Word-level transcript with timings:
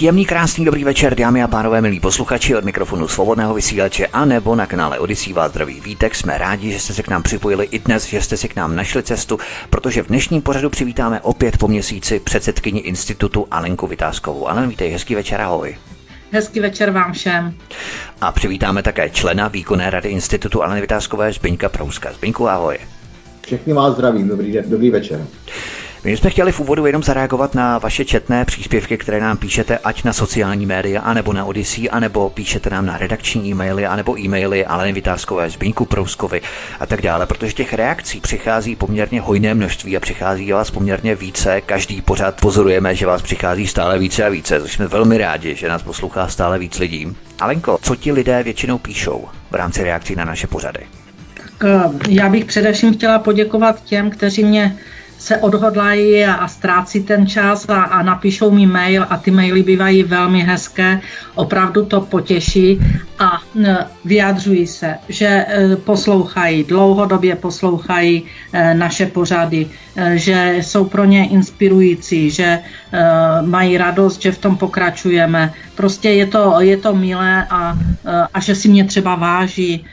Příjemný, 0.00 0.26
krásný, 0.26 0.64
dobrý 0.64 0.84
večer, 0.84 1.14
dámy 1.14 1.42
a 1.42 1.48
pánové, 1.48 1.80
milí 1.80 2.00
posluchači 2.00 2.56
od 2.56 2.64
mikrofonu 2.64 3.08
svobodného 3.08 3.54
vysílače 3.54 4.06
a 4.06 4.24
nebo 4.24 4.54
na 4.54 4.66
kanále 4.66 4.98
Odisí 4.98 5.32
vás 5.32 5.50
zdraví 5.50 5.80
vítek. 5.80 6.14
Jsme 6.14 6.38
rádi, 6.38 6.72
že 6.72 6.80
jste 6.80 6.92
se 6.92 7.02
k 7.02 7.08
nám 7.08 7.22
připojili 7.22 7.68
i 7.70 7.78
dnes, 7.78 8.06
že 8.06 8.22
jste 8.22 8.36
si 8.36 8.48
k 8.48 8.56
nám 8.56 8.76
našli 8.76 9.02
cestu, 9.02 9.38
protože 9.70 10.02
v 10.02 10.06
dnešním 10.06 10.42
pořadu 10.42 10.70
přivítáme 10.70 11.20
opět 11.20 11.58
po 11.58 11.68
měsíci 11.68 12.20
předsedkyni 12.20 12.80
institutu 12.80 13.46
Alenku 13.50 13.86
Vytázkovou. 13.86 14.48
Alen, 14.48 14.68
vítej, 14.68 14.90
hezký 14.90 15.14
večer, 15.14 15.40
ahoj. 15.40 15.76
Hezký 16.30 16.60
večer 16.60 16.90
vám 16.90 17.12
všem. 17.12 17.54
A 18.20 18.32
přivítáme 18.32 18.82
také 18.82 19.10
člena 19.10 19.48
výkonné 19.48 19.90
rady 19.90 20.08
institutu 20.08 20.62
Aleny 20.62 20.80
Vytázkové 20.80 21.32
Zbyňka 21.32 21.68
Prouska. 21.68 22.12
Zbyňku, 22.12 22.48
ahoj. 22.48 22.78
Všechny 23.42 23.72
vás 23.72 23.94
zdravím, 23.94 24.28
dobrý, 24.28 24.52
den, 24.52 24.64
dobrý 24.70 24.90
večer. 24.90 25.26
My 26.04 26.16
jsme 26.16 26.30
chtěli 26.30 26.52
v 26.52 26.60
úvodu 26.60 26.86
jenom 26.86 27.02
zareagovat 27.02 27.54
na 27.54 27.78
vaše 27.78 28.04
četné 28.04 28.44
příspěvky, 28.44 28.98
které 28.98 29.20
nám 29.20 29.36
píšete, 29.36 29.78
ať 29.78 30.04
na 30.04 30.12
sociální 30.12 30.66
média, 30.66 31.00
anebo 31.00 31.32
na 31.32 31.44
Odyssey, 31.44 31.88
anebo 31.92 32.30
píšete 32.30 32.70
nám 32.70 32.86
na 32.86 32.98
redakční 32.98 33.50
e-maily, 33.50 33.86
anebo 33.86 34.18
e-maily 34.18 34.66
Aleny 34.66 34.92
Vytázkové, 34.92 35.50
Zbínku 35.50 35.84
Prouskovi 35.84 36.40
a 36.80 36.86
tak 36.86 37.02
dále, 37.02 37.26
protože 37.26 37.52
těch 37.52 37.74
reakcí 37.74 38.20
přichází 38.20 38.76
poměrně 38.76 39.20
hojné 39.20 39.54
množství 39.54 39.96
a 39.96 40.00
přichází 40.00 40.52
vás 40.52 40.70
poměrně 40.70 41.14
více. 41.14 41.60
Každý 41.60 42.02
pořád 42.02 42.40
pozorujeme, 42.40 42.94
že 42.94 43.06
vás 43.06 43.22
přichází 43.22 43.66
stále 43.66 43.98
více 43.98 44.24
a 44.24 44.28
více, 44.28 44.60
což 44.60 44.72
jsme 44.72 44.86
velmi 44.86 45.18
rádi, 45.18 45.54
že 45.54 45.68
nás 45.68 45.82
poslouchá 45.82 46.28
stále 46.28 46.58
víc 46.58 46.78
lidí. 46.78 47.16
Alenko, 47.40 47.78
co 47.82 47.96
ti 47.96 48.12
lidé 48.12 48.42
většinou 48.42 48.78
píšou 48.78 49.28
v 49.50 49.54
rámci 49.54 49.84
reakcí 49.84 50.16
na 50.16 50.24
naše 50.24 50.46
pořady? 50.46 50.80
Eh, 51.64 51.90
já 52.08 52.28
bych 52.28 52.44
především 52.44 52.94
chtěla 52.94 53.18
poděkovat 53.18 53.84
těm, 53.84 54.10
kteří 54.10 54.44
mě 54.44 54.78
se 55.20 55.36
odhodlají 55.36 56.24
a, 56.24 56.34
a 56.34 56.48
ztrácí 56.48 57.02
ten 57.02 57.26
čas 57.26 57.68
a, 57.68 57.82
a 57.82 58.02
napíšou 58.02 58.50
mi 58.50 58.66
mail 58.66 59.06
a 59.10 59.16
ty 59.16 59.30
maily 59.30 59.62
bývají 59.62 60.02
velmi 60.02 60.40
hezké, 60.40 61.00
opravdu 61.34 61.84
to 61.84 62.00
potěší 62.00 62.80
a 63.18 63.42
vyjadřují 64.04 64.66
se, 64.66 64.96
že 65.08 65.26
e, 65.26 65.76
poslouchají, 65.76 66.64
dlouhodobě 66.64 67.36
poslouchají 67.36 68.24
e, 68.52 68.74
naše 68.74 69.06
pořady, 69.06 69.66
e, 69.96 70.18
že 70.18 70.56
jsou 70.60 70.84
pro 70.84 71.04
ně 71.04 71.28
inspirující, 71.28 72.30
že 72.30 72.58
mají 73.44 73.78
radost, 73.78 74.22
že 74.22 74.32
v 74.32 74.38
tom 74.38 74.56
pokračujeme. 74.56 75.52
Prostě 75.74 76.10
je 76.10 76.26
to, 76.26 76.60
je 76.60 76.76
to 76.76 76.94
milé 76.94 77.46
a, 77.50 77.78
a 78.34 78.40
že 78.40 78.54
si 78.54 78.68
mě 78.68 78.84
třeba 78.84 79.14
váží, 79.14 79.84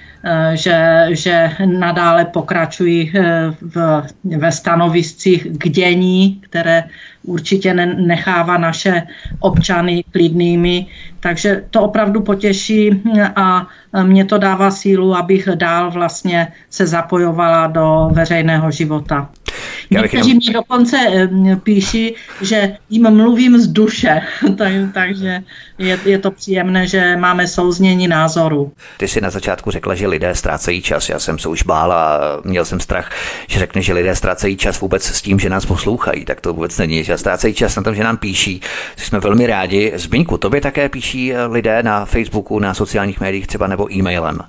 že, 0.56 1.08
že 1.10 1.52
nadále 1.66 2.26
pokračují 2.26 3.12
eh, 3.16 3.52
v, 3.62 4.04
ve 4.24 4.52
stanoviscích 4.52 5.48
k 5.58 5.70
dění, 5.70 6.42
které 6.50 6.84
určitě 7.28 7.74
nechává 7.74 8.58
naše 8.58 9.04
občany 9.40 10.04
klidnými. 10.12 10.86
Takže 11.20 11.64
to 11.70 11.82
opravdu 11.82 12.22
potěší 12.22 13.04
a 13.36 13.68
mě 14.04 14.26
to 14.26 14.38
dává 14.38 14.72
sílu, 14.72 15.16
abych 15.16 15.50
dál 15.56 15.92
vlastně 15.92 16.48
se 16.70 16.88
zapojovala 16.88 17.68
do 17.68 18.10
veřejného 18.12 18.72
života. 18.72 19.30
Někteří 19.92 20.34
mi 20.34 20.54
dokonce 20.54 20.98
píší, 21.64 22.16
že 22.42 22.78
jim 22.90 23.16
mluvím 23.16 23.58
z 23.60 23.68
duše, 23.68 24.22
takže 24.94 25.44
je, 25.78 26.00
je 26.06 26.20
to 26.20 26.32
příjemné, 26.32 26.88
že 26.88 27.16
máme 27.18 27.48
souznění 27.48 28.08
názoru. 28.08 28.72
Ty 28.98 29.08
jsi 29.08 29.22
na 29.22 29.30
začátku 29.30 29.72
řekla, 29.72 29.96
že 29.96 30.08
lidé 30.08 30.36
ztrácejí 30.36 30.82
čas. 30.82 31.10
Já 31.10 31.20
jsem 31.20 31.40
se 31.40 31.50
už 31.50 31.64
bál 31.64 31.92
a 31.92 32.20
měl 32.44 32.66
jsem 32.66 32.80
strach, 32.80 33.12
že 33.48 33.60
řekne, 33.60 33.82
že 33.82 33.94
lidé 33.94 34.16
ztrácejí 34.16 34.58
čas 34.58 34.80
vůbec 34.80 35.04
s 35.04 35.22
tím, 35.22 35.40
že 35.40 35.50
nás 35.50 35.66
poslouchají. 35.66 36.26
Tak 36.26 36.42
to 36.42 36.54
vůbec 36.54 36.78
není, 36.78 37.04
že 37.04 37.17
ztrácejí 37.18 37.54
čas 37.54 37.76
na 37.76 37.84
tom, 37.84 37.96
že 37.96 38.04
nám 38.04 38.18
píší. 38.18 38.62
Jsme 38.98 39.20
velmi 39.20 39.48
rádi. 39.48 39.94
Zbyňku, 39.96 40.38
tobě 40.38 40.62
také 40.62 40.90
píší 40.90 41.34
lidé 41.50 41.84
na 41.84 42.06
Facebooku, 42.06 42.60
na 42.60 42.74
sociálních 42.74 43.22
médiích 43.22 43.48
třeba 43.48 43.68
nebo 43.68 43.94
e-mailem. 43.94 44.40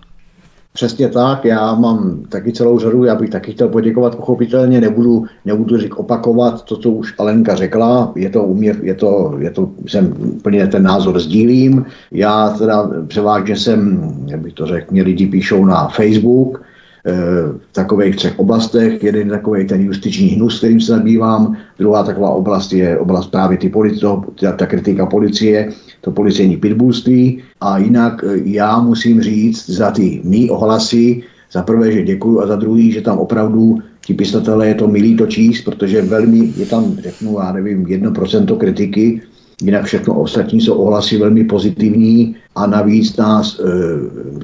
Přesně 0.72 1.08
tak, 1.08 1.44
já 1.44 1.74
mám 1.74 2.22
taky 2.28 2.52
celou 2.52 2.78
řadu, 2.78 3.04
já 3.04 3.14
bych 3.14 3.30
taky 3.30 3.52
chtěl 3.52 3.68
poděkovat, 3.68 4.16
pochopitelně 4.16 4.80
nebudu, 4.80 5.24
nebudu 5.44 5.78
řík 5.78 5.96
opakovat 5.96 6.62
to, 6.62 6.76
co 6.76 6.90
už 6.90 7.14
Alenka 7.18 7.54
řekla, 7.54 8.12
je 8.16 8.30
to 8.30 8.44
uměr, 8.44 8.76
je 8.82 8.94
to, 8.94 9.34
je 9.38 9.50
to, 9.50 9.70
jsem 9.86 10.14
úplně 10.20 10.66
ten 10.66 10.82
názor 10.82 11.20
sdílím, 11.20 11.86
já 12.12 12.50
teda 12.50 12.90
převážně 13.06 13.56
jsem, 13.56 14.12
jak 14.26 14.40
bych 14.40 14.52
to 14.52 14.66
řekl, 14.66 14.86
mě 14.90 15.02
lidi 15.02 15.26
píšou 15.26 15.64
na 15.64 15.88
Facebook, 15.88 16.62
eh, 16.62 16.67
v 17.12 17.72
takových 17.72 18.16
třech 18.16 18.38
oblastech. 18.38 19.02
Jeden 19.02 19.28
takový 19.28 19.66
ten 19.66 19.80
justiční 19.80 20.28
hnus, 20.28 20.58
kterým 20.58 20.80
se 20.80 20.92
zabývám. 20.92 21.56
Druhá 21.78 22.02
taková 22.02 22.30
oblast 22.30 22.72
je 22.72 22.98
oblast 22.98 23.26
právě 23.26 23.58
ty 23.58 23.69
policie, 23.69 24.08
ta, 24.41 24.52
ta 24.52 24.66
kritika 24.66 25.06
policie 25.06 25.68
to 26.00 26.10
policejní 26.10 26.56
pitbullství. 26.56 27.42
A 27.60 27.78
jinak 27.78 28.24
e, 28.24 28.41
já 28.44 28.80
musím 28.80 29.20
říct 29.20 29.70
za 29.70 29.91
ty 29.91 30.20
mý 30.24 30.50
ohlasy, 30.50 31.22
za 31.52 31.62
prvé, 31.62 31.92
že 31.92 32.02
děkuju 32.02 32.41
a 32.41 32.47
za 32.47 32.56
druhý, 32.56 32.92
že 32.92 33.00
tam 33.00 33.18
opravdu 33.18 33.78
ti 34.06 34.14
písatelé 34.14 34.68
je 34.68 34.74
to 34.74 34.88
milý 34.88 35.16
to 35.16 35.26
číst, 35.26 35.64
protože 35.64 36.02
velmi 36.02 36.52
je 36.56 36.66
tam, 36.66 36.97
řeknu, 36.97 37.38
já 37.38 37.52
nevím, 37.52 37.84
1% 37.84 38.56
kritiky, 38.56 39.20
jinak 39.62 39.84
všechno 39.84 40.20
ostatní 40.20 40.60
jsou 40.60 40.74
ohlasy 40.74 41.19
velmi 41.19 41.44
pozitivní 41.44 42.36
a 42.54 42.66
navíc 42.66 43.16
nás, 43.16 43.60
e, 43.60 43.64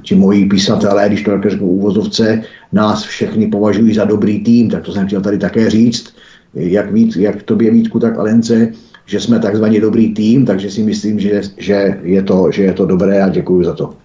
ti 0.02 0.14
moji 0.14 0.46
písatelé, 0.46 1.08
když 1.08 1.22
to 1.22 1.30
tak 1.30 1.50
řeknu 1.50 1.66
úvozovce, 1.66 2.42
nás 2.72 3.02
všechny 3.02 3.46
považují 3.46 3.94
za 3.94 4.04
dobrý 4.04 4.44
tým, 4.44 4.70
tak 4.70 4.82
to 4.82 4.92
jsem 4.92 5.06
chtěl 5.06 5.20
tady 5.20 5.38
také 5.38 5.70
říct, 5.70 6.14
jak, 6.54 6.92
víc, 6.92 7.16
jak 7.16 7.42
tobě 7.42 7.70
Vítku, 7.70 7.98
tak 7.98 8.18
Alence, 8.18 8.72
že 9.06 9.20
jsme 9.20 9.38
takzvaně 9.38 9.80
dobrý 9.80 10.14
tým, 10.14 10.46
takže 10.46 10.70
si 10.70 10.82
myslím, 10.82 11.20
že, 11.20 11.42
že, 11.56 12.00
je, 12.02 12.22
to, 12.22 12.50
že 12.50 12.62
je 12.62 12.72
to 12.72 12.86
dobré 12.86 13.22
a 13.22 13.28
děkuji 13.28 13.64
za 13.64 13.72
to. 13.72 14.03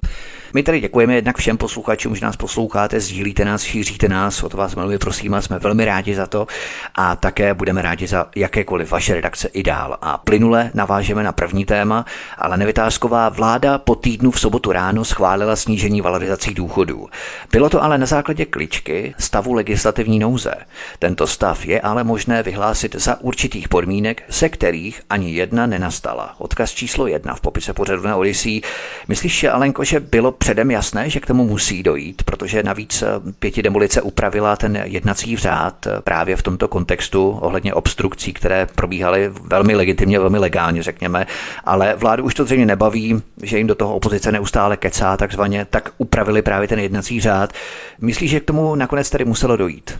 My 0.53 0.63
tady 0.63 0.79
děkujeme 0.79 1.15
jednak 1.15 1.37
všem 1.37 1.57
posluchačům, 1.57 2.15
že 2.15 2.25
nás 2.25 2.35
posloucháte, 2.35 2.99
sdílíte 2.99 3.45
nás, 3.45 3.61
šíříte 3.61 4.09
nás, 4.09 4.43
o 4.43 4.49
to 4.49 4.57
vás 4.57 4.75
velmi 4.75 4.97
prosím 4.97 5.33
a 5.33 5.41
jsme 5.41 5.59
velmi 5.59 5.85
rádi 5.85 6.15
za 6.15 6.27
to 6.27 6.47
a 6.95 7.15
také 7.15 7.53
budeme 7.53 7.81
rádi 7.81 8.07
za 8.07 8.25
jakékoliv 8.35 8.91
vaše 8.91 9.13
redakce 9.13 9.47
i 9.47 9.63
dál. 9.63 9.97
A 10.01 10.17
plynule 10.17 10.71
navážeme 10.73 11.23
na 11.23 11.31
první 11.31 11.65
téma, 11.65 12.05
ale 12.37 12.57
nevytázková 12.57 13.29
vláda 13.29 13.77
po 13.77 13.95
týdnu 13.95 14.31
v 14.31 14.39
sobotu 14.39 14.71
ráno 14.71 15.05
schválila 15.05 15.55
snížení 15.55 16.01
valorizací 16.01 16.53
důchodů. 16.53 17.07
Bylo 17.51 17.69
to 17.69 17.83
ale 17.83 17.97
na 17.97 18.05
základě 18.05 18.45
kličky 18.45 19.13
stavu 19.19 19.53
legislativní 19.53 20.19
nouze. 20.19 20.53
Tento 20.99 21.27
stav 21.27 21.65
je 21.65 21.81
ale 21.81 22.03
možné 22.03 22.43
vyhlásit 22.43 22.95
za 22.95 23.21
určitých 23.21 23.69
podmínek, 23.69 24.23
se 24.29 24.49
kterých 24.49 25.01
ani 25.09 25.31
jedna 25.31 25.65
nenastala. 25.65 26.35
Odkaz 26.37 26.71
číslo 26.71 27.07
jedna 27.07 27.35
v 27.35 27.41
popise 27.41 27.73
pořadu 27.73 28.03
na 28.03 28.15
Odyssey. 28.15 28.61
Myslíš, 29.07 29.43
Alenko, 29.43 29.83
že 29.83 29.99
bylo 29.99 30.31
předem 30.39 30.71
jasné, 30.71 31.09
že 31.09 31.19
k 31.19 31.25
tomu 31.25 31.45
musí 31.45 31.83
dojít, 31.83 32.23
protože 32.23 32.63
navíc 32.63 33.01
eh, 33.01 33.07
pěti 33.39 33.63
demolice 33.63 34.01
upravila 34.01 34.55
ten 34.55 34.81
jednací 34.83 35.37
řád 35.37 35.87
eh, 35.87 36.01
právě 36.01 36.35
v 36.35 36.43
tomto 36.43 36.67
kontextu 36.67 37.29
ohledně 37.29 37.73
obstrukcí, 37.73 38.33
které 38.33 38.67
probíhaly 38.75 39.31
velmi 39.43 39.75
legitimně, 39.75 40.19
velmi 40.19 40.37
legálně, 40.37 40.83
řekněme, 40.83 41.27
ale 41.65 41.95
vládu 41.95 42.23
už 42.23 42.33
to 42.33 42.45
zřejmě 42.45 42.65
nebaví, 42.65 43.21
že 43.43 43.57
jim 43.57 43.67
do 43.67 43.75
toho 43.75 43.95
opozice 43.95 44.31
neustále 44.31 44.77
kecá 44.77 45.17
takzvaně, 45.17 45.65
tak 45.69 45.91
upravili 45.97 46.41
právě 46.41 46.67
ten 46.67 46.79
jednací 46.79 47.21
řád. 47.21 47.53
Myslíš, 48.01 48.31
že 48.31 48.39
k 48.39 48.45
tomu 48.45 48.75
nakonec 48.75 49.09
tedy 49.09 49.25
muselo 49.25 49.57
dojít? 49.57 49.99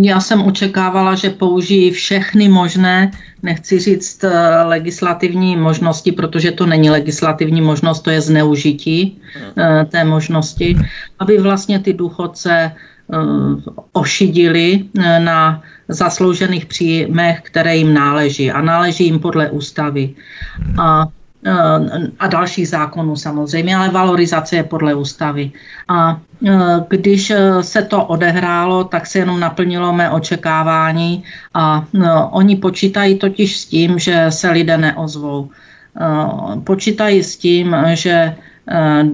Já 0.00 0.20
jsem 0.20 0.42
očekávala, 0.42 1.14
že 1.14 1.30
použijí 1.30 1.90
všechny 1.90 2.48
možné, 2.48 3.10
nechci 3.42 3.78
říct 3.78 4.24
eh, 4.24 4.62
legislativní 4.64 5.56
možnosti, 5.56 6.12
protože 6.12 6.52
to 6.52 6.66
není 6.66 6.90
legislativní 6.90 7.60
možnost, 7.60 8.00
to 8.00 8.10
je 8.10 8.20
zneužití 8.20 9.18
eh, 9.56 9.84
té 9.84 10.04
možnosti, 10.04 10.76
aby 11.18 11.38
vlastně 11.38 11.78
ty 11.78 11.92
důchodce 11.92 12.52
eh, 12.52 13.16
ošidili 13.92 14.84
na 15.18 15.62
zasloužených 15.88 16.66
příjmech, 16.66 17.40
které 17.42 17.76
jim 17.76 17.94
náleží 17.94 18.50
a 18.50 18.60
náleží 18.60 19.04
jim 19.04 19.18
podle 19.18 19.50
ústavy. 19.50 20.14
A 20.78 21.06
a 22.18 22.26
dalších 22.26 22.68
zákonů 22.68 23.16
samozřejmě, 23.16 23.76
ale 23.76 23.88
valorizace 23.88 24.56
je 24.56 24.62
podle 24.62 24.94
ústavy. 24.94 25.52
A 25.88 26.20
e, 26.46 26.52
když 26.88 27.30
e, 27.30 27.62
se 27.62 27.82
to 27.82 28.04
odehrálo, 28.04 28.84
tak 28.84 29.06
se 29.06 29.18
jenom 29.18 29.40
naplnilo 29.40 29.92
mé 29.92 30.10
očekávání 30.10 31.24
a 31.54 31.84
oni 32.30 32.56
počítají 32.56 33.18
totiž 33.18 33.60
s 33.60 33.64
tím, 33.66 33.98
že 33.98 34.26
se 34.28 34.50
lidé 34.50 34.78
neozvou. 34.78 35.50
Počítají 36.64 37.22
s 37.22 37.36
tím, 37.36 37.76
že 37.94 38.34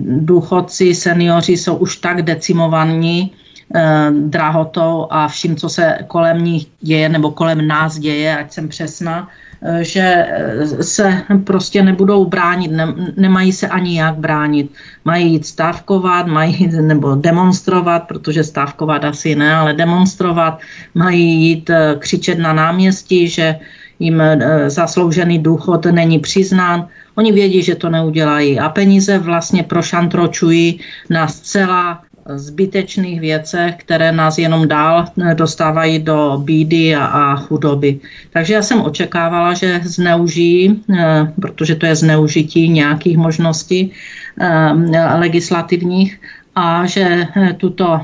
důchodci, 0.00 0.94
seniori 0.94 1.56
jsou 1.56 1.76
už 1.76 1.96
tak 1.96 2.23
decimovaní, 2.23 3.32
eh, 3.75 4.11
drahotou 4.11 5.06
a 5.11 5.28
vším, 5.28 5.56
co 5.56 5.69
se 5.69 5.99
kolem 6.06 6.44
nich 6.44 6.67
děje 6.81 7.08
nebo 7.08 7.31
kolem 7.31 7.67
nás 7.67 7.99
děje, 7.99 8.38
ať 8.38 8.52
jsem 8.52 8.69
přesná, 8.69 9.28
eh, 9.28 9.46
že 9.81 10.27
eh, 10.29 10.67
se 10.83 11.23
prostě 11.45 11.83
nebudou 11.83 12.25
bránit, 12.25 12.71
ne, 12.71 12.95
nemají 13.17 13.53
se 13.53 13.69
ani 13.69 13.99
jak 13.99 14.15
bránit. 14.15 14.71
Mají 15.05 15.33
jít 15.33 15.47
stávkovat, 15.47 16.27
mají 16.27 16.69
nebo 16.81 17.15
demonstrovat, 17.15 18.03
protože 18.09 18.45
stávkovat 18.45 19.05
asi 19.05 19.35
ne, 19.35 19.55
ale 19.55 19.75
demonstrovat, 19.75 20.61
mají 20.95 21.43
jít 21.43 21.71
křičet 21.99 22.39
na 22.39 22.53
náměstí, 22.53 23.29
že 23.29 23.57
jim 23.99 24.23
zasloužený 24.67 25.39
důchod 25.39 25.85
není 25.87 26.19
přiznán. 26.19 26.89
Oni 27.15 27.33
vědí, 27.33 27.62
že 27.62 27.75
to 27.75 27.89
neudělají 27.89 28.61
a 28.61 28.69
peníze 28.69 29.19
vlastně 29.19 29.62
prošantročují 29.62 30.81
na 31.11 31.29
zcela 31.29 32.03
zbytečných 32.34 33.20
věcech, 33.20 33.75
které 33.76 34.12
nás 34.12 34.38
jenom 34.38 34.69
dál 34.69 35.05
eh, 35.06 35.34
dostávají 35.34 35.99
do 35.99 36.43
bídy 36.44 36.94
a, 36.94 37.05
a 37.05 37.37
chudoby. 37.37 38.00
Takže 38.32 38.55
já 38.55 38.62
jsem 38.62 38.81
očekávala, 38.82 39.55
že 39.55 39.81
zneužijí, 39.84 40.82
eh, 40.90 41.32
protože 41.40 41.75
to 41.75 41.87
je 41.87 41.96
zneužití 41.96 42.69
nějakých 42.69 43.17
možností 43.17 43.93
eh, 44.40 44.73
legislativních 45.19 46.20
a 46.55 46.87
že 46.87 47.26
tuto 47.56 48.00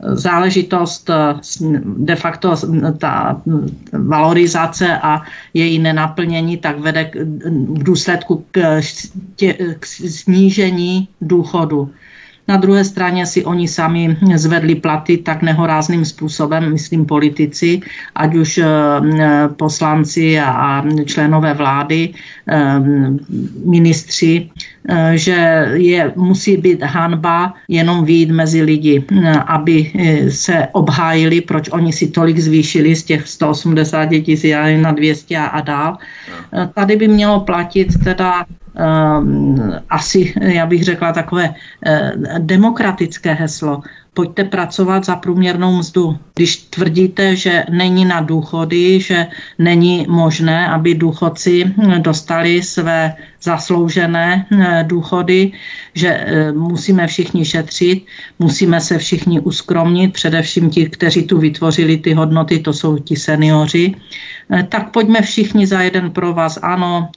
záležitost 0.00 1.10
de 1.96 2.16
facto 2.16 2.54
ta 2.98 3.42
valorizace 3.92 4.98
a 5.02 5.22
její 5.54 5.78
nenaplnění 5.78 6.56
tak 6.56 6.78
vede 6.78 7.10
v 7.44 7.82
důsledku 7.82 8.44
k, 8.50 8.80
tě, 9.36 9.76
k 9.80 9.86
snížení 9.86 11.08
důchodu. 11.20 11.90
Na 12.48 12.56
druhé 12.56 12.84
straně 12.84 13.26
si 13.26 13.44
oni 13.44 13.68
sami 13.68 14.16
zvedli 14.34 14.74
platy 14.74 15.16
tak 15.16 15.42
nehorázným 15.42 16.04
způsobem, 16.04 16.72
myslím 16.72 17.06
politici, 17.06 17.80
ať 18.14 18.34
už 18.34 18.58
eh, 18.58 18.66
poslanci 19.56 20.40
a 20.40 20.84
členové 21.04 21.54
vlády, 21.54 22.14
eh, 22.48 22.80
ministři, 23.64 24.50
že 25.14 25.68
je, 25.74 26.12
musí 26.16 26.56
být 26.56 26.82
hanba 26.82 27.54
jenom 27.68 28.04
výjít 28.04 28.30
mezi 28.30 28.62
lidi, 28.62 29.04
aby 29.46 29.92
se 30.28 30.68
obhájili, 30.72 31.40
proč 31.40 31.68
oni 31.72 31.92
si 31.92 32.06
tolik 32.06 32.38
zvýšili 32.38 32.96
z 32.96 33.02
těch 33.02 33.28
180 33.28 34.06
tisíc 34.06 34.54
na 34.80 34.92
200 34.92 35.38
a 35.38 35.60
dál. 35.60 35.96
Tady 36.74 36.96
by 36.96 37.08
mělo 37.08 37.40
platit 37.40 37.88
teda 38.04 38.46
Ehm, 38.76 39.72
asi, 39.90 40.34
já 40.40 40.66
bych 40.66 40.84
řekla, 40.84 41.12
takové 41.12 41.54
eh, 41.86 42.12
demokratické 42.38 43.32
heslo. 43.32 43.80
Pojďte 44.16 44.44
pracovat 44.44 45.04
za 45.04 45.16
průměrnou 45.16 45.76
mzdu. 45.76 46.18
Když 46.34 46.56
tvrdíte, 46.56 47.36
že 47.36 47.64
není 47.70 48.04
na 48.04 48.20
důchody, 48.20 49.00
že 49.00 49.26
není 49.58 50.06
možné, 50.08 50.68
aby 50.68 50.94
důchodci 50.94 51.74
dostali 51.98 52.62
své 52.62 53.14
zasloužené 53.42 54.46
eh, 54.52 54.84
důchody, 54.88 55.52
že 55.94 56.08
eh, 56.08 56.52
musíme 56.52 57.06
všichni 57.06 57.44
šetřit, 57.44 58.06
musíme 58.38 58.80
se 58.80 58.98
všichni 58.98 59.40
uskromnit, 59.40 60.12
především 60.12 60.70
ti, 60.70 60.88
kteří 60.88 61.26
tu 61.26 61.38
vytvořili 61.38 61.96
ty 61.96 62.12
hodnoty, 62.12 62.58
to 62.58 62.72
jsou 62.72 62.98
ti 62.98 63.16
seniori, 63.16 63.94
tak 64.68 64.90
pojďme 64.90 65.22
všichni 65.22 65.66
za 65.66 65.80
jeden 65.80 66.10
pro 66.10 66.32
vás. 66.32 66.58
Ano, 66.62 67.08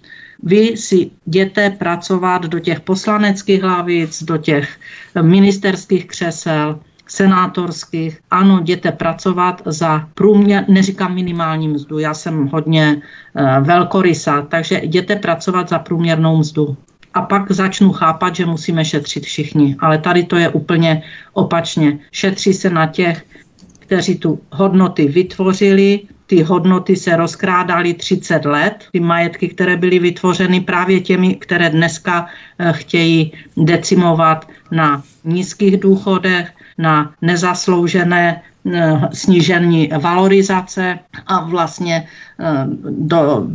vy 0.43 0.77
si 0.77 1.11
jděte 1.25 1.69
pracovat 1.69 2.45
do 2.45 2.59
těch 2.59 2.79
poslaneckých 2.79 3.63
hlavic, 3.63 4.23
do 4.23 4.37
těch 4.37 4.79
ministerských 5.21 6.07
křesel, 6.07 6.79
senátorských. 7.11 8.19
Ano, 8.31 8.59
jděte 8.61 8.91
pracovat 8.91 9.61
za 9.65 10.09
průměr, 10.13 10.65
neříkám 10.67 11.15
minimální 11.15 11.67
mzdu, 11.67 11.99
já 11.99 12.13
jsem 12.13 12.47
hodně 12.47 13.01
uh, 13.01 13.65
velkorysa, 13.65 14.41
takže 14.41 14.79
jděte 14.83 15.15
pracovat 15.15 15.69
za 15.69 15.79
průměrnou 15.79 16.37
mzdu. 16.37 16.77
A 17.13 17.21
pak 17.21 17.51
začnu 17.51 17.91
chápat, 17.91 18.35
že 18.35 18.45
musíme 18.45 18.85
šetřit 18.85 19.23
všichni. 19.23 19.75
Ale 19.79 19.97
tady 19.97 20.23
to 20.23 20.35
je 20.35 20.49
úplně 20.49 21.03
opačně. 21.33 21.99
Šetří 22.11 22.53
se 22.53 22.69
na 22.69 22.85
těch, 22.85 23.25
kteří 23.79 24.17
tu 24.17 24.39
hodnoty 24.51 25.07
vytvořili, 25.07 25.99
ty 26.29 26.41
hodnoty 26.41 26.95
se 26.95 27.15
rozkrádaly 27.15 27.93
30 27.93 28.45
let, 28.45 28.85
ty 28.91 28.99
majetky, 28.99 29.47
které 29.49 29.77
byly 29.77 29.99
vytvořeny 29.99 30.61
právě 30.61 31.01
těmi, 31.01 31.35
které 31.35 31.69
dneska 31.69 32.27
eh, 32.59 32.73
chtějí 32.73 33.33
decimovat 33.57 34.47
na 34.71 35.03
nízkých 35.23 35.77
důchodech, 35.77 36.53
na 36.79 37.11
nezasloužené 37.21 38.41
eh, 38.41 39.01
snížení 39.13 39.91
valorizace 39.99 40.99
a 41.27 41.43
vlastně 41.43 42.07
eh, 42.39 42.65
do, 42.89 43.47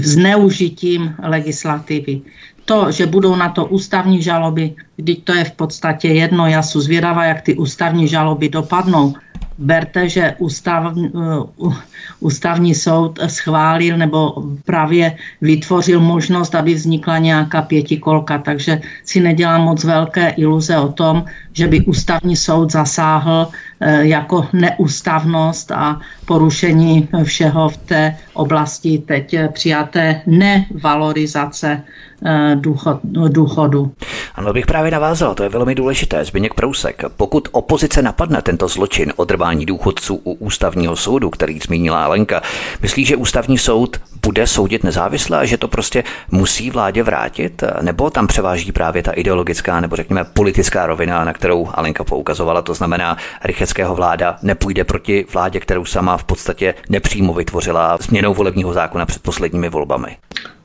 zneužitím 0.00 1.14
legislativy. 1.22 2.20
To, 2.64 2.90
že 2.90 3.06
budou 3.06 3.36
na 3.36 3.50
to 3.50 3.66
ústavní 3.66 4.22
žaloby, 4.22 4.74
když 4.96 5.18
to 5.24 5.34
je 5.34 5.44
v 5.44 5.52
podstatě 5.52 6.08
jedno, 6.08 6.46
já 6.46 6.62
jsem 6.62 6.80
zvědavá, 6.80 7.24
jak 7.24 7.42
ty 7.42 7.54
ústavní 7.58 8.08
žaloby 8.08 8.48
dopadnou, 8.48 9.14
berte, 9.62 10.08
že 10.08 10.34
ústav, 10.38 10.92
uh, 10.96 11.74
ústavní 12.20 12.74
soud 12.74 13.18
schválil 13.26 13.96
nebo 13.96 14.34
právě 14.64 15.16
vytvořil 15.40 16.00
možnost, 16.00 16.54
aby 16.54 16.74
vznikla 16.74 17.18
nějaká 17.18 17.62
pětikolka, 17.62 18.38
takže 18.38 18.80
si 19.04 19.20
nedělám 19.20 19.62
moc 19.62 19.84
velké 19.84 20.28
iluze 20.28 20.78
o 20.78 20.92
tom, 20.92 21.24
že 21.52 21.68
by 21.68 21.80
ústavní 21.80 22.36
soud 22.36 22.72
zasáhl 22.72 23.48
eh, 23.80 24.06
jako 24.06 24.48
neústavnost 24.52 25.70
a 25.70 26.00
porušení 26.26 27.08
všeho 27.22 27.68
v 27.68 27.76
té 27.76 28.16
oblasti 28.34 28.98
teď 28.98 29.36
přijaté 29.52 30.22
nevalorizace 30.26 31.82
eh, 32.26 32.56
důchodu. 33.28 33.92
Ano, 34.34 34.52
bych 34.52 34.66
právě 34.66 34.90
navázal, 34.90 35.34
to 35.34 35.42
je 35.42 35.48
velmi 35.48 35.74
důležité. 35.74 36.24
Zbigněk 36.24 36.54
Prousek, 36.54 37.02
pokud 37.16 37.48
opozice 37.52 38.02
napadne 38.02 38.42
tento 38.42 38.68
zločin 38.68 39.12
odrvání 39.16 39.66
důchodců 39.66 40.20
u 40.24 40.32
ústavního 40.32 40.96
soudu, 40.96 41.30
který 41.30 41.58
zmínila 41.58 42.04
Alenka, 42.04 42.42
myslí, 42.82 43.04
že 43.04 43.16
ústavní 43.16 43.58
soud 43.58 44.00
bude 44.26 44.46
soudit 44.46 44.84
nezávisle 44.84 45.38
a 45.38 45.44
že 45.44 45.56
to 45.56 45.68
prostě 45.68 46.04
musí 46.30 46.70
vládě 46.70 47.02
vrátit? 47.02 47.64
Nebo 47.82 48.10
tam 48.10 48.26
převáží 48.26 48.72
právě 48.72 49.02
ta 49.02 49.12
ideologická 49.12 49.80
nebo 49.80 49.96
řekněme 49.96 50.24
politická 50.24 50.86
rovina, 50.86 51.24
na 51.24 51.32
kterou 51.32 51.68
Alenka 51.74 52.04
poukazovala, 52.04 52.62
to 52.62 52.74
znamená, 52.74 53.16
Rycheckého 53.44 53.94
vláda 53.94 54.38
nepůjde 54.42 54.84
proti 54.84 55.26
vládě, 55.32 55.60
kterou 55.60 55.84
sama 55.84 56.16
v 56.16 56.24
podstatě 56.24 56.74
nepřímo 56.90 57.34
vytvořila 57.34 57.98
změnou 58.00 58.34
volebního 58.34 58.72
zákona 58.72 59.06
před 59.06 59.22
posledními 59.22 59.68
volbami. 59.68 60.16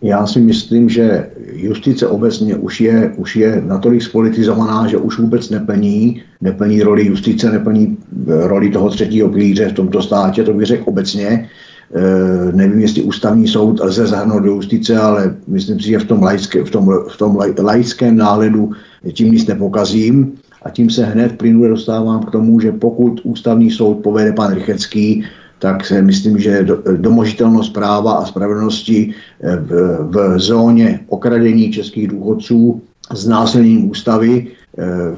Já 0.02 0.28
si 0.28 0.40
myslím, 0.40 0.90
že 0.90 1.30
justice 1.52 2.08
obecně 2.08 2.56
už 2.56 2.82
je, 2.82 3.12
už 3.16 3.36
je 3.36 3.62
natolik 3.66 4.02
spolitizovaná, 4.02 4.88
že 4.88 4.98
už 4.98 5.18
vůbec 5.18 5.50
neplní, 5.50 6.24
neplní 6.42 6.82
roli 6.82 7.06
justice, 7.06 7.52
neplní 7.52 7.98
roli 8.28 8.70
toho 8.70 8.90
třetího 8.90 9.30
pilíře 9.30 9.70
v 9.70 9.74
tomto 9.74 10.02
státě, 10.02 10.44
to 10.44 10.54
bych 10.54 10.66
řekl 10.66 10.84
obecně. 10.86 11.50
E, 11.96 12.52
nevím, 12.52 12.80
jestli 12.80 13.04
ústavní 13.04 13.48
soud 13.48 13.80
lze 13.80 14.08
zahrnout 14.08 14.44
do 14.44 14.52
justice, 14.52 14.98
ale 14.98 15.36
myslím 15.48 15.80
si, 15.80 15.88
že 15.88 16.00
v 16.00 16.06
tom, 16.06 16.24
laické, 16.24 16.64
v 16.64 16.72
tom, 16.72 16.90
v 17.10 17.18
tom 17.18 17.38
laickém 17.60 18.18
náhledu 18.18 18.72
tím 19.14 19.32
nic 19.32 19.48
nepokazím. 19.48 20.34
A 20.64 20.70
tím 20.70 20.90
se 20.90 21.06
hned 21.06 21.38
plynule 21.38 21.70
dostávám 21.70 22.24
k 22.24 22.32
tomu, 22.32 22.60
že 22.60 22.72
pokud 22.72 23.22
ústavní 23.24 23.72
soud 23.72 23.94
povede 23.94 24.34
pan 24.34 24.54
Rychecký, 24.54 25.24
tak 25.60 25.86
se 25.86 26.02
myslím, 26.02 26.40
že 26.40 26.68
domožitelnost 26.98 27.74
práva 27.74 28.14
a 28.14 28.26
spravedlnosti 28.26 29.14
eh, 29.42 29.56
v, 29.56 29.98
v 30.12 30.40
zóně 30.40 31.00
okradení 31.08 31.72
českých 31.72 32.08
důchodců 32.08 32.82
s 33.14 33.28
násilním 33.28 33.90
ústavy 33.90 34.48
eh, 34.78 35.16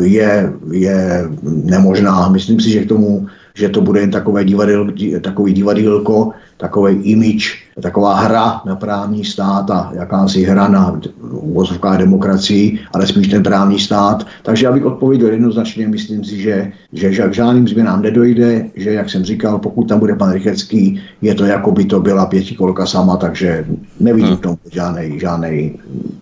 je, 0.00 0.52
je 0.70 1.30
nemožná. 1.42 2.28
Myslím 2.28 2.60
si, 2.60 2.70
že 2.70 2.84
k 2.84 2.88
tomu 2.88 3.26
že 3.54 3.68
to 3.68 3.80
bude 3.80 4.00
jen 4.00 4.10
takové 4.10 4.44
divadel, 4.44 4.86
takový 5.20 5.52
divadílko, 5.52 6.30
takový 6.56 6.94
image, 6.94 7.58
taková 7.82 8.14
hra 8.14 8.60
na 8.66 8.76
právní 8.76 9.24
stát 9.24 9.70
a 9.70 9.90
jakási 9.94 10.42
hra 10.42 10.68
na 10.68 11.00
uvozovká 11.20 11.96
demokracii, 11.96 12.78
ale 12.92 13.06
spíš 13.06 13.28
ten 13.28 13.42
právní 13.42 13.78
stát. 13.78 14.26
Takže 14.42 14.68
abych 14.68 14.84
odpověděl 14.84 15.28
jednoznačně, 15.28 15.88
myslím 15.88 16.24
si, 16.24 16.40
že, 16.40 16.72
že 16.92 17.28
k 17.28 17.34
žádným 17.34 17.68
změnám 17.68 18.02
nedojde, 18.02 18.66
že, 18.76 18.92
jak 18.92 19.10
jsem 19.10 19.24
říkal, 19.24 19.58
pokud 19.58 19.88
tam 19.88 19.98
bude 19.98 20.14
pan 20.14 20.32
Rychecký, 20.32 21.00
je 21.22 21.34
to 21.34 21.44
jako 21.44 21.72
by 21.72 21.84
to 21.84 22.00
byla 22.00 22.26
pětikolka 22.26 22.86
sama, 22.86 23.16
takže 23.16 23.64
nevidím 24.00 24.36
v 24.36 24.40
tom 24.40 24.56
žádný, 24.72 25.20
žádný, 25.20 25.78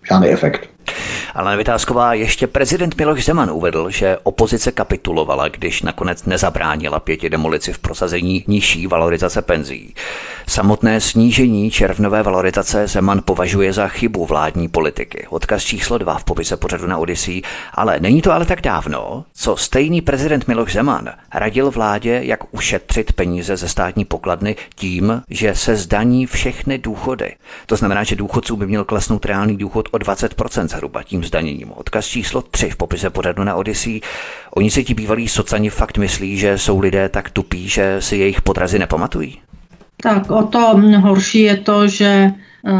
žádný 0.08 0.28
efekt. 0.28 0.70
Ale 1.34 1.56
Vytázková, 1.56 2.14
ještě 2.14 2.46
prezident 2.46 2.96
Miloš 2.98 3.24
Zeman 3.24 3.50
uvedl, 3.50 3.90
že 3.90 4.18
opozice 4.22 4.72
kapitulovala, 4.72 5.48
když 5.48 5.82
nakonec 5.82 6.24
nezabránila 6.24 7.00
pěti 7.00 7.30
demolici 7.30 7.72
v 7.72 7.78
prosazení 7.78 8.44
nižší 8.46 8.86
valorizace 8.86 9.42
penzí. 9.42 9.94
Samotné 10.46 11.00
snížení 11.00 11.70
červnové 11.70 12.22
valorizace 12.22 12.86
Zeman 12.86 13.22
považuje 13.24 13.72
za 13.72 13.88
chybu 13.88 14.26
vládní 14.26 14.68
politiky. 14.68 15.26
Odkaz 15.30 15.62
číslo 15.62 15.98
dva 15.98 16.18
v 16.18 16.24
popise 16.24 16.56
pořadu 16.56 16.86
na 16.86 16.98
Odyssey. 16.98 17.42
Ale 17.74 18.00
není 18.00 18.22
to 18.22 18.32
ale 18.32 18.44
tak 18.46 18.60
dávno, 18.60 19.24
co 19.34 19.56
stejný 19.56 20.00
prezident 20.00 20.48
Miloš 20.48 20.72
Zeman 20.72 21.10
radil 21.34 21.70
vládě, 21.70 22.20
jak 22.24 22.54
ušetřit 22.54 23.12
peníze 23.12 23.56
ze 23.56 23.68
státní 23.68 24.04
pokladny 24.04 24.56
tím, 24.74 25.22
že 25.30 25.54
se 25.54 25.76
zdaní 25.76 26.26
všechny 26.26 26.78
důchody. 26.78 27.34
To 27.66 27.76
znamená, 27.76 28.04
že 28.04 28.16
důchodců 28.16 28.56
by 28.56 28.66
měl 28.66 28.84
klesnout 28.84 29.24
reálný 29.24 29.56
důchod 29.56 29.88
o 29.90 29.96
20% 29.96 30.68
zhruba 30.68 31.02
tím 31.02 31.19
zdaněním. 31.24 31.72
Odkaz 31.72 32.06
číslo 32.06 32.42
3 32.42 32.70
v 32.70 32.76
popise 32.76 33.10
pořadu 33.10 33.44
na 33.44 33.54
Odyssey. 33.54 34.00
Oni 34.50 34.70
si 34.70 34.84
ti 34.84 34.94
bývalí 34.94 35.28
socani 35.28 35.70
fakt 35.70 35.98
myslí, 35.98 36.38
že 36.38 36.58
jsou 36.58 36.80
lidé 36.80 37.08
tak 37.08 37.30
tupí, 37.30 37.68
že 37.68 37.96
si 37.98 38.16
jejich 38.16 38.42
podrazy 38.42 38.78
nepamatují? 38.78 39.38
Tak 40.02 40.30
o 40.30 40.42
to 40.42 40.80
horší 41.00 41.40
je 41.40 41.56
to, 41.56 41.88
že 41.88 42.32
eh, 42.32 42.72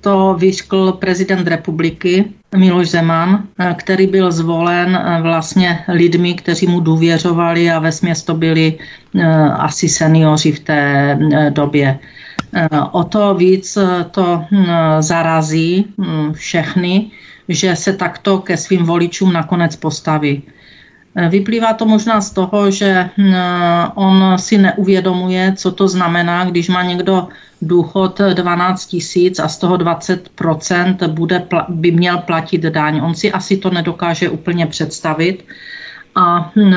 to 0.00 0.36
vyškl 0.38 0.92
prezident 0.92 1.48
republiky 1.48 2.24
Miloš 2.56 2.90
Zeman, 2.90 3.44
eh, 3.58 3.74
který 3.78 4.06
byl 4.06 4.32
zvolen 4.32 4.96
eh, 4.96 5.22
vlastně 5.22 5.84
lidmi, 5.88 6.34
kteří 6.34 6.66
mu 6.66 6.80
důvěřovali 6.80 7.70
a 7.70 7.78
ve 7.78 7.90
to 8.26 8.34
byli 8.34 8.78
asi 9.58 9.88
seniori 9.88 10.52
v 10.52 10.60
té 10.60 11.18
době. 11.50 11.98
O 12.92 13.04
to 13.04 13.34
víc 13.34 13.78
to 14.10 14.44
hm, 14.50 14.66
zarazí 15.00 15.86
hm, 15.98 16.32
všechny, 16.32 17.10
že 17.48 17.76
se 17.76 17.92
takto 17.92 18.38
ke 18.38 18.56
svým 18.56 18.84
voličům 18.84 19.32
nakonec 19.32 19.76
postaví. 19.76 20.42
Vyplývá 21.28 21.72
to 21.72 21.86
možná 21.86 22.20
z 22.20 22.30
toho, 22.30 22.70
že 22.70 23.10
hm, 23.16 23.34
on 23.94 24.38
si 24.38 24.58
neuvědomuje, 24.58 25.52
co 25.56 25.72
to 25.72 25.88
znamená, 25.88 26.44
když 26.44 26.68
má 26.68 26.82
někdo 26.82 27.28
důchod 27.62 28.20
12 28.34 28.86
tisíc 28.86 29.38
a 29.38 29.48
z 29.48 29.58
toho 29.58 29.76
20% 29.76 31.08
bude, 31.08 31.42
by 31.68 31.90
měl 31.90 32.18
platit 32.18 32.62
daň. 32.62 33.00
On 33.04 33.14
si 33.14 33.32
asi 33.32 33.56
to 33.56 33.70
nedokáže 33.70 34.28
úplně 34.28 34.66
představit 34.66 35.44
a 36.14 36.52
hm, 36.56 36.74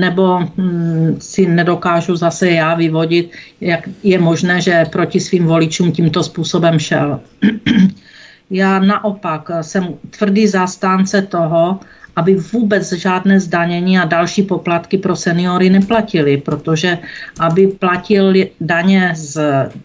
nebo 0.00 0.38
hm, 0.38 1.16
si 1.18 1.46
nedokážu 1.46 2.16
zase 2.16 2.50
já 2.50 2.74
vyvodit, 2.74 3.32
jak 3.60 3.88
je 4.02 4.18
možné, 4.18 4.60
že 4.60 4.84
proti 4.92 5.20
svým 5.20 5.46
voličům 5.46 5.92
tímto 5.92 6.22
způsobem 6.22 6.78
šel. 6.78 7.20
Já 8.50 8.78
naopak 8.78 9.50
jsem 9.60 9.94
tvrdý 10.10 10.46
zastánce 10.46 11.22
toho, 11.22 11.80
aby 12.16 12.34
vůbec 12.34 12.92
žádné 12.92 13.40
zdanění 13.40 13.98
a 13.98 14.04
další 14.04 14.42
poplatky 14.42 14.98
pro 14.98 15.16
seniory 15.16 15.70
neplatili, 15.70 16.36
protože 16.36 16.98
aby 17.40 17.66
platili 17.66 18.50
daně 18.60 19.12
z 19.16 19.40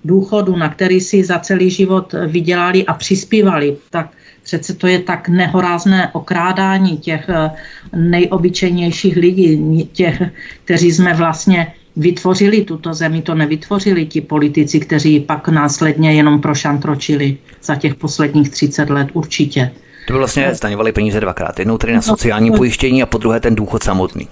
důchodu, 0.05 0.55
na 0.55 0.69
který 0.69 1.01
si 1.01 1.23
za 1.23 1.39
celý 1.39 1.69
život 1.69 2.15
vydělali 2.27 2.85
a 2.85 2.93
přispívali, 2.93 3.77
tak 3.89 4.09
přece 4.43 4.73
to 4.73 4.87
je 4.87 4.99
tak 4.99 5.29
nehorázné 5.29 6.09
okrádání 6.13 6.97
těch 6.97 7.29
eh, 7.29 7.51
nejobyčejnějších 7.95 9.17
lidí, 9.17 9.85
těch, 9.93 10.21
kteří 10.65 10.91
jsme 10.91 11.13
vlastně 11.13 11.73
vytvořili 11.99 12.63
tuto 12.63 12.93
zemi, 12.93 13.21
to 13.21 13.35
nevytvořili 13.35 14.05
ti 14.05 14.21
politici, 14.21 14.79
kteří 14.79 15.19
pak 15.19 15.47
následně 15.47 16.13
jenom 16.13 16.41
prošantročili 16.41 17.37
za 17.63 17.75
těch 17.75 17.95
posledních 17.95 18.49
30 18.49 18.89
let 18.89 19.07
určitě. 19.13 19.71
To 20.07 20.13
by 20.13 20.17
vlastně 20.17 20.55
zdaňovali 20.55 20.91
peníze 20.91 21.19
dvakrát. 21.19 21.59
Jednou 21.59 21.77
tedy 21.77 21.93
na 21.93 21.97
no, 21.97 22.01
sociální 22.03 22.51
pojištění 22.51 23.03
a 23.03 23.05
po 23.05 23.17
druhé 23.17 23.39
ten 23.39 23.55
důchod 23.55 23.83
samotný. 23.83 24.27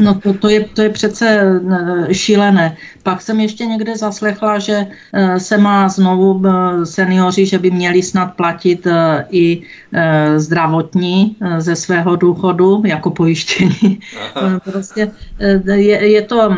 No 0.00 0.14
to, 0.14 0.34
to, 0.34 0.48
je, 0.48 0.64
to 0.64 0.82
je 0.82 0.90
přece 0.90 1.26
eh, 1.28 2.14
šílené. 2.14 2.76
Pak 3.02 3.22
jsem 3.22 3.40
ještě 3.40 3.66
někde 3.66 3.96
zaslechla, 3.96 4.58
že 4.58 4.86
eh, 5.12 5.40
se 5.40 5.58
má 5.58 5.88
znovu 5.88 6.42
eh, 6.46 6.86
seniori, 6.86 7.46
že 7.46 7.58
by 7.58 7.70
měli 7.70 8.02
snad 8.02 8.34
platit 8.34 8.86
i 9.30 9.62
zdravotní 10.36 11.36
ze 11.58 11.76
svého 11.76 12.16
důchodu 12.16 12.82
jako 12.86 13.10
pojištění. 13.10 14.00
prostě 14.64 15.10
je, 15.64 16.08
je 16.08 16.22
to 16.22 16.54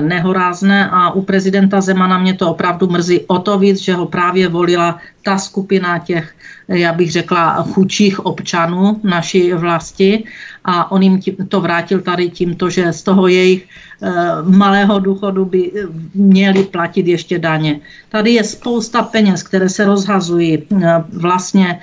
nehorázné 0.00 0.90
a 0.92 1.10
u 1.10 1.22
prezidenta 1.22 1.80
Zemana 1.80 2.18
mě 2.18 2.34
to 2.34 2.50
opravdu 2.50 2.86
mrzí 2.86 3.20
o 3.26 3.38
to 3.38 3.58
víc, 3.58 3.80
že 3.80 3.94
ho 3.94 4.06
právě 4.06 4.48
volila 4.48 4.98
ta 5.22 5.38
skupina 5.38 5.98
těch, 5.98 6.34
já 6.68 6.92
bych 6.92 7.12
řekla, 7.12 7.62
chudších 7.62 8.26
občanů 8.26 9.00
naší 9.04 9.52
vlasti 9.52 10.24
a 10.64 10.90
on 10.90 11.02
jim 11.02 11.20
to 11.48 11.60
vrátil 11.60 12.00
tady 12.00 12.30
tímto, 12.30 12.70
že 12.70 12.92
z 12.92 13.02
toho 13.02 13.28
jejich 13.28 13.68
eh, 14.02 14.12
malého 14.42 14.98
důchodu 14.98 15.44
by 15.44 15.72
měli 16.14 16.64
platit 16.64 17.06
ještě 17.06 17.38
daně. 17.38 17.80
Tady 18.08 18.30
je 18.30 18.44
spousta 18.44 19.02
peněz, 19.02 19.42
které 19.42 19.68
se 19.68 19.84
rozhazují 19.84 20.58
eh, 20.58 21.04
vlastně 21.12 21.80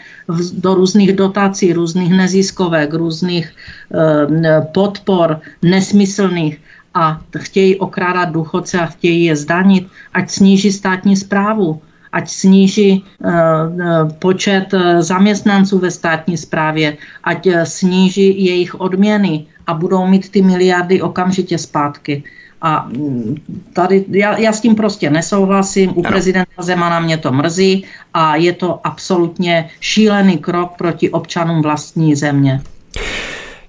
do 0.53 0.75
různých 0.75 1.13
dotací, 1.13 1.73
různých 1.73 2.11
neziskovek, 2.13 2.93
různých 2.93 3.53
eh, 4.33 4.61
podpor 4.73 5.39
nesmyslných 5.61 6.61
a 6.93 7.21
chtějí 7.37 7.75
okrádat 7.79 8.29
důchodce 8.29 8.79
a 8.79 8.85
chtějí 8.85 9.23
je 9.23 9.35
zdanit, 9.35 9.87
ať 10.13 10.29
sníží 10.29 10.71
státní 10.71 11.15
zprávu 11.15 11.81
ať 12.11 12.29
sníží 12.29 13.03
eh, 13.03 13.29
eh, 13.29 14.05
počet 14.19 14.73
eh, 14.73 15.03
zaměstnanců 15.03 15.79
ve 15.79 15.91
státní 15.91 16.37
správě, 16.37 16.97
ať 17.23 17.47
sníží 17.63 18.45
jejich 18.45 18.81
odměny 18.81 19.45
a 19.67 19.73
budou 19.73 20.07
mít 20.07 20.29
ty 20.29 20.41
miliardy 20.41 21.01
okamžitě 21.01 21.57
zpátky. 21.57 22.23
A 22.61 22.85
mm, 22.85 23.35
tady 23.73 24.05
já, 24.09 24.37
já 24.37 24.53
s 24.53 24.61
tím 24.61 24.75
prostě 24.75 25.09
nesouhlasím. 25.09 25.91
U 25.95 26.01
prezidenta 26.03 26.61
Zemana 26.61 26.99
mě 26.99 27.17
to 27.17 27.31
mrzí 27.31 27.85
a 28.13 28.35
je 28.35 28.53
to 28.53 28.79
absolutně 28.83 29.69
šílený 29.79 30.37
krok 30.37 30.77
proti 30.77 31.09
občanům 31.09 31.61
vlastní 31.61 32.15
země. 32.15 32.61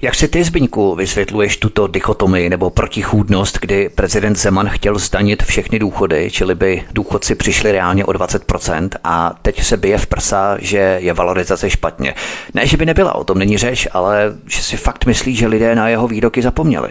Jak 0.05 0.15
si 0.15 0.29
ty, 0.29 0.45
Zbyňku, 0.45 0.95
vysvětluješ 0.95 1.57
tuto 1.57 1.87
dichotomii 1.87 2.51
nebo 2.51 2.71
protichůdnost, 2.71 3.59
kdy 3.61 3.91
prezident 3.95 4.39
Zeman 4.39 4.69
chtěl 4.69 4.99
zdanit 4.99 5.43
všechny 5.43 5.79
důchody, 5.79 6.29
čili 6.33 6.55
by 6.55 6.83
důchodci 6.95 7.35
přišli 7.35 7.73
reálně 7.73 8.05
o 8.05 8.13
20% 8.13 8.89
a 9.05 9.39
teď 9.43 9.63
se 9.63 9.77
bije 9.77 9.99
v 9.99 10.07
prsa, 10.07 10.57
že 10.61 10.99
je 11.01 11.13
valorizace 11.13 11.71
špatně. 11.71 12.15
Ne, 12.55 12.67
že 12.67 12.77
by 12.77 12.87
nebyla, 12.87 13.15
o 13.15 13.25
tom 13.25 13.39
není 13.39 13.59
řeč, 13.59 13.89
ale 13.93 14.35
že 14.47 14.63
si 14.63 14.77
fakt 14.77 15.07
myslí, 15.07 15.35
že 15.35 15.47
lidé 15.47 15.75
na 15.75 15.89
jeho 15.89 16.09
výroky 16.09 16.43
zapomněli. 16.43 16.89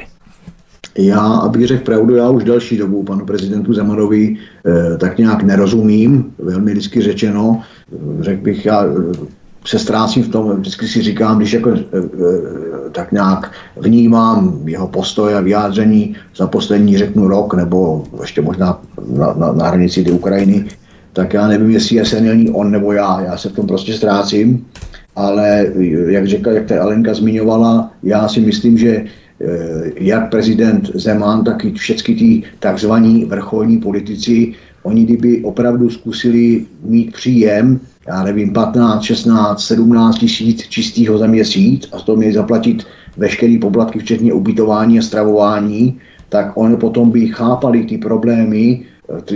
Já, 0.97 1.19
abych 1.19 1.67
řekl 1.67 1.83
pravdu, 1.83 2.15
já 2.15 2.29
už 2.29 2.43
další 2.43 2.77
dobu 2.77 3.03
panu 3.03 3.25
prezidentu 3.25 3.73
Zemanovi 3.73 4.37
eh, 4.65 4.97
tak 4.97 5.17
nějak 5.17 5.43
nerozumím, 5.43 6.33
velmi 6.39 6.71
vždycky 6.71 7.01
řečeno. 7.01 7.61
Řekl 8.19 8.41
bych, 8.41 8.65
já 8.65 8.85
se 9.65 9.79
ztrácím 9.79 10.23
v 10.23 10.29
tom, 10.29 10.59
vždycky 10.59 10.87
si 10.87 11.01
říkám, 11.01 11.37
když 11.37 11.53
jako, 11.53 11.69
e, 11.69 11.75
e, 11.75 12.89
tak 12.91 13.11
nějak 13.11 13.51
vnímám 13.77 14.61
jeho 14.65 14.87
postoj 14.87 15.35
a 15.35 15.41
vyjádření 15.41 16.15
za 16.35 16.47
poslední, 16.47 16.97
řeknu, 16.97 17.27
rok, 17.27 17.53
nebo 17.53 18.03
ještě 18.21 18.41
možná 18.41 18.81
na, 19.17 19.33
na, 19.33 19.51
na 19.51 19.67
hranici 19.67 20.03
ty 20.03 20.11
Ukrajiny, 20.11 20.65
tak 21.13 21.33
já 21.33 21.47
nevím, 21.47 21.69
jestli 21.69 21.95
je 21.95 22.05
senilní 22.05 22.49
on 22.49 22.71
nebo 22.71 22.91
já. 22.91 23.21
Já 23.21 23.37
se 23.37 23.49
v 23.49 23.53
tom 23.53 23.67
prostě 23.67 23.93
ztrácím, 23.93 24.65
ale 25.15 25.67
jak 26.07 26.27
řekla, 26.27 26.53
jak 26.53 26.65
ta 26.65 26.81
Alenka 26.81 27.13
zmiňovala, 27.13 27.91
já 28.03 28.27
si 28.27 28.39
myslím, 28.39 28.77
že 28.77 29.05
jak 29.95 30.29
prezident 30.29 30.89
Zeman, 30.95 31.43
tak 31.43 31.65
i 31.65 31.71
všechny 31.71 32.15
ty 32.15 32.43
takzvaní 32.59 33.25
vrcholní 33.25 33.77
politici, 33.77 34.53
oni 34.83 35.05
kdyby 35.05 35.43
opravdu 35.43 35.89
zkusili 35.89 36.65
mít 36.83 37.13
příjem 37.13 37.79
já 38.07 38.23
nevím, 38.23 38.53
15, 38.53 39.03
16, 39.03 39.61
17 39.61 40.17
tisíc 40.17 40.67
čistého 40.67 41.17
za 41.17 41.27
měsíc 41.27 41.89
a 41.91 41.99
toho 41.99 42.17
měli 42.17 42.33
zaplatit 42.33 42.83
veškeré 43.17 43.57
poplatky, 43.61 43.99
včetně 43.99 44.33
ubytování 44.33 44.99
a 44.99 45.01
stravování, 45.01 45.99
tak 46.29 46.51
oni 46.55 46.77
potom 46.77 47.11
by 47.11 47.27
chápali 47.27 47.83
ty 47.83 47.97
problémy 47.97 48.81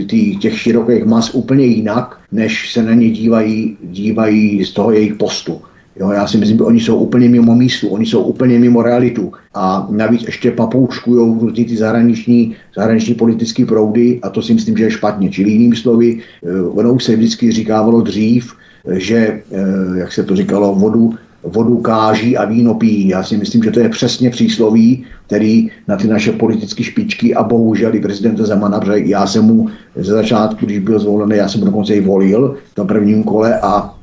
ty, 0.08 0.36
těch 0.36 0.60
širokých 0.60 1.06
mas 1.06 1.34
úplně 1.34 1.66
jinak, 1.66 2.20
než 2.32 2.74
se 2.74 2.84
na 2.84 2.94
ně 2.94 3.10
dívají, 3.10 3.78
dívají 3.84 4.66
z 4.66 4.72
toho 4.72 4.92
jejich 4.92 5.16
postu. 5.16 5.62
Jo, 6.00 6.12
já 6.12 6.28
si 6.28 6.38
myslím, 6.38 6.58
že 6.58 6.64
oni 6.64 6.80
jsou 6.80 6.96
úplně 6.98 7.30
mimo 7.30 7.56
místu, 7.56 7.88
oni 7.88 8.06
jsou 8.06 8.24
úplně 8.24 8.60
mimo 8.60 8.82
realitu. 8.82 9.32
A 9.54 9.88
navíc 9.92 10.24
ještě 10.24 10.52
papouškují 10.52 11.40
různý 11.40 11.66
ty 11.66 11.78
zahraniční, 11.78 12.56
zahraniční 12.76 13.14
politické 13.14 13.66
proudy 13.66 14.20
a 14.24 14.30
to 14.30 14.42
si 14.42 14.54
myslím, 14.54 14.78
že 14.78 14.84
je 14.84 14.92
špatně. 14.92 15.30
Čili 15.30 15.52
jinými 15.52 15.76
slovy, 15.76 16.20
eh, 16.20 16.62
ono 16.62 16.94
už 16.94 17.04
se 17.04 17.16
vždycky 17.16 17.52
říkávalo 17.52 18.02
dřív, 18.02 18.54
že, 18.92 19.42
eh, 19.52 20.00
jak 20.00 20.12
se 20.12 20.24
to 20.24 20.36
říkalo, 20.36 20.76
vodu, 20.76 21.14
vodu 21.44 21.78
káží 21.78 22.38
a 22.38 22.46
víno 22.46 22.74
pijí. 22.74 23.08
Já 23.08 23.24
si 23.24 23.38
myslím, 23.38 23.64
že 23.64 23.72
to 23.72 23.80
je 23.80 23.90
přesně 23.90 24.30
přísloví, 24.30 25.06
který 25.28 25.70
na 25.88 25.96
ty 25.96 26.08
naše 26.08 26.32
politické 26.32 26.84
špičky 26.84 27.36
a 27.36 27.44
bohužel 27.44 27.96
i 27.96 28.00
prezidenta 28.00 28.46
Zemana, 28.46 28.80
protože 28.80 29.00
já 29.00 29.28
jsem 29.28 29.46
mu 29.46 29.70
ze 29.96 30.12
začátku, 30.12 30.66
když 30.66 30.80
byl 30.80 31.00
zvolený, 31.00 31.38
já 31.38 31.48
jsem 31.48 31.60
mu 31.60 31.66
dokonce 31.66 31.96
i 31.96 32.02
volil 32.02 32.58
tom 32.74 32.88
prvním 32.88 33.24
kole 33.24 33.60
a 33.62 33.96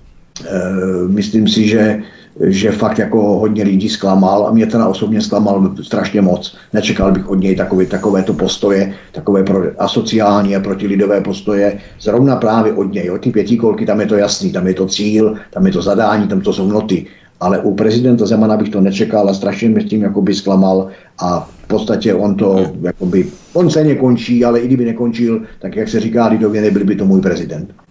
myslím 1.08 1.48
si, 1.48 1.68
že 1.68 2.02
že 2.40 2.72
fakt 2.72 2.98
jako 2.98 3.38
hodně 3.38 3.64
lidí 3.64 3.88
zklamal 3.88 4.46
a 4.46 4.52
mě 4.52 4.66
teda 4.66 4.86
osobně 4.86 5.20
zklamal 5.20 5.74
strašně 5.82 6.20
moc. 6.20 6.56
Nečekal 6.72 7.12
bych 7.12 7.28
od 7.28 7.34
něj 7.34 7.56
takové, 7.56 7.86
takové 7.86 8.22
to 8.22 8.32
postoje, 8.34 8.94
takové 9.12 9.44
pro, 9.44 9.62
asociální 9.78 10.56
a 10.56 10.60
protilidové 10.60 11.20
postoje, 11.20 11.78
zrovna 12.00 12.36
právě 12.36 12.72
od 12.72 12.92
něj. 12.92 13.10
Od 13.10 13.20
ty 13.20 13.30
pětikolky 13.30 13.86
tam 13.86 14.00
je 14.00 14.06
to 14.06 14.16
jasný, 14.16 14.52
tam 14.52 14.66
je 14.66 14.74
to 14.74 14.86
cíl, 14.86 15.36
tam 15.50 15.66
je 15.66 15.72
to 15.72 15.82
zadání, 15.82 16.28
tam 16.28 16.40
to 16.40 16.52
jsou 16.52 16.68
noty. 16.68 17.06
Ale 17.40 17.58
u 17.58 17.74
prezidenta 17.74 18.26
Zemana 18.26 18.56
bych 18.56 18.68
to 18.68 18.80
nečekal 18.80 19.28
a 19.28 19.34
strašně 19.34 19.68
mě 19.68 19.84
tím 19.84 20.02
jakoby 20.02 20.34
zklamal 20.34 20.88
a 21.18 21.48
v 21.64 21.66
podstatě 21.66 22.14
on 22.14 22.34
to, 22.34 22.72
jakoby, 22.82 23.26
on 23.52 23.70
se 23.70 23.84
nekončí, 23.84 24.44
ale 24.44 24.60
i 24.60 24.66
kdyby 24.66 24.84
nekončil, 24.84 25.42
tak 25.58 25.76
jak 25.76 25.88
se 25.88 26.00
říká 26.00 26.26
lidově, 26.26 26.62
nebyl 26.62 26.84
by 26.84 26.96
to 26.96 27.04
můj 27.04 27.20
prezident. 27.20 27.81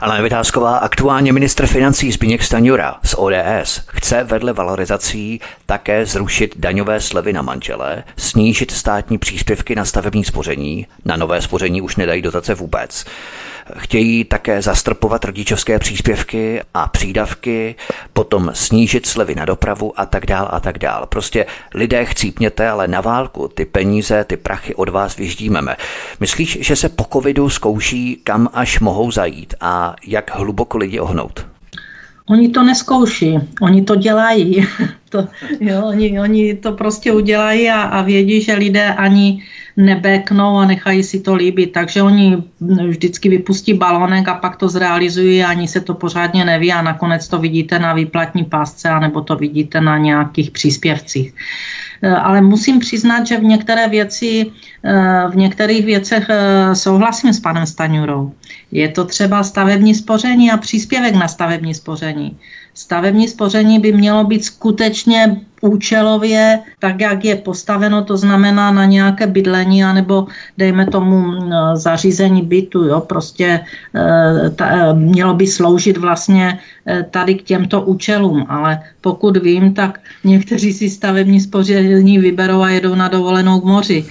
Ale 0.00 0.22
Vytázková, 0.22 0.76
aktuálně 0.76 1.32
ministr 1.32 1.66
financí 1.66 2.12
Zbigněk 2.12 2.42
Staňura 2.42 2.96
z 3.04 3.14
ODS 3.18 3.82
chce 3.86 4.24
vedle 4.24 4.52
valorizací 4.52 5.40
také 5.66 6.06
zrušit 6.06 6.54
daňové 6.56 7.00
slevy 7.00 7.32
na 7.32 7.42
manžele, 7.42 8.04
snížit 8.16 8.70
státní 8.70 9.18
příspěvky 9.18 9.74
na 9.74 9.84
stavební 9.84 10.24
spoření, 10.24 10.86
na 11.04 11.16
nové 11.16 11.42
spoření 11.42 11.82
už 11.82 11.96
nedají 11.96 12.22
dotace 12.22 12.54
vůbec. 12.54 13.04
Chtějí 13.76 14.24
také 14.24 14.62
zastrpovat 14.62 15.24
rodičovské 15.24 15.78
příspěvky 15.78 16.60
a 16.74 16.88
přídavky, 16.88 17.74
potom 18.12 18.50
snížit 18.54 19.06
slevy 19.06 19.34
na 19.34 19.44
dopravu 19.44 20.00
a 20.00 20.06
tak 20.06 20.26
dál 20.26 20.48
a 20.50 20.60
tak 20.60 20.78
dál. 20.78 21.06
Prostě 21.06 21.46
lidé 21.74 22.04
chcípněte, 22.04 22.68
ale 22.68 22.88
na 22.88 23.00
válku 23.00 23.48
ty 23.48 23.64
peníze, 23.64 24.24
ty 24.24 24.36
prachy 24.36 24.74
od 24.74 24.88
vás 24.88 25.16
vyždímeme. 25.16 25.76
Myslíš, 26.20 26.58
že 26.60 26.76
se 26.76 26.88
po 26.88 27.04
covidu 27.12 27.50
zkouší, 27.50 28.20
kam 28.24 28.48
až 28.52 28.80
mohou 28.80 29.10
zajít 29.10 29.54
a 29.60 29.96
jak 30.06 30.36
hluboko 30.36 30.78
lidi 30.78 31.00
ohnout? 31.00 31.46
Oni 32.28 32.48
to 32.48 32.62
neskouší, 32.62 33.38
oni 33.60 33.82
to 33.82 33.94
dělají. 33.96 34.66
to, 35.08 35.28
jo, 35.60 35.82
oni, 35.86 36.20
oni 36.20 36.54
to 36.54 36.72
prostě 36.72 37.12
udělají 37.12 37.70
a, 37.70 37.82
a 37.82 38.02
vědí, 38.02 38.40
že 38.40 38.54
lidé 38.54 38.94
ani 38.94 39.42
nebeknou 39.76 40.56
a 40.56 40.66
nechají 40.66 41.02
si 41.02 41.20
to 41.20 41.34
líbit. 41.34 41.72
Takže 41.72 42.02
oni 42.02 42.42
vždycky 42.88 43.28
vypustí 43.28 43.74
balonek 43.74 44.28
a 44.28 44.34
pak 44.34 44.56
to 44.56 44.68
zrealizují 44.68 45.44
a 45.44 45.48
ani 45.48 45.68
se 45.68 45.80
to 45.80 45.94
pořádně 45.94 46.44
neví 46.44 46.72
a 46.72 46.82
nakonec 46.82 47.28
to 47.28 47.38
vidíte 47.38 47.78
na 47.78 47.92
výplatní 47.92 48.44
pásce 48.44 48.88
anebo 48.88 49.20
to 49.20 49.36
vidíte 49.36 49.80
na 49.80 49.98
nějakých 49.98 50.50
příspěvcích. 50.50 51.34
Eh, 52.02 52.10
ale 52.10 52.40
musím 52.40 52.78
přiznat, 52.78 53.26
že 53.26 53.38
v 53.38 53.44
některé 53.44 53.88
věci, 53.88 54.46
eh, 54.84 55.28
v 55.30 55.36
některých 55.36 55.84
věcech 55.84 56.26
eh, 56.28 56.74
souhlasím 56.74 57.32
s 57.32 57.40
panem 57.40 57.66
Staňurou. 57.66 58.32
Je 58.72 58.88
to 58.88 59.04
třeba 59.04 59.42
stavební 59.42 59.94
spoření 59.94 60.50
a 60.50 60.56
příspěvek 60.56 61.14
na 61.14 61.28
stavební 61.28 61.74
spoření. 61.74 62.36
Stavební 62.74 63.28
spoření 63.28 63.78
by 63.78 63.92
mělo 63.92 64.24
být 64.24 64.44
skutečně 64.44 65.40
účelově, 65.64 66.58
tak 66.78 67.00
jak 67.00 67.24
je 67.24 67.36
postaveno, 67.36 68.04
to 68.04 68.16
znamená 68.16 68.70
na 68.70 68.84
nějaké 68.84 69.26
bydlení, 69.26 69.84
anebo 69.84 70.26
dejme 70.58 70.86
tomu 70.86 71.32
zařízení 71.74 72.42
bytu, 72.42 72.84
jo, 72.84 73.00
prostě 73.00 73.60
e, 73.94 74.50
ta, 74.50 74.66
e, 74.66 74.94
mělo 74.94 75.34
by 75.34 75.46
sloužit 75.46 75.96
vlastně 75.96 76.58
e, 76.88 77.02
tady 77.02 77.34
k 77.34 77.42
těmto 77.42 77.80
účelům, 77.80 78.46
ale 78.48 78.80
pokud 79.00 79.36
vím, 79.36 79.74
tak 79.74 80.00
někteří 80.24 80.72
si 80.72 80.90
stavební 80.90 81.40
spoření 81.40 82.18
vyberou 82.18 82.60
a 82.60 82.70
jedou 82.70 82.94
na 82.94 83.08
dovolenou 83.08 83.60
k 83.60 83.64
moři, 83.64 84.04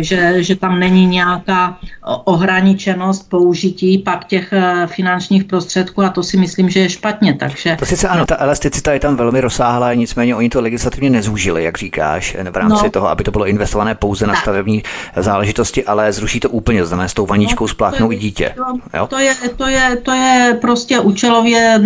že, 0.00 0.42
že 0.42 0.56
tam 0.56 0.78
není 0.78 1.06
nějaká 1.06 1.78
ohraničenost 2.24 3.30
použití 3.30 3.98
pak 3.98 4.24
těch 4.26 4.54
finančních 4.86 5.44
prostředků 5.44 6.02
a 6.02 6.08
to 6.10 6.22
si 6.22 6.36
myslím, 6.36 6.70
že 6.70 6.80
je 6.80 6.88
špatně. 6.88 7.34
Takže... 7.34 7.76
To 7.78 7.86
sice 7.86 8.08
ano, 8.08 8.26
ta 8.26 8.36
elasticita 8.38 8.92
je 8.92 9.00
tam 9.00 9.16
velmi 9.16 9.40
rozsáhlá, 9.40 9.94
nicméně 9.94 10.34
oni 10.34 10.48
to 10.48 10.60
legislativně 10.60 10.87
legislativně 10.88 11.10
nezúžili, 11.10 11.64
jak 11.64 11.78
říkáš, 11.78 12.36
v 12.50 12.56
rámci 12.56 12.84
no. 12.84 12.90
toho, 12.90 13.08
aby 13.08 13.24
to 13.24 13.30
bylo 13.30 13.46
investované 13.46 13.94
pouze 13.94 14.26
na 14.26 14.34
stavební 14.34 14.82
záležitosti, 15.16 15.84
ale 15.84 16.12
zruší 16.12 16.40
to 16.40 16.50
úplně, 16.50 16.86
znamená 16.86 17.08
s 17.08 17.14
tou 17.14 17.26
vaničkou 17.26 17.64
no, 17.64 17.68
spláchnou 17.68 18.12
i 18.12 18.16
dítě. 18.16 18.54
Jo? 18.94 19.06
To, 19.06 19.18
je, 19.18 19.34
to, 19.56 19.66
je, 19.66 19.96
to 20.02 20.12
je 20.12 20.58
prostě 20.60 21.00
účelově 21.00 21.80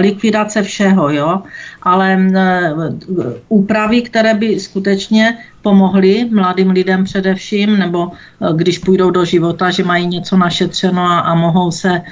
likvidace 0.00 0.62
všeho, 0.62 1.10
jo 1.10 1.42
ale 1.84 2.18
úpravy, 3.48 4.02
které 4.02 4.34
by 4.34 4.60
skutečně 4.60 5.38
pomohly 5.64 6.28
mladým 6.30 6.70
lidem 6.70 7.04
především, 7.04 7.78
nebo 7.78 8.12
e, 8.12 8.52
když 8.56 8.78
půjdou 8.78 9.10
do 9.10 9.24
života, 9.24 9.70
že 9.70 9.84
mají 9.84 10.06
něco 10.06 10.36
našetřeno 10.36 11.02
a, 11.02 11.18
a 11.18 11.34
mohou 11.34 11.70
se 11.70 11.92
e, 11.96 12.02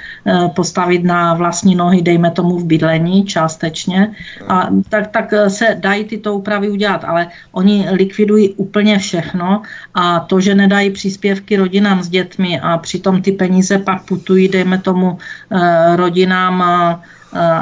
postavit 0.57 1.03
na 1.03 1.33
vlastní 1.33 1.75
nohy, 1.75 2.01
dejme 2.01 2.31
tomu 2.31 2.57
v 2.57 2.65
bydlení 2.65 3.25
částečně, 3.25 4.11
a 4.49 4.69
tak, 4.89 5.07
tak 5.13 5.33
se 5.47 5.77
dají 5.79 6.05
tyto 6.05 6.33
úpravy 6.33 6.69
udělat, 6.69 7.05
ale 7.05 7.27
oni 7.51 7.85
likvidují 7.91 8.57
úplně 8.57 8.97
všechno 8.99 9.61
a 9.93 10.19
to, 10.19 10.41
že 10.41 10.55
nedají 10.55 10.89
příspěvky 10.89 11.57
rodinám 11.57 12.03
s 12.03 12.09
dětmi 12.09 12.59
a 12.59 12.77
přitom 12.77 13.21
ty 13.21 13.31
peníze 13.31 13.77
pak 13.77 14.05
putují, 14.05 14.49
dejme 14.49 14.77
tomu 14.77 15.17
e, 15.53 15.95
rodinám 15.95 16.63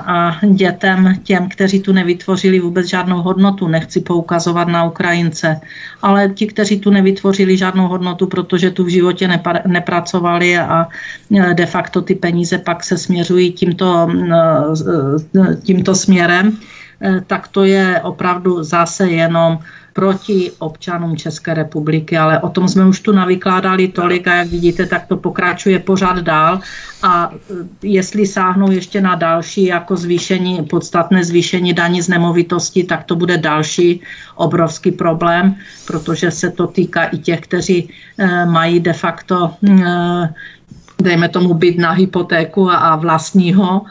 a 0.06 0.40
dětem, 0.44 1.16
těm, 1.24 1.50
kteří 1.50 1.80
tu 1.80 1.94
nevytvořili 1.94 2.60
vůbec 2.60 2.88
žádnou 2.88 3.22
hodnotu. 3.22 3.68
Nechci 3.68 4.02
poukazovat 4.02 4.68
na 4.68 4.84
Ukrajince, 4.84 5.60
ale 6.02 6.30
ti, 6.30 6.48
kteří 6.48 6.80
tu 6.80 6.90
nevytvořili 6.90 7.58
žádnou 7.58 7.88
hodnotu, 7.88 8.28
protože 8.28 8.72
tu 8.72 8.84
v 8.84 8.88
životě 8.88 9.30
nepracovali 9.68 10.58
a 10.58 10.88
e, 11.38 11.54
de 11.54 11.66
facto 11.66 12.02
ty 12.02 12.16
peníze 12.16 12.58
pak 12.58 12.84
se 12.84 12.98
směřují 12.98 13.52
tímto, 13.52 14.10
e, 15.36 15.56
tímto 15.56 15.96
směrem, 15.96 16.58
tak 17.28 17.48
to 17.48 17.64
je 17.64 18.02
opravdu 18.04 18.64
zase 18.64 19.10
jenom 19.10 19.60
proti 19.94 20.52
občanům 20.60 21.18
České 21.18 21.54
republiky, 21.54 22.18
ale 22.18 22.40
o 22.40 22.50
tom 22.50 22.68
jsme 22.68 22.86
už 22.86 23.00
tu 23.00 23.12
navykládali 23.12 23.88
tolik 23.88 24.28
a 24.28 24.36
jak 24.36 24.48
vidíte, 24.48 24.86
tak 24.86 25.08
to 25.08 25.18
pokračuje 25.18 25.80
pořád 25.80 26.18
dál 26.18 26.60
a 27.04 27.32
e, 27.34 27.88
jestli 27.88 28.28
sáhnou 28.28 28.72
ještě 28.72 29.02
na 29.02 29.16
další 29.16 29.66
jako 29.66 29.96
zvýšení, 29.96 30.64
podstatné 30.64 31.24
zvýšení 31.24 31.74
daní 31.74 32.02
z 32.02 32.08
nemovitosti, 32.08 32.84
tak 32.84 33.04
to 33.04 33.16
bude 33.16 33.38
další 33.38 34.02
obrovský 34.36 34.92
problém, 34.92 35.56
protože 35.88 36.32
se 36.32 36.52
to 36.52 36.68
týká 36.68 37.04
i 37.04 37.18
těch, 37.18 37.40
kteří 37.40 37.90
e, 38.18 38.46
mají 38.46 38.80
de 38.80 38.94
facto 38.94 39.54
e, 39.68 40.34
dejme 41.02 41.30
tomu 41.30 41.54
byt 41.54 41.78
na 41.78 41.92
hypotéku 41.92 42.70
a, 42.70 42.76
a 42.76 42.96
vlastního, 42.96 43.82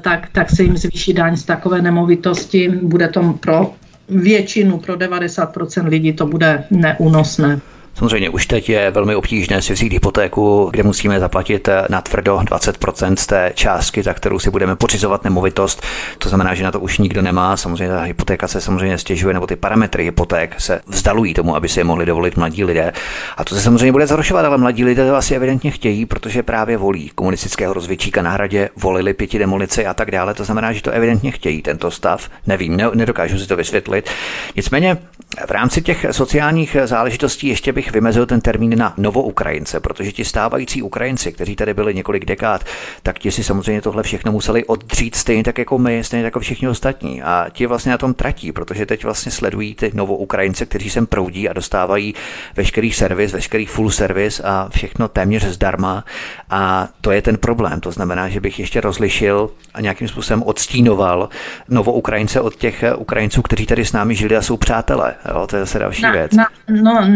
tak, 0.00 0.28
tak 0.32 0.50
se 0.50 0.62
jim 0.62 0.76
zvýší 0.76 1.12
daň 1.12 1.36
z 1.36 1.44
takové 1.44 1.82
nemovitosti. 1.82 2.68
Bude 2.82 3.08
to 3.08 3.32
pro 3.32 3.74
většinu, 4.08 4.78
pro 4.78 4.94
90% 4.94 5.88
lidí 5.88 6.12
to 6.12 6.26
bude 6.26 6.64
neúnosné. 6.70 7.60
Samozřejmě 7.98 8.30
už 8.30 8.46
teď 8.46 8.68
je 8.68 8.90
velmi 8.90 9.14
obtížné 9.14 9.62
si 9.62 9.72
vzít 9.72 9.92
hypotéku, 9.92 10.68
kde 10.72 10.82
musíme 10.82 11.20
zaplatit 11.20 11.68
na 11.88 12.00
tvrdo 12.00 12.36
20% 12.36 13.16
z 13.16 13.26
té 13.26 13.52
částky, 13.54 14.02
za 14.02 14.14
kterou 14.14 14.38
si 14.38 14.50
budeme 14.50 14.76
pořizovat 14.76 15.24
nemovitost. 15.24 15.82
To 16.18 16.28
znamená, 16.28 16.54
že 16.54 16.64
na 16.64 16.70
to 16.70 16.80
už 16.80 16.98
nikdo 16.98 17.22
nemá. 17.22 17.56
Samozřejmě 17.56 17.94
ta 17.94 18.00
hypotéka 18.00 18.48
se 18.48 18.60
samozřejmě 18.60 18.98
stěžuje, 18.98 19.34
nebo 19.34 19.46
ty 19.46 19.56
parametry 19.56 20.04
hypoték 20.04 20.60
se 20.60 20.80
vzdalují 20.86 21.34
tomu, 21.34 21.56
aby 21.56 21.68
si 21.68 21.80
je 21.80 21.84
mohli 21.84 22.06
dovolit 22.06 22.36
mladí 22.36 22.64
lidé. 22.64 22.92
A 23.36 23.44
to 23.44 23.54
se 23.54 23.60
samozřejmě 23.60 23.92
bude 23.92 24.06
zhoršovat, 24.06 24.44
ale 24.44 24.58
mladí 24.58 24.84
lidé 24.84 25.06
to 25.06 25.16
asi 25.16 25.34
evidentně 25.34 25.70
chtějí, 25.70 26.06
protože 26.06 26.42
právě 26.42 26.76
volí 26.76 27.10
komunistického 27.14 27.74
rozvědčíka 27.74 28.22
na 28.22 28.30
hradě, 28.30 28.68
volili 28.76 29.14
pěti 29.14 29.38
demolici 29.38 29.86
a 29.86 29.94
tak 29.94 30.10
dále. 30.10 30.34
To 30.34 30.44
znamená, 30.44 30.72
že 30.72 30.82
to 30.82 30.90
evidentně 30.90 31.30
chtějí 31.30 31.62
tento 31.62 31.90
stav. 31.90 32.28
Nevím, 32.46 32.76
ne, 32.76 32.84
nedokážu 32.94 33.38
si 33.38 33.46
to 33.46 33.56
vysvětlit. 33.56 34.10
Nicméně 34.56 34.98
v 35.46 35.50
rámci 35.50 35.82
těch 35.82 36.06
sociálních 36.10 36.76
záležitostí 36.84 37.48
ještě 37.48 37.72
bych 37.72 37.87
vymezil 37.92 38.26
ten 38.26 38.40
termín 38.40 38.78
na 38.78 38.94
novoukrajince, 38.96 39.80
protože 39.80 40.12
ti 40.12 40.24
stávající 40.24 40.82
Ukrajinci, 40.82 41.32
kteří 41.32 41.56
tady 41.56 41.74
byli 41.74 41.94
několik 41.94 42.24
dekád, 42.24 42.64
tak 43.02 43.18
ti 43.18 43.30
si 43.30 43.44
samozřejmě 43.44 43.82
tohle 43.82 44.02
všechno 44.02 44.32
museli 44.32 44.64
oddřít 44.64 45.14
stejně 45.14 45.44
tak 45.44 45.58
jako 45.58 45.78
my, 45.78 46.04
stejně 46.04 46.22
tak 46.22 46.26
jako 46.26 46.40
všichni 46.40 46.68
ostatní. 46.68 47.22
A 47.22 47.46
ti 47.52 47.66
vlastně 47.66 47.92
na 47.92 47.98
tom 47.98 48.14
tratí, 48.14 48.52
protože 48.52 48.86
teď 48.86 49.04
vlastně 49.04 49.32
sledují 49.32 49.74
ty 49.74 49.90
novoukrajince, 49.94 50.66
kteří 50.66 50.90
sem 50.90 51.06
proudí 51.06 51.48
a 51.48 51.52
dostávají 51.52 52.14
veškerý 52.56 52.92
servis, 52.92 53.32
veškerý 53.32 53.66
full 53.66 53.90
service 53.90 54.42
a 54.42 54.68
všechno 54.70 55.08
téměř 55.08 55.44
zdarma. 55.44 56.04
A 56.50 56.88
to 57.00 57.10
je 57.10 57.22
ten 57.22 57.36
problém. 57.36 57.80
To 57.80 57.92
znamená, 57.92 58.28
že 58.28 58.40
bych 58.40 58.58
ještě 58.58 58.80
rozlišil 58.80 59.50
a 59.74 59.80
nějakým 59.80 60.08
způsobem 60.08 60.42
odstínoval 60.42 61.28
novoukrajince 61.68 62.40
od 62.40 62.56
těch 62.56 62.84
Ukrajinců, 62.96 63.42
kteří 63.42 63.66
tady 63.66 63.84
s 63.84 63.92
námi 63.92 64.14
žili 64.14 64.36
a 64.36 64.42
jsou 64.42 64.56
přátelé. 64.56 65.14
Jo, 65.28 65.46
to 65.46 65.56
je 65.56 65.60
zase 65.62 65.78
další 65.78 66.02
na, 66.02 66.12
věc. 66.12 66.32
Na, 66.32 66.46
no, 66.68 67.08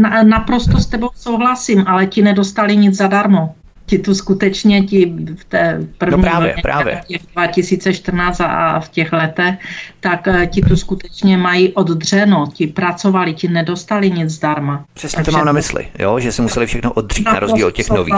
na, 0.00 0.22
naprosto 0.22 0.78
s 0.78 0.86
tebou 0.86 1.10
souhlasím, 1.16 1.84
ale 1.86 2.06
ti 2.06 2.22
nedostali 2.22 2.76
nic 2.76 2.96
zadarmo. 2.96 3.54
Ti 3.86 3.98
tu 3.98 4.14
skutečně 4.14 4.82
ti 4.82 5.14
v 5.36 5.44
té 5.44 5.86
první 5.98 6.16
no 6.16 6.22
právě, 6.22 6.54
právě. 6.62 7.00
těch 7.06 7.20
2014 7.32 8.40
a 8.40 8.80
v 8.80 8.88
těch 8.88 9.12
letech, 9.12 9.54
tak 10.00 10.28
eh, 10.28 10.46
ti 10.46 10.60
tu 10.60 10.76
skutečně 10.76 11.36
mají 11.36 11.72
oddřeno, 11.72 12.46
ti 12.54 12.66
pracovali, 12.66 13.34
ti 13.34 13.48
nedostali 13.48 14.10
nic 14.10 14.30
zdarma. 14.30 14.84
Přesně 14.94 15.16
Takže 15.16 15.30
to 15.30 15.36
mám 15.36 15.46
na 15.46 15.52
mysli, 15.52 15.88
jo? 15.98 16.18
že 16.18 16.32
si 16.32 16.42
museli 16.42 16.66
všechno 16.66 16.92
oddřít 16.92 17.26
na 17.26 17.40
rozdíl 17.40 17.66
od 17.66 17.74
těch 17.74 17.90
nových. 17.90 18.14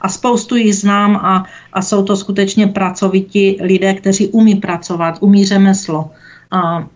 A 0.00 0.08
spoustu 0.08 0.56
jich 0.56 0.76
znám 0.76 1.16
a, 1.16 1.44
a 1.72 1.82
jsou 1.82 2.02
to 2.04 2.16
skutečně 2.16 2.66
pracovití 2.66 3.58
lidé, 3.60 3.94
kteří 3.94 4.28
umí 4.28 4.54
pracovat, 4.54 5.18
umí 5.20 5.46
řemeslo. 5.46 6.10
A, 6.50 6.86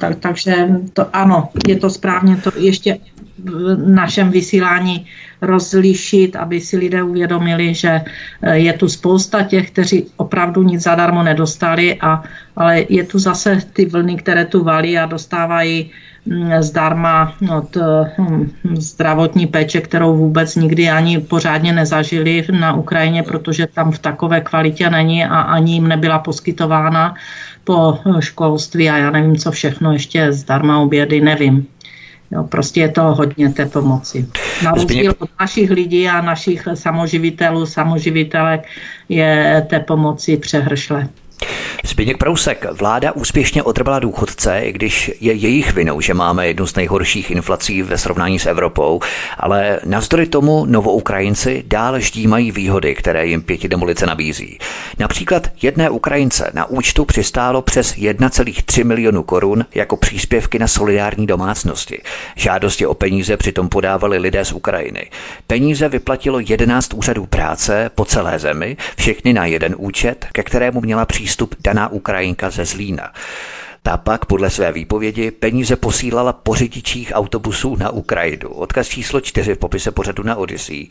tak, 0.00 0.18
takže 0.18 0.68
to 0.92 1.16
ano, 1.16 1.48
je 1.66 1.76
to 1.76 1.90
správně 1.90 2.36
to 2.36 2.50
ještě 2.56 2.98
našem 3.86 4.30
vysílání 4.30 5.06
rozlišit, 5.42 6.36
aby 6.36 6.60
si 6.60 6.76
lidé 6.76 7.02
uvědomili, 7.02 7.74
že 7.74 8.00
eh, 8.42 8.58
je 8.58 8.72
tu 8.72 8.88
spousta 8.88 9.42
těch, 9.42 9.70
kteří 9.70 10.06
opravdu 10.16 10.62
nic 10.62 10.82
zadarmo 10.82 11.22
nedostali, 11.22 11.98
a, 12.00 12.22
ale 12.56 12.84
je 12.88 13.04
tu 13.04 13.18
zase 13.18 13.58
ty 13.72 13.84
vlny, 13.86 14.16
které 14.16 14.44
tu 14.44 14.64
valí 14.64 14.98
a 14.98 15.06
dostávají 15.06 15.90
mm, 16.26 16.62
zdarma 16.62 17.34
od 17.58 17.76
hm, 18.18 18.50
zdravotní 18.76 19.46
péče, 19.46 19.80
kterou 19.80 20.16
vůbec 20.16 20.56
nikdy 20.56 20.90
ani 20.90 21.20
pořádně 21.20 21.72
nezažili 21.72 22.46
na 22.50 22.74
Ukrajině, 22.74 23.22
protože 23.22 23.66
tam 23.66 23.92
v 23.92 23.98
takové 23.98 24.40
kvalitě 24.40 24.90
není 24.90 25.24
a 25.24 25.40
ani 25.40 25.72
jim 25.72 25.88
nebyla 25.88 26.18
poskytována 26.18 27.14
po 27.64 27.98
školství 28.20 28.90
a 28.90 28.96
já 28.96 29.10
nevím, 29.10 29.36
co 29.36 29.50
všechno, 29.50 29.92
ještě 29.92 30.32
zdarma 30.32 30.78
obědy, 30.78 31.20
nevím. 31.20 31.66
Jo, 32.32 32.44
prostě 32.44 32.80
je 32.80 32.88
to 32.88 33.02
hodně 33.02 33.52
té 33.52 33.66
pomoci. 33.66 34.26
Na 34.64 34.72
rozdíl 34.72 35.14
od 35.18 35.30
našich 35.40 35.70
lidí 35.70 36.08
a 36.08 36.22
našich 36.22 36.68
samoživitelů, 36.74 37.66
samoživitelek 37.66 38.66
je 39.08 39.66
té 39.70 39.80
pomoci 39.80 40.36
přehršle. 40.36 41.08
Zbigněk 41.84 42.16
Prousek, 42.16 42.66
vláda 42.72 43.12
úspěšně 43.12 43.62
otrvala 43.62 43.98
důchodce, 43.98 44.60
i 44.60 44.72
když 44.72 45.10
je 45.20 45.32
jejich 45.32 45.72
vinou, 45.72 46.00
že 46.00 46.14
máme 46.14 46.46
jednu 46.46 46.66
z 46.66 46.74
nejhorších 46.74 47.30
inflací 47.30 47.82
ve 47.82 47.98
srovnání 47.98 48.38
s 48.38 48.46
Evropou, 48.46 49.00
ale 49.38 49.80
navzdory 49.84 50.26
tomu 50.26 50.64
novoukrajinci 50.64 51.62
dál 51.66 52.00
ždímají 52.00 52.52
výhody, 52.52 52.94
které 52.94 53.26
jim 53.26 53.42
pěti 53.42 53.68
demolice 53.68 54.06
nabízí. 54.06 54.58
Například 54.98 55.48
jedné 55.62 55.90
Ukrajince 55.90 56.50
na 56.54 56.64
účtu 56.64 57.04
přistálo 57.04 57.62
přes 57.62 57.94
1,3 57.94 58.84
milionu 58.84 59.22
korun 59.22 59.64
jako 59.74 59.96
příspěvky 59.96 60.58
na 60.58 60.68
solidární 60.68 61.26
domácnosti. 61.26 62.02
Žádosti 62.36 62.86
o 62.86 62.94
peníze 62.94 63.36
přitom 63.36 63.68
podávali 63.68 64.18
lidé 64.18 64.44
z 64.44 64.52
Ukrajiny. 64.52 65.10
Peníze 65.46 65.88
vyplatilo 65.88 66.40
11 66.40 66.94
úřadů 66.94 67.26
práce 67.26 67.90
po 67.94 68.04
celé 68.04 68.38
zemi, 68.38 68.76
všechny 68.96 69.32
na 69.32 69.46
jeden 69.46 69.74
účet, 69.78 70.26
ke 70.32 70.42
kterému 70.42 70.80
měla 70.80 71.06
přístup 71.32 71.54
daná 71.60 71.88
Ukrajinka 71.88 72.50
ze 72.50 72.64
Zlína. 72.64 73.12
Ta 73.82 73.96
pak 73.96 74.24
podle 74.24 74.50
své 74.50 74.72
výpovědi 74.72 75.30
peníze 75.30 75.76
posílala 75.76 76.32
po 76.32 76.54
řidičích 76.54 77.12
autobusů 77.14 77.76
na 77.76 77.90
Ukrajinu. 77.90 78.48
Odkaz 78.48 78.88
číslo 78.88 79.20
4 79.20 79.54
v 79.54 79.58
popise 79.58 79.90
pořadu 79.90 80.22
na 80.22 80.36
Odyssey. 80.36 80.88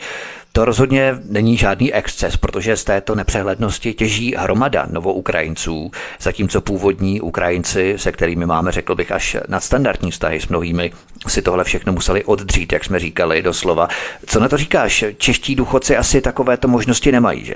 To 0.52 0.66
rozhodně 0.66 1.16
není 1.30 1.58
žádný 1.58 1.94
exces, 1.94 2.38
protože 2.38 2.78
z 2.78 2.84
této 2.84 3.16
nepřehlednosti 3.16 3.94
těží 3.94 4.36
hromada 4.38 4.88
novoukrajinců, 4.92 5.92
zatímco 6.20 6.62
původní 6.62 7.22
Ukrajinci, 7.22 7.94
se 7.98 8.12
kterými 8.12 8.46
máme, 8.46 8.72
řekl 8.72 8.96
bych, 8.96 9.12
až 9.12 9.38
nadstandardní 9.48 10.12
vztahy 10.12 10.42
s 10.42 10.48
mnohými, 10.48 10.92
si 11.28 11.42
tohle 11.42 11.64
všechno 11.64 11.94
museli 11.94 12.24
oddřít, 12.24 12.74
jak 12.74 12.86
jsme 12.86 13.00
říkali 13.00 13.42
doslova. 13.42 13.88
Co 14.26 14.40
na 14.40 14.50
to 14.50 14.58
říkáš? 14.58 15.06
Čeští 15.18 15.56
důchodci 15.56 15.98
asi 15.98 16.22
takovéto 16.22 16.68
možnosti 16.68 17.12
nemají, 17.12 17.46
že? 17.46 17.56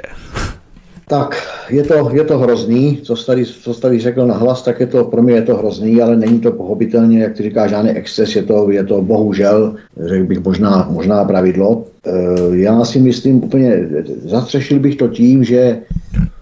Tak 1.07 1.35
je 1.69 1.83
to, 1.83 2.09
je 2.13 2.23
to 2.23 2.37
hrozný, 2.37 2.99
co 3.03 3.15
tady, 3.15 3.45
co 3.45 3.73
tady 3.73 3.99
řekl 3.99 4.27
na 4.27 4.37
hlas, 4.37 4.61
tak 4.61 4.79
je 4.79 4.87
to, 4.87 5.03
pro 5.03 5.21
mě 5.21 5.33
je 5.33 5.41
to 5.41 5.57
hrozný, 5.57 6.01
ale 6.01 6.15
není 6.15 6.39
to 6.39 6.51
pochopitelně, 6.51 7.19
jak 7.19 7.37
ty 7.37 7.43
říkáš, 7.43 7.69
žádný 7.69 7.89
exces, 7.89 8.35
je 8.35 8.43
to, 8.43 8.71
je 8.71 8.83
to 8.83 9.01
bohužel, 9.01 9.75
řekl 10.05 10.25
bych 10.25 10.43
možná, 10.43 10.87
možná 10.91 11.25
pravidlo. 11.25 11.85
E, 12.05 12.57
já 12.57 12.85
si 12.85 12.99
myslím 12.99 13.43
úplně, 13.43 13.87
zastřešil 14.25 14.79
bych 14.79 14.95
to 14.95 15.07
tím, 15.07 15.43
že 15.43 15.79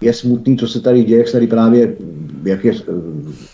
je 0.00 0.12
smutný, 0.12 0.56
co 0.56 0.68
se 0.68 0.80
tady 0.80 1.04
děje, 1.04 1.18
jak 1.18 1.28
se 1.28 1.32
tady 1.32 1.46
právě 1.46 1.92
jak 2.44 2.64
je 2.64 2.72
eh, 2.72 2.92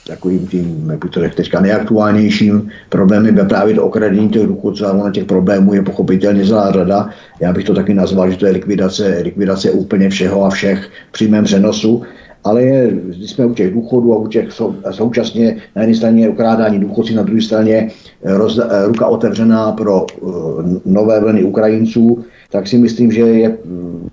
takovým 0.07 0.47
tím, 0.47 0.91
jak 0.91 1.05
to 1.11 1.21
řekl 1.21 1.35
teďka, 1.37 1.61
nejaktuálnějším 1.61 2.69
problémem 2.89 3.39
je 3.39 3.45
právě 3.45 3.75
to 3.75 3.85
okradení 3.85 4.29
těch 4.29 4.47
důchodců 4.47 4.87
a 4.87 4.93
na 4.93 5.11
těch 5.11 5.25
problémů 5.25 5.75
je 5.75 5.83
pochopitelně 5.83 6.47
celá 6.47 6.73
řada. 6.73 7.09
Já 7.41 7.53
bych 7.53 7.65
to 7.65 7.75
taky 7.75 7.95
nazval, 7.95 8.31
že 8.31 8.37
to 8.37 8.47
je 8.47 8.53
likvidace, 8.53 9.21
likvidace 9.23 9.71
úplně 9.71 10.11
všeho 10.11 10.45
a 10.45 10.51
všech 10.51 10.91
přímém 11.13 11.45
přenosu 11.45 12.03
ale 12.45 12.63
je, 12.63 12.93
jsme 13.13 13.47
u 13.47 13.55
těch 13.55 13.75
důchodů 13.75 14.15
a 14.15 14.17
u 14.17 14.27
těch 14.27 14.53
sou, 14.53 14.75
současně 14.91 15.57
na 15.77 15.83
jedné 15.83 15.97
straně 15.97 16.29
ukrádání 16.29 16.79
důchodci, 16.79 17.15
na 17.15 17.23
druhé 17.23 17.43
straně 17.43 17.89
eh, 18.25 18.39
roz, 18.39 18.59
eh, 18.59 18.87
ruka 18.87 19.07
otevřená 19.07 19.73
pro 19.73 20.07
uh, 20.21 20.65
nové 20.85 21.21
vlny 21.21 21.45
Ukrajinců, 21.45 22.25
tak 22.51 22.67
si 22.67 22.79
myslím, 22.79 23.13
že 23.13 23.21
je, 23.21 23.59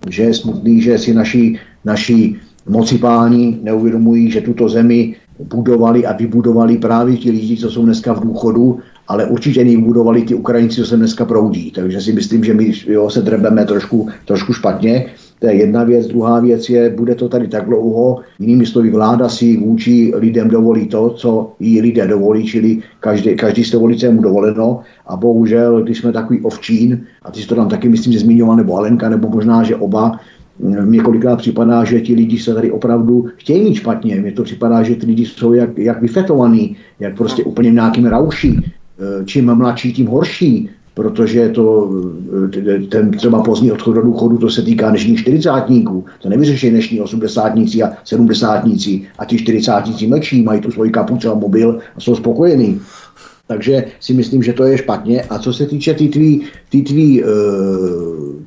že 0.10 0.24
je 0.24 0.34
smutný, 0.34 0.82
že 0.82 0.98
si 0.98 1.14
naši, 1.14 1.60
naši 1.86 2.36
mocipáni 2.68 3.60
neuvědomují, 3.64 4.32
že 4.32 4.42
tuto 4.42 4.70
zemi 4.70 5.16
budovali 5.54 6.06
a 6.06 6.14
vybudovali 6.14 6.78
právě 6.78 7.18
ti 7.18 7.32
lidi, 7.32 7.58
co 7.58 7.70
jsou 7.70 7.86
dneska 7.86 8.14
v 8.14 8.20
důchodu, 8.20 8.80
ale 9.08 9.26
určitě 9.26 9.64
nebudovali 9.64 10.22
ti 10.22 10.36
Ukrajinci, 10.36 10.76
co 10.76 10.86
se 10.86 10.98
dneska 10.98 11.26
proudí. 11.26 11.72
Takže 11.72 12.02
si 12.02 12.14
myslím, 12.14 12.44
že 12.44 12.54
my 12.54 12.74
jo, 12.88 13.10
se 13.10 13.22
drebeme 13.22 13.66
trošku, 13.66 14.10
trošku 14.26 14.54
špatně. 14.54 15.06
To 15.40 15.48
je 15.48 15.54
jedna 15.54 15.84
věc. 15.84 16.08
Druhá 16.08 16.40
věc 16.40 16.70
je, 16.70 16.90
bude 16.90 17.16
to 17.16 17.30
tady 17.30 17.48
tak 17.48 17.66
dlouho. 17.66 18.20
Jinými 18.40 18.66
slovy, 18.66 18.90
vláda 18.90 19.30
si 19.30 19.58
vůči 19.58 20.12
lidem 20.16 20.50
dovolí 20.50 20.88
to, 20.88 21.10
co 21.10 21.54
jí 21.60 21.82
lidé 21.82 22.08
dovolí, 22.08 22.46
čili 22.46 22.82
každý, 23.00 23.36
každý 23.36 23.64
z 23.64 23.72
toho 23.72 23.88
mu 24.12 24.22
dovoleno. 24.22 24.80
A 25.08 25.16
bohužel, 25.16 25.84
když 25.84 25.98
jsme 25.98 26.12
takový 26.12 26.42
ovčín, 26.42 27.06
a 27.22 27.32
ty 27.32 27.42
si 27.42 27.48
to 27.48 27.56
tam 27.56 27.70
taky 27.70 27.90
myslím, 27.90 28.14
že 28.14 28.20
zmiňoval, 28.20 28.56
nebo 28.56 28.78
Alenka, 28.78 29.10
nebo 29.10 29.30
možná, 29.30 29.64
že 29.64 29.76
oba, 29.76 30.20
mně 30.60 31.00
kolikrát 31.00 31.36
připadá, 31.36 31.84
že 31.84 32.02
ti 32.02 32.14
lidi 32.14 32.40
se 32.40 32.54
tady 32.54 32.72
opravdu 32.72 33.26
chtějí 33.36 33.64
mít 33.64 33.76
špatně. 33.76 34.16
Mně 34.16 34.32
to 34.32 34.44
připadá, 34.44 34.84
že 34.84 34.96
ty 34.96 35.06
lidi 35.06 35.26
jsou 35.26 35.54
jak, 35.54 35.78
jak 35.78 36.02
vyfetovaný, 36.02 36.76
jak 37.00 37.18
prostě 37.18 37.44
úplně 37.44 37.72
nějakým 37.72 38.06
rauší. 38.06 38.50
E, 38.50 39.26
čím 39.26 39.56
mladší, 39.56 39.94
tím 39.94 40.08
horší, 40.08 40.70
protože 40.94 41.50
to, 41.50 41.92
e, 42.68 42.80
ten 42.80 43.12
třeba 43.12 43.44
pozdní 43.44 43.72
odchod 43.72 43.94
do 43.94 44.02
důchodu, 44.02 44.38
to 44.38 44.50
se 44.50 44.62
týká 44.62 44.90
dnešních 44.90 45.20
čtyřicátníků. 45.20 46.06
To 46.22 46.30
nevyřeší 46.30 46.70
dnešní 46.70 47.02
osmdesátníci 47.02 47.84
a 47.84 47.90
sedmdesátníci 48.04 49.02
a 49.20 49.26
ti 49.26 49.38
čtyřicátníci 49.38 50.08
mlčí, 50.08 50.42
mají 50.42 50.62
tu 50.62 50.72
svoji 50.72 50.92
kapucu 50.92 51.32
a 51.32 51.34
mobil 51.34 51.80
a 51.96 52.00
jsou 52.00 52.16
spokojení. 52.16 52.80
Takže 53.48 53.86
si 54.00 54.14
myslím, 54.14 54.44
že 54.44 54.54
to 54.54 54.64
je 54.64 54.78
špatně. 54.78 55.22
A 55.22 55.40
co 55.40 55.54
se 55.54 55.66
týče 55.66 55.94
tý 55.94 56.08
tvý, 56.08 56.42
tý 56.70 56.82
tvý, 56.82 57.24
uh, 57.24 57.30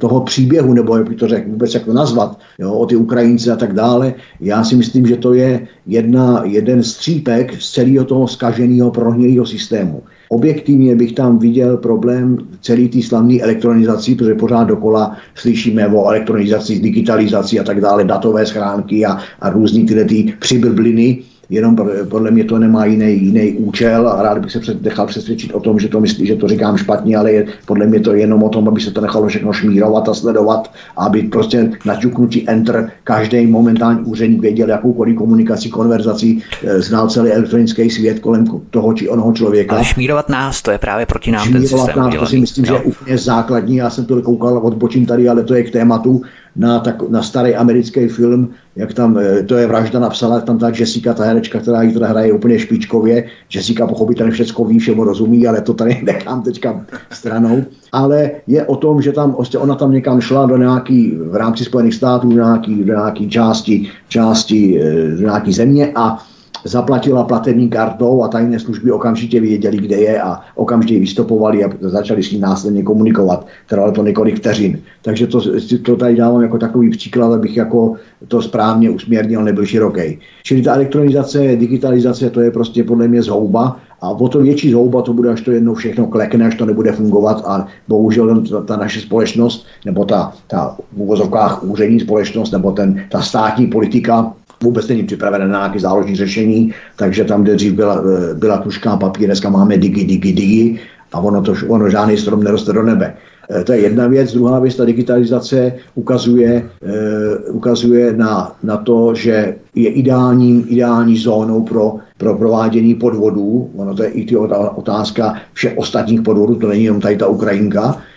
toho 0.00 0.20
příběhu, 0.20 0.74
nebo 0.74 0.96
jak 0.96 1.08
bych 1.08 1.18
to 1.18 1.28
řekl, 1.28 1.50
vůbec 1.50 1.74
jak 1.74 1.84
to 1.84 1.92
nazvat, 1.92 2.38
jo, 2.58 2.72
o 2.72 2.86
ty 2.86 2.96
Ukrajince 2.96 3.52
a 3.52 3.56
tak 3.56 3.74
dále, 3.74 4.14
já 4.40 4.64
si 4.64 4.76
myslím, 4.76 5.06
že 5.06 5.16
to 5.16 5.34
je 5.34 5.66
jedna, 5.86 6.42
jeden 6.44 6.82
střípek 6.82 7.62
z 7.62 7.70
celého 7.70 8.04
toho 8.04 8.28
skaženého 8.28 8.90
prohnilého 8.90 9.46
systému. 9.46 10.02
Objektivně 10.28 10.96
bych 10.96 11.12
tam 11.12 11.38
viděl 11.38 11.76
problém 11.76 12.38
celý 12.60 12.88
té 12.88 13.02
slavné 13.02 13.40
elektronizací, 13.40 14.14
protože 14.14 14.34
pořád 14.34 14.64
dokola 14.64 15.16
slyšíme 15.34 15.88
o 15.88 16.08
elektronizaci, 16.08 16.78
digitalizaci 16.78 17.60
a 17.60 17.64
tak 17.64 17.80
dále, 17.80 18.04
datové 18.04 18.46
schránky 18.46 19.06
a, 19.06 19.18
a 19.40 19.50
různý 19.50 19.86
tyhle 19.86 20.04
ty 20.04 20.34
přiblbliny, 20.38 21.18
jenom 21.50 21.76
podle 22.08 22.30
mě 22.30 22.44
to 22.44 22.58
nemá 22.58 22.84
jiný, 22.84 23.12
jiný 23.22 23.52
účel 23.52 24.08
a 24.08 24.22
rád 24.22 24.38
bych 24.38 24.52
se 24.52 24.60
před, 24.60 24.82
nechal 24.82 25.06
přesvědčit 25.06 25.52
o 25.54 25.60
tom, 25.60 25.78
že 25.78 25.88
to 25.88 26.00
myslí, 26.00 26.26
že 26.26 26.36
to 26.36 26.48
říkám 26.48 26.76
špatně, 26.76 27.16
ale 27.16 27.32
je, 27.32 27.46
podle 27.66 27.86
mě 27.86 28.00
to 28.00 28.12
je 28.12 28.20
jenom 28.20 28.42
o 28.42 28.48
tom, 28.48 28.68
aby 28.68 28.80
se 28.80 28.90
to 28.90 29.00
nechalo 29.00 29.26
všechno 29.26 29.52
šmírovat 29.52 30.08
a 30.08 30.14
sledovat, 30.14 30.70
aby 30.96 31.22
prostě 31.22 31.70
na 31.84 31.94
ťuknutí 31.94 32.48
enter 32.48 32.90
každý 33.04 33.46
momentální 33.46 34.00
úředník 34.04 34.40
věděl 34.40 34.68
jakoukoliv 34.68 35.16
komunikaci, 35.16 35.68
konverzaci, 35.68 36.38
eh, 36.64 36.80
znal 36.80 37.08
celý 37.08 37.30
elektronický 37.30 37.90
svět 37.90 38.18
kolem 38.18 38.44
toho 38.70 38.92
či 38.92 39.08
onoho 39.08 39.32
člověka. 39.32 39.76
Ale 39.76 39.84
šmírovat 39.84 40.28
nás, 40.28 40.62
to 40.62 40.70
je 40.70 40.78
právě 40.78 41.06
proti 41.06 41.30
nám 41.30 41.46
šmírovat 41.46 41.70
ten 41.70 41.78
systém 41.78 42.04
nás, 42.04 42.14
to 42.14 42.26
si 42.26 42.40
myslím, 42.40 42.64
jo. 42.64 42.68
že 42.68 42.74
je 42.74 42.80
úplně 42.80 43.18
základní. 43.18 43.76
Já 43.76 43.90
jsem 43.90 44.04
to 44.04 44.22
koukal, 44.22 44.58
odbočím 44.62 45.06
tady, 45.06 45.28
ale 45.28 45.42
to 45.44 45.54
je 45.54 45.62
k 45.62 45.70
tématu 45.70 46.22
na, 46.60 46.78
tak, 46.78 47.08
na 47.08 47.22
starý 47.22 47.56
americký 47.56 48.08
film, 48.08 48.48
jak 48.76 48.92
tam, 48.94 49.18
eh, 49.18 49.42
to 49.42 49.56
je 49.56 49.66
vražda 49.66 49.98
napsala, 49.98 50.40
tam 50.40 50.58
ta 50.58 50.68
Jessica, 50.68 51.14
ta 51.14 51.24
herečka, 51.24 51.60
která 51.60 51.82
ji 51.82 51.92
teda 51.92 52.06
hraje 52.06 52.32
úplně 52.32 52.58
špičkově. 52.58 53.24
Jessica 53.54 53.86
pochopitelně 53.86 54.32
všechno 54.32 54.64
ví, 54.64 54.78
všemu 54.78 55.04
rozumí, 55.04 55.46
ale 55.46 55.60
to 55.60 55.74
tady 55.74 56.00
nechám 56.04 56.42
teďka 56.42 56.84
stranou. 57.10 57.64
Ale 57.92 58.30
je 58.46 58.64
o 58.64 58.76
tom, 58.76 59.02
že 59.02 59.12
tam, 59.12 59.32
prostě 59.32 59.58
ona 59.58 59.74
tam 59.74 59.92
někam 59.92 60.20
šla 60.20 60.46
do 60.46 60.56
nějaký, 60.56 61.16
v 61.16 61.34
rámci 61.34 61.64
Spojených 61.64 61.94
států, 61.94 62.28
do 62.28 62.44
nějaký, 62.44 62.84
do 62.84 62.92
nějaký 62.92 63.28
části, 63.28 63.88
části, 64.08 64.80
eh, 64.82 65.16
do 65.16 65.20
nějaký 65.20 65.52
země 65.52 65.92
a 65.94 66.18
zaplatila 66.64 67.24
platební 67.24 67.68
kartou 67.68 68.22
a 68.22 68.28
tajné 68.28 68.60
služby 68.60 68.92
okamžitě 68.92 69.40
věděli, 69.40 69.76
kde 69.76 69.96
je 69.96 70.22
a 70.22 70.40
okamžitě 70.54 70.94
ji 70.94 71.00
vystopovali 71.00 71.64
a 71.64 71.70
začali 71.80 72.22
s 72.22 72.32
ní 72.32 72.38
následně 72.38 72.82
komunikovat. 72.82 73.46
Trvalo 73.68 73.92
to 73.92 74.02
několik 74.02 74.36
vteřin. 74.36 74.78
Takže 75.02 75.26
to, 75.26 75.40
to 75.82 75.96
tady 75.96 76.16
dávám 76.16 76.42
jako 76.42 76.58
takový 76.58 76.90
příklad, 76.90 77.32
abych 77.32 77.56
jako 77.56 77.94
to 78.28 78.42
správně 78.42 78.90
usměrnil, 78.90 79.44
nebyl 79.44 79.66
široký. 79.66 80.18
Čili 80.42 80.62
ta 80.62 80.74
elektronizace, 80.74 81.56
digitalizace, 81.56 82.30
to 82.30 82.40
je 82.40 82.50
prostě 82.50 82.84
podle 82.84 83.08
mě 83.08 83.22
zhouba 83.22 83.76
a 84.00 84.10
o 84.10 84.28
to 84.28 84.40
větší 84.40 84.70
zhouba 84.70 85.02
to 85.02 85.12
bude, 85.12 85.28
až 85.30 85.40
to 85.40 85.50
jednou 85.50 85.74
všechno 85.74 86.06
klekne, 86.06 86.46
až 86.46 86.54
to 86.54 86.66
nebude 86.66 86.92
fungovat 86.92 87.42
a 87.46 87.66
bohužel 87.88 88.42
ta, 88.50 88.62
ta 88.62 88.76
naše 88.76 89.00
společnost, 89.00 89.66
nebo 89.84 90.04
ta, 90.04 90.32
ta 90.46 90.76
v 90.92 91.00
úvozovkách 91.00 91.64
úřední 91.64 92.00
společnost, 92.00 92.50
nebo 92.50 92.72
ten, 92.72 93.04
ta 93.10 93.20
státní 93.20 93.66
politika 93.66 94.32
vůbec 94.62 94.88
není 94.88 95.02
připravena 95.02 95.46
na 95.46 95.58
nějaké 95.58 95.80
záložní 95.80 96.16
řešení, 96.16 96.74
takže 96.96 97.24
tam, 97.24 97.42
kde 97.42 97.54
dřív 97.54 97.72
byla, 97.72 98.02
byla 98.34 98.58
tuška 98.58 98.90
a 98.90 98.96
papír, 98.96 99.26
dneska 99.26 99.50
máme 99.50 99.76
digi, 99.76 100.04
digi, 100.04 100.32
digi 100.32 100.80
a 101.12 101.20
ono, 101.20 101.42
to, 101.42 101.54
ono 101.68 101.90
žádný 101.90 102.16
strom 102.16 102.44
neroste 102.44 102.72
do 102.72 102.82
nebe. 102.82 103.14
Eh, 103.50 103.64
to 103.64 103.72
je 103.72 103.80
jedna 103.80 104.06
věc. 104.06 104.32
Druhá 104.32 104.58
věc, 104.58 104.76
ta 104.76 104.84
digitalizace 104.84 105.72
ukazuje, 105.94 106.70
uh, 106.82 107.56
ukazuje 107.56 108.12
na, 108.12 108.56
na 108.62 108.76
to, 108.76 109.14
že 109.14 109.56
je 109.74 109.88
ideální, 109.90 110.64
ideální 110.68 111.16
zónou 111.16 111.62
pro, 111.62 111.96
pro 112.16 112.34
provádění 112.34 112.94
podvodů. 112.94 113.70
Ono 113.76 113.94
to 113.94 114.02
je 114.02 114.08
i 114.08 114.24
ty 114.24 114.36
otázka 114.74 115.34
všech 115.52 115.78
ostatních 115.78 116.22
podvodů, 116.22 116.54
to 116.54 116.68
není 116.68 116.84
jenom 116.84 117.00
tady 117.00 117.16
ta 117.16 117.26
Ukrajinka, 117.26 117.96
Eh, 117.96 118.09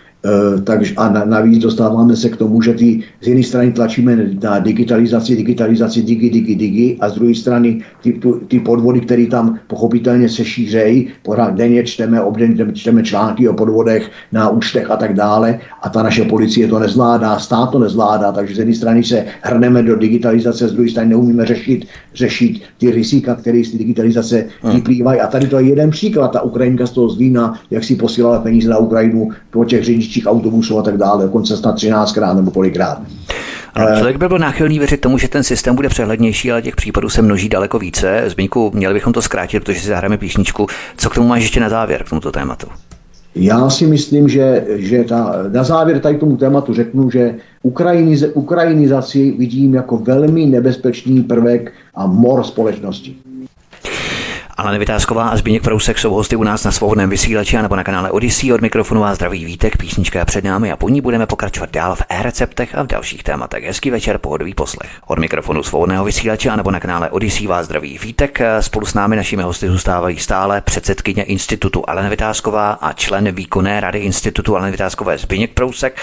takže 0.64 0.94
a 0.96 1.24
navíc 1.24 1.62
dostáváme 1.62 2.16
se 2.16 2.28
k 2.28 2.36
tomu, 2.36 2.62
že 2.62 2.72
ty, 2.72 3.02
z 3.20 3.26
jedné 3.26 3.42
strany 3.42 3.72
tlačíme 3.72 4.16
na 4.42 4.58
digitalizaci, 4.58 5.36
digitalizaci, 5.36 6.02
digi, 6.02 6.30
digi, 6.30 6.54
digi 6.54 6.96
a 7.00 7.08
z 7.08 7.14
druhé 7.14 7.34
strany 7.34 7.80
ty, 8.02 8.20
ty 8.48 8.60
podvody, 8.60 9.00
které 9.00 9.26
tam 9.26 9.58
pochopitelně 9.66 10.28
se 10.28 10.44
šířejí, 10.44 11.08
pořád 11.22 11.54
denně 11.54 11.84
čteme, 11.84 12.20
obden, 12.20 12.74
čteme 12.74 13.02
články 13.02 13.48
o 13.48 13.54
podvodech 13.54 14.10
na 14.32 14.48
účtech 14.48 14.90
a 14.90 14.96
tak 14.96 15.14
dále 15.14 15.58
a 15.82 15.88
ta 15.88 16.02
naše 16.02 16.24
policie 16.24 16.68
to 16.68 16.78
nezvládá, 16.78 17.38
stát 17.38 17.70
to 17.70 17.78
nezvládá, 17.78 18.32
takže 18.32 18.54
z 18.54 18.58
jedné 18.58 18.74
strany 18.74 19.04
se 19.04 19.24
hrneme 19.42 19.82
do 19.82 19.96
digitalizace, 19.96 20.68
z 20.68 20.72
druhé 20.72 20.90
strany 20.90 21.10
neumíme 21.10 21.46
řešit, 21.46 21.86
řešit 22.14 22.62
ty 22.78 22.90
rizika, 22.90 23.34
které 23.34 23.62
z 23.64 23.76
digitalizace 23.76 24.46
hmm. 24.62 24.74
vyplývají. 24.74 25.20
A 25.20 25.26
tady 25.26 25.46
to 25.46 25.58
je 25.58 25.68
jeden 25.68 25.90
příklad, 25.90 26.28
ta 26.28 26.40
Ukrajinka 26.40 26.86
z 26.86 26.90
toho 26.90 27.08
zvína, 27.08 27.60
jak 27.70 27.84
si 27.84 27.96
posílala 27.96 28.40
peníze 28.40 28.70
na 28.70 28.78
Ukrajinu 28.78 29.30
po 29.50 29.64
těch 29.64 29.84
řidičích 29.84 30.13
řidičích 30.14 30.26
autobusů 30.26 30.78
a 30.78 30.82
tak 30.82 30.96
dále, 30.96 31.24
dokonce 31.24 31.56
snad 31.56 31.76
13krát 31.76 32.36
nebo 32.36 32.50
kolikrát. 32.50 33.02
Ano, 33.74 33.86
eh, 33.90 33.96
člověk 33.96 34.16
by 34.16 34.28
byl 34.28 34.38
náchylný 34.38 34.78
věřit 34.78 35.00
tomu, 35.00 35.18
že 35.18 35.28
ten 35.28 35.42
systém 35.42 35.74
bude 35.74 35.88
přehlednější, 35.88 36.52
ale 36.52 36.62
těch 36.62 36.76
případů 36.76 37.08
se 37.08 37.22
množí 37.22 37.48
daleko 37.48 37.78
více. 37.78 38.24
Zbyňku, 38.26 38.70
měli 38.74 38.94
bychom 38.94 39.12
to 39.12 39.22
zkrátit, 39.22 39.60
protože 39.60 39.80
si 39.80 39.88
zahráme 39.88 40.18
písničku. 40.18 40.66
Co 40.96 41.10
k 41.10 41.14
tomu 41.14 41.28
máš 41.28 41.42
ještě 41.42 41.60
na 41.60 41.68
závěr, 41.68 42.04
k 42.04 42.08
tomuto 42.08 42.32
tématu? 42.32 42.66
Já 43.34 43.70
si 43.70 43.86
myslím, 43.86 44.28
že, 44.28 44.66
že 44.68 45.04
ta, 45.04 45.34
na 45.52 45.64
závěr 45.64 46.00
tady 46.00 46.18
tomu 46.18 46.36
tématu 46.36 46.74
řeknu, 46.74 47.10
že 47.10 47.34
Ukrajiniz, 47.62 48.24
ukrajinizaci 48.34 49.34
vidím 49.38 49.74
jako 49.74 49.96
velmi 49.96 50.46
nebezpečný 50.46 51.22
prvek 51.22 51.72
a 51.94 52.06
mor 52.06 52.44
společnosti. 52.44 53.16
Ale 54.56 54.78
Vytázková 54.78 55.28
a 55.28 55.36
Zbigněk 55.36 55.62
Prousek 55.62 55.98
jsou 55.98 56.14
hosty 56.14 56.36
u 56.36 56.42
nás 56.42 56.64
na 56.64 56.72
svobodném 56.72 57.10
vysílači 57.10 57.56
nebo 57.56 57.76
na 57.76 57.84
kanále 57.84 58.10
Odyssey. 58.10 58.52
Od 58.52 58.60
mikrofonu 58.60 59.00
vás 59.00 59.16
zdraví 59.16 59.44
Vítek, 59.44 59.76
písnička 59.76 60.24
před 60.24 60.44
námi 60.44 60.72
a 60.72 60.76
po 60.76 60.88
ní 60.88 61.00
budeme 61.00 61.26
pokračovat 61.26 61.70
dál 61.70 61.96
v 61.96 62.02
e-receptech 62.08 62.74
a 62.74 62.82
v 62.82 62.86
dalších 62.86 63.22
tématech. 63.22 63.64
Hezký 63.64 63.90
večer, 63.90 64.18
pohodový 64.18 64.54
poslech. 64.54 64.90
Od 65.06 65.18
mikrofonu 65.18 65.62
svobodného 65.62 66.04
vysílače 66.04 66.56
nebo 66.56 66.70
na 66.70 66.80
kanále 66.80 67.10
Odyssey 67.10 67.46
vás 67.46 67.66
zdraví 67.66 67.98
Vítek. 68.02 68.38
Spolu 68.60 68.86
s 68.86 68.94
námi 68.94 69.16
našimi 69.16 69.42
hosty 69.42 69.68
zůstávají 69.68 70.18
stále 70.18 70.60
předsedkyně 70.60 71.22
Institutu 71.22 71.90
Alena 71.90 72.08
Vytázková 72.08 72.72
a 72.72 72.92
člen 72.92 73.32
výkonné 73.32 73.80
rady 73.80 73.98
Institutu 73.98 74.56
Alena 74.56 74.70
Vytázkové 74.70 75.18
Zbigněk 75.18 75.54
Prousek. 75.54 76.00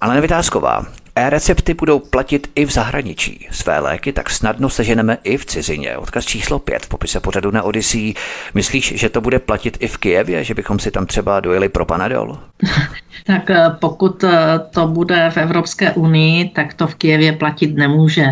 Alena 0.00 0.20
Vytázková, 0.20 0.86
E-recepty 1.18 1.74
budou 1.74 1.98
platit 1.98 2.50
i 2.54 2.64
v 2.64 2.70
zahraničí. 2.70 3.48
Své 3.50 3.78
léky 3.78 4.12
tak 4.12 4.30
snadno 4.30 4.70
seženeme 4.70 5.18
i 5.24 5.36
v 5.36 5.44
cizině. 5.46 5.96
Odkaz 5.96 6.24
číslo 6.24 6.58
5 6.58 6.82
v 6.82 6.88
popise 6.88 7.20
pořadu 7.20 7.50
na 7.50 7.62
Odyssey. 7.62 8.14
Myslíš, 8.54 8.94
že 8.96 9.08
to 9.08 9.20
bude 9.20 9.38
platit 9.38 9.76
i 9.80 9.88
v 9.88 9.98
Kijevě, 9.98 10.44
že 10.44 10.54
bychom 10.54 10.78
si 10.78 10.90
tam 10.90 11.06
třeba 11.06 11.40
dojeli 11.40 11.68
pro 11.68 11.86
Panadol? 11.86 12.38
tak 13.24 13.50
eh, 13.50 13.70
pokud 13.80 14.24
eh, 14.24 14.58
to 14.70 14.86
bude 14.86 15.30
v 15.30 15.36
Evropské 15.36 15.92
unii, 15.92 16.48
tak 16.48 16.74
to 16.74 16.86
v 16.86 16.94
Kijevě 16.94 17.32
platit 17.32 17.76
nemůže. 17.76 18.26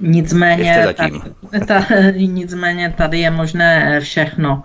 Nicméně, 0.00 0.94
tady, 0.96 1.20
ta, 1.66 1.86
nicméně 2.16 2.94
tady 2.96 3.18
je 3.18 3.30
možné 3.30 4.00
všechno. 4.00 4.62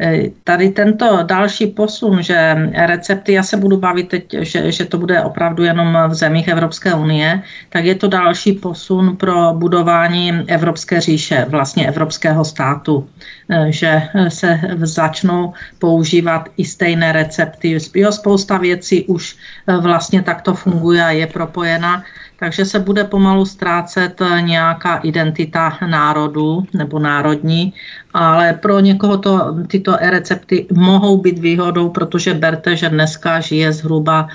E, 0.00 0.30
tady 0.44 0.70
tento 0.70 1.22
další 1.22 1.66
posun, 1.66 2.22
že 2.22 2.54
recepty, 2.86 3.32
já 3.32 3.42
se 3.42 3.56
budu 3.56 3.76
bavit 3.76 4.08
teď, 4.08 4.24
že, 4.40 4.72
že 4.72 4.84
to 4.84 4.98
bude 4.98 5.22
opravdu 5.22 5.62
jenom 5.62 5.98
v 6.08 6.14
zemích 6.14 6.48
Evropské 6.48 6.94
unie, 6.94 7.42
tak 7.68 7.84
je 7.84 7.94
to 7.94 8.08
další 8.08 8.52
posun 8.52 9.16
pro 9.16 9.52
budování 9.52 10.32
Evropské 10.46 11.00
říše, 11.00 11.46
vlastně 11.48 11.88
Evropského 11.88 12.44
státu, 12.44 13.08
e, 13.50 13.72
že 13.72 14.02
se 14.28 14.60
začnou 14.76 15.52
používat 15.78 16.48
i 16.56 16.64
stejné 16.64 17.12
recepty. 17.12 17.78
Jo, 17.94 18.12
spousta 18.12 18.58
věcí 18.58 19.04
už 19.04 19.36
vlastně 19.80 20.22
takto 20.22 20.54
funguje 20.54 21.04
a 21.04 21.10
je 21.10 21.26
propojena 21.26 22.04
takže 22.44 22.64
se 22.64 22.78
bude 22.78 23.04
pomalu 23.04 23.44
ztrácet 23.44 24.22
nějaká 24.40 24.96
identita 24.96 25.78
národu 25.90 26.64
nebo 26.74 26.98
národní, 26.98 27.72
ale 28.14 28.52
pro 28.52 28.80
někoho 28.80 29.18
to, 29.18 29.56
tyto 29.66 29.96
e-recepty 30.02 30.66
mohou 30.72 31.16
být 31.16 31.38
výhodou, 31.38 31.88
protože 31.88 32.34
berte, 32.34 32.76
že 32.76 32.88
dneska 32.88 33.40
žije 33.40 33.72
zhruba 33.72 34.28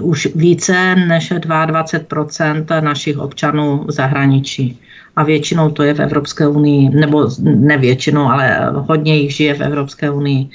už 0.00 0.28
více 0.34 0.94
než 0.94 1.32
22% 1.32 2.82
našich 2.82 3.18
občanů 3.18 3.84
v 3.86 3.90
zahraničí. 3.90 4.78
A 5.16 5.24
většinou 5.24 5.70
to 5.70 5.82
je 5.82 5.94
v 5.94 6.00
Evropské 6.00 6.46
unii, 6.48 6.88
nebo 6.88 7.30
ne 7.42 7.78
většinou, 7.78 8.30
ale 8.30 8.70
hodně 8.74 9.16
jich 9.16 9.34
žije 9.34 9.54
v 9.54 9.60
Evropské 9.60 10.10
unii 10.10 10.48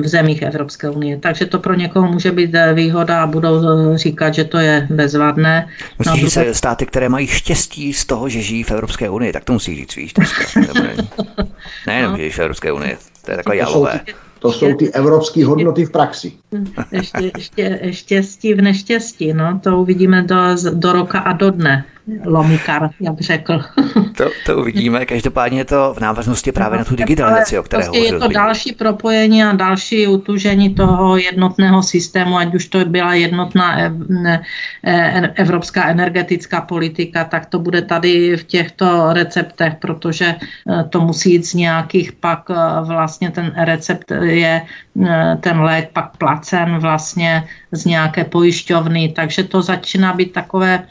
v 0.00 0.08
zemích 0.08 0.42
Evropské 0.42 0.90
unie. 0.90 1.18
Takže 1.18 1.46
to 1.46 1.58
pro 1.58 1.74
někoho 1.74 2.12
může 2.12 2.32
být 2.32 2.54
eh, 2.54 2.74
výhoda 2.74 3.22
a 3.22 3.26
budou 3.26 3.62
eh, 3.68 3.98
říkat, 3.98 4.34
že 4.34 4.44
to 4.44 4.58
je 4.58 4.86
bezvadné. 4.90 5.68
Myslíš, 5.98 6.20
že 6.20 6.30
se 6.30 6.54
státy, 6.54 6.86
které 6.86 7.08
mají 7.08 7.26
štěstí 7.26 7.92
z 7.92 8.04
toho, 8.04 8.28
že 8.28 8.42
žijí 8.42 8.62
v 8.62 8.70
Evropské 8.70 9.10
unii, 9.10 9.32
tak 9.32 9.44
to 9.44 9.52
musí 9.52 9.76
říct, 9.76 9.96
víš? 9.96 10.14
Nejenom, 11.86 12.12
no. 12.12 12.16
že 12.16 12.22
žijí 12.22 12.32
v 12.32 12.38
Evropské 12.38 12.72
unii, 12.72 12.96
to 13.24 13.30
je 13.30 13.36
takové 13.36 13.56
jalové. 13.56 14.00
To 14.38 14.52
jsou 14.52 14.74
ty 14.74 14.92
evropské 14.92 15.44
hodnoty 15.44 15.84
v 15.84 15.90
praxi. 15.90 16.32
Ještě, 16.92 17.30
ještě, 17.36 17.80
štěstí 17.90 18.54
v 18.54 18.62
neštěstí, 18.62 19.32
no, 19.32 19.60
to 19.62 19.80
uvidíme 19.80 20.22
do, 20.22 20.36
do 20.72 20.92
roka 20.92 21.18
a 21.18 21.32
do 21.32 21.50
dne. 21.50 21.84
Lomikar, 22.24 22.90
jak 23.00 23.20
řekl. 23.20 23.62
To, 24.16 24.30
to 24.46 24.58
uvidíme, 24.58 25.06
každopádně 25.06 25.58
je 25.58 25.64
to 25.64 25.94
v 25.96 26.00
návaznosti 26.00 26.52
právě 26.52 26.78
na 26.78 26.84
tu 26.84 26.96
digitalizaci, 26.96 27.58
o 27.58 27.62
které 27.62 27.82
prostě 27.82 27.98
hovořil. 27.98 28.16
Je 28.16 28.20
to 28.20 28.28
další 28.28 28.72
propojení 28.72 29.44
a 29.44 29.52
další 29.52 30.06
utužení 30.06 30.74
toho 30.74 31.16
jednotného 31.16 31.82
systému, 31.82 32.36
ať 32.36 32.54
už 32.54 32.66
to 32.66 32.84
byla 32.84 33.14
jednotná 33.14 33.78
evropská 35.34 35.88
energetická 35.88 36.60
politika, 36.60 37.24
tak 37.24 37.46
to 37.46 37.58
bude 37.58 37.82
tady 37.82 38.36
v 38.36 38.44
těchto 38.44 39.12
receptech, 39.12 39.74
protože 39.80 40.34
eh, 40.34 40.84
to 40.90 41.00
musí 41.00 41.32
jít 41.32 41.46
z 41.46 41.54
nějakých 41.54 42.12
pak 42.12 42.50
eh, 42.50 42.54
vlastně 42.86 43.30
ten 43.30 43.52
recept 43.56 44.12
je 44.20 44.62
eh, 45.06 45.36
ten 45.40 45.60
lék 45.60 45.90
pak 45.92 46.16
placen 46.16 46.78
vlastně 46.78 47.44
z 47.72 47.84
nějaké 47.84 48.24
pojišťovny, 48.24 49.12
takže 49.16 49.44
to 49.44 49.62
začíná 49.62 50.12
být 50.12 50.32
takové 50.32 50.86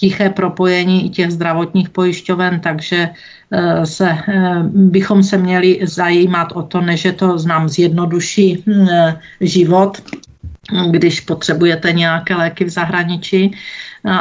tiché 0.00 0.30
propojení 0.30 1.06
i 1.06 1.08
těch 1.08 1.30
zdravotních 1.30 1.90
pojišťoven, 1.92 2.60
takže 2.60 3.10
eh, 3.52 3.86
se, 3.86 4.08
eh, 4.08 4.62
bychom 4.64 5.22
se 5.22 5.36
měli 5.38 5.80
zajímat 5.84 6.52
o 6.56 6.62
to, 6.62 6.80
než 6.80 7.04
je 7.04 7.12
to 7.12 7.38
znám 7.38 7.68
zjednoduší 7.68 8.64
hm, 8.66 8.88
eh, 8.88 9.20
život, 9.40 10.00
když 10.90 11.20
potřebujete 11.20 11.92
nějaké 11.92 12.34
léky 12.34 12.64
v 12.64 12.70
zahraničí, 12.70 13.56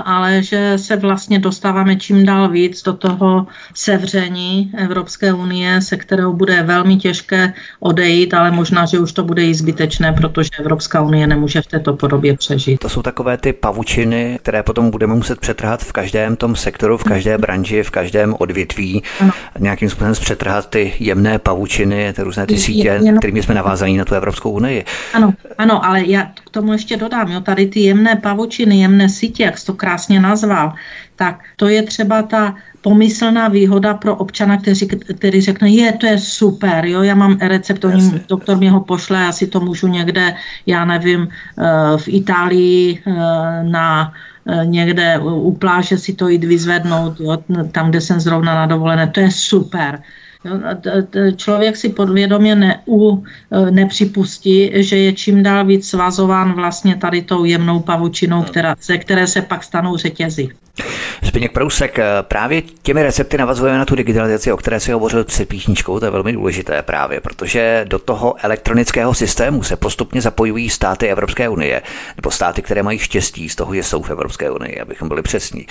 ale 0.06 0.44
že 0.44 0.74
se 0.76 0.96
vlastně 0.96 1.40
dostáváme 1.40 1.96
čím 1.96 2.26
dál 2.26 2.50
víc 2.50 2.84
do 2.84 2.94
toho 2.94 3.48
sevření 3.74 4.72
Evropské 4.78 5.34
unie, 5.34 5.82
se 5.82 5.98
kterou 5.98 6.34
bude 6.34 6.64
velmi 6.64 6.98
těžké 6.98 7.54
odejít, 7.80 8.34
ale 8.34 8.52
možná, 8.52 8.86
že 8.86 9.00
už 9.00 9.12
to 9.12 9.24
bude 9.24 9.46
i 9.46 9.54
zbytečné, 9.54 10.14
protože 10.14 10.50
Evropská 10.60 11.02
unie 11.02 11.28
nemůže 11.28 11.62
v 11.62 11.68
této 11.68 11.94
podobě 11.94 12.38
přežít. 12.38 12.80
To 12.80 12.90
jsou 12.90 13.02
takové 13.02 13.38
ty 13.38 13.54
pavučiny, 13.54 14.40
které 14.42 14.64
potom 14.64 14.92
budeme 14.92 15.16
muset 15.16 15.40
přetrhat 15.40 15.84
v 15.84 15.92
každém 15.92 16.36
tom 16.36 16.56
sektoru, 16.56 16.98
v 16.98 17.04
každé 17.04 17.38
branži, 17.38 17.84
v 17.84 17.90
každém 17.92 18.36
odvětví. 18.40 19.04
Ano. 19.20 19.32
Nějakým 19.60 19.90
způsobem 19.90 20.14
přetrhat 20.14 20.70
ty 20.70 20.94
jemné 21.00 21.40
pavučiny, 21.40 22.14
ty 22.14 22.22
různé 22.22 22.46
ty 22.46 22.58
sítě, 22.58 23.02
kterými 23.18 23.44
jsme 23.44 23.56
navázaní 23.56 23.98
na 23.98 24.06
tu 24.06 24.16
Evropskou 24.16 24.52
unii. 24.52 24.86
Ano, 25.14 25.34
ano, 25.58 25.86
ale 25.86 26.06
já 26.06 26.32
k 26.46 26.50
tomu 26.50 26.74
ještě 26.74 26.98
dodám, 26.98 27.32
jo, 27.32 27.42
tady 27.42 27.68
ty 27.68 27.80
jemné 27.80 28.16
pavučiny, 28.16 28.80
jemné 28.80 29.10
sítě, 29.10 29.44
jak 29.44 29.64
to 29.66 29.74
krásně 29.74 30.20
nazval, 30.20 30.74
tak 31.16 31.40
to 31.56 31.68
je 31.68 31.84
třeba 31.84 32.22
ta 32.22 32.56
pomyslná 32.82 33.48
výhoda 33.48 33.94
pro 33.94 34.16
občana, 34.16 34.58
který, 34.58 34.88
který 35.18 35.42
řekne, 35.42 35.70
je, 35.70 35.92
to 35.92 36.06
je 36.06 36.18
super, 36.20 36.86
jo, 36.86 37.04
já 37.04 37.16
mám 37.16 37.38
recept, 37.42 37.86
oni, 37.86 38.24
doktor 38.28 38.58
mě 38.58 38.72
ho 38.72 38.80
pošle, 38.80 39.22
já 39.22 39.32
si 39.32 39.48
to 39.48 39.60
můžu 39.60 39.88
někde, 39.88 40.36
já 40.66 40.86
nevím, 40.86 41.28
eh, 41.28 41.98
v 41.98 42.08
Itálii 42.08 43.04
eh, 43.08 43.12
na 43.64 44.14
eh, 44.48 44.66
někde 44.66 45.20
u 45.20 45.52
pláže 45.52 45.98
si 45.98 46.14
to 46.14 46.28
jít 46.28 46.44
vyzvednout, 46.44 47.20
jo, 47.20 47.38
tam, 47.72 47.90
kde 47.90 48.02
jsem 48.02 48.20
zrovna 48.20 48.56
na 48.56 48.66
dovolené, 48.66 49.08
to 49.08 49.20
je 49.20 49.32
super. 49.32 50.02
Člověk 51.36 51.78
si 51.78 51.90
podvědomě 51.90 52.56
neu, 52.56 53.24
nepřipustí, 53.70 54.72
že 54.74 54.98
je 54.98 55.14
čím 55.14 55.44
dál 55.44 55.66
víc 55.66 55.90
svazován 55.90 56.54
vlastně 56.54 56.96
tady 56.96 57.22
tou 57.22 57.46
jemnou 57.46 57.80
pavučinou, 57.80 58.44
která, 58.44 58.76
ze 58.82 58.98
které 58.98 59.28
se 59.28 59.42
pak 59.42 59.64
stanou 59.64 59.98
řetězy. 59.98 60.50
Zbigněk 61.22 61.52
Prousek, 61.52 62.00
právě 62.22 62.62
těmi 62.62 63.04
recepty 63.04 63.38
navazujeme 63.38 63.78
na 63.78 63.86
tu 63.86 63.96
digitalizaci, 63.96 64.52
o 64.52 64.58
které 64.58 64.80
si 64.80 64.92
hovořil 64.92 65.24
před 65.24 65.50
píšničkou, 65.50 66.00
to 66.00 66.06
je 66.06 66.12
velmi 66.12 66.34
důležité 66.34 66.82
právě, 66.82 67.20
protože 67.20 67.86
do 67.88 68.00
toho 68.00 68.36
elektronického 68.42 69.14
systému 69.14 69.64
se 69.64 69.76
postupně 69.76 70.22
zapojují 70.22 70.70
státy 70.70 71.08
Evropské 71.08 71.50
unie, 71.50 71.82
nebo 72.16 72.32
státy, 72.32 72.62
které 72.62 72.84
mají 72.84 73.00
štěstí 73.00 73.50
z 73.50 73.56
toho, 73.56 73.76
že 73.76 73.84
jsou 73.84 74.04
v 74.04 74.10
Evropské 74.10 74.52
unii, 74.52 74.80
abychom 74.80 75.08
byli 75.08 75.22
přesní. 75.22 75.68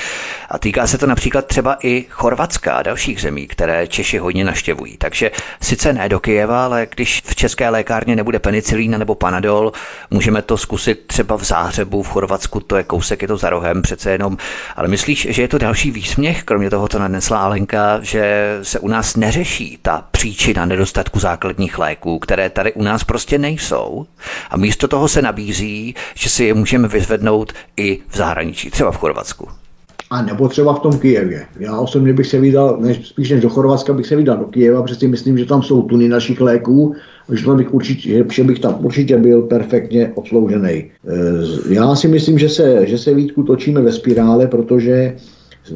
A 0.50 0.58
týká 0.58 0.86
se 0.86 0.98
to 0.98 1.06
například 1.06 1.46
třeba 1.46 1.76
i 1.82 2.04
Chorvatska 2.10 2.72
a 2.72 2.82
dalších 2.82 3.20
zemí, 3.20 3.46
které 3.46 3.86
Češi 3.86 4.18
hodně 4.18 4.44
naštěvují. 4.44 4.96
Takže 4.96 5.30
sice 5.62 5.92
ne 5.92 6.08
do 6.08 6.20
Kyjeva, 6.20 6.64
ale 6.64 6.86
když 6.94 7.22
v 7.24 7.34
české 7.34 7.68
lékárně 7.68 8.16
nebude 8.16 8.38
penicilína 8.38 8.98
nebo 8.98 9.14
panadol, 9.14 9.72
můžeme 10.10 10.42
to 10.42 10.56
zkusit 10.56 11.06
třeba 11.06 11.36
v 11.36 11.44
Záhřebu, 11.44 12.02
v 12.02 12.08
Chorvatsku, 12.08 12.60
to 12.60 12.76
je 12.76 12.82
kousek, 12.82 13.22
je 13.22 13.28
to 13.28 13.36
za 13.36 13.50
rohem 13.50 13.82
přece 13.82 14.10
jenom. 14.10 14.36
Ale 14.76 14.88
myslíš, 14.98 15.26
že 15.30 15.42
je 15.42 15.48
to 15.48 15.58
další 15.58 15.90
výsměch, 15.90 16.42
kromě 16.42 16.70
toho, 16.70 16.88
co 16.88 16.98
nadnesla 16.98 17.38
Alenka, 17.38 17.98
že 18.02 18.58
se 18.62 18.78
u 18.78 18.88
nás 18.88 19.16
neřeší 19.16 19.78
ta 19.82 20.04
příčina 20.10 20.64
nedostatku 20.64 21.18
základních 21.18 21.78
léků, 21.78 22.18
které 22.18 22.50
tady 22.50 22.72
u 22.72 22.82
nás 22.82 23.04
prostě 23.04 23.38
nejsou. 23.38 24.06
A 24.50 24.56
místo 24.56 24.88
toho 24.88 25.08
se 25.08 25.22
nabízí, 25.22 25.94
že 26.14 26.28
si 26.28 26.44
je 26.44 26.54
můžeme 26.54 26.88
vyzvednout 26.88 27.52
i 27.76 27.98
v 28.08 28.16
zahraničí, 28.16 28.70
třeba 28.70 28.90
v 28.90 28.96
Chorvatsku. 28.96 29.48
A 30.10 30.22
nebo 30.22 30.48
třeba 30.48 30.74
v 30.74 30.80
tom 30.80 30.98
Kijevě. 30.98 31.46
Já 31.58 31.78
osobně 31.78 32.12
bych 32.12 32.26
se 32.26 32.40
vydal, 32.40 32.78
než, 32.80 33.08
spíš 33.08 33.30
než 33.30 33.40
do 33.40 33.48
Chorvatska 33.48 33.92
bych 33.92 34.06
se 34.06 34.16
vydal 34.16 34.36
do 34.36 34.44
Kijeva, 34.44 34.82
protože 34.82 34.94
si 34.94 35.08
myslím, 35.08 35.38
že 35.38 35.44
tam 35.44 35.62
jsou 35.62 35.82
tuny 35.82 36.08
našich 36.08 36.40
léků, 36.40 36.94
že, 37.32 37.44
tam 37.44 37.56
bych 37.56 37.74
určitě, 37.74 38.24
že 38.32 38.44
bych 38.44 38.58
tam 38.58 38.76
určitě 38.84 39.16
byl 39.16 39.42
perfektně 39.42 40.12
obsloužený. 40.14 40.70
E, 40.70 40.90
já 41.68 41.94
si 41.94 42.08
myslím, 42.08 42.38
že 42.38 42.48
se, 42.48 42.86
že 42.86 42.98
se 42.98 43.14
Vítku 43.14 43.42
točíme 43.42 43.80
ve 43.80 43.92
spirále, 43.92 44.46
protože 44.46 45.16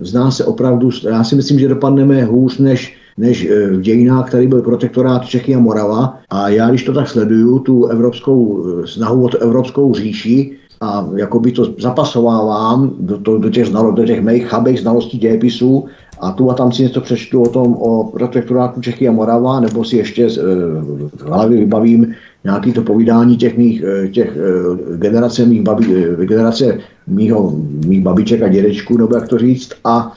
zná 0.00 0.30
se 0.30 0.44
opravdu, 0.44 0.90
já 1.08 1.24
si 1.24 1.36
myslím, 1.36 1.58
že 1.58 1.68
dopadneme 1.68 2.24
hůř 2.24 2.58
než, 2.58 2.96
než 3.18 3.44
e, 3.44 3.66
v 3.66 3.80
dějinách, 3.80 4.28
který 4.28 4.46
byl 4.46 4.62
protektorát 4.62 5.24
Čechy 5.24 5.54
a 5.54 5.58
Morava. 5.58 6.18
A 6.30 6.48
já, 6.48 6.70
když 6.70 6.84
to 6.84 6.92
tak 6.92 7.08
sleduju, 7.08 7.58
tu 7.58 7.86
evropskou 7.86 8.64
e, 8.66 8.86
snahu 8.86 9.24
o 9.24 9.36
evropskou 9.36 9.94
říši, 9.94 10.56
a 10.82 11.08
jakoby 11.16 11.52
to 11.52 11.74
zapasovávám 11.78 12.90
do, 13.00 13.18
to, 13.18 13.38
do, 13.38 13.50
těch, 13.50 13.66
znalo, 13.66 13.92
do 13.92 14.06
těch 14.06 14.22
mých 14.22 14.46
chabých 14.46 14.80
znalostí 14.80 15.18
dějepisů 15.18 15.84
a 16.20 16.32
tu 16.32 16.50
a 16.50 16.54
tam 16.54 16.72
si 16.72 16.82
něco 16.82 17.00
přečtu 17.00 17.42
o 17.42 17.48
tom, 17.48 17.74
o 17.74 18.04
protektorátu 18.04 18.80
Čechy 18.80 19.08
a 19.08 19.12
Morava, 19.12 19.60
nebo 19.60 19.84
si 19.84 19.96
ještě 19.96 20.30
z, 20.30 20.38
v 21.16 21.22
hlavě 21.22 21.58
vybavím 21.58 22.14
nějaký 22.44 22.72
to 22.72 22.82
povídání 22.82 23.36
těch 23.36 23.56
mých, 23.58 23.84
těch 24.12 24.38
generace 24.96 25.46
mých, 25.46 25.62
babi, 25.62 26.06
generace 26.24 26.78
mýho, 27.06 27.52
mých 27.86 28.02
babiček 28.02 28.42
a 28.42 28.48
dědečků, 28.48 28.98
nebo 28.98 29.14
jak 29.14 29.28
to 29.28 29.38
říct. 29.38 29.72
A 29.84 30.12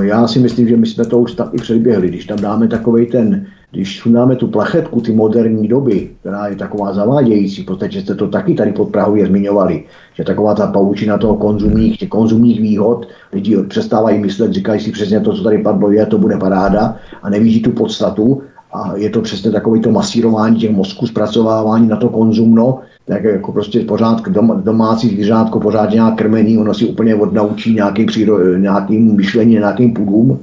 já 0.00 0.28
si 0.28 0.38
myslím, 0.38 0.68
že 0.68 0.76
my 0.76 0.86
jsme 0.86 1.04
to 1.04 1.18
už 1.18 1.34
tak 1.34 1.54
i 1.54 1.56
předběhli. 1.56 2.08
Když 2.08 2.26
tam 2.26 2.38
dáme 2.38 2.68
takový 2.68 3.06
ten, 3.06 3.46
když 3.70 4.00
sundáme 4.00 4.36
tu 4.36 4.46
plachetku, 4.46 5.00
ty 5.00 5.12
moderní 5.12 5.68
doby, 5.68 6.10
která 6.20 6.46
je 6.46 6.56
taková 6.56 6.94
zavádějící, 6.94 7.62
podstatě 7.62 8.00
jste 8.00 8.14
to 8.14 8.28
taky 8.28 8.54
tady 8.54 8.72
pod 8.72 8.90
Prahově 8.90 9.26
zmiňovali, 9.26 9.84
že 10.14 10.24
taková 10.24 10.54
ta 10.54 10.66
pavučina 10.66 11.18
toho 11.18 11.36
konzumních, 11.36 11.98
těch 11.98 12.08
konzumních 12.08 12.60
výhod, 12.60 13.08
lidi 13.32 13.56
přestávají 13.68 14.18
myslet, 14.18 14.52
říkají 14.52 14.80
si 14.80 14.92
přesně 14.92 15.20
to, 15.20 15.32
co 15.32 15.42
tady 15.42 15.58
padlo, 15.58 15.90
je, 15.90 16.06
to 16.06 16.18
bude 16.18 16.36
paráda 16.36 16.96
a 17.22 17.30
nevidí 17.30 17.62
tu 17.62 17.70
podstatu, 17.70 18.42
a 18.72 18.96
je 18.96 19.10
to 19.10 19.22
přesně 19.22 19.50
takový 19.50 19.80
to 19.80 19.90
masírování 19.90 20.56
těch 20.56 20.70
mozků, 20.70 21.06
zpracovávání 21.06 21.88
na 21.88 21.96
to 21.96 22.08
konzumno, 22.08 22.80
tak 23.04 23.24
jako 23.24 23.52
prostě 23.52 23.80
pořád 23.80 24.28
dom, 24.28 24.62
domácí 24.64 25.08
zvířátko 25.08 25.60
pořád 25.60 25.90
nějak 25.90 26.14
krmení, 26.14 26.58
ono 26.58 26.74
si 26.74 26.84
úplně 26.84 27.14
odnaučí 27.14 27.74
nějakým, 27.74 28.06
příro, 28.06 28.56
nějakým 28.56 29.16
myšlení, 29.16 29.52
nějakým 29.52 29.94
půdům, 29.94 30.38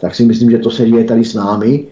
tak 0.00 0.14
si 0.14 0.24
myslím, 0.24 0.50
že 0.50 0.58
to 0.58 0.70
se 0.70 0.86
děje 0.86 1.04
tady 1.04 1.24
s 1.24 1.34
námi 1.34 1.84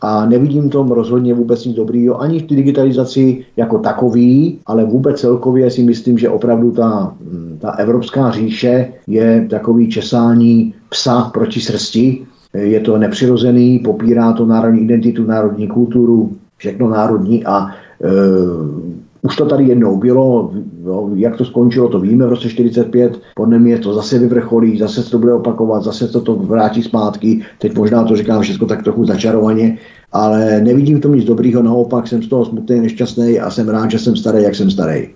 a 0.00 0.26
nevidím 0.26 0.70
tom 0.70 0.90
rozhodně 0.90 1.34
vůbec 1.34 1.64
nic 1.64 1.76
dobrýho, 1.76 2.20
ani 2.20 2.38
v 2.40 2.46
digitalizaci 2.46 3.44
jako 3.56 3.78
takový, 3.78 4.58
ale 4.66 4.84
vůbec 4.84 5.20
celkově 5.20 5.70
si 5.70 5.82
myslím, 5.82 6.18
že 6.18 6.28
opravdu 6.28 6.70
ta, 6.70 7.14
ta 7.58 7.70
evropská 7.70 8.30
říše 8.30 8.92
je 9.06 9.46
takový 9.50 9.88
česání 9.88 10.74
psa 10.88 11.30
proti 11.34 11.60
srsti, 11.60 12.26
je 12.54 12.80
to 12.80 12.98
nepřirozený, 12.98 13.78
popírá 13.78 14.32
to 14.32 14.46
národní 14.46 14.80
identitu, 14.80 15.24
národní 15.24 15.68
kulturu, 15.68 16.32
všechno 16.56 16.88
národní 16.88 17.44
a 17.44 17.66
e, 17.66 17.72
už 19.26 19.36
to 19.36 19.46
tady 19.46 19.64
jednou 19.64 19.96
bylo, 19.96 20.50
jo, 20.84 21.10
jak 21.14 21.36
to 21.36 21.44
skončilo, 21.44 21.88
to 21.88 22.00
víme 22.00 22.26
v 22.26 22.28
roce 22.28 22.48
45, 22.48 23.20
podle 23.34 23.58
mě 23.58 23.78
to 23.78 23.94
zase 23.94 24.18
vyvrcholí, 24.18 24.78
zase 24.78 25.02
se 25.02 25.10
to 25.10 25.18
bude 25.18 25.32
opakovat, 25.32 25.82
zase 25.82 26.08
to, 26.08 26.20
to 26.20 26.34
vrátí 26.34 26.82
zpátky, 26.82 27.42
teď 27.58 27.74
možná 27.74 28.04
to 28.04 28.16
říkám 28.16 28.42
všechno 28.42 28.66
tak 28.66 28.82
trochu 28.82 29.04
začarovaně, 29.04 29.78
ale 30.12 30.60
nevidím 30.60 30.98
v 30.98 31.00
tom 31.00 31.14
nic 31.14 31.24
dobrýho, 31.24 31.62
naopak 31.62 32.08
jsem 32.08 32.22
z 32.22 32.28
toho 32.28 32.44
smutný, 32.44 32.80
nešťastný 32.80 33.40
a 33.40 33.50
jsem 33.50 33.68
rád, 33.68 33.90
že 33.90 33.98
jsem 33.98 34.16
starý, 34.16 34.42
jak 34.42 34.54
jsem 34.54 34.70
starý. 34.70 35.08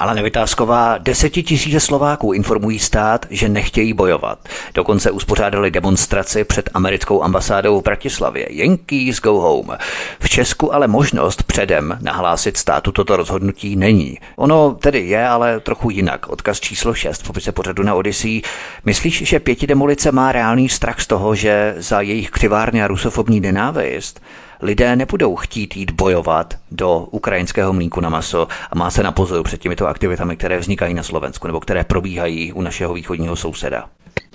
Ale 0.00 0.14
Nevytázková, 0.14 0.98
desetitisíce 0.98 1.80
Slováků 1.80 2.32
informují 2.32 2.78
stát, 2.78 3.26
že 3.30 3.48
nechtějí 3.48 3.92
bojovat. 3.92 4.38
Dokonce 4.74 5.10
uspořádali 5.10 5.70
demonstraci 5.70 6.44
před 6.44 6.70
americkou 6.74 7.22
ambasádou 7.22 7.80
v 7.80 7.84
Bratislavě. 7.84 8.46
Yankees 8.50 9.20
go 9.20 9.32
home. 9.32 9.78
V 10.20 10.28
Česku 10.28 10.74
ale 10.74 10.88
možnost 10.88 11.42
předem 11.42 11.98
nahlásit 12.02 12.56
státu 12.56 12.92
toto 12.92 13.16
rozhodnutí 13.16 13.76
není. 13.76 14.18
Ono 14.36 14.74
tedy 14.80 14.98
je, 15.00 15.28
ale 15.28 15.60
trochu 15.60 15.90
jinak. 15.90 16.28
Odkaz 16.28 16.60
číslo 16.60 16.94
6 16.94 17.22
v 17.22 17.26
popise 17.26 17.52
pořadu 17.52 17.82
na 17.82 17.94
Odyssey. 17.94 18.42
Myslíš, 18.84 19.22
že 19.22 19.40
pěti 19.40 19.66
demolice 19.66 20.12
má 20.12 20.32
reálný 20.32 20.68
strach 20.68 21.00
z 21.00 21.06
toho, 21.06 21.34
že 21.34 21.74
za 21.76 22.00
jejich 22.00 22.30
křivárně 22.30 22.84
a 22.84 22.88
rusofobní 22.88 23.40
nenávist 23.40 24.20
lidé 24.62 24.96
nebudou 24.96 25.36
chtít 25.36 25.76
jít 25.76 25.90
bojovat 25.90 26.54
do 26.70 26.98
ukrajinského 27.10 27.72
mlínku 27.72 28.00
na 28.00 28.08
maso 28.08 28.48
a 28.70 28.78
má 28.78 28.90
se 28.90 29.02
na 29.02 29.12
pozoru 29.12 29.42
před 29.42 29.60
těmito 29.60 29.86
aktivitami, 29.86 30.36
které 30.36 30.58
vznikají 30.58 30.94
na 30.94 31.02
Slovensku 31.02 31.46
nebo 31.46 31.60
které 31.60 31.84
probíhají 31.84 32.52
u 32.52 32.62
našeho 32.62 32.94
východního 32.94 33.36
souseda. 33.36 33.84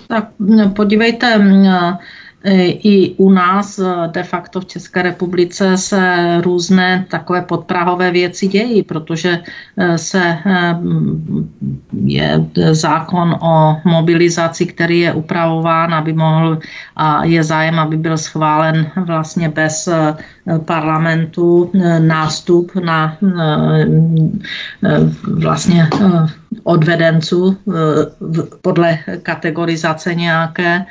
Tak 0.08 0.24
podívejte, 0.76 1.38
i 2.82 3.14
u 3.16 3.30
nás 3.30 3.78
eh, 3.78 4.08
de 4.08 4.22
facto 4.22 4.60
v 4.60 4.64
České 4.64 5.02
republice 5.02 5.76
se 5.76 6.14
různé 6.44 7.06
takové 7.10 7.42
podprahové 7.42 8.10
věci 8.10 8.48
dějí, 8.48 8.82
protože 8.82 9.42
eh, 9.76 9.98
se 9.98 10.38
je 12.04 12.44
zákon 12.72 13.36
o 13.40 13.76
mobilizaci, 13.84 14.66
který 14.66 15.00
je 15.00 15.12
upravován, 15.12 15.94
aby 15.94 16.12
mohl 16.12 16.58
a 16.96 17.24
je 17.24 17.44
zájem, 17.44 17.78
aby 17.78 17.96
byl 17.96 18.18
schválen 18.18 18.90
vlastně 18.96 19.48
bez 19.48 19.88
parlamentu 20.64 21.70
nástup 21.98 22.74
na 22.74 23.16
vlastně 25.24 25.88
odvedenců 26.64 27.56
podle 28.62 28.98
kategorizace 29.22 30.14
nějaké. 30.14 30.86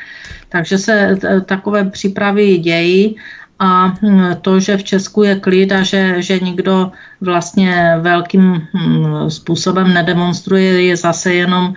Takže 0.56 0.78
se 0.78 1.18
takové 1.46 1.84
přípravy 1.84 2.58
dějí 2.58 3.16
a 3.60 3.88
hm, 3.88 4.36
to, 4.42 4.60
že 4.60 4.78
v 4.78 4.84
Česku 4.84 5.24
je 5.24 5.36
klid 5.36 5.72
a 5.72 5.84
že, 5.84 6.22
že 6.22 6.40
nikdo 6.40 6.92
vlastně 7.22 7.96
velkým 8.00 8.42
hm, 8.74 9.30
způsobem 9.30 9.94
nedemonstruje, 9.94 10.82
je 10.82 10.98
zase 10.98 11.34
jenom, 11.34 11.74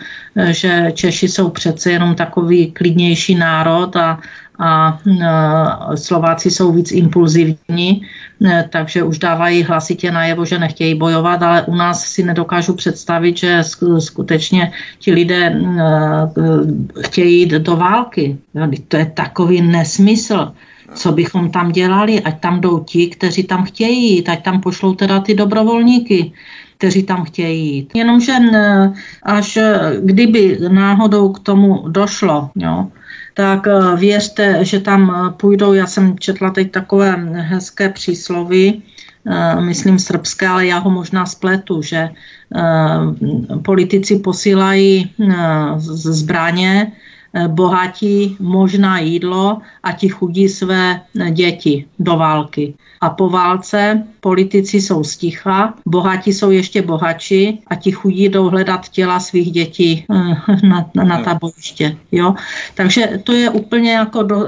že 0.51 0.93
Češi 0.95 1.29
jsou 1.29 1.51
přece 1.51 1.91
jenom 1.91 2.15
takový 2.15 2.71
klidnější 2.71 3.35
národ 3.35 3.97
a, 3.97 4.21
a 4.59 4.99
hm, 5.07 5.19
Slováci 5.95 6.51
jsou 6.51 6.73
víc 6.73 6.93
impulzivní, 6.93 8.07
takže 8.71 9.03
už 9.03 9.19
dávají 9.19 9.63
hlasitě 9.63 10.11
najevo, 10.11 10.45
že 10.45 10.59
nechtějí 10.59 10.95
bojovat, 10.95 11.43
ale 11.43 11.63
u 11.63 11.75
nás 11.75 12.05
si 12.05 12.23
nedokážu 12.23 12.75
představit, 12.75 13.39
že 13.39 13.63
skutečně 13.99 14.73
ti 14.99 15.13
lidé 15.13 15.61
chtějí 17.01 17.41
jít 17.41 17.51
do 17.51 17.77
války. 17.77 18.39
To 18.89 18.97
je 18.97 19.07
takový 19.07 19.63
nesmysl 19.63 20.53
co 20.95 21.13
bychom 21.13 21.51
tam 21.51 21.73
dělali, 21.73 22.21
ať 22.21 22.41
tam 22.41 22.61
jdou 22.61 22.79
ti, 22.79 23.07
kteří 23.07 23.45
tam 23.45 23.65
chtějí 23.65 24.17
jít, 24.17 24.29
ať 24.29 24.43
tam 24.43 24.61
pošlou 24.61 24.95
teda 24.95 25.21
ty 25.21 25.35
dobrovolníky, 25.35 26.33
kteří 26.77 27.03
tam 27.03 27.25
chtějí 27.25 27.75
jít. 27.75 27.91
Jenomže 27.95 28.33
až 29.23 29.59
kdyby 30.01 30.59
náhodou 30.69 31.33
k 31.33 31.39
tomu 31.39 31.89
došlo, 31.89 32.51
jo, 32.57 32.89
tak 33.39 33.67
eh, 33.67 33.97
věřte, 33.97 34.65
že 34.65 34.81
tam 34.81 35.15
eh, 35.15 35.31
půjdou, 35.31 35.73
já 35.73 35.87
jsem 35.87 36.19
četla 36.19 36.51
teď 36.51 36.71
takové 36.71 37.15
hezké 37.39 37.89
příslovy, 37.89 38.83
eh, 39.31 39.61
myslím 39.61 39.99
srbské, 39.99 40.49
ale 40.49 40.67
já 40.67 40.79
ho 40.79 40.91
možná 40.91 41.27
spletu, 41.27 41.83
že 41.83 42.11
politici 43.63 44.19
posílají 44.19 45.11
zbraně 45.95 46.93
bohatí 47.47 48.37
možná 48.41 48.99
jídlo 48.99 49.59
a 49.83 49.93
ti 49.93 50.09
chudí 50.09 50.49
své 50.49 51.01
děti 51.31 51.87
do 51.99 52.17
války. 52.17 52.75
A 53.01 53.11
po 53.11 53.31
válce 53.31 54.03
politici 54.21 54.81
jsou 54.81 55.05
sticha, 55.05 55.75
bohatí 55.87 56.33
jsou 56.33 56.51
ještě 56.51 56.83
bohatší 56.83 57.63
a 57.67 57.75
ti 57.75 57.91
chudí 57.91 58.29
jdou 58.29 58.49
hledat 58.49 58.89
těla 58.89 59.21
svých 59.21 59.51
dětí 59.53 60.05
na, 60.69 60.91
na, 60.95 61.05
na 61.05 61.23
ta 61.23 61.35
bojiště. 61.35 61.97
Jo? 62.13 62.35
Takže 62.75 63.21
to 63.25 63.33
je 63.33 63.51
úplně 63.51 63.93
jako 63.93 64.23
do, 64.23 64.47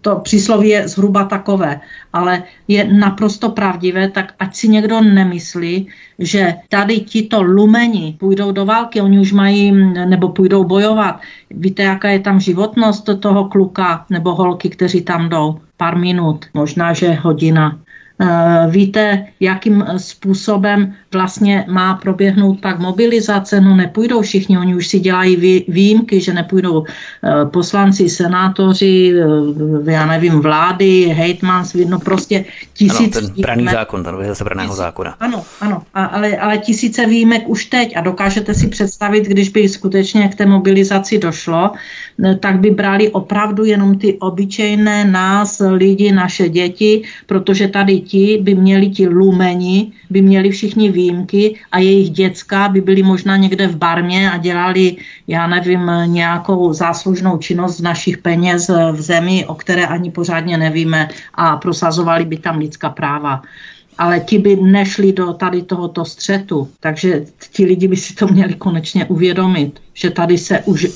to 0.00 0.16
přísloví 0.16 0.68
je 0.68 0.88
zhruba 0.88 1.24
takové, 1.24 1.80
ale 2.12 2.42
je 2.68 2.92
naprosto 2.92 3.48
pravdivé, 3.50 4.08
tak 4.08 4.34
ať 4.38 4.56
si 4.56 4.68
někdo 4.68 5.00
nemyslí, 5.00 5.88
že 6.18 6.54
tady 6.68 7.00
tito 7.00 7.42
lumeni 7.42 8.16
půjdou 8.20 8.52
do 8.52 8.64
války, 8.64 9.00
oni 9.00 9.18
už 9.18 9.32
mají, 9.32 9.72
nebo 10.08 10.28
půjdou 10.28 10.64
bojovat. 10.64 11.20
Víte, 11.50 11.82
jaká 11.82 12.08
je 12.08 12.20
tam 12.20 12.40
životnost 12.40 13.08
toho 13.20 13.48
kluka 13.48 14.06
nebo 14.10 14.34
holky, 14.34 14.68
kteří 14.70 15.02
tam 15.02 15.28
jdou? 15.28 15.58
Pár 15.76 15.98
minut, 15.98 16.44
možná, 16.54 16.92
že 16.92 17.12
hodina. 17.12 17.78
Eh, 18.20 18.66
víte, 18.70 19.26
jakým 19.40 19.84
způsobem 19.96 20.94
vlastně 21.12 21.64
má 21.68 21.94
proběhnout 21.94 22.60
pak 22.60 22.78
mobilizace? 22.78 23.60
No 23.60 23.76
nepůjdou 23.76 24.22
všichni, 24.22 24.58
oni 24.58 24.74
už 24.74 24.86
si 24.86 25.00
dělají 25.00 25.64
výjimky, 25.68 26.20
že 26.20 26.32
nepůjdou 26.32 26.84
eh, 26.84 27.44
poslanci, 27.44 28.08
senátoři, 28.08 29.12
eh, 29.86 29.92
já 29.92 30.06
nevím, 30.06 30.40
vlády, 30.40 31.12
hejtmans, 31.16 31.74
no 31.88 31.98
prostě 31.98 32.44
tisíc... 32.74 33.16
Ano, 33.16 33.28
ten 33.28 33.42
braný 33.42 33.64
zákon, 33.64 34.04
ten 34.04 34.14
zase 34.26 34.44
braného 34.44 34.74
zákona. 34.74 35.16
Ano, 35.20 35.44
ano, 35.60 35.82
ale, 35.94 36.36
ale 36.36 36.58
tisíce 36.58 37.06
výjimek 37.06 37.48
už 37.48 37.64
teď 37.64 37.96
a 37.96 38.00
dokážete 38.00 38.54
si 38.54 38.68
představit, 38.68 39.24
když 39.24 39.48
by 39.48 39.68
skutečně 39.68 40.28
k 40.28 40.34
té 40.34 40.46
mobilizaci 40.46 41.18
došlo, 41.18 41.70
tak 42.40 42.58
by 42.60 42.70
brali 42.70 43.08
opravdu 43.08 43.64
jenom 43.64 43.98
ty 43.98 44.16
obyčejné 44.20 45.04
nás, 45.04 45.62
lidi, 45.70 46.12
naše 46.12 46.48
děti, 46.48 47.02
protože 47.26 47.68
tady 47.68 48.05
ti 48.06 48.38
by 48.42 48.54
měli 48.54 48.90
ti 48.90 49.08
lumeni, 49.08 49.92
by 50.10 50.22
měli 50.22 50.50
všichni 50.50 50.90
výjimky 50.90 51.54
a 51.72 51.78
jejich 51.78 52.10
děcka 52.10 52.68
by 52.68 52.80
byly 52.80 53.02
možná 53.02 53.36
někde 53.36 53.68
v 53.68 53.76
barmě 53.76 54.30
a 54.30 54.36
dělali, 54.36 54.96
já 55.26 55.46
nevím, 55.46 55.90
nějakou 56.06 56.72
záslužnou 56.72 57.38
činnost 57.38 57.76
z 57.76 57.82
našich 57.82 58.18
peněz 58.18 58.70
v 58.92 59.00
zemi, 59.00 59.44
o 59.46 59.54
které 59.54 59.86
ani 59.86 60.10
pořádně 60.10 60.58
nevíme 60.58 61.08
a 61.34 61.56
prosazovali 61.56 62.24
by 62.24 62.36
tam 62.36 62.58
lidská 62.58 62.90
práva 62.90 63.42
ale 63.98 64.20
ti 64.20 64.38
by 64.38 64.56
nešli 64.56 65.12
do 65.12 65.32
tady 65.32 65.62
tohoto 65.62 66.04
střetu. 66.04 66.68
Takže 66.80 67.24
ti 67.52 67.64
lidi 67.64 67.88
by 67.88 67.96
si 67.96 68.14
to 68.14 68.28
měli 68.28 68.54
konečně 68.54 69.04
uvědomit, 69.04 69.80
že 69.94 70.10
tady 70.10 70.38
se 70.38 70.60
už 70.60 70.86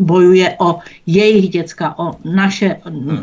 bojuje 0.00 0.56
o 0.58 0.78
jejich 1.06 1.48
děcka, 1.48 1.94
o 1.98 2.16
naše 2.24 2.76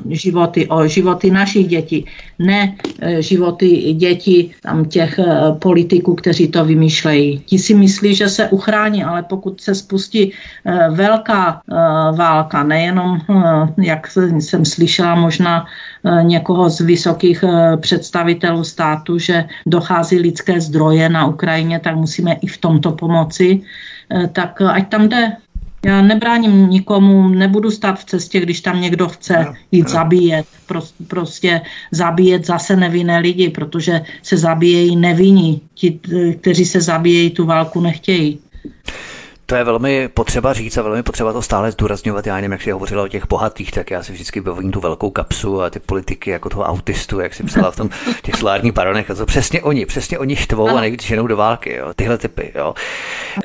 životy, 0.09 0.67
o 0.67 0.88
životy 0.88 1.32
našich 1.32 1.67
dětí, 1.67 2.05
ne 2.39 2.75
e, 3.01 3.21
životy 3.21 3.93
dětí 3.93 4.51
tam 4.61 4.86
těch 4.86 5.19
e, 5.19 5.25
politiků, 5.59 6.15
kteří 6.15 6.47
to 6.47 6.65
vymýšlejí. 6.65 7.39
Ti 7.45 7.57
si 7.59 7.73
myslí, 7.73 8.15
že 8.15 8.30
se 8.30 8.49
uchrání, 8.49 9.03
ale 9.03 9.23
pokud 9.23 9.61
se 9.61 9.75
spustí 9.75 10.32
e, 10.32 10.32
velká 10.89 11.61
válka, 12.15 12.63
nejenom, 12.63 13.19
jak 13.78 14.07
jsem 14.39 14.65
slyšela, 14.65 15.15
možná 15.15 15.65
někoho 16.21 16.69
z 16.69 16.82
vysokých 16.82 17.43
představitelů 17.82 18.63
státu, 18.63 19.19
že 19.19 19.45
dochází 19.65 20.19
lidské 20.19 20.61
zdroje 20.61 21.09
na 21.09 21.25
Ukrajině, 21.25 21.80
tak 21.80 21.95
musíme 21.95 22.34
i 22.34 22.47
v 22.47 22.57
tomto 22.57 22.91
pomoci 22.91 23.61
tak 24.32 24.61
ať 24.61 24.89
tam 24.89 25.09
jde 25.09 25.38
já 25.88 26.01
nebráním 26.01 26.69
nikomu, 26.69 27.27
nebudu 27.27 27.71
stát 27.71 27.99
v 27.99 28.05
cestě, 28.05 28.39
když 28.39 28.61
tam 28.61 28.81
někdo 28.81 29.07
chce 29.07 29.45
jít 29.71 29.89
zabíjet. 29.89 30.45
Prostě 31.07 31.61
zabíjet 31.91 32.45
zase 32.45 32.75
nevinné 32.75 33.19
lidi, 33.19 33.49
protože 33.49 34.01
se 34.23 34.38
zabíjejí 34.38 34.95
nevinní. 34.95 35.61
Ti, 35.73 35.99
kteří 36.41 36.65
se 36.65 36.81
zabíjejí, 36.81 37.29
tu 37.29 37.45
válku 37.45 37.81
nechtějí. 37.81 38.39
To 39.49 39.55
je 39.55 39.63
velmi 39.63 40.07
potřeba 40.07 40.53
říct 40.53 40.77
a 40.77 40.81
velmi 40.81 41.03
potřeba 41.03 41.33
to 41.33 41.41
stále 41.41 41.71
zdůrazňovat. 41.71 42.27
Já 42.27 42.35
nevím, 42.35 42.51
jak 42.51 42.61
si 42.61 42.71
hovořila 42.71 43.03
o 43.03 43.07
těch 43.07 43.27
bohatých, 43.27 43.71
tak 43.71 43.91
já 43.91 44.03
si 44.03 44.11
vždycky 44.11 44.41
bavím 44.41 44.71
tu 44.71 44.79
velkou 44.79 45.09
kapsu 45.09 45.61
a 45.61 45.69
ty 45.69 45.79
politiky 45.79 46.29
jako 46.29 46.49
toho 46.49 46.63
autistu, 46.63 47.19
jak 47.19 47.33
si 47.33 47.43
psala 47.43 47.71
v 47.71 47.75
tom 47.75 47.89
těch 48.23 48.35
solárních 48.35 48.71
baronech. 48.73 49.11
A 49.11 49.15
to 49.15 49.25
přesně 49.25 49.61
oni, 49.61 49.85
přesně 49.85 50.19
oni 50.19 50.35
štvou 50.35 50.69
a 50.69 50.81
nejvíc 50.81 51.03
ženou 51.03 51.27
do 51.27 51.37
války, 51.37 51.73
jo, 51.75 51.93
tyhle 51.95 52.17
typy. 52.17 52.51
Jo. 52.55 52.73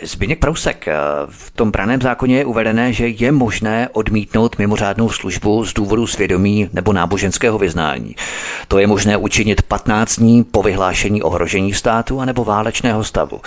Zbigněk 0.02 0.38
Prousek, 0.38 0.88
eh, 0.88 0.94
v 1.28 1.50
tom 1.50 1.70
braném 1.70 2.00
zákoně 2.00 2.38
je 2.38 2.44
uvedené, 2.44 2.92
že 2.92 3.08
je 3.08 3.32
možné 3.32 3.88
odmítnout 3.92 4.58
mimořádnou 4.58 5.08
službu 5.08 5.64
z 5.64 5.72
důvodu 5.72 6.06
svědomí 6.06 6.68
nebo 6.72 6.92
náboženského 6.92 7.58
vyznání. 7.58 8.16
To 8.68 8.78
je 8.78 8.86
možné 8.86 9.16
učinit 9.16 9.62
15 9.62 10.16
dní 10.16 10.44
po 10.44 10.62
vyhlášení 10.62 11.22
ohrožení 11.22 11.74
státu 11.74 12.20
anebo 12.20 12.44
válečného 12.44 13.04
stavu. 13.04 13.40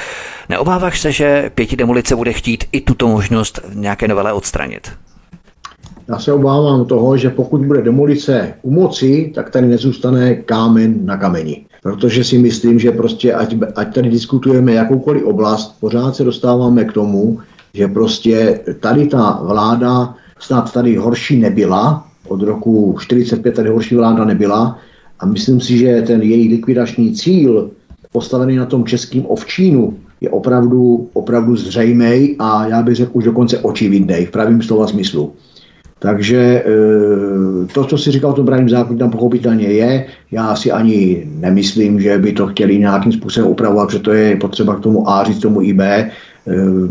Neobáváš 0.50 1.00
se, 1.00 1.12
že 1.12 1.52
pěti 1.56 1.76
demolice 1.76 2.16
bude 2.16 2.34
chtít 2.34 2.45
i 2.48 2.82
tuto 2.82 3.08
možnost 3.08 3.60
v 3.70 3.76
nějaké 3.76 4.08
novele 4.08 4.34
odstranit? 4.34 4.92
Já 6.08 6.20
se 6.20 6.34
obávám 6.34 6.86
toho, 6.86 7.18
že 7.18 7.30
pokud 7.30 7.66
bude 7.66 7.82
demolice 7.82 8.54
u 8.62 8.72
moci, 8.72 9.32
tak 9.36 9.50
tady 9.50 9.68
nezůstane 9.68 10.36
kámen 10.36 11.06
na 11.06 11.18
kameni. 11.18 11.66
Protože 11.84 12.24
si 12.24 12.38
myslím, 12.38 12.80
že 12.80 12.92
prostě 12.92 13.34
ať, 13.34 13.56
ať 13.76 13.96
tady 13.96 14.10
diskutujeme 14.10 14.74
jakoukoliv 14.74 15.24
oblast, 15.24 15.80
pořád 15.80 16.16
se 16.16 16.24
dostáváme 16.24 16.86
k 16.86 16.94
tomu, 16.94 17.40
že 17.74 17.88
prostě 17.88 18.60
tady 18.80 19.08
ta 19.08 19.40
vláda 19.44 20.16
snad 20.40 20.74
tady 20.74 20.96
horší 20.96 21.40
nebyla, 21.40 22.08
od 22.28 22.42
roku 22.42 22.96
45 23.00 23.56
tady 23.56 23.70
horší 23.70 23.96
vláda 23.96 24.26
nebyla 24.26 24.80
a 25.20 25.26
myslím 25.26 25.62
si, 25.62 25.78
že 25.78 26.02
ten 26.02 26.22
její 26.22 26.50
likvidační 26.50 27.14
cíl 27.14 27.72
postavený 28.12 28.56
na 28.56 28.66
tom 28.66 28.86
českým 28.86 29.26
ovčínu, 29.26 29.98
je 30.22 30.30
opravdu, 30.30 31.10
opravdu 31.14 31.56
zřejmý 31.56 32.36
a 32.40 32.68
já 32.68 32.82
bych 32.82 32.96
řekl 32.96 33.12
už 33.14 33.24
dokonce 33.24 33.60
očividný 33.60 34.26
v 34.26 34.32
pravém 34.32 34.62
slova 34.62 34.88
smyslu. 34.88 35.34
Takže 36.00 36.38
e, 36.38 36.64
to, 37.74 37.86
co 37.86 37.98
si 37.98 38.12
říkal 38.12 38.32
o 38.32 38.34
tom 38.34 38.46
právním 38.46 38.70
zákoně, 38.70 39.00
tam 39.00 39.12
pochopitelně 39.12 39.68
je. 39.68 40.06
Já 40.32 40.56
si 40.56 40.72
ani 40.72 41.28
nemyslím, 41.40 42.02
že 42.02 42.18
by 42.18 42.32
to 42.32 42.48
chtěli 42.48 42.78
nějakým 42.78 43.12
způsobem 43.12 43.50
upravovat, 43.50 43.92
že 43.92 44.00
to 44.00 44.14
je 44.14 44.36
potřeba 44.36 44.76
k 44.76 44.80
tomu 44.80 45.10
A 45.10 45.24
říct 45.24 45.40
tomu 45.40 45.62
i 45.62 45.74
B. 45.74 45.86
E, 45.88 46.12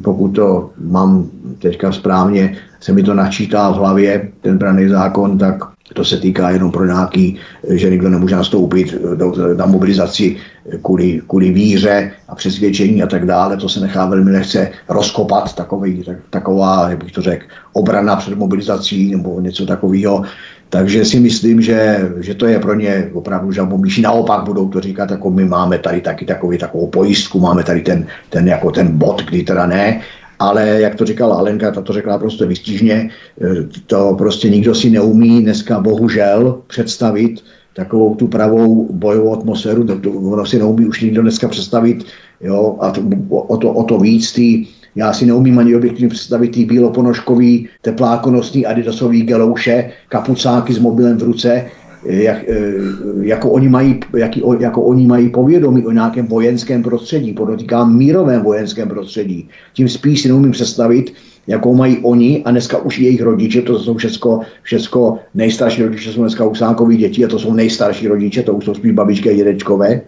pokud 0.02 0.28
to 0.28 0.70
mám 0.84 1.26
teďka 1.58 1.92
správně, 1.92 2.56
se 2.80 2.92
mi 2.92 3.02
to 3.02 3.14
načítá 3.14 3.70
v 3.70 3.74
hlavě, 3.74 4.28
ten 4.40 4.58
braný 4.58 4.88
zákon, 4.88 5.38
tak 5.38 5.73
to 5.92 6.04
se 6.04 6.16
týká 6.16 6.50
jenom 6.50 6.72
pro 6.72 6.86
nějaký, 6.86 7.36
že 7.68 7.90
někdo 7.90 8.08
nemůže 8.08 8.36
nastoupit 8.36 8.94
do, 9.14 9.54
na 9.56 9.66
mobilizaci 9.66 10.36
kvůli, 10.82 11.22
kvůli 11.28 11.50
víře 11.50 12.10
a 12.28 12.34
přesvědčení 12.34 13.02
a 13.02 13.06
tak 13.06 13.26
dále. 13.26 13.56
To 13.56 13.68
se 13.68 13.80
nechá 13.80 14.06
velmi 14.06 14.30
lehce 14.30 14.70
rozkopat, 14.88 15.54
takový, 15.54 16.02
tak, 16.04 16.16
taková, 16.30 16.90
jak 16.90 17.04
bych 17.04 17.12
to 17.12 17.22
řekl, 17.22 17.46
obrana 17.72 18.16
před 18.16 18.38
mobilizací 18.38 19.10
nebo 19.10 19.40
něco 19.40 19.66
takového. 19.66 20.24
Takže 20.68 21.04
si 21.04 21.20
myslím, 21.20 21.60
že, 21.60 22.10
že 22.20 22.34
to 22.34 22.46
je 22.46 22.58
pro 22.58 22.74
ně 22.74 23.10
opravdu 23.12 23.52
žabomíší. 23.52 24.02
Naopak 24.02 24.44
budou 24.44 24.68
to 24.68 24.80
říkat, 24.80 25.10
jako 25.10 25.30
my 25.30 25.44
máme 25.44 25.78
tady 25.78 26.00
taky 26.00 26.24
takový, 26.24 26.58
takovou 26.58 26.86
pojistku, 26.86 27.40
máme 27.40 27.62
tady 27.62 27.80
ten, 27.80 28.06
ten, 28.30 28.48
jako 28.48 28.70
ten 28.70 28.98
bod, 28.98 29.22
kdy 29.22 29.42
teda 29.42 29.66
ne 29.66 30.00
ale 30.48 30.80
jak 30.80 30.94
to 30.94 31.04
říkala 31.04 31.36
Alenka, 31.36 31.70
ta 31.70 31.80
to 31.80 31.92
řekla 31.92 32.18
prostě 32.18 32.46
vystižně, 32.46 33.10
e, 33.42 33.46
to 33.86 34.14
prostě 34.18 34.50
nikdo 34.50 34.74
si 34.74 34.90
neumí 34.90 35.42
dneska 35.42 35.80
bohužel 35.80 36.58
představit 36.66 37.40
takovou 37.74 38.14
tu 38.14 38.26
pravou 38.26 38.88
bojovou 38.92 39.34
atmosféru, 39.34 39.84
to, 39.84 39.98
to, 39.98 40.10
ono 40.10 40.46
si 40.46 40.58
neumí 40.58 40.86
už 40.86 41.00
nikdo 41.00 41.22
dneska 41.22 41.48
představit, 41.48 42.04
jo, 42.40 42.76
a 42.80 42.90
to, 42.90 43.02
o, 43.30 43.56
to, 43.56 43.72
o 43.72 43.84
to 43.84 43.98
víc 43.98 44.32
ty, 44.32 44.66
já 44.96 45.12
si 45.12 45.26
neumím 45.26 45.58
ani 45.58 45.76
objektivně 45.76 46.08
představit 46.08 46.48
ty 46.48 46.64
bíloponožkový, 46.64 47.68
teplákonosný 47.82 48.66
adidasový 48.66 49.22
gelouše, 49.22 49.90
kapucáky 50.08 50.74
s 50.74 50.78
mobilem 50.78 51.18
v 51.18 51.22
ruce, 51.22 51.66
jak, 52.04 52.44
eh, 52.48 52.72
jako, 53.20 53.50
oni 53.50 53.68
mají, 53.68 54.00
jaký, 54.16 54.42
jako 54.58 54.82
oni 54.82 55.06
mají 55.06 55.28
povědomí 55.28 55.86
o 55.86 55.90
nějakém 55.90 56.26
vojenském 56.26 56.82
prostředí, 56.82 57.32
podotýkám 57.32 57.96
mírovém 57.96 58.42
vojenském 58.42 58.88
prostředí. 58.88 59.48
Tím 59.72 59.88
spíš 59.88 60.22
si 60.22 60.28
neumím 60.28 60.52
představit, 60.52 61.12
jakou 61.46 61.74
mají 61.74 61.98
oni 62.02 62.42
a 62.44 62.50
dneska 62.50 62.78
už 62.78 62.98
jejich 62.98 63.22
rodiče, 63.22 63.62
to 63.62 63.78
jsou 63.78 63.94
všechno, 63.94 64.40
všechno 64.62 65.18
nejstarší 65.34 65.82
rodiče, 65.82 66.12
jsou 66.12 66.20
dneska 66.20 66.44
usákoví 66.44 66.96
děti 66.96 67.24
a 67.24 67.28
to 67.28 67.38
jsou 67.38 67.52
nejstarší 67.52 68.08
rodiče, 68.08 68.42
to 68.42 68.54
už 68.54 68.64
jsou 68.64 68.74
spíš 68.74 68.92
babičky 68.92 69.30
a 69.30 69.36
dědečkové 69.36 70.00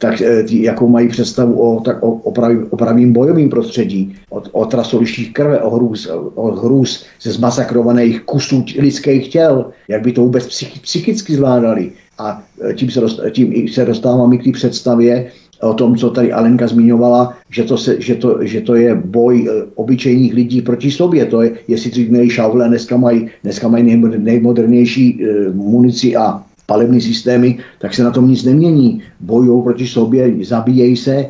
tak 0.00 0.20
eh, 0.20 0.42
tí, 0.42 0.62
jakou 0.62 0.88
mají 0.88 1.08
představu 1.08 1.52
o, 1.60 1.80
tak, 1.80 2.02
o, 2.02 2.12
o, 2.12 2.32
pravý, 2.32 2.56
o 2.70 2.76
pravým 2.76 3.12
bojovým 3.12 3.48
prostředí, 3.48 4.16
o, 4.30 4.42
o 4.52 4.64
trasolištích 4.64 5.32
krve, 5.32 5.60
o 5.60 5.70
hrůz, 5.70 6.08
o 6.34 6.50
hrůz 6.50 7.04
ze 7.22 7.32
zmasakrovaných 7.32 8.20
kusů 8.20 8.64
lidských 8.78 9.28
těl, 9.28 9.70
jak 9.88 10.02
by 10.02 10.12
to 10.12 10.20
vůbec 10.20 10.46
psych, 10.46 10.80
psychicky 10.80 11.36
zvládali. 11.36 11.92
A 12.18 12.42
eh, 12.64 12.74
tím 12.74 12.90
se, 12.90 13.00
dost, 13.00 13.20
tím 13.30 13.68
se 13.68 13.84
dostáváme 13.84 14.36
k 14.36 14.44
té 14.44 14.52
představě, 14.52 15.30
o 15.60 15.74
tom, 15.74 15.96
co 15.96 16.10
tady 16.10 16.32
Alenka 16.32 16.66
zmiňovala, 16.66 17.36
že 17.50 17.64
to, 17.64 17.76
se, 17.76 18.00
že 18.00 18.14
to, 18.14 18.38
že 18.40 18.60
to 18.60 18.74
je 18.74 18.94
boj 18.94 19.44
eh, 19.44 19.64
obyčejných 19.74 20.34
lidí 20.34 20.62
proti 20.62 20.90
sobě. 20.90 21.26
To 21.26 21.42
je, 21.42 21.52
jestli 21.68 21.90
dřív 21.90 22.10
měli 22.10 22.30
šavle, 22.30 22.68
dneska 22.68 22.96
mají, 22.96 23.28
dneska 23.44 23.68
mají 23.68 23.84
nejmodernější 24.16 25.20
munici 25.52 26.16
a 26.16 26.42
palební 26.70 27.00
systémy, 27.02 27.58
tak 27.82 27.94
se 27.94 28.02
na 28.06 28.14
tom 28.14 28.30
nic 28.30 28.46
nemění. 28.46 29.02
Bojují 29.20 29.62
proti 29.62 29.86
sobě, 29.86 30.30
zabíjejí 30.46 30.96
se, 30.96 31.14
e, 31.14 31.26
e, 31.26 31.28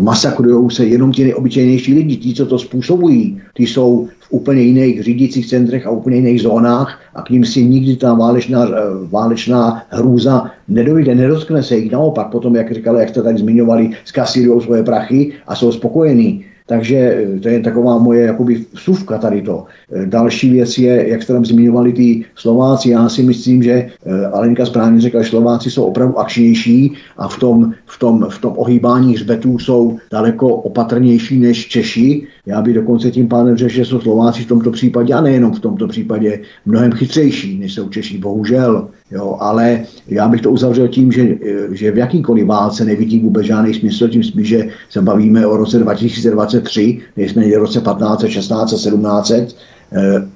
masakrují 0.00 0.70
se 0.72 0.88
jenom 0.88 1.12
ti 1.12 1.24
nejobyčejnější 1.24 1.94
lidi, 1.94 2.16
ti, 2.16 2.34
co 2.34 2.46
to 2.46 2.58
způsobují. 2.58 3.40
Ty 3.52 3.62
jsou 3.68 4.08
v 4.20 4.26
úplně 4.32 4.62
jiných 4.62 5.02
řídících 5.02 5.46
centrech 5.46 5.86
a 5.86 5.90
úplně 5.92 6.16
jiných 6.16 6.48
zónách 6.48 6.96
a 7.14 7.22
k 7.22 7.30
ním 7.30 7.44
si 7.44 7.60
nikdy 7.60 7.96
ta 7.96 8.14
válečná, 8.16 8.68
válečná 9.12 9.84
hrůza 9.92 10.48
nedojde, 10.68 11.12
nedotkne 11.14 11.60
se 11.60 11.76
jich. 11.76 11.92
Naopak 11.92 12.32
potom, 12.32 12.56
jak 12.56 12.72
říkali, 12.72 13.00
jak 13.00 13.08
jste 13.08 13.22
tady 13.22 13.38
zmiňovali, 13.38 13.90
skasírují 14.04 14.64
svoje 14.64 14.82
prachy 14.82 15.32
a 15.44 15.52
jsou 15.52 15.72
spokojení. 15.72 16.51
Takže 16.72 16.96
eh, 16.96 17.40
to 17.40 17.48
je 17.48 17.60
taková 17.60 17.98
moje 17.98 18.22
jakoby 18.22 18.64
vsuvka 18.72 19.18
tady 19.18 19.42
to. 19.42 19.64
Eh, 19.92 20.06
další 20.06 20.50
věc 20.50 20.78
je, 20.78 21.08
jak 21.08 21.22
jste 21.22 21.32
tam 21.32 21.44
zmiňovali 21.44 21.92
ty 21.92 22.24
Slováci, 22.34 22.90
já 22.90 23.08
si 23.08 23.22
myslím, 23.22 23.62
že 23.62 23.72
eh, 23.72 24.26
Alenka 24.26 24.66
správně 24.66 25.00
řekla, 25.00 25.22
že 25.22 25.28
Slováci 25.28 25.70
jsou 25.70 25.84
opravdu 25.84 26.18
akčnější 26.18 26.92
a 27.16 27.28
v 27.28 27.38
tom, 27.38 27.74
v 27.86 27.98
tom, 27.98 28.26
v 28.30 28.38
tom 28.38 28.52
ohýbání 28.56 29.14
hřbetů 29.14 29.58
jsou 29.58 29.98
daleko 30.12 30.48
opatrnější 30.48 31.38
než 31.38 31.68
Češi. 31.68 32.26
Já 32.46 32.62
bych 32.62 32.74
dokonce 32.74 33.10
tím 33.10 33.28
pádem 33.28 33.56
řekl, 33.56 33.72
že 33.72 33.84
jsou 33.84 34.00
Slováci 34.00 34.42
v 34.42 34.46
tomto 34.46 34.70
případě, 34.70 35.14
a 35.14 35.20
nejenom 35.20 35.52
v 35.52 35.60
tomto 35.60 35.88
případě, 35.88 36.40
mnohem 36.66 36.92
chytřejší, 36.92 37.58
než 37.58 37.74
jsou 37.74 37.88
Češi, 37.88 38.18
bohužel. 38.18 38.88
Jo, 39.10 39.36
ale 39.40 39.82
já 40.08 40.28
bych 40.28 40.40
to 40.40 40.50
uzavřel 40.50 40.88
tím, 40.88 41.12
že, 41.12 41.38
že 41.70 41.90
v 41.90 41.98
jakýkoliv 41.98 42.46
válce 42.46 42.84
nevidím 42.84 43.22
vůbec 43.22 43.46
žádný 43.46 43.74
smysl, 43.74 44.08
tím 44.08 44.24
spíš, 44.24 44.48
že 44.48 44.68
se 44.90 45.02
bavíme 45.02 45.46
o 45.46 45.56
roce 45.56 45.78
2023, 45.78 47.00
nejsme 47.16 47.48
v 47.48 47.58
roce 47.58 47.80
15, 47.80 48.24
16, 48.28 48.80
17 48.80 49.32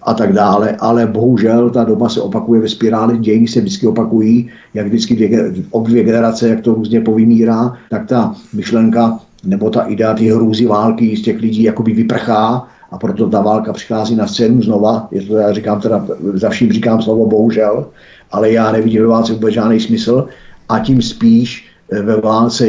a 0.02 0.14
tak 0.14 0.32
dále, 0.32 0.76
ale 0.80 1.06
bohužel 1.06 1.70
ta 1.70 1.84
doba 1.84 2.08
se 2.08 2.20
opakuje 2.20 2.60
ve 2.60 2.68
spirále, 2.68 3.18
dějiny 3.18 3.48
se 3.48 3.60
vždycky 3.60 3.86
opakují, 3.86 4.50
jak 4.74 4.86
vždycky 4.86 5.14
dvě, 5.14 5.52
ob 5.70 5.86
dvě 5.86 6.04
generace, 6.04 6.48
jak 6.48 6.60
to 6.60 6.74
různě 6.74 7.00
povymírá, 7.00 7.76
tak 7.90 8.06
ta 8.06 8.34
myšlenka 8.52 9.18
nebo 9.46 9.70
ta 9.70 9.82
idea 9.82 10.14
ty 10.14 10.30
hrůzy 10.30 10.66
války 10.66 11.16
z 11.16 11.22
těch 11.22 11.40
lidí 11.40 11.62
jakoby 11.62 11.92
vyprchá 11.92 12.68
a 12.90 12.98
proto 12.98 13.28
ta 13.28 13.40
válka 13.40 13.72
přichází 13.72 14.16
na 14.16 14.26
scénu 14.26 14.62
znova, 14.62 15.08
je 15.10 15.22
to 15.22 15.36
já 15.36 15.52
říkám 15.52 15.80
teda, 15.80 16.06
za 16.34 16.48
vším 16.48 16.72
říkám 16.72 17.02
slovo 17.02 17.26
bohužel, 17.26 17.86
ale 18.32 18.50
já 18.50 18.72
nevidím 18.72 19.02
ve 19.02 19.08
válce 19.08 19.32
vůbec 19.32 19.54
žádný 19.54 19.80
smysl 19.80 20.26
a 20.68 20.78
tím 20.78 21.02
spíš 21.02 21.68
eh, 21.92 22.02
ve 22.02 22.20
válce, 22.20 22.66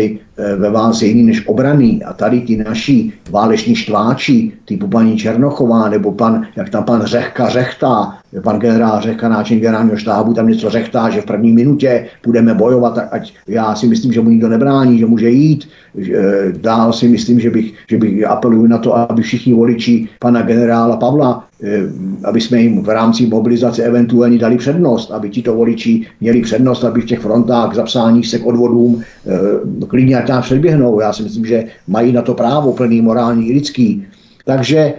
ve 0.58 0.70
válce 0.70 1.06
jiný 1.06 1.24
než 1.24 1.48
obraný. 1.48 2.04
A 2.04 2.14
tady 2.14 2.42
ti 2.42 2.58
naši 2.58 3.12
váleční 3.30 3.76
štváči, 3.76 4.52
typu 4.66 4.88
paní 4.88 5.18
Černochová, 5.18 5.90
nebo 5.90 6.12
pan, 6.12 6.48
jak 6.56 6.70
tam 6.70 6.84
pan 6.84 7.02
Řehka 7.02 7.50
řechtá, 7.50 8.18
pan 8.44 8.60
generál 8.60 9.02
Řehka, 9.02 9.30
náčelník 9.30 9.64
generálního 9.64 9.98
štábu, 9.98 10.34
tam 10.34 10.48
něco 10.48 10.70
řechtá, 10.70 11.10
že 11.10 11.22
v 11.22 11.26
první 11.26 11.52
minutě 11.52 12.06
budeme 12.26 12.54
bojovat, 12.54 13.00
ať 13.12 13.34
já 13.48 13.76
si 13.76 13.88
myslím, 13.88 14.14
že 14.14 14.22
mu 14.22 14.30
nikdo 14.30 14.50
nebrání, 14.50 15.00
že 15.00 15.06
může 15.06 15.30
jít. 15.30 15.68
Eh, 15.98 16.54
dál 16.62 16.94
si 16.94 17.08
myslím, 17.08 17.40
že 17.40 17.50
bych, 17.50 17.74
že 17.90 17.98
bych 17.98 18.28
apeluju 18.28 18.68
na 18.68 18.78
to, 18.78 18.96
aby 18.96 19.22
všichni 19.22 19.54
voliči 19.54 20.08
pana 20.20 20.42
generála 20.42 20.98
Pavla 20.98 21.48
Eh, 21.64 21.90
aby 22.24 22.42
jsme 22.42 22.62
jim 22.62 22.82
v 22.82 22.90
rámci 22.90 23.26
mobilizace 23.26 23.84
eventuálně 23.84 24.38
dali 24.38 24.58
přednost, 24.58 25.12
aby 25.12 25.30
tito 25.30 25.56
voliči 25.56 26.06
měli 26.22 26.42
přednost, 26.42 26.84
aby 26.84 27.02
v 27.02 27.06
těch 27.06 27.20
frontách 27.20 27.76
zapsáních 27.76 28.28
se 28.28 28.40
k 28.40 28.46
odvodům 28.46 29.02
eh, 29.02 29.17
klidně 29.88 30.18
ať 30.18 30.30
nás 30.30 30.46
předběhnou. 30.46 31.00
Já 31.00 31.14
si 31.14 31.24
myslím, 31.24 31.46
že 31.46 31.64
mají 31.88 32.12
na 32.12 32.22
to 32.22 32.34
právo 32.34 32.74
plný 32.74 33.02
morální 33.02 33.50
i 33.50 33.54
lidský. 33.54 34.06
Takže 34.46 34.78
eh, 34.78 34.94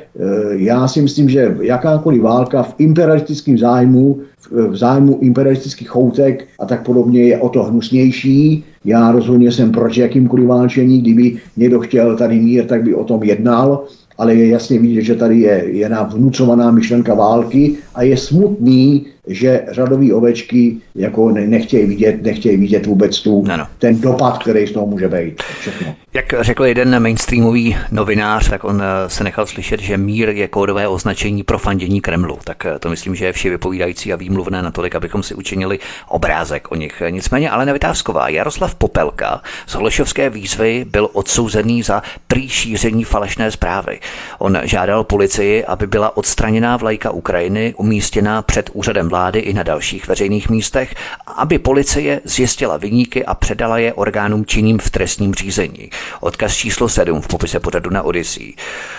já 0.51 0.89
si 0.89 1.03
myslím, 1.03 1.29
že 1.29 1.57
jakákoliv 1.61 2.23
válka 2.23 2.63
v 2.63 2.75
imperialistickém 2.79 3.59
zájmu, 3.59 4.21
v 4.51 4.77
zájmu 4.77 5.19
imperialistických 5.21 5.89
choutek 5.89 6.47
a 6.61 6.67
tak 6.67 6.85
podobně 6.85 7.23
je 7.23 7.39
o 7.39 7.49
to 7.49 7.63
hnusnější. 7.63 8.65
Já 8.85 9.13
rozhodně 9.13 9.53
jsem 9.53 9.73
proti 9.73 10.01
jakýmkoliv 10.01 10.47
válčení, 10.47 11.01
kdyby 11.01 11.37
někdo 11.57 11.81
chtěl 11.81 12.17
tady 12.17 12.41
mír, 12.41 12.65
tak 12.65 12.83
by 12.83 12.95
o 12.95 13.05
tom 13.05 13.23
jednal 13.23 13.85
ale 14.19 14.35
je 14.35 14.49
jasně 14.49 14.79
vidět, 14.79 15.03
že 15.03 15.15
tady 15.15 15.41
je, 15.41 15.65
je 15.67 15.89
nám 15.89 16.09
vnucovaná 16.09 16.71
myšlenka 16.71 17.15
války 17.15 17.75
a 17.95 18.03
je 18.03 18.17
smutný, 18.17 19.07
že 19.29 19.65
řadový 19.71 20.13
ovečky 20.13 20.77
jako 20.95 21.31
nechtějí 21.31 21.87
vidět, 21.87 22.23
nechtějí 22.23 22.57
vidět 22.57 22.87
vůbec 22.87 23.21
tu, 23.21 23.45
ano. 23.53 23.67
ten 23.79 24.01
dopad, 24.01 24.39
který 24.39 24.67
z 24.67 24.73
toho 24.73 24.87
může 24.87 25.09
být. 25.09 25.43
Všechno. 25.61 25.95
Jak 26.15 26.35
řekl 26.41 26.65
jeden 26.65 27.03
mainstreamový 27.03 27.77
novinář, 27.91 28.51
tak 28.51 28.65
on 28.65 28.83
eh, 28.83 29.11
se 29.11 29.25
nechal 29.25 29.47
slyšet, 29.47 29.81
že 29.81 29.97
mír 29.97 30.29
je 30.29 30.49
kódové 30.49 30.89
označení 30.89 31.43
pro 31.43 31.59
fandění 31.59 32.01
Kremlu. 32.01 32.39
Tak 32.45 32.67
eh, 32.67 32.79
to 32.79 32.89
myslím, 32.89 33.15
že 33.15 33.25
je 33.25 33.33
vše 33.33 33.51
vypovídající 33.51 34.13
a 34.13 34.17
výmluvné 34.17 34.63
natolik, 34.63 34.95
abychom 34.95 35.23
si 35.23 35.35
učinili 35.35 35.79
obrázek 36.09 36.73
o 36.73 36.75
nich. 36.75 37.03
Nicméně 37.11 37.51
ale 37.51 37.67
nevytázková. 37.67 38.29
Jaroslav 38.29 38.75
Popelka 38.75 39.43
z 39.67 39.75
Holešovské 39.75 40.31
výzvy 40.31 40.87
byl 40.91 41.09
odsouzený 41.13 41.83
za 41.83 42.03
prý 42.27 42.49
šíření 42.49 43.05
falešné 43.05 43.51
zprávy. 43.51 44.01
On 44.39 44.59
žádal 44.65 45.05
policii, 45.05 45.65
aby 45.65 45.87
byla 45.87 46.17
odstraněná 46.17 46.77
vlajka 46.77 47.11
Ukrajiny 47.11 47.75
umístěná 47.77 48.43
před 48.43 48.71
úřadem 48.73 49.09
vlády 49.09 49.18
i 49.27 49.53
na 49.53 49.63
dalších 49.63 50.09
veřejných 50.09 50.49
místech, 50.49 50.95
aby 51.37 51.59
policie 51.59 52.21
zjistila 52.25 52.77
vyníky 52.77 53.25
a 53.25 53.35
předala 53.35 53.79
je 53.79 53.93
orgánům 53.93 54.47
činným 54.47 54.79
v 54.79 54.91
trestním 54.91 55.35
řízení. 55.35 55.91
Odkaz 56.21 56.55
číslo 56.55 56.89
7 56.89 57.21
v 57.21 57.29
popise 57.29 57.61
pořadu 57.61 57.91
na 57.91 58.03
Odyssey. 58.03 58.55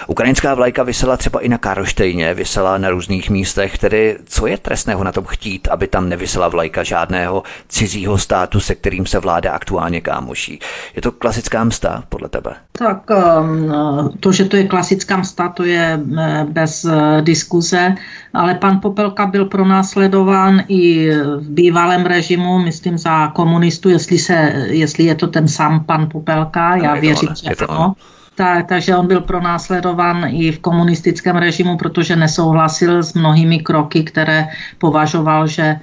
Ukrajinská 0.08 0.54
vlajka 0.54 0.84
vysela 0.84 1.18
třeba 1.18 1.40
i 1.40 1.50
na 1.50 1.58
Karlštejně, 1.58 2.34
vysela 2.34 2.78
na 2.78 2.90
různých 2.90 3.30
místech, 3.30 3.78
tedy 3.78 4.18
co 4.26 4.48
je 4.48 4.58
trestného 4.58 5.04
na 5.04 5.12
tom 5.12 5.26
chtít, 5.26 5.68
aby 5.72 5.88
tam 5.88 6.10
nevysela 6.10 6.48
vlajka 6.48 6.84
žádného 6.84 7.44
cizího 7.68 8.18
státu, 8.18 8.60
se 8.60 8.76
kterým 8.76 9.06
se 9.06 9.20
vláda 9.20 9.52
aktuálně 9.52 10.02
kámoší. 10.02 10.60
Je 10.96 11.02
to 11.02 11.12
klasická 11.12 11.64
msta 11.64 12.04
podle 12.10 12.30
tebe? 12.30 12.56
Tak 12.72 13.10
um, 13.10 13.72
to, 14.20 14.32
že 14.32 14.46
to 14.46 14.58
je 14.58 14.68
klasická 14.68 15.18
msta, 15.18 15.50
to 15.50 15.64
je 15.64 16.00
eh, 16.20 16.46
bez 16.50 16.86
eh, 16.86 17.22
diskuze, 17.22 17.96
ale 18.34 18.56
pan 18.56 18.80
Popelka 18.80 19.26
byl 19.26 19.46
pronásledován 19.46 20.64
i 20.68 21.12
v 21.38 21.50
bývalém 21.50 22.06
režimu, 22.06 22.60
myslím 22.60 22.98
za 22.98 23.28
komunistu, 23.28 23.90
jestli, 23.90 24.20
se, 24.20 24.34
jestli 24.70 25.04
je 25.04 25.16
to 25.16 25.28
ten 25.28 25.48
sám 25.48 25.84
pan 25.86 26.10
Popelka, 26.12 26.76
já 26.76 26.96
věřím, 26.96 27.30
že 27.36 27.66
ano. 27.70 27.94
Tak, 28.36 28.68
takže 28.68 28.96
on 28.96 29.08
byl 29.08 29.22
pronásledován 29.22 30.26
i 30.30 30.52
v 30.52 30.60
komunistickém 30.60 31.36
režimu, 31.36 31.78
protože 31.78 32.16
nesouhlasil 32.16 33.04
s 33.04 33.14
mnohými 33.14 33.60
kroky, 33.60 34.04
které 34.04 34.48
považoval, 34.78 35.48
že 35.48 35.76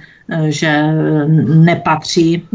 že 0.49 0.83
nepatří, 1.47 2.47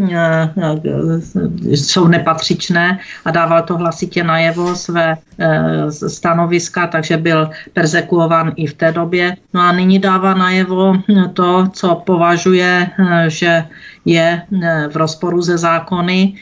jsou 1.65 2.09
nepatřičné 2.09 2.99
a 3.25 3.31
dával 3.31 3.63
to 3.63 3.77
hlasitě 3.77 4.25
najevo 4.25 4.75
své 4.75 5.17
eh, 5.39 5.93
stanoviska, 5.93 6.87
takže 6.87 7.17
byl 7.17 7.51
persekuován 7.73 8.53
i 8.57 8.67
v 8.67 8.75
té 8.75 8.93
době. 8.93 9.37
No 9.55 9.61
a 9.61 9.73
nyní 9.73 9.99
dává 9.99 10.35
najevo 10.35 10.95
to, 11.33 11.69
co 11.73 11.95
považuje, 11.95 12.91
eh, 12.99 13.31
že 13.31 13.65
je 14.05 14.43
eh, 14.63 14.89
v 14.89 14.97
rozporu 14.97 15.43
ze 15.43 15.59
zákony 15.59 16.35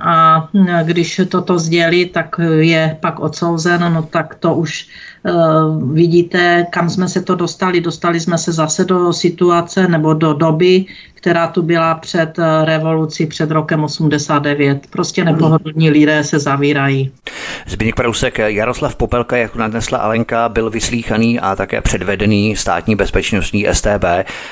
a 0.00 0.48
když 0.82 1.20
toto 1.28 1.58
sdělí, 1.58 2.06
tak 2.06 2.40
je 2.58 2.96
pak 3.00 3.20
odsouzen, 3.20 3.92
no 3.92 4.02
tak 4.02 4.34
to 4.34 4.54
už 4.54 4.88
Eh, 4.88 5.13
vidíte, 5.92 6.66
kam 6.70 6.90
jsme 6.90 7.08
se 7.08 7.22
to 7.22 7.34
dostali. 7.34 7.80
Dostali 7.80 8.20
jsme 8.20 8.38
se 8.38 8.52
zase 8.52 8.84
do 8.84 9.12
situace 9.12 9.88
nebo 9.88 10.14
do 10.14 10.34
doby, 10.34 10.86
která 11.24 11.46
tu 11.46 11.62
byla 11.62 11.94
před 11.94 12.38
eh, 12.38 12.64
revolucí, 12.64 13.26
před 13.26 13.50
rokem 13.50 13.84
89. 13.84 14.86
Prostě 14.90 15.24
nepohodlní 15.24 15.90
lidé 15.90 16.24
se 16.24 16.38
zavírají. 16.38 17.12
Zbigněk 17.66 17.94
Prousek, 17.94 18.38
Jaroslav 18.38 18.96
Popelka, 18.96 19.36
jak 19.36 19.56
nadnesla 19.56 19.98
Alenka, 19.98 20.48
byl 20.48 20.70
vyslíchaný 20.70 21.40
a 21.40 21.56
také 21.56 21.80
předvedený 21.80 22.56
státní 22.56 22.96
bezpečnostní 22.96 23.66
STB 23.72 24.04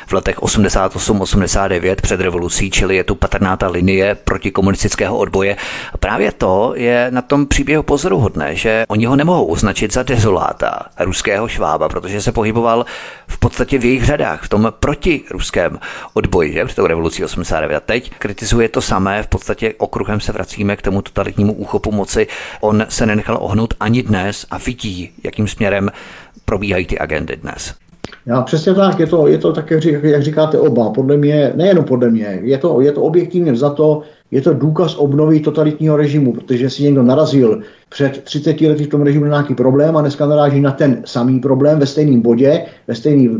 v 0.07 0.13
letech 0.13 0.39
88-89 0.39 1.97
před 2.03 2.21
revolucí, 2.21 2.71
čili 2.71 2.97
je 2.97 3.05
tu 3.05 3.15
patrná 3.15 3.57
ta 3.57 3.69
linie 3.69 4.15
proti 4.15 4.51
komunistického 4.51 5.19
odboje. 5.19 5.57
Právě 6.01 6.33
to 6.33 6.73
je 6.77 7.07
na 7.11 7.23
tom 7.23 7.47
příběhu 7.47 7.83
pozoruhodné, 7.83 8.57
že 8.57 8.85
oni 8.89 9.05
ho 9.05 9.17
nemohou 9.17 9.45
označit 9.45 9.93
za 9.93 10.03
dezoláta 10.03 10.81
ruského 11.01 11.49
švába, 11.49 11.89
protože 11.89 12.23
se 12.23 12.33
pohyboval 12.33 12.87
v 13.27 13.39
podstatě 13.39 13.79
v 13.79 13.85
jejich 13.85 14.05
řadách, 14.05 14.43
v 14.43 14.49
tom 14.49 14.73
protiruském 14.81 15.79
odboji 16.15 16.53
že, 16.63 16.67
před 16.67 16.77
tou 16.77 16.87
revolucí 16.87 17.25
89. 17.25 17.77
A 17.77 17.81
teď 17.81 18.11
kritizuje 18.19 18.69
to 18.69 18.83
samé, 18.83 19.23
v 19.23 19.27
podstatě 19.27 19.75
okruhem 19.79 20.21
se 20.21 20.33
vracíme 20.33 20.77
k 20.77 20.83
tomu 20.83 21.03
totalitnímu 21.03 21.53
úchopu 21.53 21.93
moci. 21.93 22.27
On 22.61 22.87
se 22.89 23.07
nenechal 23.07 23.39
ohnout 23.41 23.75
ani 23.81 24.03
dnes 24.03 24.47
a 24.51 24.59
vidí, 24.59 25.11
jakým 25.25 25.49
směrem 25.49 25.91
probíhají 26.45 26.87
ty 26.87 26.99
agendy 26.99 27.37
dnes. 27.37 27.75
Já 28.27 28.43
přesně 28.43 28.75
tak, 28.75 28.99
je 29.01 29.07
to, 29.07 29.27
je 29.27 29.39
to 29.39 29.53
tak, 29.53 29.71
jak 30.03 30.23
říkáte 30.23 30.59
oba, 30.59 30.91
podle 30.91 31.17
mě, 31.17 31.53
nejenom 31.55 31.85
podle 31.85 32.11
mě, 32.11 32.39
je 32.43 32.59
to, 32.59 32.81
je 32.81 32.93
to 32.93 33.03
objektivně 33.03 33.57
za 33.57 33.71
to, 33.71 34.03
je 34.33 34.41
to 34.41 34.55
důkaz 34.55 34.97
obnovy 34.97 35.41
totalitního 35.41 35.97
režimu, 35.97 36.33
protože 36.33 36.71
si 36.71 36.83
někdo 36.83 37.03
narazil 37.03 37.61
před 37.89 38.23
30 38.25 38.61
lety 38.61 38.85
v 38.85 38.89
tom 38.89 39.03
režimu 39.03 39.25
nějaký 39.25 39.55
problém 39.55 39.97
a 39.97 40.01
dneska 40.01 40.27
naráží 40.27 40.61
na 40.61 40.71
ten 40.71 41.03
samý 41.05 41.41
problém 41.41 41.79
ve 41.79 41.87
stejném 41.87 42.21
bodě, 42.21 42.65
ve 42.89 42.95
stejný, 42.95 43.31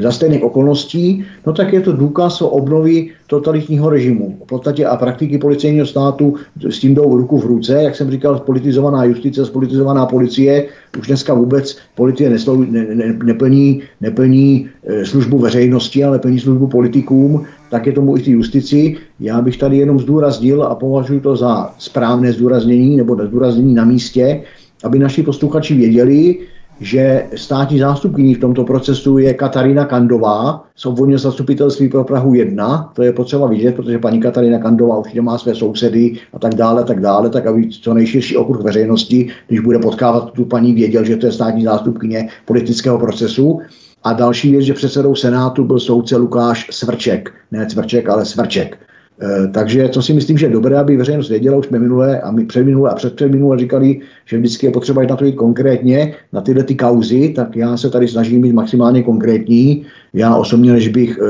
za 0.00 0.12
stejných 0.12 0.42
okolností, 0.42 1.24
no 1.46 1.52
tak 1.52 1.72
je 1.72 1.80
to 1.80 1.92
důkaz 1.92 2.42
o 2.42 2.48
obnovy 2.48 3.10
totalitního 3.26 3.90
režimu. 3.90 4.36
V 4.44 4.46
podstatě 4.46 4.86
a 4.86 4.96
praktiky 4.96 5.38
policejního 5.38 5.86
státu 5.86 6.34
s 6.68 6.78
tím 6.78 6.94
jdou 6.94 7.16
ruku 7.16 7.38
v 7.38 7.46
ruce, 7.46 7.82
jak 7.82 7.96
jsem 7.96 8.10
říkal, 8.10 8.38
politizovaná 8.38 9.04
justice, 9.04 9.46
spolitizovaná 9.46 10.06
policie, 10.06 10.68
už 10.98 11.06
dneska 11.06 11.34
vůbec 11.34 11.76
policie 11.94 12.30
neslou, 12.30 12.56
ne, 12.56 12.86
ne, 12.94 13.18
neplní, 13.24 13.82
neplní 14.00 14.68
eh, 14.84 15.06
službu 15.06 15.38
veřejnosti, 15.38 16.04
ale 16.04 16.18
plní 16.18 16.40
službu 16.40 16.66
politikům 16.66 17.46
tak 17.70 17.86
je 17.86 17.92
tomu 17.92 18.16
i 18.16 18.20
v 18.20 18.28
justici. 18.28 18.96
Já 19.20 19.40
bych 19.40 19.56
tady 19.56 19.76
jenom 19.76 20.00
zdůraznil 20.00 20.62
a 20.62 20.74
považuji 20.74 21.20
to 21.20 21.36
za 21.36 21.74
správné 21.78 22.32
zdůraznění 22.32 22.96
nebo 22.96 23.26
zdůraznění 23.26 23.74
na 23.74 23.84
místě, 23.84 24.42
aby 24.84 24.98
naši 24.98 25.22
posluchači 25.22 25.74
věděli, 25.74 26.38
že 26.80 27.26
státní 27.34 27.78
zástupkyní 27.78 28.34
v 28.34 28.40
tomto 28.40 28.64
procesu 28.64 29.18
je 29.18 29.34
Katarína 29.34 29.84
Kandová 29.84 30.64
z 30.76 30.86
obvodního 30.86 31.18
zastupitelství 31.18 31.88
pro 31.88 32.04
Prahu 32.04 32.34
1. 32.34 32.92
To 32.94 33.02
je 33.02 33.12
potřeba 33.12 33.46
vidět, 33.46 33.74
protože 33.74 33.98
paní 33.98 34.20
Katarína 34.20 34.58
Kandová 34.58 34.98
určitě 34.98 35.22
má 35.22 35.38
své 35.38 35.54
sousedy 35.54 36.14
a 36.32 36.38
tak 36.38 36.54
dále, 36.54 36.84
tak 36.84 37.00
dále, 37.00 37.30
tak 37.30 37.46
aby 37.46 37.68
co 37.68 37.94
nejširší 37.94 38.36
okruh 38.36 38.62
veřejnosti, 38.62 39.28
když 39.48 39.60
bude 39.60 39.78
potkávat 39.78 40.32
tu 40.32 40.44
paní, 40.44 40.74
věděl, 40.74 41.04
že 41.04 41.16
to 41.16 41.26
je 41.26 41.32
státní 41.32 41.64
zástupkyně 41.64 42.28
politického 42.44 42.98
procesu. 42.98 43.60
A 44.04 44.12
další 44.12 44.50
věc, 44.50 44.64
že 44.64 44.74
předsedou 44.74 45.14
Senátu 45.14 45.64
byl 45.64 45.80
soudce 45.80 46.16
Lukáš 46.16 46.68
Svrček. 46.70 47.30
Ne 47.52 47.66
Cvrček, 47.66 48.08
ale 48.08 48.24
Svrček. 48.24 48.78
E, 49.22 49.48
takže 49.48 49.88
to 49.88 50.02
si 50.02 50.12
myslím, 50.12 50.38
že 50.38 50.46
je 50.46 50.52
dobré, 50.52 50.78
aby 50.78 50.96
veřejnost 50.96 51.28
věděla, 51.28 51.56
už 51.56 51.66
jsme 51.66 51.78
minulé 51.78 52.20
a 52.20 52.30
my 52.30 52.44
předminule 52.44 52.90
a 52.90 52.94
předpředminule 52.94 53.58
říkali, 53.58 54.00
že 54.26 54.38
vždycky 54.38 54.66
je 54.66 54.72
potřeba 54.72 55.02
jít 55.02 55.10
na 55.10 55.16
to 55.16 55.24
jít 55.24 55.34
konkrétně, 55.34 56.14
na 56.32 56.40
tyhle 56.40 56.64
ty 56.64 56.74
kauzy, 56.74 57.32
tak 57.36 57.56
já 57.56 57.76
se 57.76 57.90
tady 57.90 58.08
snažím 58.08 58.42
být 58.42 58.52
maximálně 58.52 59.02
konkrétní. 59.02 59.86
Já 60.14 60.36
osobně, 60.36 60.72
než 60.72 60.88
bych, 60.88 61.18
e, 61.18 61.22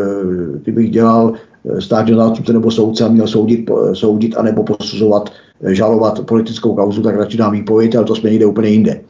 kdybych 0.62 0.90
dělal 0.90 1.32
e, 1.76 1.80
státního 1.80 2.18
zástupce 2.18 2.52
nebo 2.52 2.70
soudce 2.70 3.04
a 3.04 3.08
měl 3.08 3.26
soudit, 3.26 3.70
soudit 3.92 4.36
anebo 4.36 4.64
posuzovat, 4.64 5.32
žalovat 5.66 6.20
politickou 6.26 6.74
kauzu, 6.74 7.02
tak 7.02 7.16
radši 7.16 7.36
dám 7.36 7.52
výpověď, 7.52 7.94
ale 7.94 8.04
to 8.04 8.14
jsme 8.14 8.30
někde 8.30 8.46
úplně 8.46 8.68
jinde. 8.68 9.00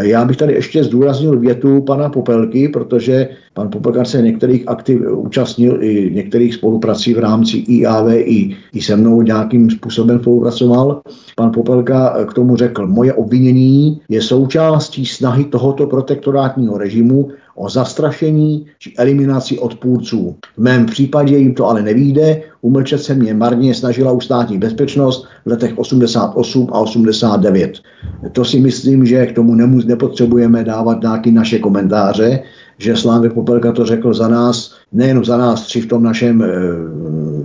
Já 0.00 0.24
bych 0.24 0.36
tady 0.36 0.52
ještě 0.52 0.84
zdůraznil 0.84 1.38
větu 1.38 1.80
pana 1.80 2.08
Popelky, 2.08 2.68
protože 2.68 3.28
pan 3.54 3.70
Popelka 3.70 4.04
se 4.04 4.22
některých 4.22 4.68
aktiv 4.68 5.00
účastnil 5.10 5.82
i 5.82 6.10
některých 6.14 6.54
spoluprací 6.54 7.14
v 7.14 7.18
rámci 7.18 7.56
IAV 7.56 8.06
i, 8.10 8.56
se 8.80 8.96
mnou 8.96 9.22
nějakým 9.22 9.70
způsobem 9.70 10.20
spolupracoval. 10.20 11.00
Pan 11.36 11.52
Popelka 11.52 12.24
k 12.24 12.34
tomu 12.34 12.56
řekl, 12.56 12.86
moje 12.86 13.12
obvinění 13.12 14.00
je 14.08 14.22
součástí 14.22 15.06
snahy 15.06 15.44
tohoto 15.44 15.86
protektorátního 15.86 16.78
režimu 16.78 17.28
o 17.56 17.70
zastrašení 17.70 18.66
či 18.78 18.92
eliminaci 18.98 19.58
odpůrců. 19.58 20.36
V 20.56 20.62
mém 20.62 20.86
případě 20.86 21.36
jim 21.36 21.54
to 21.54 21.68
ale 21.68 21.82
nevíde, 21.82 22.42
umlčet 22.62 23.02
se 23.02 23.14
mě 23.14 23.34
marně 23.34 23.74
snažila 23.74 24.20
státní 24.20 24.58
bezpečnost 24.58 25.26
v 25.44 25.50
letech 25.50 25.78
88 25.78 26.68
a 26.72 26.78
89. 26.78 27.78
To 28.32 28.44
si 28.44 28.60
myslím, 28.60 29.06
že 29.06 29.26
k 29.26 29.34
tomu 29.34 29.54
nepotřebujeme 29.54 30.64
dávat 30.64 31.02
nějaké 31.02 31.30
naše 31.30 31.58
komentáře, 31.58 32.42
že 32.78 32.96
Slávek 32.96 33.32
Popelka 33.32 33.72
to 33.72 33.86
řekl 33.86 34.14
za 34.14 34.28
nás, 34.28 34.74
nejen 34.92 35.24
za 35.24 35.36
nás 35.36 35.62
tři 35.62 35.80
v 35.80 35.86
tom 35.86 36.02
našem 36.02 36.42
e, 36.42 36.46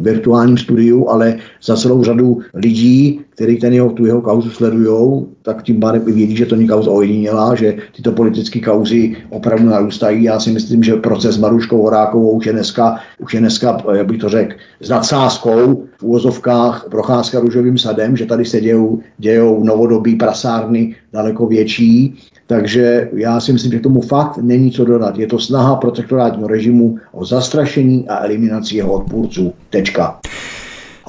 virtuálním 0.08 0.58
studiu, 0.58 1.10
ale 1.10 1.38
za 1.64 1.76
celou 1.76 2.04
řadu 2.04 2.40
lidí, 2.54 3.20
kteří 3.30 3.58
ten 3.58 3.74
jeho, 3.74 3.90
tu 3.90 4.06
jeho 4.06 4.22
kauzu 4.22 4.50
sledují, 4.50 5.26
tak 5.42 5.64
tím 5.64 5.80
pádem 5.80 6.04
i 6.08 6.12
vědí, 6.12 6.36
že 6.36 6.46
to 6.46 6.56
není 6.56 6.68
kauza 6.68 6.92
ojedinělá, 6.92 7.56
že 7.56 7.78
tyto 7.96 8.12
politické 8.12 8.60
kauzy 8.60 9.16
opravdu 9.30 9.70
narůstají. 9.70 10.24
Já 10.24 10.40
si 10.40 10.52
myslím, 10.52 10.84
že 10.84 10.96
proces 10.96 11.38
Maruškou 11.38 11.82
Horákovou 11.82 12.32
už 12.32 12.46
je 12.46 12.54
dneska, 12.54 12.96
už 13.20 13.34
je 13.34 13.40
dneska 13.40 13.78
jak 13.94 14.08
bych 14.08 14.18
to 14.18 14.30
řekl, 14.30 14.56
s 14.82 14.90
nadsázkou 14.90 15.86
v 16.00 16.04
úvozovkách 16.04 16.88
procházka 16.92 17.40
růžovým 17.40 17.78
sadem, 17.78 18.18
že 18.18 18.26
tady 18.26 18.46
se 18.46 18.62
dějou, 18.62 19.00
dějou 19.18 19.64
novodobí 19.64 20.16
prasárny 20.16 20.96
daleko 21.14 21.48
větší 21.48 22.18
takže 22.48 23.10
já 23.14 23.40
si 23.40 23.54
myslím, 23.54 23.72
že 23.72 23.80
tomu 23.80 24.02
fakt 24.02 24.38
není 24.38 24.72
co 24.72 24.86
dodat. 24.86 25.18
Je 25.18 25.28
to 25.28 25.40
snaha 25.40 25.76
protektorátního 25.76 26.48
režimu 26.48 26.98
o 27.12 27.26
zastrašení 27.26 28.10
a 28.10 28.26
eliminaci 28.26 28.76
jeho 28.76 28.94
odpůrců. 28.94 29.54
Tečka. 29.70 30.20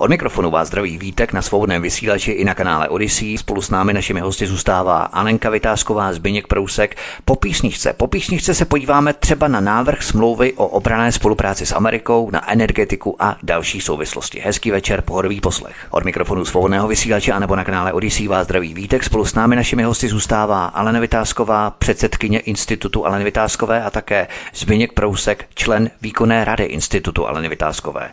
Od 0.00 0.10
mikrofonu 0.10 0.50
vás 0.50 0.68
zdraví 0.68 0.98
Vítek 0.98 1.32
na 1.32 1.42
svobodném 1.42 1.82
vysílači 1.82 2.32
i 2.32 2.44
na 2.44 2.54
kanále 2.54 2.88
Odyssey. 2.88 3.38
Spolu 3.38 3.62
s 3.62 3.70
námi 3.70 3.92
našimi 3.92 4.20
hosty 4.20 4.46
zůstává 4.46 5.02
Alenka 5.02 5.50
Vytázková, 5.50 6.12
Zbyněk 6.12 6.46
Prousek. 6.46 6.96
Po 7.24 7.36
písničce. 7.36 7.92
Po 7.92 8.06
písničce 8.06 8.54
se 8.54 8.64
podíváme 8.64 9.12
třeba 9.12 9.48
na 9.48 9.60
návrh 9.60 10.02
smlouvy 10.02 10.52
o 10.52 10.66
obrané 10.66 11.12
spolupráci 11.12 11.66
s 11.66 11.72
Amerikou, 11.72 12.30
na 12.30 12.50
energetiku 12.50 13.16
a 13.18 13.36
další 13.42 13.80
souvislosti. 13.80 14.40
Hezký 14.40 14.70
večer, 14.70 15.02
pohodový 15.02 15.40
poslech. 15.40 15.76
Od 15.90 16.04
mikrofonu 16.04 16.44
svobodného 16.44 16.88
vysílače 16.88 17.32
anebo 17.32 17.56
na 17.56 17.64
kanále 17.64 17.92
Odyssey 17.92 18.28
vás 18.28 18.44
zdraví 18.44 18.74
Vítek. 18.74 19.04
Spolu 19.04 19.24
s 19.24 19.34
námi 19.34 19.56
našimi 19.56 19.82
hosty 19.82 20.08
zůstává 20.08 20.64
Alena 20.64 21.00
Vytázková, 21.00 21.70
předsedkyně 21.70 22.38
Institutu 22.38 23.06
Aleny 23.06 23.24
Vytázkové 23.24 23.82
a 23.82 23.90
také 23.90 24.28
Zbyněk 24.54 24.92
Prousek, 24.92 25.44
člen 25.54 25.90
výkonné 26.02 26.44
rady 26.44 26.64
Institutu 26.64 27.26
Aleny 27.26 27.48
Vytázkové. 27.48 28.10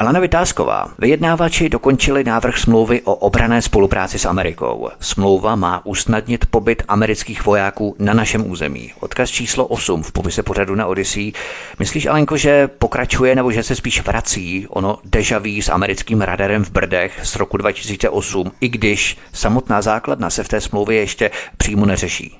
Alana 0.00 0.20
Vytázková, 0.20 0.88
vyjednávači 0.98 1.68
dokončili 1.68 2.24
návrh 2.24 2.58
smlouvy 2.58 3.02
o 3.02 3.14
obrané 3.14 3.62
spolupráci 3.62 4.18
s 4.18 4.26
Amerikou. 4.26 4.88
Smlouva 5.00 5.56
má 5.56 5.86
usnadnit 5.86 6.46
pobyt 6.46 6.82
amerických 6.88 7.44
vojáků 7.46 7.96
na 7.98 8.14
našem 8.14 8.50
území. 8.50 8.92
Odkaz 9.00 9.30
číslo 9.30 9.66
8 9.66 10.02
v 10.02 10.12
popise 10.12 10.42
pořadu 10.42 10.74
na 10.74 10.86
Odyssey. 10.86 11.32
Myslíš, 11.78 12.06
Alenko, 12.06 12.36
že 12.36 12.68
pokračuje 12.68 13.34
nebo 13.34 13.52
že 13.52 13.62
se 13.62 13.76
spíš 13.76 14.02
vrací 14.02 14.66
ono 14.70 14.98
deja 15.04 15.38
vu 15.38 15.62
s 15.62 15.68
americkým 15.68 16.20
radarem 16.20 16.64
v 16.64 16.70
Brdech 16.70 17.20
z 17.22 17.36
roku 17.36 17.56
2008, 17.56 18.52
i 18.60 18.68
když 18.68 19.18
samotná 19.32 19.82
základna 19.82 20.30
se 20.30 20.44
v 20.44 20.48
té 20.48 20.60
smlouvě 20.60 20.98
ještě 20.98 21.30
přímo 21.56 21.86
neřeší? 21.86 22.38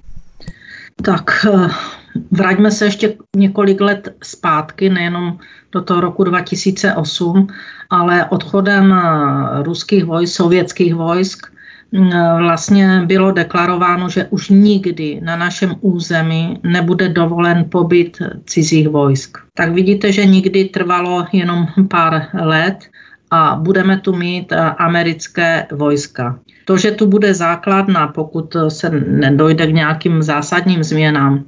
Tak 1.04 1.46
eh, 1.54 1.68
vraťme 2.30 2.70
se 2.70 2.84
ještě 2.84 3.14
několik 3.36 3.80
let 3.80 4.14
zpátky, 4.22 4.90
nejenom 4.90 5.38
do 5.72 5.82
toho 5.82 6.00
roku 6.00 6.24
2008, 6.24 7.46
ale 7.90 8.24
odchodem 8.24 8.92
eh, 8.92 9.62
ruských 9.62 10.04
vojsk, 10.04 10.36
sovětských 10.36 10.94
vojsk, 10.94 11.46
mm, 11.92 12.10
vlastně 12.38 13.02
bylo 13.06 13.32
deklarováno, 13.32 14.08
že 14.08 14.26
už 14.30 14.48
nikdy 14.48 15.20
na 15.24 15.36
našem 15.36 15.74
území 15.80 16.60
nebude 16.62 17.08
dovolen 17.08 17.64
pobyt 17.68 18.18
cizích 18.46 18.88
vojsk. 18.88 19.38
Tak 19.54 19.72
vidíte, 19.72 20.12
že 20.12 20.26
nikdy 20.26 20.64
trvalo 20.64 21.26
jenom 21.32 21.66
pár 21.90 22.26
let 22.32 22.78
a 23.30 23.56
budeme 23.62 23.98
tu 23.98 24.16
mít 24.16 24.52
eh, 24.52 24.56
americké 24.60 25.66
vojska. 25.72 26.38
To, 26.64 26.76
že 26.76 26.90
tu 26.90 27.06
bude 27.06 27.34
základna, 27.34 28.08
pokud 28.08 28.56
se 28.68 28.90
nedojde 29.08 29.66
k 29.66 29.74
nějakým 29.74 30.22
zásadním 30.22 30.82
změnám, 30.84 31.44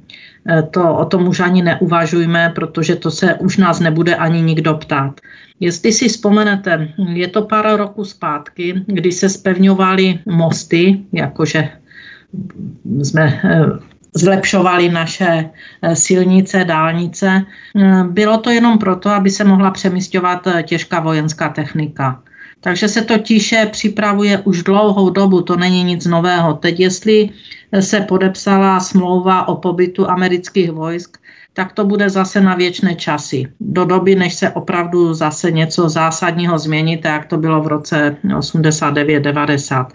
to 0.71 0.95
o 0.95 1.05
tom 1.05 1.27
už 1.27 1.39
ani 1.39 1.61
neuvažujme, 1.61 2.51
protože 2.55 2.95
to 2.95 3.11
se 3.11 3.33
už 3.33 3.57
nás 3.57 3.79
nebude 3.79 4.15
ani 4.15 4.41
nikdo 4.41 4.73
ptát. 4.73 5.21
Jestli 5.59 5.93
si 5.93 6.09
vzpomenete, 6.09 6.93
je 7.13 7.27
to 7.27 7.41
pár 7.41 7.77
roků 7.77 8.05
zpátky, 8.05 8.83
kdy 8.85 9.11
se 9.11 9.29
spevňovaly 9.29 10.19
mosty, 10.25 10.99
jakože 11.13 11.69
jsme 12.85 13.41
eh, 13.43 13.65
zlepšovali 14.13 14.89
naše 14.89 15.49
eh, 15.81 15.95
silnice, 15.95 16.65
dálnice. 16.65 17.45
Bylo 18.07 18.37
to 18.37 18.49
jenom 18.49 18.77
proto, 18.77 19.09
aby 19.09 19.29
se 19.29 19.43
mohla 19.43 19.71
přemysťovat 19.71 20.47
těžká 20.63 20.99
vojenská 20.99 21.49
technika. 21.49 22.23
Takže 22.61 22.87
se 22.87 23.01
to 23.01 23.17
tiše 23.17 23.69
připravuje 23.71 24.37
už 24.37 24.63
dlouhou 24.63 25.09
dobu, 25.09 25.41
to 25.41 25.55
není 25.55 25.83
nic 25.83 26.05
nového. 26.05 26.53
Teď, 26.53 26.79
jestli 26.79 27.29
se 27.79 28.01
podepsala 28.01 28.79
smlouva 28.79 29.47
o 29.47 29.55
pobytu 29.55 30.09
amerických 30.09 30.71
vojsk, 30.71 31.17
tak 31.53 31.73
to 31.73 31.85
bude 31.85 32.09
zase 32.09 32.41
na 32.41 32.55
věčné 32.55 32.95
časy. 32.95 33.47
Do 33.59 33.85
doby, 33.85 34.15
než 34.15 34.33
se 34.33 34.49
opravdu 34.49 35.13
zase 35.13 35.51
něco 35.51 35.89
zásadního 35.89 36.59
změní, 36.59 36.97
tak 36.97 37.11
jak 37.11 37.25
to 37.25 37.37
bylo 37.37 37.61
v 37.61 37.67
roce 37.67 38.17
89-90. 38.25 39.85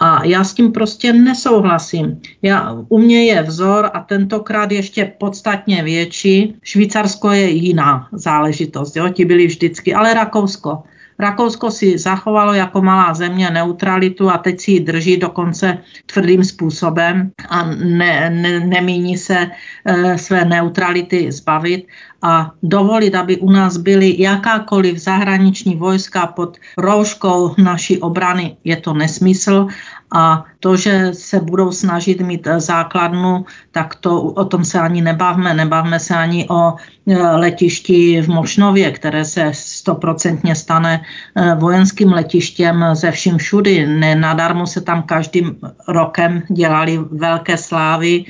A 0.00 0.24
já 0.24 0.44
s 0.44 0.54
tím 0.54 0.72
prostě 0.72 1.12
nesouhlasím. 1.12 2.20
Já, 2.42 2.76
u 2.88 2.98
mě 2.98 3.24
je 3.24 3.42
vzor 3.42 3.90
a 3.94 4.00
tentokrát 4.00 4.72
ještě 4.72 5.12
podstatně 5.18 5.82
větší. 5.82 6.54
Švýcarsko 6.62 7.30
je 7.30 7.50
jiná 7.50 8.08
záležitost, 8.12 8.96
jo? 8.96 9.08
ti 9.08 9.24
byli 9.24 9.46
vždycky, 9.46 9.94
ale 9.94 10.14
Rakousko. 10.14 10.82
Rakousko 11.18 11.70
si 11.70 11.98
zachovalo 11.98 12.54
jako 12.54 12.82
malá 12.82 13.14
země 13.14 13.50
neutralitu 13.50 14.30
a 14.30 14.38
teď 14.38 14.60
si 14.60 14.70
ji 14.70 14.80
drží 14.80 15.16
dokonce 15.16 15.78
tvrdým 16.06 16.44
způsobem 16.44 17.30
a 17.48 17.62
ne, 17.66 18.30
ne, 18.30 18.60
nemíní 18.60 19.18
se 19.18 19.50
e, 19.84 20.18
své 20.18 20.44
neutrality 20.44 21.32
zbavit 21.32 21.86
a 22.22 22.50
dovolit, 22.62 23.14
aby 23.14 23.36
u 23.36 23.50
nás 23.50 23.76
byly 23.76 24.22
jakákoliv 24.22 24.98
zahraniční 24.98 25.76
vojska 25.76 26.26
pod 26.26 26.56
rouškou 26.78 27.54
naší 27.58 27.98
obrany, 27.98 28.56
je 28.64 28.76
to 28.76 28.94
nesmysl 28.94 29.66
a 30.12 30.44
to, 30.60 30.76
že 30.76 31.10
se 31.12 31.40
budou 31.40 31.72
snažit 31.72 32.20
mít 32.20 32.46
eh, 32.46 32.60
základnu, 32.60 33.44
tak 33.72 33.94
to 33.94 34.22
o 34.22 34.44
tom 34.44 34.64
se 34.64 34.80
ani 34.80 35.02
nebavme. 35.02 35.54
Nebavme 35.54 36.00
se 36.00 36.14
ani 36.14 36.46
o 36.48 36.74
letišti 37.16 38.22
v 38.22 38.28
Mošnově, 38.28 38.90
které 38.90 39.24
se 39.24 39.50
stoprocentně 39.54 40.54
stane 40.54 41.00
eh, 41.00 41.54
vojenským 41.54 42.12
letištěm 42.12 42.84
ze 42.92 43.10
vším 43.10 43.38
všudy. 43.38 43.86
Ne, 43.86 44.14
nadarmo 44.14 44.66
se 44.66 44.80
tam 44.80 45.02
každým 45.02 45.56
rokem 45.88 46.42
dělali 46.48 46.98
velké 47.10 47.56
slávy 47.56 48.24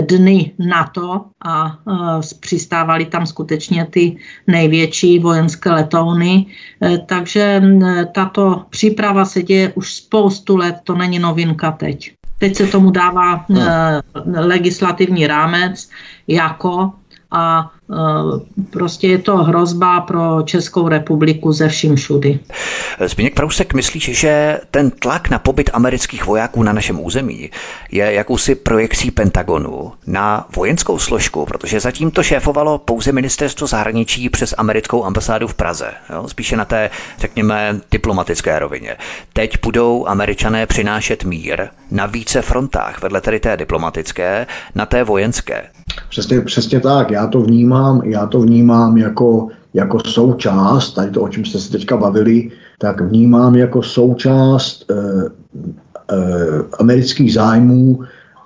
dny 0.00 0.52
NATO 0.58 1.24
a 1.44 1.78
přistávali 2.40 3.04
tam 3.04 3.26
skutečně 3.26 3.84
ty 3.84 4.16
největší 4.46 5.18
vojenské 5.18 5.70
letouny. 5.70 6.46
Takže 7.06 7.60
mm, 7.60 7.82
tato 8.14 8.64
příprava 8.70 9.24
se 9.24 9.42
děje 9.42 9.72
už 9.74 9.94
spoustu 9.94 10.56
let, 10.56 10.76
to 10.84 10.94
není 10.94 11.18
novinka 11.18 11.72
teď. 11.72 12.12
Teď 12.38 12.56
se 12.56 12.66
tomu 12.66 12.90
dává 12.90 13.44
no. 13.48 13.60
legislativní 14.24 15.26
rámec 15.26 15.90
jako 16.26 16.92
a 17.30 17.70
Eh, 17.81 17.81
prostě 18.70 19.08
je 19.08 19.18
to 19.18 19.36
hrozba 19.36 20.00
pro 20.00 20.42
Českou 20.42 20.88
republiku 20.88 21.52
ze 21.52 21.68
vším 21.68 21.96
všudy. 21.96 22.38
Zbigněk 23.06 23.34
Prousek, 23.34 23.74
myslíš, 23.74 24.10
že 24.18 24.60
ten 24.70 24.90
tlak 24.90 25.30
na 25.30 25.38
pobyt 25.38 25.70
amerických 25.72 26.26
vojáků 26.26 26.62
na 26.62 26.72
našem 26.72 27.00
území 27.00 27.50
je 27.90 28.12
jakousi 28.12 28.54
projekcí 28.54 29.10
Pentagonu 29.10 29.92
na 30.06 30.46
vojenskou 30.56 30.98
složku, 30.98 31.46
protože 31.46 31.80
zatím 31.80 32.10
to 32.10 32.22
šéfovalo 32.22 32.78
pouze 32.78 33.12
ministerstvo 33.12 33.66
zahraničí 33.66 34.28
přes 34.28 34.54
americkou 34.58 35.04
ambasádu 35.04 35.48
v 35.48 35.54
Praze, 35.54 35.92
jo? 36.10 36.28
spíše 36.28 36.56
na 36.56 36.64
té, 36.64 36.90
řekněme, 37.18 37.80
diplomatické 37.90 38.58
rovině. 38.58 38.96
Teď 39.32 39.58
budou 39.62 40.06
američané 40.06 40.66
přinášet 40.66 41.24
mír 41.24 41.68
na 41.90 42.06
více 42.06 42.42
frontách, 42.42 43.02
vedle 43.02 43.20
tedy 43.20 43.40
té 43.40 43.56
diplomatické, 43.56 44.46
na 44.74 44.86
té 44.86 45.04
vojenské. 45.04 45.62
Přesně, 46.08 46.40
přesně 46.40 46.80
tak, 46.80 47.10
já 47.10 47.26
to 47.26 47.40
vnímám, 47.40 47.71
já 48.04 48.26
to 48.26 48.40
vnímám 48.40 48.96
jako, 48.96 49.48
jako 49.74 50.00
součást, 50.00 50.92
tady 50.92 51.10
to, 51.10 51.22
o 51.22 51.28
čem 51.28 51.44
jste 51.44 51.58
se 51.58 51.72
teďka 51.72 51.96
bavili, 51.96 52.50
tak 52.78 53.00
vnímám 53.00 53.54
jako 53.54 53.82
součást 53.82 54.90
eh, 54.90 54.94
eh, 56.12 56.62
amerických 56.78 57.34
zájmů 57.34 57.98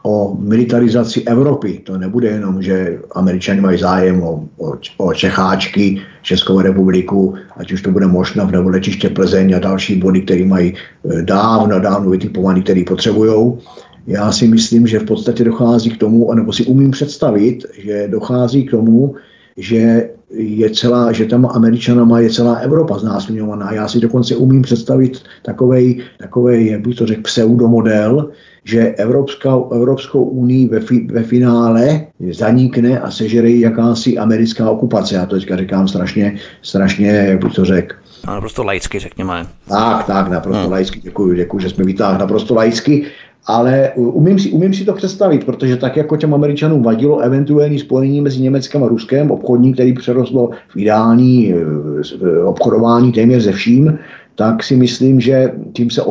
o 0.06 0.36
militarizaci 0.38 1.22
Evropy. 1.26 1.82
To 1.84 1.98
nebude 1.98 2.28
jenom, 2.28 2.62
že 2.62 2.98
američani 3.14 3.60
mají 3.60 3.78
zájem 3.78 4.22
o, 4.22 4.44
o, 4.56 4.72
o 4.96 5.14
Čecháčky, 5.14 6.02
Českou 6.22 6.60
republiku, 6.60 7.34
ať 7.56 7.72
už 7.72 7.82
to 7.82 7.90
bude 7.90 8.06
možno 8.06 8.46
nebo 8.46 8.68
letiště 8.68 9.10
Plzeň 9.10 9.56
a 9.56 9.58
další 9.58 9.98
body, 9.98 10.22
které 10.22 10.44
mají 10.44 10.74
eh, 10.74 11.22
dávno, 11.22 11.80
dávno 11.80 12.10
vytipovaný, 12.10 12.62
který 12.62 12.84
potřebují 12.84 13.58
já 14.06 14.32
si 14.32 14.48
myslím, 14.48 14.86
že 14.86 14.98
v 14.98 15.04
podstatě 15.04 15.44
dochází 15.44 15.90
k 15.90 15.96
tomu, 15.96 16.30
anebo 16.30 16.52
si 16.52 16.64
umím 16.64 16.90
představit, 16.90 17.66
že 17.78 18.08
dochází 18.08 18.64
k 18.64 18.70
tomu, 18.70 19.14
že 19.56 20.08
je 20.30 20.70
celá, 20.70 21.12
že 21.12 21.24
tam 21.24 21.46
Američanama 21.46 22.20
je 22.20 22.30
celá 22.30 22.54
Evropa 22.54 22.98
znásilňovaná. 22.98 23.72
Já 23.72 23.88
si 23.88 24.00
dokonce 24.00 24.36
umím 24.36 24.62
představit 24.62 25.22
takovej, 25.42 26.02
takovej 26.18 26.66
jak 26.66 26.80
bych 26.80 26.96
to 26.96 27.06
řekl, 27.06 27.22
pseudomodel, 27.22 28.30
že 28.64 28.94
Evropská, 28.98 29.58
Evropskou 29.72 30.24
unii 30.24 30.68
ve, 30.68 30.80
fi, 30.80 31.06
ve 31.10 31.22
finále 31.22 32.06
zanikne 32.30 33.00
a 33.00 33.10
sežere 33.10 33.50
jakási 33.50 34.18
americká 34.18 34.70
okupace. 34.70 35.14
Já 35.14 35.26
to 35.26 35.36
teďka 35.36 35.56
říkám 35.56 35.88
strašně, 35.88 36.36
strašně, 36.62 37.08
jak 37.08 37.44
bych 37.44 37.54
to 37.54 37.64
řekl, 37.64 37.96
naprosto 38.26 38.64
laicky, 38.64 38.98
řekněme. 38.98 39.46
Tak, 39.68 40.06
tak, 40.06 40.28
naprosto 40.28 40.62
hmm. 40.62 40.72
laicky, 40.72 41.00
děkuji, 41.00 41.36
děkuji, 41.36 41.58
že 41.58 41.70
jsme 41.70 41.84
vytáhli 41.84 42.18
naprosto 42.18 42.54
laicky 42.54 43.06
ale 43.46 43.92
umím 43.94 44.38
si, 44.38 44.50
umím 44.50 44.74
si 44.74 44.84
to 44.84 44.92
představit, 44.92 45.44
protože 45.44 45.76
tak 45.76 45.96
jako 45.96 46.16
těm 46.16 46.34
Američanům 46.34 46.82
vadilo 46.82 47.18
eventuální 47.18 47.78
spojení 47.78 48.20
mezi 48.20 48.42
Německem 48.42 48.84
a 48.84 48.88
Ruskem, 48.88 49.30
obchodní, 49.30 49.72
který 49.72 49.92
přerostlo 49.92 50.50
v 50.68 50.76
ideální 50.76 51.54
eh, 51.54 52.42
obchodování 52.44 53.12
téměř 53.12 53.42
ze 53.42 53.52
vším, 53.52 53.98
tak 54.34 54.62
si 54.62 54.76
myslím, 54.76 55.20
že 55.20 55.52
tím 55.72 55.90
se 55.90 56.02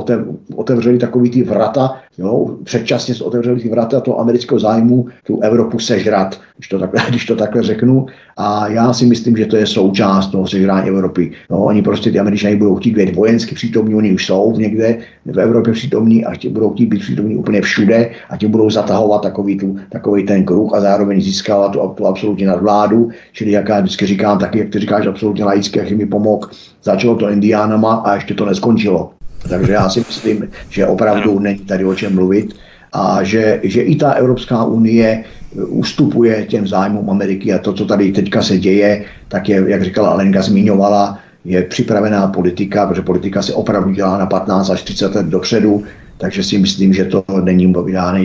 otevřeli 0.56 0.98
takový 0.98 1.30
ty 1.30 1.44
vrata, 1.44 1.96
jo, 2.18 2.58
předčasně 2.64 3.16
se 3.16 3.24
otevřeli 3.24 3.62
ty 3.62 3.70
vrata 3.70 4.00
toho 4.00 4.20
amerického 4.20 4.60
zájmu 4.60 5.06
tu 5.28 5.40
Evropu 5.42 5.80
sežrat, 5.80 6.40
když 6.58 6.68
to, 6.68 6.80
takhle, 6.80 7.02
když 7.10 7.26
to 7.26 7.36
takhle 7.36 7.64
řeknu. 7.64 8.06
A 8.38 8.68
já 8.68 8.94
si 8.94 9.06
myslím, 9.06 9.38
že 9.38 9.46
to 9.46 9.56
je 9.56 9.68
součást 9.68 10.28
toho 10.28 10.48
sežrání 10.48 10.90
Evropy. 10.90 11.32
No, 11.50 11.64
oni 11.64 11.82
prostě 11.82 12.12
ty 12.12 12.20
američané 12.20 12.56
budou 12.56 12.76
chtít 12.76 12.96
být 12.96 13.16
vojensky 13.16 13.56
přítomní, 13.56 13.96
oni 13.96 14.14
už 14.14 14.26
jsou 14.26 14.58
někde 14.58 14.98
v 15.26 15.40
Evropě 15.40 15.74
přítomní 15.74 16.26
a 16.26 16.32
chtě, 16.32 16.50
budou 16.50 16.74
chtít 16.74 16.86
být 16.86 17.00
přítomní 17.00 17.36
úplně 17.36 17.62
všude 17.62 18.12
a 18.30 18.38
tím 18.38 18.52
budou 18.52 18.70
zatahovat 18.70 19.22
takový, 19.22 19.58
tu, 19.58 19.78
takový 19.90 20.26
ten 20.26 20.46
kruh 20.46 20.74
a 20.74 20.82
zároveň 20.82 21.22
získávat 21.22 21.72
tu, 21.72 21.80
tu 21.96 22.08
absolutní 22.08 22.46
nadvládu. 22.46 23.10
Čili 23.32 23.52
jak 23.52 23.70
já 23.70 23.80
vždycky 23.80 24.06
říkám, 24.06 24.40
taky 24.40 24.60
jak 24.60 24.70
ty 24.70 24.80
říkáš 24.80 25.08
absolutně 25.08 25.44
laicky, 25.44 25.80
jak 25.80 25.92
mi 25.92 26.06
pomohl, 26.06 26.50
začalo 26.84 27.16
to 27.16 27.30
indiánama 27.30 27.96
a 27.96 28.16
ještě 28.16 28.34
to 28.34 28.46
neskončilo. 28.46 29.15
Takže 29.50 29.72
já 29.72 29.90
si 29.90 30.00
myslím, 30.00 30.50
že 30.70 30.88
opravdu 30.88 31.40
není 31.40 31.60
tady 31.60 31.86
o 31.86 31.96
čem 31.96 32.16
mluvit 32.16 32.56
a 32.94 33.24
že, 33.24 33.60
že 33.64 33.82
i 33.82 33.96
ta 33.96 34.12
Evropská 34.12 34.64
unie 34.64 35.24
ustupuje 35.68 36.46
těm 36.46 36.68
zájmům 36.68 37.10
Ameriky 37.10 37.54
a 37.54 37.60
to, 37.60 37.74
co 37.74 37.86
tady 37.86 38.12
teďka 38.12 38.42
se 38.42 38.58
děje, 38.58 39.06
tak 39.28 39.50
je, 39.50 39.64
jak 39.68 39.84
říkala 39.84 40.10
Alenka, 40.10 40.42
zmiňovala, 40.42 41.20
je 41.46 41.64
připravená 41.64 42.28
politika, 42.28 42.88
protože 42.88 43.02
politika 43.02 43.42
se 43.42 43.54
opravdu 43.54 43.92
dělá 43.92 44.18
na 44.18 44.26
15 44.26 44.70
až 44.70 44.84
30 44.84 45.16
let 45.16 45.26
dopředu, 45.26 45.84
takže 46.18 46.44
si 46.44 46.58
myslím, 46.58 46.94
že 46.94 47.06
to 47.06 47.24
není 47.44 47.74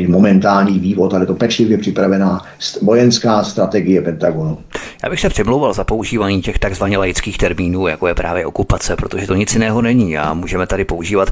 momentální 0.08 0.78
vývod, 0.78 1.14
ale 1.14 1.26
to 1.26 1.34
pečlivě 1.34 1.78
připravená 1.78 2.44
vojenská 2.82 3.44
strategie 3.44 4.02
Pentagonu. 4.02 4.58
Já 5.02 5.10
bych 5.10 5.20
se 5.20 5.28
přimlouval 5.28 5.72
za 5.72 5.84
používání 5.84 6.42
těch 6.42 6.58
takzvaně 6.58 6.98
laických 6.98 7.38
termínů, 7.38 7.86
jako 7.86 8.08
je 8.08 8.14
právě 8.14 8.46
okupace, 8.46 8.96
protože 8.96 9.26
to 9.26 9.34
nic 9.34 9.54
jiného 9.54 9.82
není 9.82 10.18
a 10.18 10.34
můžeme 10.34 10.66
tady 10.66 10.84
používat 10.84 11.30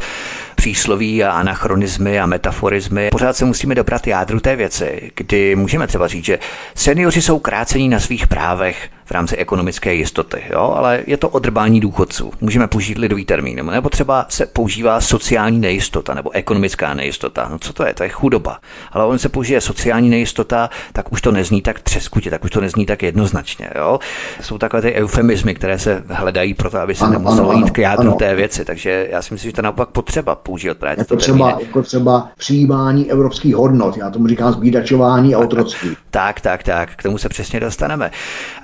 přísloví 0.58 1.24
a 1.24 1.30
anachronizmy 1.30 2.20
a 2.20 2.26
metaforizmy. 2.26 3.08
Pořád 3.10 3.36
se 3.36 3.44
musíme 3.44 3.74
dobrat 3.74 4.06
jádru 4.06 4.40
té 4.40 4.56
věci, 4.56 5.10
kdy 5.14 5.56
můžeme 5.56 5.86
třeba 5.86 6.08
říct, 6.08 6.24
že 6.24 6.38
seniori 6.74 7.22
jsou 7.22 7.38
krácení 7.38 7.88
na 7.88 8.00
svých 8.00 8.26
právech, 8.26 8.90
v 9.08 9.10
rámci 9.10 9.36
ekonomické 9.36 9.94
jistoty, 9.94 10.42
jo? 10.50 10.74
ale 10.76 11.02
je 11.06 11.16
to 11.16 11.28
odrbání 11.28 11.80
důchodců. 11.80 12.32
Můžeme 12.40 12.66
použít 12.66 12.98
lidový 12.98 13.24
termín, 13.24 13.66
nebo 13.66 13.88
třeba 13.88 14.26
se 14.28 14.46
používá 14.46 15.00
sociální 15.00 15.58
nejistota 15.58 16.14
nebo 16.14 16.30
ekonomická 16.30 16.94
nejistota. 16.94 17.48
No 17.50 17.58
co 17.58 17.72
to 17.72 17.86
je? 17.86 17.94
To 17.94 18.02
je 18.02 18.08
chudoba. 18.08 18.58
Ale 18.92 19.04
on 19.04 19.18
se 19.18 19.28
použije 19.28 19.60
sociální 19.60 20.10
nejistota, 20.10 20.70
tak 20.92 21.12
už 21.12 21.22
to 21.22 21.32
nezní 21.32 21.62
tak 21.62 21.80
třeskutě, 21.80 22.30
tak 22.30 22.44
už 22.44 22.50
to 22.50 22.60
nezní 22.60 22.86
tak 22.86 23.02
jednoznačně. 23.02 23.70
Jo? 23.74 23.98
Jsou 24.40 24.58
takové 24.58 24.82
ty 24.82 24.94
eufemizmy, 24.94 25.54
které 25.54 25.78
se 25.78 26.02
hledají 26.08 26.54
pro 26.54 26.70
to, 26.70 26.78
aby 26.78 26.94
se 26.94 27.10
nemuselo 27.10 27.52
jít 27.52 27.70
k 27.70 27.78
jádru 27.78 28.12
té 28.12 28.34
věci. 28.34 28.64
Takže 28.64 29.08
já 29.10 29.22
si 29.22 29.34
myslím, 29.34 29.50
že 29.50 29.56
to 29.56 29.62
naopak 29.62 29.88
potřeba 29.88 30.34
používat 30.48 30.78
právě 30.78 30.96
jako 30.98 31.16
třeba, 31.16 31.58
jako 31.60 31.82
třeba 31.82 32.28
přijímání 32.38 33.10
evropských 33.10 33.54
hodnot. 33.54 33.96
Já 33.96 34.10
tomu 34.10 34.26
říkám 34.26 34.52
zbídačování 34.52 35.34
a 35.34 35.38
otroctví. 35.38 35.96
Tak, 36.10 36.40
tak, 36.40 36.62
tak, 36.62 36.96
k 36.96 37.02
tomu 37.02 37.18
se 37.18 37.28
přesně 37.28 37.60
dostaneme. 37.60 38.10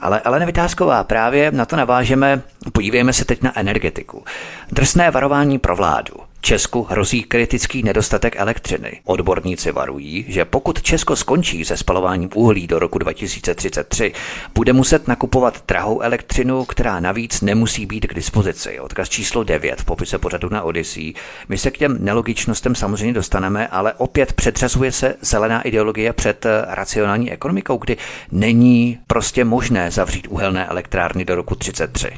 Ale, 0.01 0.21
ale 0.21 0.47
Vytázková, 0.47 1.05
právě 1.05 1.51
na 1.53 1.67
to 1.67 1.77
navážeme, 1.77 2.43
podívejme 2.73 3.13
se 3.13 3.25
teď 3.25 3.43
na 3.43 3.59
energetiku. 3.59 4.25
Drsné 4.73 5.11
varování 5.11 5.59
pro 5.59 5.77
vládu. 5.77 6.15
Česku 6.45 6.83
hrozí 6.83 7.23
kritický 7.23 7.83
nedostatek 7.83 8.37
elektřiny. 8.37 9.01
Odborníci 9.05 9.73
varují, 9.73 10.25
že 10.29 10.45
pokud 10.45 10.83
Česko 10.83 11.17
skončí 11.17 11.65
se 11.65 11.77
spalováním 11.77 12.31
uhlí 12.35 12.67
do 12.67 12.79
roku 12.79 12.99
2033, 12.99 14.13
bude 14.55 14.73
muset 14.73 15.09
nakupovat 15.09 15.65
drahou 15.69 16.01
elektřinu, 16.01 16.65
která 16.65 17.01
navíc 17.01 17.41
nemusí 17.41 17.87
být 17.87 18.07
k 18.07 18.15
dispozici. 18.15 18.81
Odkaz 18.81 19.09
číslo 19.09 19.45
9 19.45 19.81
v 19.81 19.85
popise 19.85 20.19
pořadu 20.19 20.49
na 20.49 20.63
Odyssey. 20.63 21.15
My 21.49 21.59
se 21.59 21.71
k 21.71 21.79
těm 21.79 22.05
nelogičnostem 22.05 22.75
samozřejmě 22.75 23.15
dostaneme, 23.15 23.69
ale 23.69 23.93
opět 23.93 24.33
přetřasuje 24.33 24.93
se 24.93 25.15
zelená 25.21 25.63
ideologie 25.63 26.13
před 26.13 26.47
racionální 26.69 27.33
ekonomikou, 27.33 27.77
kdy 27.77 27.97
není 28.33 28.99
prostě 29.07 29.45
možné 29.45 29.91
zavřít 29.91 30.27
uhelné 30.31 30.67
elektrárny 30.67 31.25
do 31.25 31.35
roku 31.35 31.55
33. 31.55 32.11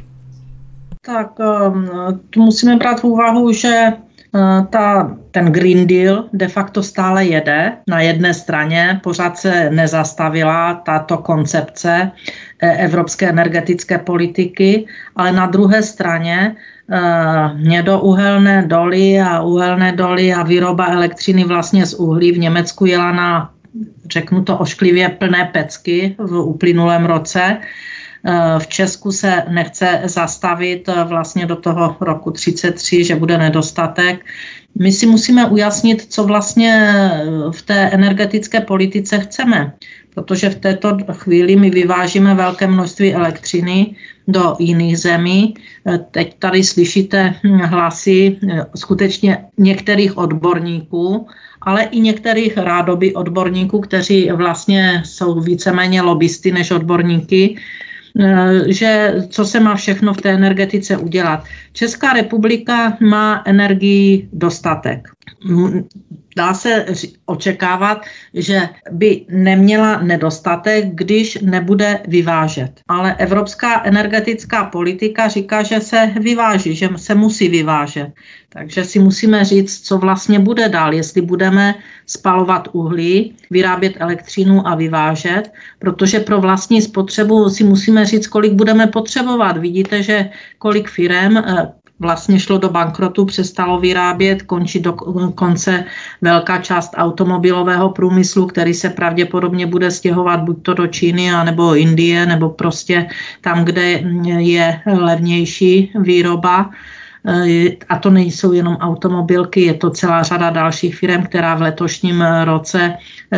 Tak 1.06 1.38
um, 1.38 1.90
tu 2.30 2.42
musíme 2.42 2.76
brát 2.76 3.00
v 3.00 3.04
úvahu, 3.04 3.52
že 3.52 3.86
Eh, 3.86 4.05
ta, 4.70 5.16
ten 5.30 5.52
Green 5.52 5.86
Deal 5.86 6.24
de 6.32 6.48
facto 6.48 6.82
stále 6.82 7.24
jede. 7.24 7.72
Na 7.88 8.00
jedné 8.00 8.34
straně 8.34 9.00
pořád 9.02 9.38
se 9.38 9.70
nezastavila 9.70 10.74
tato 10.74 11.18
koncepce 11.18 12.10
eh, 12.60 12.76
evropské 12.76 13.28
energetické 13.28 13.98
politiky, 13.98 14.86
ale 15.16 15.32
na 15.32 15.46
druhé 15.46 15.82
straně 15.82 16.56
Mědouhelné 17.54 18.62
doly 18.66 19.20
a 19.20 19.42
uhelné 19.42 19.92
doly 19.92 20.34
a 20.34 20.42
výroba 20.42 20.86
elektřiny 20.86 21.44
vlastně 21.44 21.86
z 21.86 21.94
uhlí 21.94 22.32
v 22.32 22.38
Německu 22.38 22.86
jela 22.86 23.12
na, 23.12 23.50
řeknu 24.10 24.44
to 24.44 24.58
ošklivě, 24.58 25.08
plné 25.08 25.50
pecky 25.52 26.14
v 26.18 26.40
uplynulém 26.40 27.04
roce. 27.04 27.56
V 28.58 28.66
Česku 28.66 29.12
se 29.12 29.42
nechce 29.48 30.00
zastavit 30.04 30.88
vlastně 31.04 31.46
do 31.46 31.56
toho 31.56 31.96
roku 32.00 32.30
33, 32.30 33.04
že 33.04 33.16
bude 33.16 33.38
nedostatek. 33.38 34.24
My 34.78 34.92
si 34.92 35.06
musíme 35.06 35.46
ujasnit, 35.46 36.12
co 36.12 36.24
vlastně 36.24 37.00
v 37.50 37.62
té 37.62 37.74
energetické 37.74 38.60
politice 38.60 39.18
chceme, 39.18 39.72
protože 40.14 40.50
v 40.50 40.54
této 40.54 40.98
chvíli 41.12 41.56
my 41.56 41.70
vyvážíme 41.70 42.34
velké 42.34 42.66
množství 42.66 43.14
elektřiny 43.14 43.96
do 44.28 44.56
jiných 44.58 44.98
zemí. 44.98 45.54
Teď 46.10 46.38
tady 46.38 46.64
slyšíte 46.64 47.34
hlasy 47.62 48.38
skutečně 48.74 49.38
některých 49.58 50.18
odborníků, 50.18 51.26
ale 51.60 51.82
i 51.82 52.00
některých 52.00 52.58
rádoby 52.58 53.14
odborníků, 53.14 53.80
kteří 53.80 54.30
vlastně 54.30 55.02
jsou 55.04 55.40
víceméně 55.40 56.02
lobbysty 56.02 56.52
než 56.52 56.70
odborníky, 56.70 57.56
Eh, 57.56 57.85
že 58.66 59.14
co 59.28 59.44
se 59.44 59.60
má 59.60 59.74
všechno 59.74 60.14
v 60.14 60.20
té 60.22 60.30
energetice 60.30 60.96
udělat. 60.96 61.44
Česká 61.72 62.12
republika 62.12 62.96
má 63.00 63.42
energii 63.46 64.28
dostatek 64.32 65.15
dá 66.36 66.54
se 66.54 66.86
očekávat, 67.26 68.02
že 68.34 68.68
by 68.90 69.24
neměla 69.30 70.02
nedostatek, 70.02 70.84
když 70.94 71.38
nebude 71.42 72.00
vyvážet. 72.08 72.80
Ale 72.88 73.14
evropská 73.14 73.84
energetická 73.84 74.64
politika 74.64 75.28
říká, 75.28 75.62
že 75.62 75.80
se 75.80 76.12
vyváží, 76.20 76.74
že 76.74 76.88
se 76.96 77.14
musí 77.14 77.48
vyvážet. 77.48 78.12
Takže 78.48 78.84
si 78.84 78.98
musíme 78.98 79.44
říct, 79.44 79.80
co 79.80 79.98
vlastně 79.98 80.38
bude 80.38 80.68
dál, 80.68 80.94
jestli 80.94 81.20
budeme 81.20 81.74
spalovat 82.06 82.68
uhlí, 82.72 83.34
vyrábět 83.50 83.92
elektřinu 83.98 84.68
a 84.68 84.74
vyvážet, 84.74 85.52
protože 85.78 86.20
pro 86.20 86.40
vlastní 86.40 86.82
spotřebu 86.82 87.50
si 87.50 87.64
musíme 87.64 88.06
říct, 88.06 88.26
kolik 88.26 88.52
budeme 88.52 88.86
potřebovat. 88.86 89.56
Vidíte, 89.56 90.02
že 90.02 90.30
kolik 90.58 90.88
firem 90.88 91.36
eh, 91.36 91.72
vlastně 91.98 92.40
šlo 92.40 92.58
do 92.58 92.68
bankrotu, 92.68 93.24
přestalo 93.24 93.80
vyrábět, 93.80 94.42
končí 94.42 94.80
do 94.80 94.92
konce 95.34 95.84
velká 96.22 96.58
část 96.58 96.92
automobilového 96.96 97.90
průmyslu, 97.90 98.46
který 98.46 98.74
se 98.74 98.90
pravděpodobně 98.90 99.66
bude 99.66 99.90
stěhovat 99.90 100.40
buď 100.40 100.62
to 100.62 100.74
do 100.74 100.86
Číny, 100.86 101.30
nebo 101.44 101.76
Indie, 101.76 102.26
nebo 102.26 102.50
prostě 102.50 103.06
tam, 103.40 103.64
kde 103.64 103.82
je 104.38 104.80
levnější 104.86 105.92
výroba. 106.00 106.70
A 107.88 107.98
to 107.98 108.10
nejsou 108.10 108.52
jenom 108.52 108.76
automobilky, 108.76 109.60
je 109.60 109.74
to 109.74 109.90
celá 109.90 110.22
řada 110.22 110.50
dalších 110.50 110.96
firm, 110.96 111.22
která 111.22 111.54
v 111.54 111.62
letošním 111.62 112.24
roce 112.44 112.94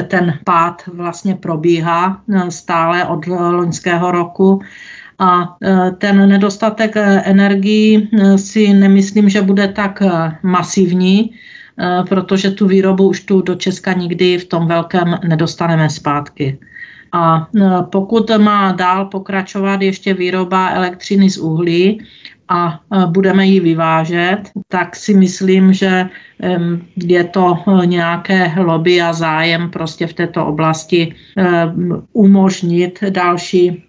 ten 0.09 0.39
pád 0.45 0.83
vlastně 0.93 1.35
probíhá 1.35 2.21
stále 2.49 3.05
od 3.05 3.27
loňského 3.27 4.11
roku 4.11 4.61
a 5.19 5.57
e, 5.63 5.91
ten 5.99 6.29
nedostatek 6.29 6.97
e, 6.97 7.23
energií 7.23 8.09
e, 8.13 8.39
si 8.39 8.73
nemyslím, 8.73 9.29
že 9.29 9.43
bude 9.43 9.69
tak 9.69 10.03
masivní, 10.43 11.31
protože 12.09 12.51
tu 12.51 12.67
výrobu 12.67 13.09
už 13.09 13.21
tu 13.21 13.43
do 13.43 13.55
Česka 13.55 13.93
nikdy 13.93 14.39
v 14.39 14.45
tom 14.45 14.67
velkém 14.67 15.19
nedostaneme 15.29 15.91
zpátky. 15.91 16.59
A 17.13 17.49
pokud 17.83 18.31
má 18.39 18.73
dál 18.73 19.05
pokračovat 19.05 19.83
ještě 19.83 20.15
výroba 20.15 20.71
elektřiny 20.71 21.31
z 21.31 21.39
uhlí 21.39 22.03
a 22.49 22.81
budeme 23.07 23.47
ji 23.47 23.61
vyvážet, 23.61 24.51
tak 24.69 24.97
si 24.97 25.15
myslím, 25.15 25.73
že 25.73 26.09
je 26.97 27.25
to 27.25 27.59
nějaké 27.85 28.53
lobby 28.57 29.03
a 29.03 29.13
zájem 29.13 29.71
prostě 29.71 30.07
v 30.07 30.13
této 30.13 30.47
oblasti 30.47 31.15
umožnit 32.13 32.99
další 33.11 33.88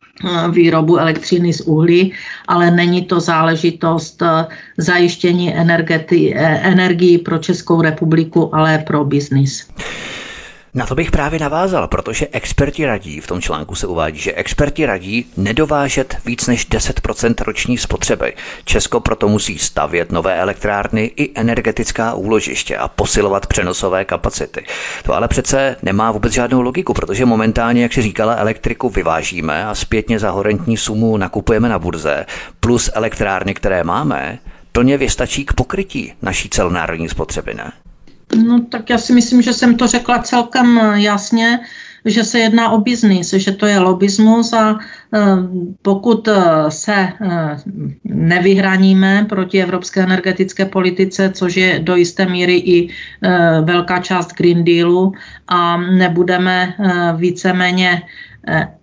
výrobu 0.51 0.97
elektřiny 0.97 1.53
z 1.53 1.61
uhlí, 1.61 2.13
ale 2.47 2.72
není 2.72 3.01
to 3.05 3.20
záležitost 3.20 4.22
eh, 4.22 4.45
zajištění 4.78 5.55
eh, 5.55 6.59
energii 6.63 7.17
pro 7.17 7.38
Českou 7.38 7.82
republiku, 7.82 8.55
ale 8.55 8.78
pro 8.78 9.05
biznis. 9.05 9.67
Na 10.74 10.86
to 10.86 10.95
bych 10.95 11.11
právě 11.11 11.39
navázal, 11.39 11.88
protože 11.88 12.28
experti 12.32 12.86
radí, 12.86 13.22
v 13.22 13.28
tom 13.28 13.41
článku 13.41 13.76
se 13.76 13.88
uvádí, 13.88 14.20
že 14.20 14.34
experti 14.34 14.86
radí 14.86 15.26
nedovážet 15.38 16.17
víc 16.26 16.47
než 16.47 16.70
10% 16.70 17.43
roční 17.43 17.78
spotřeby. 17.78 18.34
Česko 18.65 18.99
proto 18.99 19.28
musí 19.28 19.57
stavět 19.57 20.11
nové 20.11 20.36
elektrárny 20.36 21.11
i 21.15 21.39
energetická 21.39 22.13
úložiště 22.13 22.78
a 22.78 22.88
posilovat 22.88 23.47
přenosové 23.47 24.05
kapacity. 24.05 24.65
To 25.03 25.13
ale 25.13 25.28
přece 25.28 25.76
nemá 25.82 26.11
vůbec 26.11 26.34
žádnou 26.34 26.61
logiku, 26.61 26.93
protože 26.93 27.26
momentálně, 27.26 27.84
jak 27.84 27.93
si 27.93 28.01
říkala, 28.01 28.36
elektriku 28.36 28.89
vyvážíme 28.89 29.65
a 29.65 29.76
zpětně 29.76 30.20
za 30.20 30.32
horentní 30.32 30.78
sumu 30.78 31.17
nakupujeme 31.17 31.70
na 31.70 31.80
burze, 31.80 32.26
plus 32.59 32.89
elektrárny, 32.93 33.53
které 33.53 33.84
máme, 33.84 34.39
plně 34.72 34.97
vystačí 34.97 35.45
k 35.45 35.53
pokrytí 35.53 36.13
naší 36.22 36.49
celonárodní 36.49 37.09
spotřeby, 37.09 37.53
ne? 37.53 37.72
No 38.36 38.60
tak 38.60 38.90
já 38.90 38.98
si 38.98 39.14
myslím, 39.14 39.42
že 39.42 39.54
jsem 39.54 39.76
to 39.76 39.88
řekla 39.88 40.20
celkem 40.20 40.78
eh, 40.78 41.02
jasně, 41.02 41.60
že 42.06 42.24
se 42.24 42.40
jedná 42.40 42.70
o 42.70 42.78
biznis, 42.78 43.34
že 43.34 43.52
to 43.52 43.66
je 43.66 43.80
lobismus 43.80 44.54
a 44.54 44.80
eh, 45.14 45.20
pokud 45.82 46.28
eh, 46.28 46.36
se 46.70 47.08
nevyhraníme 48.04 49.26
proti 49.30 49.62
evropské 49.62 50.04
energetické 50.04 50.66
politice, 50.66 51.32
což 51.34 51.56
je 51.56 51.80
do 51.80 51.96
jisté 51.96 52.26
míry 52.26 52.58
i 52.58 52.90
velká 53.64 54.00
část 54.00 54.34
Green 54.34 54.64
Dealu 54.64 55.14
a 55.48 55.78
nebudeme 55.78 56.74
víceméně 57.18 58.02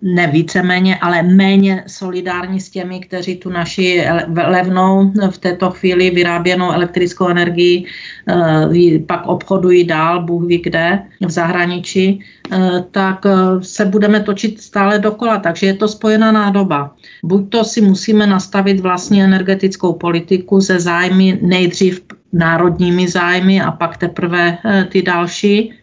ne 0.01 0.27
víceméně, 0.27 0.95
ale 0.95 1.23
méně 1.23 1.83
solidární 1.87 2.59
s 2.59 2.69
těmi, 2.69 2.99
kteří 2.99 3.35
tu 3.35 3.49
naši 3.49 4.05
levnou 4.47 5.11
v 5.29 5.37
této 5.37 5.69
chvíli 5.69 6.09
vyráběnou 6.09 6.71
elektrickou 6.71 7.27
energii 7.27 7.85
eh, 8.29 8.99
pak 8.99 9.27
obchodují 9.27 9.83
dál, 9.83 10.23
Bůh 10.23 10.45
ví 10.47 10.57
kde, 10.57 10.99
v 11.25 11.31
zahraničí, 11.31 12.19
eh, 12.51 12.83
tak 12.91 13.25
se 13.61 13.85
budeme 13.85 14.19
točit 14.19 14.61
stále 14.61 14.99
dokola, 14.99 15.37
takže 15.37 15.67
je 15.67 15.73
to 15.73 15.87
spojená 15.87 16.31
nádoba. 16.31 16.95
Buď 17.23 17.49
to 17.49 17.63
si 17.63 17.81
musíme 17.81 18.27
nastavit 18.27 18.79
vlastní 18.79 19.23
energetickou 19.23 19.93
politiku 19.93 20.59
ze 20.59 20.79
zájmy 20.79 21.39
nejdřív 21.41 22.01
národními 22.33 23.07
zájmy 23.07 23.61
a 23.61 23.71
pak 23.71 23.97
teprve 23.97 24.57
ty 24.89 25.01
další, 25.01 25.73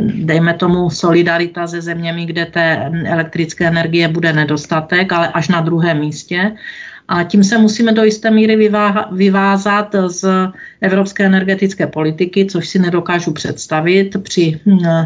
dejme 0.00 0.54
tomu 0.54 0.90
solidarita 0.90 1.66
se 1.66 1.80
zeměmi, 1.80 2.26
kde 2.26 2.46
té 2.46 2.90
elektrické 3.04 3.66
energie 3.66 4.08
bude 4.08 4.32
nedostatek, 4.32 5.12
ale 5.12 5.28
až 5.28 5.48
na 5.48 5.60
druhém 5.60 6.00
místě. 6.00 6.52
A 7.08 7.22
tím 7.22 7.44
se 7.44 7.58
musíme 7.58 7.92
do 7.92 8.04
jisté 8.04 8.30
míry 8.30 8.70
vyvázat 9.12 9.94
z 10.06 10.24
evropské 10.80 11.24
energetické 11.24 11.86
politiky, 11.86 12.46
což 12.46 12.68
si 12.68 12.78
nedokážu 12.78 13.32
představit 13.32 14.16
při 14.22 14.60
uh, 14.66 15.04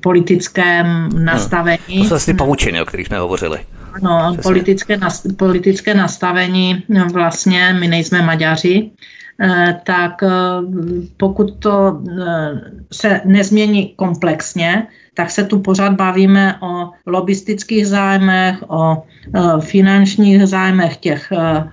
politickém 0.00 1.08
nastavení. 1.24 1.78
No, 1.98 2.08
to 2.08 2.18
jsou 2.18 2.32
ty 2.32 2.34
pavučiny, 2.34 2.82
o 2.82 2.84
kterých 2.84 3.06
jsme 3.06 3.18
hovořili. 3.18 3.58
No, 4.02 4.36
politické, 4.42 4.98
politické 5.36 5.94
nastavení, 5.94 6.82
vlastně 7.12 7.76
my 7.80 7.88
nejsme 7.88 8.22
Maďaři, 8.22 8.90
Eh, 8.90 9.17
tak 9.84 10.22
eh, 10.22 10.28
pokud 11.16 11.58
to 11.58 12.02
eh, 12.10 12.60
se 12.92 13.20
nezmění 13.24 13.88
komplexně, 13.96 14.86
tak 15.18 15.30
se 15.30 15.44
tu 15.44 15.58
pořád 15.58 15.92
bavíme 15.98 16.62
o 16.62 16.94
lobistických 17.06 17.86
zájmech, 17.86 18.62
o 18.70 19.02
e, 19.02 19.60
finančních 19.60 20.46
zájmech 20.46 20.96
těch 20.96 21.32
e, 21.32 21.36
e, 21.36 21.66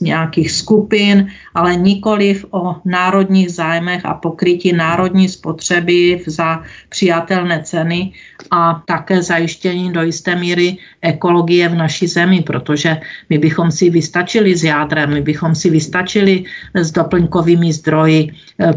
nějakých 0.00 0.50
skupin, 0.52 1.32
ale 1.54 1.76
nikoliv 1.76 2.44
o 2.50 2.76
národních 2.84 3.56
zájmech 3.56 4.04
a 4.04 4.14
pokrytí 4.14 4.72
národní 4.72 5.28
spotřeby 5.28 6.20
za 6.26 6.60
přijatelné 6.88 7.62
ceny 7.64 8.12
a 8.50 8.82
také 8.84 9.22
zajištění 9.22 9.92
do 9.92 10.02
jisté 10.02 10.36
míry 10.36 10.76
ekologie 11.00 11.68
v 11.68 11.80
naší 11.80 12.06
zemi, 12.06 12.44
protože 12.44 13.00
my 13.30 13.38
bychom 13.38 13.70
si 13.70 13.90
vystačili 13.90 14.56
s 14.56 14.64
jádrem, 14.64 15.10
my 15.10 15.20
bychom 15.24 15.54
si 15.54 15.70
vystačili 15.70 16.44
s 16.74 16.92
doplňkovými 16.92 17.72
zdroji, 17.72 18.28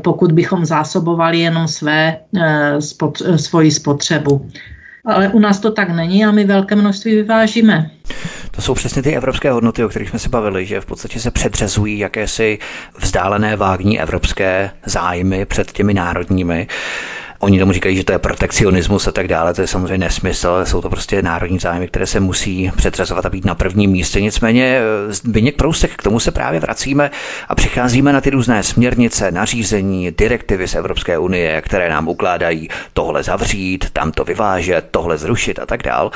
pokud 0.01 0.31
bychom 0.31 0.65
zásobovali 0.65 1.39
jenom 1.39 1.67
své, 1.67 2.17
svoji 3.35 3.71
spotřebu 3.71 4.12
spotřebu. 4.19 4.49
Ale 5.05 5.27
u 5.27 5.39
nás 5.39 5.59
to 5.59 5.71
tak 5.71 5.89
není 5.89 6.25
a 6.25 6.31
my 6.31 6.45
velké 6.45 6.75
množství 6.75 7.15
vyvážíme. 7.15 7.89
To 8.51 8.61
jsou 8.61 8.73
přesně 8.73 9.03
ty 9.03 9.15
evropské 9.15 9.51
hodnoty, 9.51 9.83
o 9.83 9.89
kterých 9.89 10.09
jsme 10.09 10.19
se 10.19 10.29
bavili, 10.29 10.65
že 10.65 10.81
v 10.81 10.85
podstatě 10.85 11.19
se 11.19 11.31
předřezují 11.31 11.99
jakési 11.99 12.59
vzdálené 12.99 13.55
vágní 13.55 14.01
evropské 14.01 14.71
zájmy 14.85 15.45
před 15.45 15.71
těmi 15.71 15.93
národními. 15.93 16.67
Oni 17.43 17.59
tomu 17.59 17.71
říkají, 17.71 17.97
že 17.97 18.03
to 18.03 18.11
je 18.11 18.19
protekcionismus 18.19 19.07
a 19.07 19.11
tak 19.11 19.27
dále, 19.27 19.53
to 19.53 19.61
je 19.61 19.67
samozřejmě 19.67 19.97
nesmysl, 19.97 20.59
jsou 20.63 20.81
to 20.81 20.89
prostě 20.89 21.21
národní 21.21 21.59
zájmy, 21.59 21.87
které 21.87 22.07
se 22.07 22.19
musí 22.19 22.71
přetřazovat 22.75 23.25
a 23.25 23.29
být 23.29 23.45
na 23.45 23.55
prvním 23.55 23.91
místě. 23.91 24.21
Nicméně 24.21 24.79
Zbyněk 25.07 25.55
Prousek, 25.55 25.91
k 25.95 26.03
tomu 26.03 26.19
se 26.19 26.31
právě 26.31 26.59
vracíme 26.59 27.11
a 27.49 27.55
přicházíme 27.55 28.13
na 28.13 28.21
ty 28.21 28.29
různé 28.29 28.63
směrnice, 28.63 29.31
nařízení, 29.31 30.11
direktivy 30.11 30.67
z 30.67 30.75
Evropské 30.75 31.17
unie, 31.17 31.61
které 31.61 31.89
nám 31.89 32.07
ukládají 32.07 32.69
tohle 32.93 33.23
zavřít, 33.23 33.85
tamto 33.93 34.23
vyvážet, 34.23 34.87
tohle 34.91 35.17
zrušit 35.17 35.59
a 35.59 35.65
tak 35.65 35.83
dál. 35.83 36.11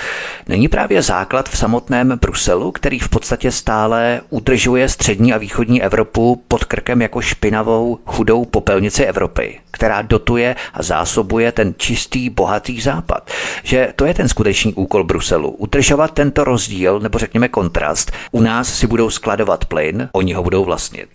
Není 0.47 0.67
právě 0.67 1.01
základ 1.01 1.49
v 1.49 1.57
samotném 1.57 2.19
Bruselu, 2.21 2.71
který 2.71 2.99
v 2.99 3.09
podstatě 3.09 3.51
stále 3.51 4.21
udržuje 4.29 4.89
střední 4.89 5.33
a 5.33 5.37
východní 5.37 5.83
Evropu 5.83 6.43
pod 6.47 6.65
krkem 6.65 7.01
jako 7.01 7.21
špinavou, 7.21 7.99
chudou 8.05 8.45
popelnici 8.45 9.03
Evropy, 9.03 9.59
která 9.71 10.01
dotuje 10.01 10.55
a 10.73 10.83
zásobuje 10.83 11.16
ten 11.51 11.73
čistý, 11.77 12.29
bohatý 12.29 12.81
západ. 12.81 13.29
Že 13.63 13.93
to 13.95 14.05
je 14.05 14.13
ten 14.13 14.29
skutečný 14.29 14.73
úkol 14.73 15.03
Bruselu. 15.03 15.49
Udržovat 15.49 16.11
tento 16.11 16.43
rozdíl, 16.43 16.99
nebo 16.99 17.19
řekněme 17.19 17.47
kontrast. 17.47 18.11
U 18.31 18.41
nás 18.41 18.73
si 18.73 18.87
budou 18.87 19.09
skladovat 19.09 19.65
plyn, 19.65 20.09
oni 20.11 20.33
ho 20.33 20.43
budou 20.43 20.65
vlastnit. 20.65 21.09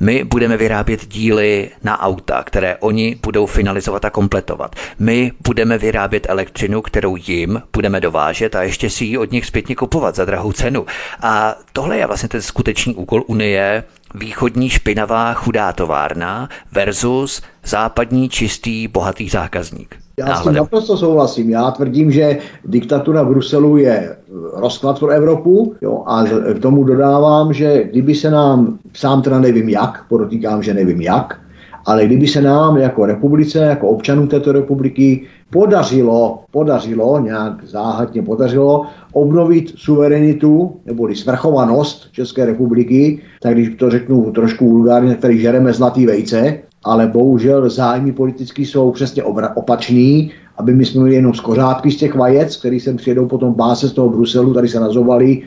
My 0.00 0.24
budeme 0.24 0.56
vyrábět 0.56 1.06
díly 1.06 1.70
na 1.82 2.02
auta, 2.02 2.42
které 2.42 2.76
oni 2.76 3.18
budou 3.22 3.46
finalizovat 3.46 4.04
a 4.04 4.10
kompletovat. 4.10 4.76
My 4.98 5.32
budeme 5.46 5.78
vyrábět 5.78 6.26
elektřinu, 6.28 6.82
kterou 6.82 7.16
jim 7.16 7.62
budeme 7.72 8.00
dovážet 8.00 8.54
a 8.54 8.62
ještě 8.62 8.90
si 8.90 9.04
ji 9.04 9.18
od 9.18 9.32
nich 9.32 9.46
zpětně 9.46 9.74
kupovat 9.74 10.16
za 10.16 10.24
drahou 10.24 10.52
cenu. 10.52 10.86
A 11.22 11.54
tohle 11.72 11.98
je 11.98 12.06
vlastně 12.06 12.28
ten 12.28 12.42
skutečný 12.42 12.94
úkol 12.94 13.22
Unie, 13.26 13.84
východní 14.14 14.68
špinavá 14.68 15.34
chudá 15.34 15.72
továrna 15.72 16.48
versus 16.72 17.42
západní 17.64 18.28
čistý 18.28 18.88
bohatý 18.88 19.28
zákazník. 19.28 19.96
Já 20.18 20.36
s 20.36 20.42
tím 20.42 20.52
naprosto 20.52 20.96
souhlasím. 20.96 21.50
Já 21.50 21.70
tvrdím, 21.70 22.10
že 22.10 22.38
diktatura 22.64 23.24
Bruselu 23.24 23.76
je 23.76 24.16
rozklad 24.54 24.98
pro 24.98 25.08
Evropu 25.08 25.74
jo, 25.82 26.02
a 26.06 26.24
k 26.54 26.58
tomu 26.58 26.84
dodávám, 26.84 27.52
že 27.52 27.84
kdyby 27.84 28.14
se 28.14 28.30
nám, 28.30 28.78
sám 28.94 29.22
teda 29.22 29.40
nevím 29.40 29.68
jak, 29.68 30.04
podotýkám, 30.08 30.62
že 30.62 30.74
nevím 30.74 31.00
jak, 31.00 31.40
ale 31.86 32.06
kdyby 32.06 32.26
se 32.26 32.40
nám 32.40 32.76
jako 32.76 33.06
republice, 33.06 33.58
jako 33.58 33.88
občanům 33.88 34.28
této 34.28 34.52
republiky 34.52 35.26
podařilo, 35.52 36.38
podařilo, 36.50 37.20
nějak 37.20 37.64
záhadně 37.64 38.22
podařilo 38.22 38.86
obnovit 39.12 39.72
suverenitu 39.76 40.76
neboli 40.86 41.16
svrchovanost 41.16 42.12
České 42.12 42.44
republiky, 42.46 43.22
tak 43.42 43.54
když 43.54 43.76
to 43.76 43.90
řeknu 43.90 44.32
trošku 44.32 44.70
vulgárně, 44.70 45.14
který 45.14 45.40
žereme 45.40 45.72
zlatý 45.72 46.06
vejce, 46.06 46.58
ale 46.84 47.06
bohužel 47.06 47.70
zájmy 47.70 48.12
politický 48.12 48.66
jsou 48.66 48.90
přesně 48.90 49.22
opačný, 49.54 50.30
aby 50.56 50.74
my 50.74 50.84
jsme 50.84 51.00
měli 51.00 51.16
jenom 51.16 51.34
skořátky 51.34 51.90
z 51.90 51.96
těch 51.96 52.14
vajec, 52.14 52.56
který 52.56 52.80
sem 52.80 52.96
přijedou 52.96 53.26
potom 53.26 53.54
báse 53.54 53.88
z 53.88 53.92
toho 53.92 54.08
Bruselu, 54.08 54.54
tady 54.54 54.68
se 54.68 54.80
nazovali, 54.80 55.42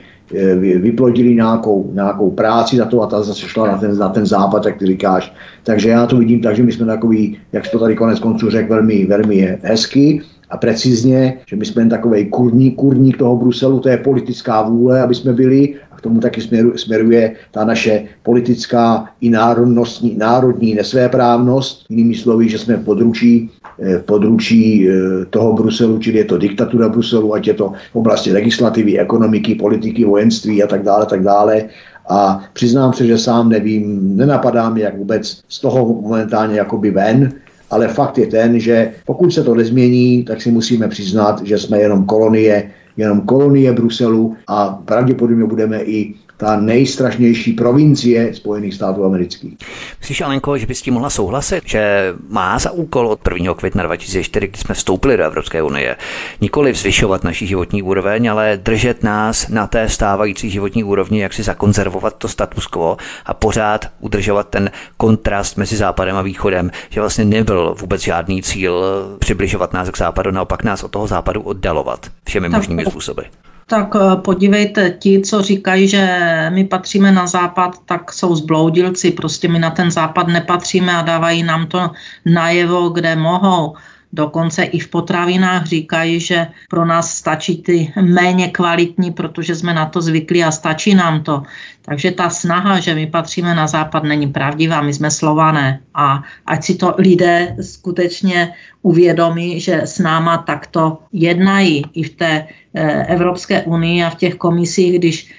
vyplodili 0.77 1.35
nějakou, 1.35 1.89
nějakou 1.93 2.31
práci 2.31 2.77
za 2.77 2.85
to 2.85 3.01
a 3.01 3.07
ta 3.07 3.23
zase 3.23 3.47
šla 3.47 3.67
na 3.67 3.77
ten, 3.77 3.97
na 3.97 4.09
ten 4.09 4.25
západ, 4.25 4.65
jak 4.65 4.77
ty 4.77 4.85
říkáš. 4.85 5.33
Takže 5.63 5.89
já 5.89 6.05
to 6.05 6.17
vidím 6.17 6.41
tak, 6.41 6.55
že 6.55 6.63
my 6.63 6.71
jsme 6.71 6.85
takový, 6.85 7.37
jak 7.51 7.67
to 7.67 7.79
tady 7.79 7.95
konec 7.95 8.19
konců 8.19 8.49
řekl, 8.49 8.73
velmi, 8.73 9.05
velmi 9.05 9.57
hezky 9.61 10.21
a 10.49 10.57
precizně, 10.57 11.37
že 11.45 11.55
my 11.55 11.65
jsme 11.65 11.89
takový 11.89 12.25
kurník, 12.25 12.75
kurník 12.75 13.17
toho 13.17 13.35
Bruselu, 13.35 13.79
to 13.79 13.89
je 13.89 13.97
politická 13.97 14.61
vůle, 14.61 15.01
aby 15.01 15.15
jsme 15.15 15.33
byli 15.33 15.73
tomu 16.03 16.19
taky 16.19 16.41
směru, 16.41 16.77
směruje 16.77 17.31
ta 17.51 17.65
naše 17.65 18.03
politická 18.23 19.07
i 19.21 19.29
národnostní, 19.29 20.15
národní 20.19 20.75
nesvéprávnost. 20.75 21.85
Jinými 21.89 22.15
slovy, 22.15 22.49
že 22.49 22.59
jsme 22.59 22.75
v 22.75 22.83
područí, 22.83 23.49
eh, 23.79 23.97
v 23.97 24.03
područí 24.03 24.89
eh, 24.89 25.25
toho 25.31 25.53
Bruselu, 25.53 25.97
čili 25.99 26.17
je 26.17 26.25
to 26.25 26.37
diktatura 26.37 26.89
Bruselu, 26.89 27.33
ať 27.33 27.47
je 27.47 27.53
to 27.53 27.73
v 27.91 27.95
oblasti 27.95 28.31
legislativy, 28.35 28.99
ekonomiky, 28.99 29.55
politiky, 29.55 30.05
vojenství 30.05 30.63
a 30.63 30.67
tak 30.67 30.83
dále, 30.83 31.05
tak 31.05 31.23
dále. 31.23 31.71
A 32.09 32.43
přiznám 32.53 32.93
se, 32.93 33.07
že 33.07 33.17
sám 33.17 33.49
nevím, 33.49 34.17
nenapadá 34.19 34.69
mi, 34.69 34.81
jak 34.81 34.97
vůbec 34.97 35.41
z 35.47 35.57
toho 35.59 36.01
momentálně 36.03 36.59
jakoby 36.59 36.91
ven, 36.91 37.31
ale 37.71 37.87
fakt 37.87 38.17
je 38.17 38.27
ten, 38.27 38.59
že 38.59 38.91
pokud 39.05 39.33
se 39.33 39.43
to 39.43 39.55
nezmění, 39.55 40.23
tak 40.23 40.41
si 40.41 40.51
musíme 40.51 40.87
přiznat, 40.87 41.41
že 41.41 41.57
jsme 41.57 41.79
jenom 41.79 42.05
kolonie 42.05 42.69
jenom 42.97 43.21
kolonie 43.21 43.73
Bruselu 43.73 44.35
a 44.47 44.69
pravděpodobně 44.69 45.45
budeme 45.45 45.83
i 45.83 46.15
ta 46.37 46.59
nejstrašnější 46.59 47.53
provincie 47.53 48.33
Spojených 48.33 48.73
států 48.73 49.05
amerických. 49.05 49.57
Myslíš, 49.99 50.21
Alenko, 50.21 50.57
že 50.57 50.65
bys 50.65 50.81
tím 50.81 50.93
mohla 50.93 51.09
souhlasit, 51.09 51.63
že 51.65 52.13
má 52.29 52.59
za 52.59 52.71
úkol 52.71 53.07
od 53.07 53.19
1. 53.33 53.53
května 53.53 53.83
2004, 53.83 54.47
kdy 54.47 54.57
jsme 54.57 54.75
vstoupili 54.75 55.17
do 55.17 55.23
Evropské 55.23 55.61
unie, 55.61 55.95
nikoli 56.41 56.73
zvyšovat 56.73 57.23
naší 57.23 57.47
životní 57.47 57.83
úroveň, 57.83 58.31
ale 58.31 58.59
držet 58.63 59.03
nás 59.03 59.47
na 59.49 59.67
té 59.67 59.89
stávající 59.89 60.49
životní 60.49 60.83
úrovni, 60.83 61.21
jak 61.21 61.33
si 61.33 61.43
zakonzervovat 61.43 62.15
to 62.17 62.27
status 62.27 62.67
quo 62.67 62.97
a 63.25 63.33
pořád 63.33 63.87
udržovat 63.99 64.49
ten 64.49 64.71
kontrast 64.97 65.57
mezi 65.57 65.77
západem 65.77 66.15
a 66.15 66.21
východem, 66.21 66.71
že 66.89 66.99
vlastně 66.99 67.25
nebyl 67.25 67.75
vůbec 67.79 68.01
žádný 68.01 68.43
cíl 68.43 68.83
přibližovat 69.19 69.73
nás 69.73 69.89
k 69.89 69.97
západu, 69.97 70.31
naopak 70.31 70.63
nás 70.63 70.83
od 70.83 70.91
toho 70.91 71.07
západu 71.07 71.41
oddalovat 71.41 72.11
všemi 72.25 72.49
možnými 72.49 72.85
způsoby. 72.85 73.21
Tak 73.67 73.95
eh, 73.95 74.15
podívejte, 74.15 74.89
ti, 74.89 75.21
co 75.21 75.41
říkají, 75.41 75.87
že 75.87 76.07
my 76.49 76.65
patříme 76.65 77.11
na 77.11 77.27
západ, 77.27 77.85
tak 77.85 78.13
jsou 78.13 78.35
zbloudilci, 78.35 79.11
prostě 79.11 79.47
my 79.47 79.59
na 79.59 79.69
ten 79.69 79.91
západ 79.91 80.27
nepatříme 80.27 80.95
a 80.95 81.01
dávají 81.01 81.43
nám 81.43 81.67
to 81.67 81.91
najevo, 82.25 82.89
kde 82.89 83.15
mohou. 83.15 83.75
Dokonce 84.13 84.63
i 84.63 84.79
v 84.79 84.87
potravinách 84.87 85.65
říkají, 85.65 86.19
že 86.19 86.47
pro 86.69 86.85
nás 86.85 87.17
stačí 87.17 87.61
ty 87.61 87.93
méně 88.01 88.47
kvalitní, 88.47 89.11
protože 89.11 89.55
jsme 89.55 89.73
na 89.73 89.85
to 89.85 90.01
zvyklí 90.01 90.43
a 90.43 90.51
stačí 90.51 90.95
nám 90.95 91.23
to. 91.23 91.43
Takže 91.81 92.11
ta 92.11 92.29
snaha, 92.29 92.79
že 92.79 92.95
my 92.95 93.07
patříme 93.07 93.55
na 93.55 93.67
západ, 93.67 94.03
není 94.03 94.27
pravdivá, 94.27 94.81
my 94.81 94.93
jsme 94.93 95.11
slované. 95.11 95.79
A 95.93 96.23
ať 96.45 96.63
si 96.63 96.75
to 96.75 96.95
lidé 96.97 97.55
skutečně 97.61 98.53
uvědomí, 98.81 99.59
že 99.59 99.81
s 99.81 99.99
náma 99.99 100.37
takto 100.37 100.97
jednají 101.11 101.83
i 101.93 102.03
v 102.03 102.09
té 102.15 102.47
eh, 102.73 103.05
Evropské 103.05 103.61
unii 103.61 104.03
a 104.03 104.09
v 104.09 104.15
těch 104.15 104.35
komisích, 104.35 104.99
když 104.99 105.33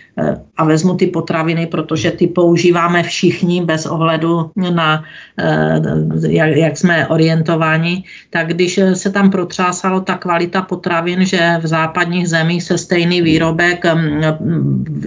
a 0.57 0.65
vezmu 0.65 0.95
ty 0.95 1.07
potraviny, 1.07 1.67
protože 1.67 2.11
ty 2.11 2.27
používáme 2.27 3.03
všichni 3.03 3.65
bez 3.65 3.87
ohledu 3.87 4.51
na, 4.57 5.05
eh, 5.39 5.83
jak, 6.29 6.57
jak 6.57 6.77
jsme 6.79 7.09
orientováni, 7.09 8.05
tak 8.31 8.47
když 8.47 8.81
se 8.95 9.11
tam 9.11 9.31
protřásalo 9.31 10.01
ta 10.01 10.15
kvalita 10.15 10.63
potravin, 10.63 11.27
že 11.27 11.59
v 11.63 11.67
západních 11.67 12.29
zemích 12.29 12.63
se 12.63 12.79
stejný 12.79 13.23
výrobek 13.23 13.85
mm, 13.85 14.23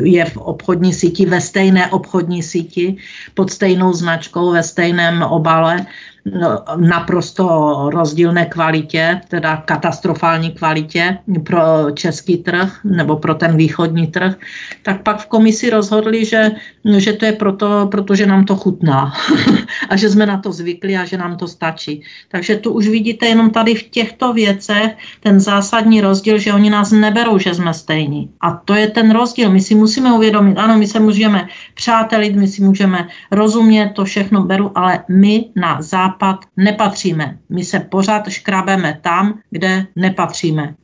je 0.03 0.25
v 0.25 0.37
obchodní 0.37 0.93
síti, 0.93 1.25
ve 1.25 1.41
stejné 1.41 1.87
obchodní 1.87 2.43
síti, 2.43 2.95
pod 3.33 3.51
stejnou 3.51 3.93
značkou, 3.93 4.51
ve 4.51 4.63
stejném 4.63 5.23
obale, 5.23 5.85
naprosto 6.77 7.45
rozdílné 7.93 8.45
kvalitě, 8.45 9.21
teda 9.27 9.57
katastrofální 9.57 10.51
kvalitě 10.51 11.17
pro 11.45 11.61
český 11.93 12.37
trh 12.37 12.79
nebo 12.83 13.15
pro 13.15 13.35
ten 13.35 13.57
východní 13.57 14.07
trh, 14.07 14.35
tak 14.83 15.01
pak 15.01 15.19
v 15.19 15.25
komisi 15.25 15.69
rozhodli, 15.69 16.25
že, 16.25 16.51
že 16.97 17.13
to 17.13 17.25
je 17.25 17.31
proto, 17.31 17.87
protože 17.91 18.25
nám 18.25 18.45
to 18.45 18.55
chutná 18.55 19.13
a 19.89 19.95
že 19.95 20.09
jsme 20.09 20.25
na 20.25 20.37
to 20.37 20.51
zvykli 20.51 20.97
a 20.97 21.05
že 21.05 21.17
nám 21.17 21.37
to 21.37 21.47
stačí. 21.47 22.03
Takže 22.27 22.55
tu 22.55 22.71
už 22.71 22.87
vidíte 22.87 23.25
jenom 23.25 23.49
tady 23.49 23.75
v 23.75 23.83
těchto 23.89 24.33
věcech 24.33 24.97
ten 25.19 25.39
zásadní 25.39 26.01
rozdíl, 26.01 26.37
že 26.37 26.53
oni 26.53 26.69
nás 26.69 26.91
neberou, 26.91 27.37
že 27.37 27.55
jsme 27.55 27.73
stejní. 27.73 28.29
A 28.41 28.51
to 28.51 28.73
je 28.73 28.87
ten 28.87 29.11
rozdíl. 29.11 29.49
My 29.49 29.61
si 29.61 29.75
musíme 29.75 30.13
uvědomit, 30.13 30.57
ano, 30.57 30.77
my 30.77 30.87
se 30.87 30.99
můžeme 30.99 31.47
přátelit, 31.73 32.35
my 32.35 32.47
si 32.47 32.63
můžeme 32.63 33.07
rozumět, 33.31 33.91
to 33.95 34.05
všechno 34.05 34.43
beru, 34.43 34.71
ale 34.75 34.99
my 35.07 35.45
na 35.55 35.81
západ 35.81 36.16
západ 36.17 36.45
nepatříme. 36.57 37.37
My 37.49 37.65
se 37.65 37.79
pořád 37.79 38.29
škrabeme 38.29 38.99
tam, 39.01 39.39
kde 39.49 39.85
nepatříme. 39.95 40.75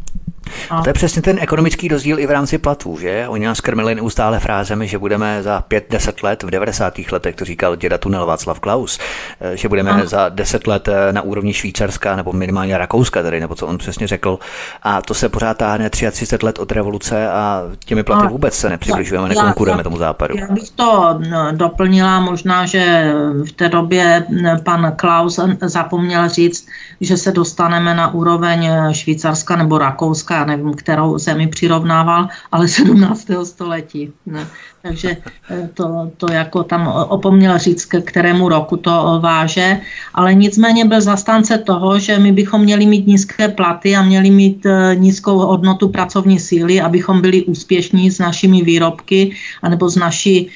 A 0.70 0.82
to 0.82 0.90
je 0.90 0.94
přesně 0.94 1.22
ten 1.22 1.38
ekonomický 1.42 1.88
rozdíl 1.88 2.20
i 2.20 2.28
v 2.28 2.32
rámci 2.32 2.58
platů, 2.58 2.98
že? 2.98 3.26
Oni 3.28 3.46
nás 3.46 3.62
krmili 3.62 3.96
neustále 3.96 4.40
frázemi, 4.40 4.88
že 4.88 4.98
budeme 4.98 5.44
za 5.44 5.64
5-10 5.70 6.24
let, 6.24 6.44
v 6.44 6.50
90. 6.50 6.94
letech 7.12 7.36
to 7.36 7.46
říkal 7.46 7.76
děda 7.76 7.98
tunel 7.98 8.26
Václav 8.26 8.60
Klaus, 8.60 9.00
eh, 9.42 9.58
že 9.58 9.70
budeme 9.70 9.92
a. 9.92 10.06
za 10.06 10.30
10 10.30 10.68
let 10.68 10.88
eh, 10.88 11.14
na 11.14 11.22
úrovni 11.22 11.54
Švýcarska 11.54 12.16
nebo 12.16 12.34
minimálně 12.34 12.78
Rakouska 12.78 13.24
tady, 13.24 13.40
nebo 13.40 13.56
co 13.56 13.68
on 13.68 13.78
přesně 13.78 14.08
řekl. 14.08 14.40
A 14.84 15.02
to 15.02 15.14
se 15.14 15.30
pořád 15.30 15.58
táhne 15.58 15.90
33 15.90 16.46
let 16.46 16.60
od 16.60 16.72
revoluce 16.72 17.30
a 17.30 17.64
těmi 17.86 18.04
platy 18.04 18.26
a 18.26 18.30
vůbec 18.30 18.54
se 18.54 18.70
nepřibližujeme, 18.70 19.30
nekonkurujeme 19.30 19.84
tomu 19.84 19.98
západu. 19.98 20.38
Já 20.38 20.48
bych 20.48 20.70
to 20.70 21.20
doplnila, 21.52 22.20
možná, 22.20 22.66
že 22.66 23.14
v 23.48 23.52
té 23.52 23.70
době 23.70 24.26
pan 24.64 24.94
Klaus 24.96 25.40
zapomněl 25.62 26.30
říct, 26.30 26.68
že 27.02 27.18
se 27.18 27.32
dostaneme 27.32 27.96
na 27.96 28.14
úroveň 28.14 28.70
Švýcarska 28.92 29.56
nebo 29.56 29.78
Rakouska, 29.78 30.33
nevím, 30.46 30.74
kterou 30.74 31.18
zemi 31.18 31.48
přirovnával, 31.48 32.28
ale 32.52 32.68
17. 32.68 33.28
století. 33.44 34.14
Ne. 34.26 34.48
Takže 34.84 35.18
eh, 35.50 35.70
to, 35.74 36.12
to 36.18 36.32
jako 36.32 36.64
tam 36.64 36.88
opomněl 36.88 37.58
říct, 37.58 37.86
k 37.86 38.02
kterému 38.02 38.50
roku 38.50 38.78
to 38.78 39.20
váže, 39.24 39.80
ale 40.14 40.34
nicméně 40.34 40.86
byl 40.86 41.02
zastánce 41.02 41.58
toho, 41.58 42.00
že 42.00 42.20
my 42.20 42.32
bychom 42.32 42.62
měli 42.62 42.86
mít 42.86 43.08
nízké 43.08 43.48
platy 43.48 43.96
a 43.96 44.02
měli 44.04 44.30
mít 44.30 44.66
eh, 44.66 44.96
nízkou 44.96 45.38
hodnotu 45.38 45.90
pracovní 45.90 46.40
síly, 46.40 46.82
abychom 46.82 47.22
byli 47.22 47.44
úspěšní 47.44 48.12
s 48.12 48.20
našimi 48.20 48.62
výrobky 48.62 49.32
anebo 49.62 49.90
s 49.90 49.96
naší, 49.96 50.50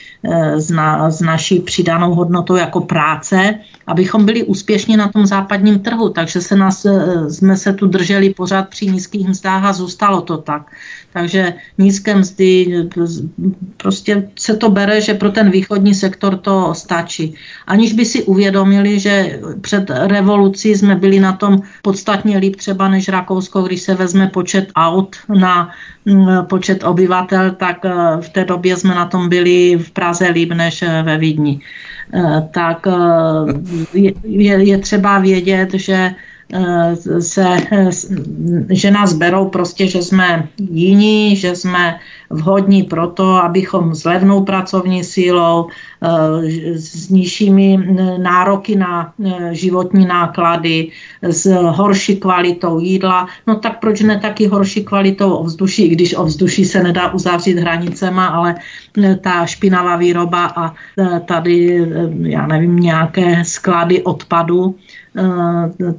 s, 0.55 0.69
na, 0.69 1.09
s 1.11 1.21
naší 1.21 1.59
přidanou 1.59 2.13
hodnotou 2.13 2.55
jako 2.55 2.81
práce, 2.81 3.55
abychom 3.87 4.25
byli 4.25 4.43
úspěšní 4.43 4.97
na 4.97 5.07
tom 5.07 5.25
západním 5.25 5.79
trhu, 5.79 6.09
takže 6.09 6.41
se 6.41 6.55
nás, 6.55 6.85
jsme 7.29 7.57
se 7.57 7.73
tu 7.73 7.87
drželi 7.87 8.29
pořád 8.33 8.69
při 8.69 8.85
nízkých 8.85 9.27
mzdách 9.27 9.63
a 9.63 9.73
zůstalo 9.73 10.21
to 10.21 10.37
tak. 10.37 10.71
Takže 11.13 11.53
nízké 11.77 12.15
mzdy, 12.15 12.67
prostě 13.77 14.29
se 14.39 14.57
to 14.57 14.69
bere, 14.69 15.01
že 15.01 15.13
pro 15.13 15.31
ten 15.31 15.51
východní 15.51 15.95
sektor 15.95 16.37
to 16.37 16.73
stačí. 16.73 17.35
Aniž 17.67 17.93
by 17.93 18.05
si 18.05 18.23
uvědomili, 18.23 18.99
že 18.99 19.39
před 19.61 19.89
revolucí 19.89 20.75
jsme 20.75 20.95
byli 20.95 21.19
na 21.19 21.33
tom 21.33 21.59
podstatně 21.81 22.37
líp 22.37 22.55
třeba 22.55 22.89
než 22.89 23.09
Rakousko, 23.09 23.61
když 23.61 23.81
se 23.81 23.95
vezme 23.95 24.27
počet 24.27 24.71
aut 24.75 25.15
na 25.39 25.69
mm, 26.05 26.45
počet 26.45 26.83
obyvatel, 26.83 27.51
tak 27.51 27.85
eh, 27.85 27.91
v 28.21 28.29
té 28.29 28.45
době 28.45 28.77
jsme 28.77 28.95
na 28.95 29.05
tom 29.05 29.29
byli 29.29 29.75
v 29.75 29.91
Praze 29.91 30.27
líp 30.29 30.51
než 30.51 30.81
eh, 30.81 31.03
ve 31.03 31.17
Vídni. 31.17 31.59
Eh, 32.13 32.47
tak 32.51 32.87
je, 33.93 34.63
je 34.63 34.77
třeba 34.77 35.19
vědět, 35.19 35.73
že 35.73 36.15
se, 37.19 37.57
že 38.69 38.91
nás 38.91 39.13
berou 39.13 39.49
prostě, 39.49 39.87
že 39.87 40.01
jsme 40.01 40.47
jiní, 40.59 41.35
že 41.35 41.55
jsme 41.55 41.99
vhodní 42.29 42.83
pro 42.83 43.07
to, 43.07 43.35
abychom 43.43 43.95
s 43.95 44.05
levnou 44.05 44.43
pracovní 44.43 45.03
sílou, 45.03 45.67
eh, 45.67 46.79
s 46.79 47.09
nižšími 47.09 47.77
nároky 48.17 48.75
na 48.75 49.13
eh, 49.25 49.55
životní 49.55 50.05
náklady, 50.05 50.91
s 51.21 51.45
horší 51.51 52.15
kvalitou 52.15 52.79
jídla, 52.79 53.27
no 53.47 53.55
tak 53.55 53.79
proč 53.79 54.01
ne 54.01 54.19
taky 54.19 54.47
horší 54.47 54.83
kvalitou 54.83 55.33
ovzduší, 55.33 55.89
když 55.89 56.15
ovzduší 56.15 56.65
se 56.65 56.83
nedá 56.83 57.13
uzavřít 57.13 57.59
hranicema, 57.59 58.27
ale 58.27 58.55
ta 59.21 59.45
špinavá 59.45 59.95
výroba 59.95 60.45
a 60.55 60.73
tady, 61.25 61.87
já 62.21 62.47
nevím, 62.47 62.75
nějaké 62.75 63.43
sklady 63.43 64.03
odpadu, 64.03 64.75
Eh, 65.06 65.06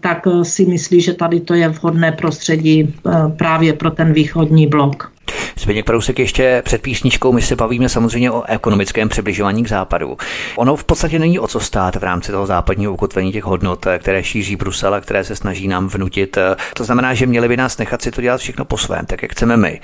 tak 0.01 0.27
si 0.43 0.67
myslí, 0.67 1.01
že 1.01 1.15
tady 1.15 1.41
to 1.41 1.55
je 1.55 1.69
vhodné 1.69 2.13
prostředí 2.13 2.95
eh, 2.95 3.11
právě 3.37 3.73
pro 3.73 3.91
ten 3.91 4.13
východní 4.13 4.67
blok. 4.67 5.13
Zběněk 5.59 5.87
Prousek 5.87 6.19
ještě 6.19 6.63
před 6.65 6.83
písničkou, 6.83 7.33
my 7.33 7.43
se 7.43 7.57
bavíme 7.57 7.89
samozřejmě 7.89 8.31
o 8.31 8.43
ekonomickém 8.43 9.09
přibližování 9.09 9.65
k 9.65 9.69
západu. 9.69 10.17
Ono 10.57 10.77
v 10.77 10.85
podstatě 10.85 11.19
není 11.19 11.39
o 11.39 11.47
co 11.47 11.61
stát 11.61 11.97
v 11.97 12.03
rámci 12.03 12.33
toho 12.33 12.47
západního 12.47 12.93
ukotvení 12.93 13.33
těch 13.33 13.45
hodnot, 13.45 13.87
které 13.99 14.25
šíří 14.25 14.57
Brusel 14.57 14.95
a 14.95 15.01
které 15.01 15.25
se 15.25 15.37
snaží 15.37 15.69
nám 15.69 15.89
vnutit. 15.89 16.39
To 16.75 16.85
znamená, 16.85 17.15
že 17.15 17.27
měli 17.27 17.49
by 17.49 17.57
nás 17.57 17.79
nechat 17.79 18.03
si 18.03 18.11
to 18.11 18.21
dělat 18.21 18.41
všechno 18.41 18.65
po 18.65 18.79
svém, 18.79 19.07
tak 19.07 19.23
jak 19.23 19.33
chceme 19.33 19.57
my, 19.57 19.81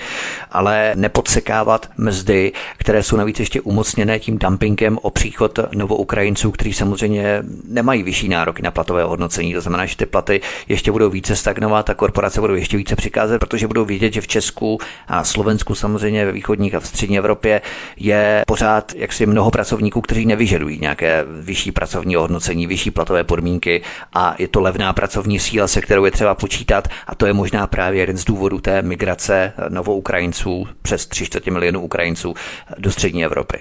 ale 0.52 0.92
nepodsekávat 0.94 1.88
mzdy, 1.96 2.52
které 2.76 3.02
jsou 3.02 3.16
navíc 3.16 3.40
ještě 3.40 3.60
umocněné 3.60 4.18
tím 4.18 4.38
dumpingem 4.38 4.98
o 5.02 5.10
příchod 5.10 5.58
novoukrajinců, 5.74 6.50
kteří 6.50 6.72
samozřejmě 6.72 7.42
nemají 7.68 8.02
vyšší 8.02 8.28
nároky 8.28 8.62
na 8.62 8.70
platové 8.70 9.04
hodnocení. 9.04 9.54
To 9.54 9.60
znamená, 9.60 9.86
že 9.86 9.96
ty 9.96 10.06
platy 10.06 10.40
ještě 10.68 10.92
budou 10.92 11.10
více 11.10 11.36
stagnovat 11.36 11.90
a 11.90 11.94
korporace 11.94 12.40
budou 12.40 12.54
ještě 12.54 12.76
více 12.76 12.96
přikázat, 12.96 13.38
protože 13.38 13.66
budou 13.66 13.84
vidět, 13.84 14.12
že 14.12 14.20
v 14.20 14.26
Česku 14.26 14.78
a 15.08 15.24
Slovensku 15.34 15.74
samozřejmě 15.74 16.26
ve 16.26 16.32
východních 16.32 16.74
a 16.74 16.80
v 16.80 16.86
střední 16.86 17.18
Evropě 17.18 17.60
je 17.96 18.42
pořád 18.46 18.92
jaksi 18.96 19.26
mnoho 19.26 19.50
pracovníků, 19.50 20.00
kteří 20.00 20.26
nevyžadují 20.26 20.78
nějaké 20.80 21.24
vyšší 21.40 21.72
pracovní 21.72 22.16
ohodnocení, 22.16 22.66
vyšší 22.66 22.90
platové 22.90 23.24
podmínky 23.24 23.82
a 24.12 24.34
je 24.38 24.48
to 24.48 24.60
levná 24.60 24.92
pracovní 24.92 25.38
síla, 25.38 25.66
se 25.66 25.80
kterou 25.80 26.04
je 26.04 26.10
třeba 26.10 26.34
počítat 26.34 26.88
a 27.06 27.14
to 27.14 27.26
je 27.26 27.32
možná 27.32 27.66
právě 27.66 28.00
jeden 28.00 28.16
z 28.16 28.24
důvodů 28.24 28.60
té 28.60 28.82
migrace 28.82 29.52
novou 29.68 29.96
Ukrajinců 29.96 30.66
přes 30.82 31.06
3 31.06 31.24
čtvrtě 31.24 31.50
milionů 31.50 31.80
Ukrajinců 31.80 32.34
do 32.78 32.90
střední 32.90 33.24
Evropy. 33.24 33.58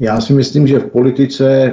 Já 0.00 0.20
si 0.20 0.32
myslím, 0.32 0.66
že 0.66 0.78
v 0.78 0.86
politice, 0.86 1.72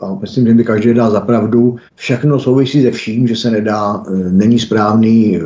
a 0.00 0.14
myslím, 0.14 0.46
že 0.46 0.54
mi 0.54 0.64
každý 0.64 0.94
dá 0.94 1.10
zapravdu, 1.10 1.76
všechno 1.94 2.38
souvisí 2.38 2.82
se 2.82 2.90
vším, 2.90 3.26
že 3.26 3.36
se 3.36 3.50
nedá, 3.50 4.02
e, 4.06 4.10
není 4.30 4.58
správný 4.58 5.40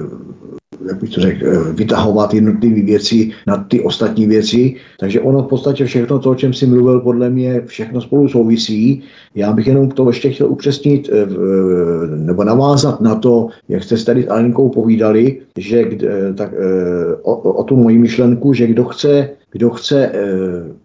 jak 0.87 1.01
bych 1.01 1.11
to 1.11 1.21
řekl, 1.21 1.47
eh, 1.47 1.73
vytahovat 1.73 2.35
jednotlivé 2.35 2.83
věci 2.83 3.31
na 3.47 3.57
ty 3.57 3.81
ostatní 3.81 4.27
věci. 4.27 4.75
Takže 5.01 5.21
ono 5.21 5.43
v 5.43 5.47
podstatě 5.47 5.85
všechno 5.85 6.19
to, 6.19 6.31
o 6.31 6.35
čem 6.35 6.53
si 6.53 6.67
mluvil, 6.67 7.01
podle 7.01 7.31
mě 7.31 7.63
všechno 7.67 8.01
spolu 8.01 8.29
souvisí. 8.29 9.03
Já 9.35 9.53
bych 9.53 9.67
jenom 9.67 9.91
to 9.91 10.09
ještě 10.09 10.31
chtěl 10.31 10.47
upřesnit 10.47 11.11
eh, 11.13 11.27
nebo 12.17 12.45
navázat 12.45 13.01
na 13.01 13.15
to, 13.15 13.49
jak 13.69 13.83
jste 13.83 13.97
tady 13.97 14.23
s 14.23 14.29
Alenkou 14.29 14.69
povídali, 14.69 15.41
že 15.59 15.81
eh, 15.81 16.35
tak, 16.35 16.55
o, 17.23 17.35
o 17.37 17.65
tu 17.65 17.77
moji 17.77 17.99
myšlenku, 17.99 18.55
že 18.55 18.67
kdo 18.67 18.85
chce 18.85 19.29
kdo 19.51 19.71
chce 19.71 20.07
e, 20.07 20.13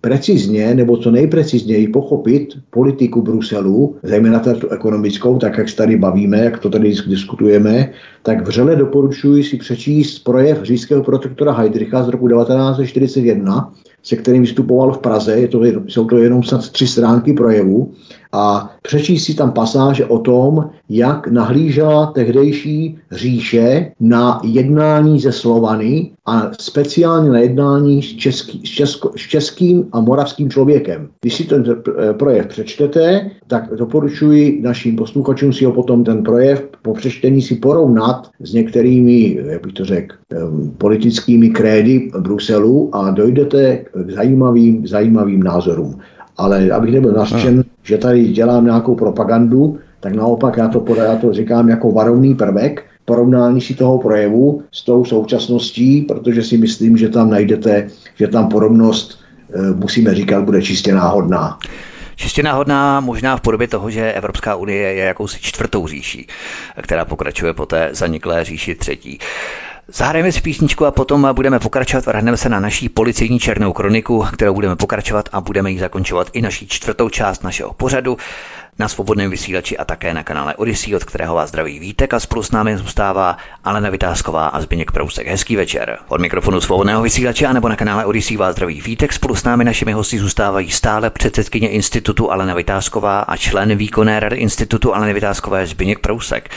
precizně 0.02 0.76
nebo 0.76 0.98
co 0.98 1.12
nejprecizněji 1.12 1.88
pochopit 1.88 2.50
politiku 2.70 3.22
Bruselu, 3.22 3.96
zejména 4.04 4.40
tu 4.40 4.70
ekonomickou, 4.70 5.38
tak 5.38 5.58
jak 5.58 5.70
se 5.70 5.76
tady 5.76 5.98
bavíme, 5.98 6.38
jak 6.38 6.60
to 6.60 6.70
tady 6.70 6.94
diskutujeme, 7.08 7.92
tak 8.24 8.48
vřele 8.48 8.76
doporučuji 8.76 9.44
si 9.44 9.58
přečíst 9.58 10.20
projev 10.20 10.64
říšského 10.64 11.04
protektora 11.04 11.52
Heidricha 11.52 12.04
z 12.04 12.08
roku 12.08 12.28
1941, 12.28 13.74
se 14.04 14.16
kterým 14.16 14.42
vystupoval 14.42 14.94
v 14.94 14.98
Praze, 14.98 15.34
je 15.34 15.48
to, 15.48 15.64
jsou 15.88 16.06
to 16.06 16.18
jenom 16.18 16.44
snad 16.44 16.70
tři 16.70 16.88
stránky 16.88 17.34
projevu, 17.34 17.94
a 18.34 18.72
přečíst 18.82 19.24
si 19.24 19.34
tam 19.34 19.52
pasáže 19.52 20.06
o 20.06 20.20
tom, 20.20 20.70
jak 20.90 21.28
nahlížela 21.28 22.06
tehdejší 22.06 22.98
říše 23.12 23.92
na 24.00 24.42
jednání 24.44 25.20
ze 25.20 25.32
Slovany 25.32 26.12
a 26.26 26.52
speciálně 26.60 27.30
na 27.30 27.40
jednání 27.40 28.04
s, 28.04 28.16
český, 28.16 28.62
s, 28.66 28.70
česko, 28.70 29.12
s 29.16 29.22
českým 29.22 29.86
a 29.92 30.00
moravským 30.00 30.50
člověkem. 30.50 31.10
Když 31.22 31.36
si 31.36 31.44
ten 31.44 31.66
projev 32.18 32.48
přečtete, 32.48 33.32
tak 33.48 33.76
doporučuji 33.76 34.62
našim 34.62 34.96
posluchačům 34.96 35.54
si 35.54 35.66
ho 35.66 35.72
potom 35.72 36.04
ten 36.04 36.24
projev 36.24 36.70
po 36.82 36.94
přečtení 36.94 37.42
si 37.42 37.56
porovnat 37.56 38.30
s 38.40 38.54
některými, 38.54 39.40
jak 39.46 39.64
bych 39.64 39.74
to 39.74 39.86
řekl, 39.86 40.16
politickými 40.78 41.50
krédy 41.50 42.12
Bruselu 42.20 42.90
a 42.96 43.12
dojdete 43.12 43.78
k 43.78 44.10
zajímavým, 44.10 44.88
zajímavým 44.88 45.44
názorům. 45.44 46.00
Ale 46.38 46.72
abych 46.72 46.94
nebyl 46.94 47.12
nařčen, 47.12 47.64
že 47.84 47.98
tady 47.98 48.28
dělám 48.28 48.66
nějakou 48.66 48.96
propagandu, 48.96 49.80
tak 50.00 50.14
naopak 50.14 50.58
já 50.58 50.68
to, 50.68 50.80
podá, 50.80 51.04
já 51.04 51.16
to 51.16 51.34
říkám 51.34 51.70
jako 51.70 51.92
varovný 51.92 52.36
prvek, 52.36 52.84
porovnání 53.06 53.62
si 53.62 53.74
toho 53.74 53.98
projevu 53.98 54.64
s 54.72 54.84
tou 54.84 55.06
současností, 55.06 56.02
protože 56.02 56.44
si 56.44 56.58
myslím, 56.58 56.98
že 56.98 57.10
tam 57.10 57.30
najdete, 57.30 57.88
že 58.16 58.28
tam 58.28 58.50
podobnost, 58.50 59.20
eh, 59.54 59.72
musíme 59.76 60.16
říkat, 60.16 60.44
bude 60.44 60.62
čistě 60.62 60.94
náhodná. 60.94 61.58
Čistě 62.16 62.44
náhodná 62.44 63.00
možná 63.00 63.38
v 63.38 63.42
podobě 63.42 63.68
toho, 63.68 63.90
že 63.90 64.14
Evropská 64.14 64.56
unie 64.56 64.94
je 64.94 65.06
jakousi 65.06 65.40
čtvrtou 65.42 65.88
říší, 65.88 66.28
která 66.82 67.06
pokračuje 67.06 67.54
po 67.54 67.66
té 67.66 67.90
zaniklé 67.92 68.44
říši 68.44 68.76
třetí. 68.76 69.20
Zahrajeme 69.88 70.32
si 70.32 70.42
písničku 70.42 70.86
a 70.86 70.92
potom 70.92 71.28
budeme 71.34 71.60
pokračovat. 71.60 72.06
Vrhneme 72.06 72.38
se 72.38 72.50
na 72.50 72.60
naší 72.60 72.90
policejní 72.90 73.40
černou 73.40 73.74
kroniku, 73.74 74.26
kterou 74.34 74.54
budeme 74.54 74.76
pokračovat 74.76 75.30
a 75.32 75.42
budeme 75.42 75.72
ji 75.72 75.80
zakončovat 75.80 76.28
i 76.34 76.42
naší 76.42 76.68
čtvrtou 76.68 77.10
část 77.10 77.44
našeho 77.44 77.74
pořadu 77.74 78.18
na 78.80 78.88
svobodném 78.88 79.32
vysílači 79.32 79.78
a 79.78 79.86
také 79.86 80.14
na 80.14 80.24
kanále 80.24 80.56
Odyssey, 80.56 80.96
od 80.96 81.04
kterého 81.04 81.36
vás 81.36 81.50
zdraví 81.50 81.80
Vítek 81.80 82.14
a 82.14 82.20
spolu 82.20 82.44
s 82.44 82.52
námi 82.52 82.78
zůstává 82.78 83.38
Alena 83.64 83.90
Vytázková 83.90 84.48
a 84.48 84.62
Zběněk 84.62 84.92
Prousek. 84.92 85.28
Hezký 85.28 85.56
večer. 85.56 85.98
Od 86.08 86.22
mikrofonu 86.22 86.62
svobodného 86.62 87.02
vysílače 87.02 87.48
a 87.48 87.54
nebo 87.54 87.70
na 87.70 87.76
kanále 87.76 88.06
Odyssey 88.06 88.38
vás 88.38 88.56
zdraví 88.56 88.82
Vítek. 88.82 89.14
Spolu 89.14 89.36
s 89.36 89.44
námi 89.44 89.64
našimi 89.64 89.92
hosty 89.92 90.20
zůstávají 90.20 90.72
stále 90.72 91.10
předsedkyně 91.10 91.70
institutu 91.70 92.32
Alena 92.32 92.54
Vytázková 92.54 93.20
a 93.20 93.38
člen 93.38 93.76
výkonné 93.76 94.20
rady 94.20 94.36
institutu 94.36 94.96
Alena 94.96 95.14
Vytázkové 95.14 95.68
Zběněk 95.68 96.00
Prousek. 96.00 96.50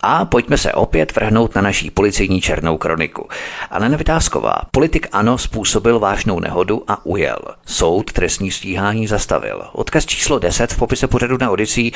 A 0.00 0.24
pojďme 0.24 0.58
se 0.58 0.72
opět 0.72 1.16
vrhnout 1.16 1.54
na 1.54 1.62
naší 1.62 1.90
policejní 1.90 2.40
černou 2.40 2.78
kroniku. 2.78 3.28
Alena 3.70 3.96
Vytázková, 3.96 4.54
politik 4.70 5.08
ANO 5.12 5.38
způsobil 5.38 5.98
vážnou 5.98 6.40
nehodu 6.40 6.84
a 6.88 7.06
ujel. 7.06 7.38
Soud 7.66 8.12
trestní 8.12 8.50
stíhání 8.50 9.06
zastavil. 9.06 9.62
Odkaz 9.72 10.06
číslo 10.06 10.38
10 10.38 10.72
v 10.72 10.76
popise 10.76 11.06
pořadu 11.06 11.36
na 11.40 11.50
Odisí 11.62 11.92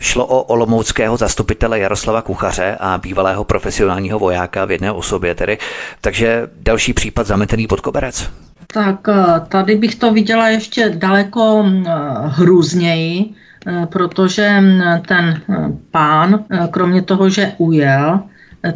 šlo 0.00 0.26
o 0.26 0.42
olomouckého 0.42 1.16
zastupitele 1.16 1.78
Jaroslava 1.78 2.22
Kuchaře 2.22 2.76
a 2.80 2.98
bývalého 2.98 3.44
profesionálního 3.44 4.18
vojáka 4.18 4.64
v 4.64 4.70
jedné 4.70 4.92
osobě 4.92 5.34
tedy. 5.34 5.58
Takže 6.00 6.48
další 6.60 6.92
případ 6.92 7.26
zametený 7.26 7.66
pod 7.66 7.80
koberec. 7.80 8.30
Tak 8.66 9.08
eh, 9.08 9.40
tady 9.48 9.76
bych 9.76 9.94
to 9.94 10.12
viděla 10.12 10.48
ještě 10.48 10.88
daleko 10.88 11.62
hm, 11.62 11.84
hrůzněji, 12.26 13.34
Eh, 13.66 13.86
protože 13.86 14.60
mm, 14.60 14.82
ten 15.08 15.24
eh, 15.48 15.56
pán, 15.90 16.44
kromě 16.70 17.02
toho, 17.02 17.28
že 17.28 17.52
ujel, 17.58 18.20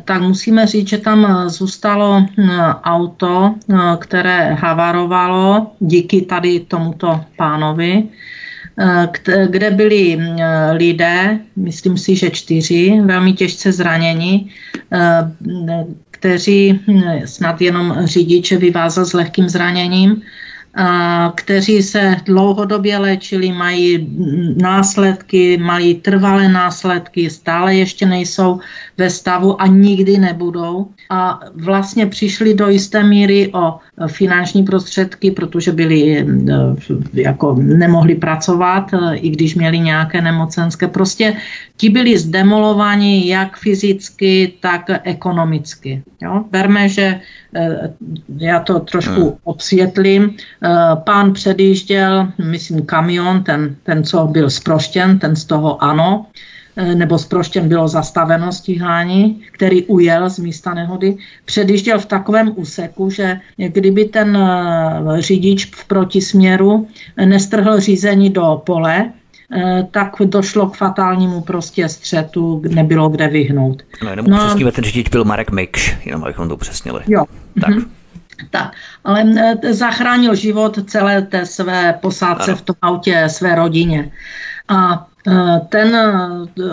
tak 0.05 0.23
musíme 0.23 0.67
říct, 0.67 0.89
že 0.89 0.99
tam 0.99 1.49
zůstalo 1.49 2.27
auto, 2.85 3.55
které 3.99 4.55
havarovalo 4.55 5.73
díky 5.81 6.23
tady 6.23 6.61
tomuto 6.61 7.21
pánovi, 7.37 8.05
kde 9.47 9.71
byli 9.71 10.19
lidé, 10.73 11.39
myslím 11.57 11.99
si, 11.99 12.17
že 12.17 12.31
čtyři, 12.31 13.01
velmi 13.05 13.33
těžce 13.33 13.73
zraněni, 13.73 14.51
kteří 16.11 16.81
snad 17.25 17.61
jenom 17.61 17.97
řidiče 18.05 18.57
vyvázal 18.57 19.05
s 19.05 19.13
lehkým 19.13 19.49
zraněním, 19.49 20.23
kteří 21.35 21.83
se 21.83 22.17
dlouhodobě 22.25 22.99
léčili, 22.99 23.53
mají 23.53 24.09
následky, 24.63 25.59
mají 25.59 25.95
trvalé 25.95 26.49
následky, 26.49 27.31
stále 27.31 27.75
ještě 27.75 28.07
nejsou 28.07 28.61
ve 28.99 29.11
stavu 29.11 29.63
a 29.63 29.67
nikdy 29.67 30.19
nebudou. 30.19 30.87
A 31.11 31.41
vlastně 31.55 32.07
přišli 32.07 32.55
do 32.55 32.69
jisté 32.69 33.03
míry 33.05 33.51
o 33.55 33.79
finanční 34.07 34.63
prostředky, 34.63 35.31
protože 35.31 35.73
byli 35.73 36.27
jako 37.13 37.57
nemohli 37.61 38.15
pracovat, 38.15 38.91
i 39.15 39.31
když 39.31 39.55
měli 39.55 39.79
nějaké 39.79 40.21
nemocenské. 40.21 40.89
Prostě 40.89 41.35
ti 41.77 41.89
byli 41.89 42.19
zdemolováni 42.19 43.29
jak 43.29 43.57
fyzicky, 43.57 44.53
tak 44.61 44.91
ekonomicky. 45.05 46.03
Jo? 46.23 46.45
Berme, 46.51 46.89
že 46.89 47.21
Eh, 47.55 47.95
já 48.37 48.61
to 48.61 48.81
trošku 48.81 49.21
hmm. 49.21 49.33
obsvětlím. 49.45 50.37
Eh, 50.37 50.69
pán 51.05 51.33
předjížděl, 51.33 52.29
myslím, 52.45 52.87
kamion, 52.87 53.45
ten, 53.45 53.77
ten, 53.83 54.05
co 54.05 54.27
byl 54.27 54.51
zproštěn, 54.51 55.19
ten 55.19 55.37
z 55.37 55.45
toho 55.45 55.83
ano, 55.83 56.27
eh, 56.79 56.95
nebo 56.95 57.19
zproštěn 57.19 57.69
bylo 57.69 57.89
zastaveno 57.89 58.53
stíhání, 58.53 59.43
který 59.53 59.85
ujel 59.85 60.31
z 60.31 60.39
místa 60.39 60.75
nehody, 60.75 61.17
předjížděl 61.45 61.99
v 61.99 62.07
takovém 62.07 62.53
úseku, 62.57 63.11
že 63.11 63.41
kdyby 63.57 64.05
ten 64.05 64.39
řidič 65.19 65.67
v 65.75 65.85
protisměru 65.85 66.89
nestrhl 67.25 67.81
řízení 67.81 68.31
do 68.31 68.63
pole, 68.67 69.13
Eh, 69.53 69.87
tak 69.91 70.13
došlo 70.25 70.67
k 70.71 70.77
fatálnímu 70.77 71.41
prostě 71.41 71.89
střetu, 71.89 72.63
nebylo 72.69 73.09
kde 73.09 73.29
vyhnout. 73.29 73.83
No, 74.05 74.11
jenom 74.11 74.27
no, 74.27 74.37
upřesníme, 74.37 74.73
ten 74.73 74.85
řidič 74.85 75.09
byl 75.09 75.25
Marek 75.25 75.51
Mikš, 75.51 75.97
jenom 76.05 76.25
abychom 76.25 76.49
to 76.49 76.55
upřesnili. 76.55 77.01
Jo. 77.07 77.25
Tak. 77.61 77.71
Mm-hmm. 77.71 77.89
Tak, 78.51 78.73
ale 79.05 79.25
eh, 79.65 79.75
zachránil 79.75 80.35
život 80.35 80.91
celé 80.91 81.23
té 81.23 81.47
své 81.47 81.93
posádce 81.93 82.51
ano. 82.51 82.57
v 82.57 82.63
tom 82.63 82.77
autě, 82.83 83.25
své 83.29 83.55
rodině. 83.55 84.13
A 84.69 85.07
eh, 85.18 85.18
ten 85.69 85.97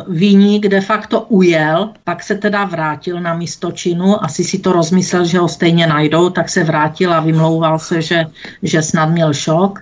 výnik 0.08 0.68
de 0.68 0.82
facto 0.82 1.22
ujel, 1.22 1.90
pak 2.04 2.24
se 2.24 2.36
teda 2.36 2.66
vrátil 2.66 3.22
na 3.22 3.34
místo 3.34 3.72
činu, 3.72 4.24
asi 4.24 4.44
si 4.44 4.60
to 4.60 4.72
rozmyslel, 4.72 5.26
že 5.26 5.40
ho 5.40 5.48
stejně 5.48 5.88
najdou, 5.88 6.30
tak 6.30 6.50
se 6.50 6.64
vrátil 6.64 7.14
a 7.14 7.20
vymlouval 7.20 7.80
se, 7.80 8.02
že, 8.02 8.26
že 8.64 8.82
snad 8.82 9.10
měl 9.10 9.34
šok. 9.34 9.80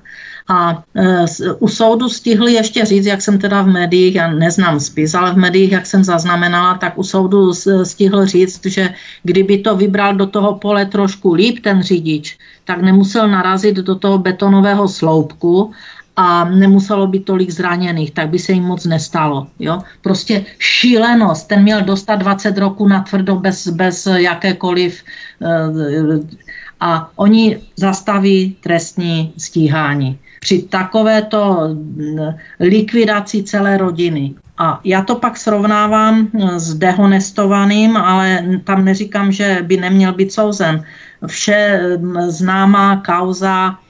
A 0.47 0.83
e, 0.95 1.25
u 1.59 1.67
soudu 1.67 2.09
stihli 2.09 2.53
ještě 2.53 2.85
říct, 2.85 3.05
jak 3.05 3.21
jsem 3.21 3.39
teda 3.39 3.61
v 3.61 3.67
médiích, 3.67 4.15
já 4.15 4.27
neznám 4.27 4.79
spis, 4.79 5.15
ale 5.15 5.33
v 5.33 5.37
médiích, 5.37 5.71
jak 5.71 5.85
jsem 5.85 6.03
zaznamenala, 6.03 6.73
tak 6.73 6.97
u 6.97 7.03
soudu 7.03 7.53
stihl 7.83 8.25
říct, 8.25 8.65
že 8.65 8.89
kdyby 9.23 9.57
to 9.57 9.75
vybral 9.75 10.15
do 10.15 10.27
toho 10.27 10.55
pole 10.55 10.85
trošku 10.85 11.33
líp 11.33 11.59
ten 11.63 11.83
řidič, 11.83 12.37
tak 12.65 12.81
nemusel 12.81 13.27
narazit 13.27 13.75
do 13.75 13.95
toho 13.95 14.17
betonového 14.17 14.87
sloupku 14.87 15.71
a 16.15 16.45
nemuselo 16.45 17.07
být 17.07 17.25
tolik 17.25 17.49
zraněných, 17.49 18.11
tak 18.11 18.29
by 18.29 18.39
se 18.39 18.51
jim 18.51 18.63
moc 18.63 18.85
nestalo. 18.85 19.47
Jo? 19.59 19.81
Prostě 20.01 20.45
šílenost. 20.59 21.47
Ten 21.47 21.63
měl 21.63 21.81
dostat 21.81 22.15
20 22.15 22.57
roků 22.57 22.87
na 22.87 23.01
tvrdo 23.01 23.35
bez, 23.35 23.67
bez 23.67 24.05
jakékoliv 24.05 25.03
e, 25.41 25.47
a 26.79 27.09
oni 27.15 27.59
zastaví 27.75 28.55
trestní 28.61 29.33
stíhání 29.37 30.19
při 30.43 30.61
takovéto 30.61 31.69
mm, 31.71 32.19
likvidaci 32.59 33.43
celé 33.43 33.77
rodiny. 33.77 34.35
A 34.57 34.79
já 34.83 35.01
to 35.01 35.15
pak 35.15 35.37
srovnávám 35.37 36.27
mm, 36.33 36.59
s 36.59 36.73
dehonestovaným, 36.73 37.97
ale 37.97 38.43
tam 38.63 38.85
neříkám, 38.85 39.31
že 39.31 39.59
by 39.63 39.77
neměl 39.77 40.13
být 40.13 40.33
souzen. 40.33 40.83
Vše 41.27 41.79
známá 42.27 43.01
kauza 43.05 43.71
eh, 43.71 43.82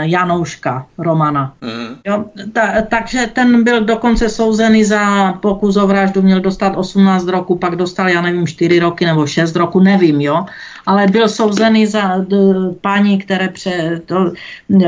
Janouška 0.00 0.86
Romana. 0.98 1.52
Mm. 1.60 1.96
Jo, 2.06 2.24
ta, 2.52 2.82
takže 2.82 3.26
ten 3.32 3.64
byl 3.64 3.84
dokonce 3.84 4.28
souzený 4.28 4.84
za 4.84 5.32
pokus 5.32 5.76
o 5.76 5.86
vraždu, 5.86 6.22
měl 6.22 6.40
dostat 6.40 6.76
18 6.76 7.28
roku, 7.28 7.58
pak 7.58 7.76
dostal, 7.76 8.08
já 8.08 8.20
nevím, 8.20 8.46
4 8.46 8.78
roky 8.78 9.06
nebo 9.06 9.26
6 9.26 9.56
roku, 9.56 9.80
nevím, 9.80 10.20
jo 10.20 10.44
ale 10.86 11.06
byl 11.06 11.28
souzený 11.28 11.86
za 11.86 12.24
paní, 12.80 13.18
které 13.18 13.48
pře, 13.48 14.00
to, 14.06 14.32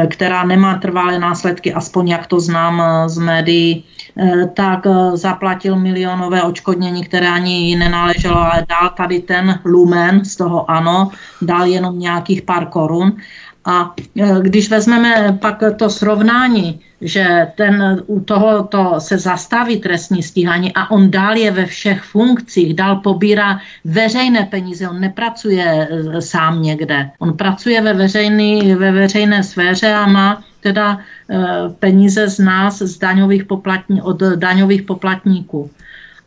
která 0.08 0.44
nemá 0.44 0.78
trvalé 0.78 1.18
následky, 1.18 1.74
aspoň 1.74 2.08
jak 2.08 2.26
to 2.26 2.40
znám 2.40 2.80
eh, 2.80 3.08
z 3.08 3.18
médií, 3.18 3.84
eh, 4.18 4.46
tak 4.46 4.86
eh, 4.86 5.16
zaplatil 5.16 5.76
milionové 5.78 6.42
očkodnění, 6.42 7.04
které 7.04 7.28
ani 7.28 7.68
jí 7.68 7.76
nenáleželo, 7.76 8.36
ale 8.36 8.66
dal 8.68 8.90
tady 8.96 9.20
ten 9.20 9.60
lumen, 9.64 10.24
z 10.24 10.36
toho 10.36 10.70
ano, 10.70 11.10
dal 11.42 11.66
jenom 11.66 11.98
nějakých 11.98 12.42
pár 12.42 12.66
korun. 12.66 13.16
A 13.64 13.94
když 14.40 14.70
vezmeme 14.70 15.38
pak 15.40 15.62
to 15.76 15.90
srovnání, 15.90 16.80
že 17.00 17.46
ten, 17.56 18.02
u 18.06 18.20
toho 18.20 18.62
to 18.62 18.94
se 18.98 19.18
zastaví 19.18 19.76
trestní 19.76 20.22
stíhání 20.22 20.72
a 20.74 20.90
on 20.90 21.10
dál 21.10 21.36
je 21.36 21.50
ve 21.50 21.66
všech 21.66 22.02
funkcích, 22.02 22.74
dál 22.74 22.96
pobírá 22.96 23.60
veřejné 23.84 24.44
peníze, 24.44 24.88
on 24.88 25.00
nepracuje 25.00 25.88
e, 25.90 26.20
sám 26.22 26.62
někde. 26.62 27.10
On 27.18 27.36
pracuje 27.36 27.80
ve, 27.82 27.94
veřejný, 27.94 28.74
ve 28.74 28.92
veřejné 28.92 29.42
sféře 29.42 29.92
a 29.92 30.06
má 30.06 30.42
teda 30.60 30.98
e, 30.98 31.38
peníze 31.78 32.28
z 32.28 32.38
nás, 32.38 32.78
z 32.78 32.98
daňových 32.98 33.44
poplatní, 33.44 34.02
od 34.02 34.22
daňových 34.22 34.82
poplatníků 34.82 35.70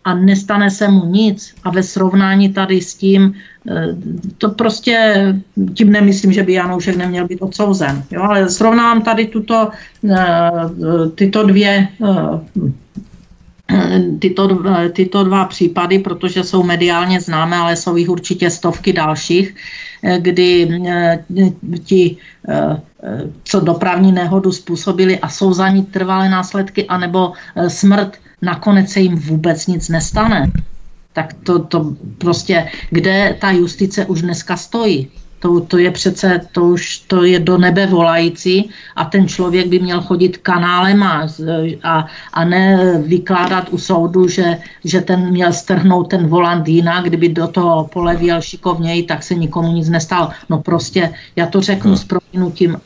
a 0.06 0.14
nestane 0.14 0.72
se 0.72 0.88
mu 0.88 1.06
nic. 1.06 1.54
A 1.64 1.70
ve 1.70 1.84
srovnání 1.84 2.54
tady 2.54 2.82
s 2.82 2.96
tím, 2.96 3.34
eh, 3.70 3.88
to 4.38 4.50
prostě, 4.50 4.96
tím 5.74 5.92
nemyslím, 5.92 6.34
že 6.34 6.44
by 6.44 6.54
Janoušek 6.54 6.96
neměl 6.96 7.28
být 7.28 7.42
odsouzen. 7.42 8.04
Jo? 8.12 8.22
Ale 8.22 8.50
srovnám 8.50 9.02
tady 9.02 9.26
tuto, 9.28 9.70
eh, 10.06 10.52
tyto 11.16 11.44
dvě 11.44 11.88
eh, 12.06 12.40
tyto, 14.22 14.62
tyto 14.94 15.24
dva 15.24 15.46
případy, 15.50 16.00
protože 16.00 16.44
jsou 16.46 16.64
mediálně 16.64 17.18
známé, 17.22 17.58
ale 17.58 17.74
jsou 17.76 17.98
jich 17.98 18.10
určitě 18.10 18.46
stovky 18.50 18.94
dalších, 18.94 19.56
kdy 20.22 20.70
ti, 21.84 22.18
co 23.44 23.58
dopravní 23.60 24.12
nehodu 24.14 24.52
způsobili 24.52 25.18
a 25.18 25.30
jsou 25.30 25.50
za 25.54 25.66
ní 25.70 25.82
trvalé 25.82 26.30
následky, 26.30 26.86
anebo 26.86 27.34
smrt 27.68 28.22
nakonec 28.46 28.90
se 28.90 29.00
jim 29.00 29.16
vůbec 29.16 29.68
nic 29.68 29.90
nestane. 29.90 30.52
Tak 31.14 31.34
to, 31.34 31.60
to 31.60 31.96
prostě, 32.18 32.68
kde 32.90 33.36
ta 33.42 33.52
justice 33.52 34.06
už 34.06 34.22
dneska 34.22 34.58
stojí? 34.58 35.08
To, 35.40 35.60
to 35.62 35.78
je 35.78 35.92
přece, 35.92 36.42
to 36.52 36.64
už 36.64 36.98
to 36.98 37.24
je 37.24 37.40
do 37.40 37.58
nebe 37.58 37.88
volající 37.88 38.70
a 38.96 39.06
ten 39.06 39.28
člověk 39.28 39.68
by 39.68 39.80
měl 39.80 40.02
chodit 40.02 40.38
kanálem 40.38 41.04
a, 41.04 41.28
a, 41.84 42.08
a 42.34 42.46
ne 42.46 42.98
vykládat 43.06 43.70
u 43.70 43.78
soudu, 43.78 44.28
že, 44.28 44.58
že 44.84 45.02
ten 45.02 45.32
měl 45.32 45.54
strhnout 45.54 46.10
ten 46.10 46.28
volant 46.28 46.68
jinak, 46.68 47.06
kdyby 47.06 47.30
do 47.30 47.48
toho 47.48 47.88
pole 47.88 48.16
věl 48.16 48.42
šikovněji, 48.42 49.04
tak 49.04 49.24
se 49.24 49.36
nikomu 49.36 49.72
nic 49.72 49.90
nestalo. 49.90 50.30
No 50.50 50.62
prostě, 50.62 51.14
já 51.36 51.46
to 51.46 51.62
řeknu 51.62 51.90
hmm. 51.90 51.98
s 51.98 52.04
prominutím, 52.04 52.78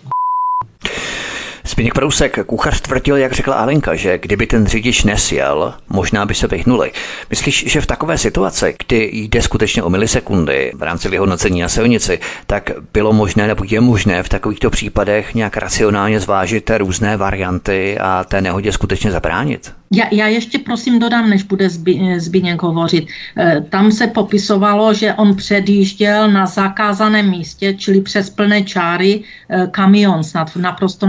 Zbigněk 1.70 1.94
Prousek, 1.94 2.40
kuchař 2.46 2.82
tvrdil, 2.82 3.18
jak 3.18 3.34
řekla 3.34 3.56
Alenka, 3.56 3.96
že 3.96 4.18
kdyby 4.18 4.48
ten 4.48 4.68
řidič 4.68 5.04
nesjel, 5.04 5.74
možná 5.90 6.26
by 6.26 6.34
se 6.34 6.48
vyhnuli. 6.48 6.92
Myslíš, 7.30 7.64
že 7.68 7.82
v 7.82 7.86
takové 7.86 8.18
situaci, 8.18 8.76
kdy 8.88 9.10
jde 9.14 9.42
skutečně 9.42 9.84
o 9.84 9.90
milisekundy 9.90 10.72
v 10.76 10.84
rámci 10.84 11.10
vyhodnocení 11.10 11.62
na 11.62 11.70
silnici, 11.70 12.20
tak 12.48 12.72
bylo 12.94 13.14
možné 13.14 13.48
nebo 13.48 13.64
je 13.68 13.82
možné 13.82 14.24
v 14.24 14.30
takovýchto 14.30 14.70
případech 14.70 15.36
nějak 15.36 15.58
racionálně 15.58 16.20
zvážit 16.20 16.72
různé 16.78 17.18
varianty 17.18 17.98
a 18.00 18.24
té 18.24 18.42
nehodě 18.42 18.72
skutečně 18.72 19.12
zabránit? 19.12 19.72
Já, 19.94 20.06
já 20.12 20.28
ještě 20.28 20.60
prosím 20.60 21.00
dodám, 21.00 21.30
než 21.30 21.44
bude 21.44 21.70
Zbigněk 22.18 22.62
hovořit. 22.62 23.08
E, 23.38 23.62
tam 23.70 23.92
se 23.92 24.08
popisovalo, 24.08 24.94
že 24.94 25.14
on 25.14 25.36
předjížděl 25.36 26.32
na 26.32 26.46
zakázaném 26.46 27.30
místě, 27.30 27.74
čili 27.74 28.02
přes 28.02 28.30
plné 28.30 28.64
čáry, 28.64 29.22
e, 29.50 29.68
kamion 29.68 30.24
snad 30.24 30.50
v 30.50 30.56
naprosto 30.56 31.08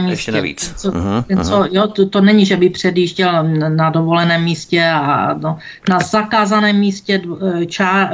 nepřehledném 0.00 0.10
místě. 0.10 0.20
Ještě 0.20 0.32
navíc. 0.32 0.74
Co, 0.76 0.90
uh-huh, 0.90 1.44
co, 1.44 1.64
jo, 1.70 1.86
to, 1.86 2.08
to 2.08 2.20
není, 2.20 2.46
že 2.46 2.56
by 2.56 2.70
předjížděl 2.70 3.44
na 3.68 3.90
dovoleném 3.90 4.44
místě 4.44 4.84
a 4.94 5.34
no, 5.34 5.58
na 5.88 5.98
zakázaném 5.98 6.76
místě 6.76 7.22
e, 7.62 7.66
čá, 7.66 8.10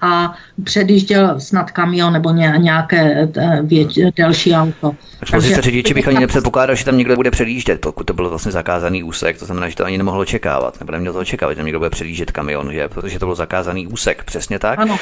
a 0.00 0.34
předjížděl 0.64 1.40
snad 1.40 1.70
kamion 1.70 2.12
nebo 2.12 2.30
nějaké 2.30 3.28
věč, 3.62 3.98
delší 4.16 4.52
auto. 4.52 4.94
Takže, 5.18 5.32
Takže 5.32 5.62
řidiči 5.62 5.94
bych 5.94 6.08
ani 6.08 6.20
nepředpokládal, 6.20 6.76
že 6.76 6.84
tam 6.84 6.98
někdo 6.98 7.16
bude 7.16 7.30
předjíždět, 7.30 7.80
pokud 7.80 8.04
to 8.04 8.14
bylo 8.14 8.28
vlastně 8.30 8.52
zakázaný 8.52 9.02
úsek, 9.02 9.38
to 9.38 9.46
znamená, 9.46 9.68
že 9.68 9.76
to 9.76 9.84
ani 9.84 9.98
nemohlo 9.98 10.20
očekávat, 10.20 10.80
nebo 10.80 10.92
neměl 10.92 11.12
to 11.12 11.18
očekávat, 11.18 11.56
že 11.56 11.62
někdo 11.62 11.78
bude 11.78 11.90
předjíždět 11.90 12.32
kamion, 12.32 12.72
že? 12.72 12.88
protože 12.88 13.18
to 13.18 13.26
byl 13.26 13.34
zakázaný 13.34 13.86
úsek, 13.86 14.24
přesně 14.24 14.58
tak. 14.58 14.78
Ano. 14.78 14.98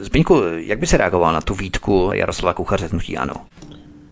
Zbyňku, 0.00 0.42
jak 0.56 0.78
by 0.78 0.86
se 0.86 0.96
reagoval 0.96 1.32
na 1.32 1.40
tu 1.40 1.54
výtku 1.54 2.10
Jaroslava 2.14 2.54
Kuchaře 2.54 2.86
hnutí 2.86 3.16
Ano? 3.18 3.34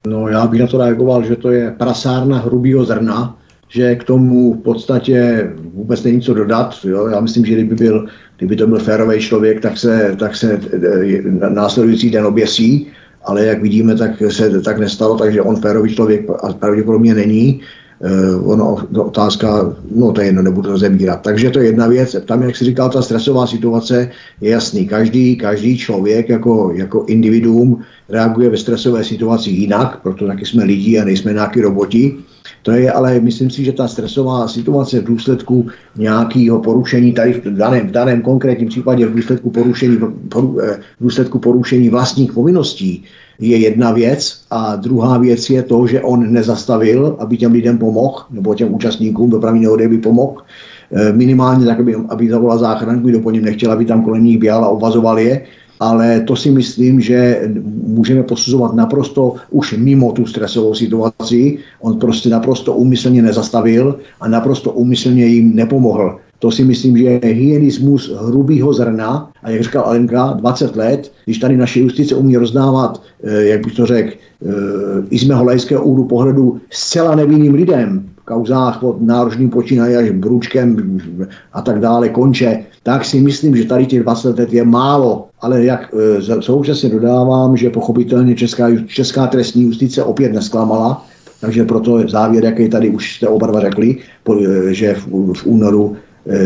No 0.07 0.29
já 0.29 0.47
bych 0.47 0.61
na 0.61 0.67
to 0.67 0.79
reagoval, 0.79 1.25
že 1.25 1.37
to 1.37 1.51
je 1.51 1.71
prasárna 1.71 2.39
hrubého 2.39 2.85
zrna, 2.85 3.39
že 3.69 3.95
k 3.95 4.05
tomu 4.05 4.55
v 4.55 4.63
podstatě 4.63 5.51
vůbec 5.75 6.03
není 6.03 6.21
co 6.21 6.35
dodat. 6.35 6.77
Jo? 6.85 7.07
Já 7.07 7.21
myslím, 7.21 7.45
že 7.45 7.55
kdyby, 7.55 7.75
byl, 7.75 8.07
kdyby 8.37 8.57
to 8.57 8.67
byl 8.67 8.79
férový 8.79 9.21
člověk, 9.21 9.61
tak 9.61 9.79
se, 9.79 10.17
tak 10.19 10.37
se 10.37 10.61
eh, 10.73 11.23
následující 11.49 12.11
den 12.11 12.27
oběsí, 12.27 12.87
ale 13.25 13.45
jak 13.45 13.63
vidíme, 13.63 13.97
tak 13.97 14.23
se 14.29 14.61
tak 14.61 14.79
nestalo, 14.79 15.19
takže 15.19 15.43
on 15.43 15.57
férový 15.57 15.95
člověk 15.95 16.27
pravděpodobně 16.59 17.15
není. 17.15 17.61
Uh, 18.01 18.51
ono, 18.51 18.77
no, 18.91 19.05
otázka, 19.05 19.77
no 19.95 20.13
to 20.13 20.21
je 20.21 20.27
jedno, 20.27 20.43
nebudu 20.43 20.71
to 20.71 20.79
zabírat. 20.79 21.21
Takže 21.23 21.51
to 21.51 21.59
je 21.59 21.67
jedna 21.67 21.87
věc. 21.87 22.17
Tam, 22.25 22.43
jak 22.43 22.57
si 22.57 22.65
říkal, 22.65 22.91
ta 22.91 23.03
stresová 23.03 23.47
situace 23.47 24.11
je 24.41 24.51
jasný. 24.51 24.87
Každý, 24.87 25.37
každý 25.37 25.79
člověk 25.79 26.29
jako, 26.29 26.73
jako 26.75 27.05
individuum 27.09 27.83
reaguje 28.09 28.51
ve 28.51 28.57
stresové 28.57 29.05
situaci 29.05 29.51
jinak, 29.51 30.01
proto 30.03 30.27
taky 30.27 30.47
jsme 30.47 30.65
lidi 30.65 30.99
a 30.99 31.05
nejsme 31.05 31.33
nějaký 31.33 31.61
roboti. 31.61 32.17
To 32.63 32.71
je 32.71 32.93
ale, 32.93 33.21
myslím 33.21 33.51
si, 33.51 33.65
že 33.65 33.73
ta 33.73 33.89
stresová 33.89 34.49
situace 34.49 35.01
v 35.01 35.05
důsledku 35.05 35.67
nějakého 35.97 36.61
porušení, 36.61 37.13
tady 37.13 37.33
v 37.33 37.45
daném, 37.45 37.89
v 37.89 37.91
daném 37.91 38.23
konkrétním 38.23 38.69
případě 38.69 39.07
v 39.07 39.15
důsledku 39.15 39.51
porušení, 39.51 39.99
eh, 39.99 40.77
v 41.01 41.01
důsledku 41.01 41.39
porušení 41.39 41.89
vlastních 41.89 42.33
povinností, 42.33 43.05
je 43.41 43.57
jedna 43.57 43.93
věc 43.93 44.45
a 44.51 44.77
druhá 44.77 45.19
věc 45.19 45.51
je 45.51 45.63
to, 45.63 45.87
že 45.87 46.01
on 46.01 46.33
nezastavil, 46.33 47.17
aby 47.19 47.37
těm 47.37 47.53
lidem 47.53 47.79
pomohl, 47.79 48.23
nebo 48.31 48.55
těm 48.55 48.75
účastníkům 48.75 49.31
dopravní 49.31 49.61
nehody 49.61 49.89
by 49.89 49.99
pomohl, 49.99 50.43
eh, 50.93 51.13
minimálně 51.13 51.67
tak, 51.67 51.81
aby, 51.81 51.97
aby 52.09 52.29
zavolal 52.29 52.59
záchranku, 52.59 53.09
kdo 53.09 53.21
po 53.21 53.31
něm 53.31 53.45
nechtěl, 53.45 53.73
aby 53.73 53.85
tam 53.85 54.05
kolem 54.05 54.25
nich 54.25 54.39
běhal 54.39 54.65
a 54.65 54.69
obvazoval 54.69 55.19
je, 55.19 55.47
ale 55.81 56.21
to 56.21 56.37
si 56.37 56.51
myslím, 56.51 57.01
že 57.01 57.49
můžeme 57.87 58.23
posuzovat 58.23 58.75
naprosto 58.75 59.35
už 59.51 59.75
mimo 59.79 60.13
tu 60.13 60.27
stresovou 60.27 60.75
situaci. 60.75 61.59
On 61.81 61.99
prostě 61.99 62.29
naprosto 62.29 62.73
úmyslně 62.73 63.23
nezastavil 63.23 63.99
a 64.21 64.29
naprosto 64.29 64.71
úmyslně 64.71 65.27
jim 65.27 65.57
nepomohl. 65.57 66.21
To 66.41 66.51
si 66.51 66.65
myslím, 66.65 66.97
že 66.97 67.05
je 67.05 67.21
hygienismus 67.23 68.11
hrubého 68.17 68.73
zrna 68.73 69.31
a 69.43 69.51
jak 69.51 69.63
říkal 69.63 69.85
Alenka, 69.85 70.33
20 70.41 70.77
let, 70.77 71.13
když 71.25 71.39
tady 71.39 71.57
naše 71.57 71.81
justice 71.81 72.15
umí 72.15 72.37
rozdávat, 72.37 73.03
eh, 73.25 73.45
jak 73.45 73.65
bych 73.65 73.75
to 73.75 73.87
řekl, 73.87 74.11
eh, 74.11 74.49
i 75.11 75.19
z 75.19 75.29
mého 75.29 75.45
lajského 75.45 75.85
úhlu 75.85 76.05
pohledu 76.05 76.61
zcela 76.71 77.15
nevinným 77.15 77.55
lidem, 77.55 78.09
v 78.21 78.25
kauzách 78.25 78.83
od 78.83 79.03
náročným 79.03 79.51
počínají 79.51 79.97
až 79.97 80.11
brůčkem 80.11 80.99
a 81.53 81.63
tak 81.63 81.81
dále 81.81 82.09
konče, 82.09 82.65
tak 82.83 83.05
si 83.05 83.21
myslím, 83.21 83.57
že 83.57 83.65
tady 83.65 83.87
těch 83.87 84.03
20 84.03 84.39
let 84.39 84.53
je 84.53 84.65
málo. 84.65 85.29
Ale 85.41 85.65
jak 85.65 85.93
e, 85.93 86.43
současně 86.43 86.89
dodávám, 86.89 87.57
že 87.57 87.71
pochopitelně 87.71 88.35
česká, 88.35 88.69
česká 88.87 89.27
trestní 89.27 89.63
justice 89.63 90.05
opět 90.05 90.33
nesklamala, 90.33 91.05
takže 91.41 91.65
proto 91.65 92.09
závěr, 92.09 92.45
jaký 92.45 92.69
tady 92.69 92.91
už 92.91 93.17
jste 93.17 93.29
oba 93.29 93.47
dva 93.47 93.61
řekli, 93.61 93.97
že 94.71 94.95
v, 94.95 95.33
v 95.33 95.47
únoru 95.47 95.97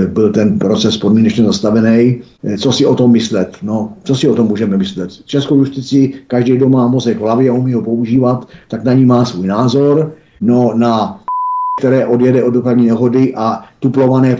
byl 0.07 0.33
ten 0.33 0.59
proces 0.59 0.97
podmínečně 0.97 1.45
zastavený. 1.45 2.23
Co 2.59 2.73
si 2.73 2.87
o 2.87 2.95
tom 2.95 3.13
myslet? 3.13 3.57
No, 3.63 3.93
co 4.05 4.15
si 4.15 4.29
o 4.29 4.35
tom 4.35 4.47
můžeme 4.47 4.77
myslet? 4.77 5.11
Českou 5.25 5.57
justici 5.57 6.13
každý, 6.27 6.57
kdo 6.57 6.69
má 6.69 6.89
mozek 6.89 7.19
v 7.19 7.21
hlavě 7.21 7.51
a 7.51 7.55
umí 7.55 7.73
ho 7.75 7.83
používat, 7.83 8.49
tak 8.69 8.85
na 8.85 8.93
ní 8.93 9.05
má 9.05 9.25
svůj 9.25 9.47
názor. 9.47 10.13
No, 10.41 10.73
na 10.75 11.21
které 11.81 12.07
odjede 12.07 12.45
od 12.45 12.51
dopravní 12.51 12.87
nehody 12.87 13.35
a 13.35 13.63
tuplované 13.81 14.37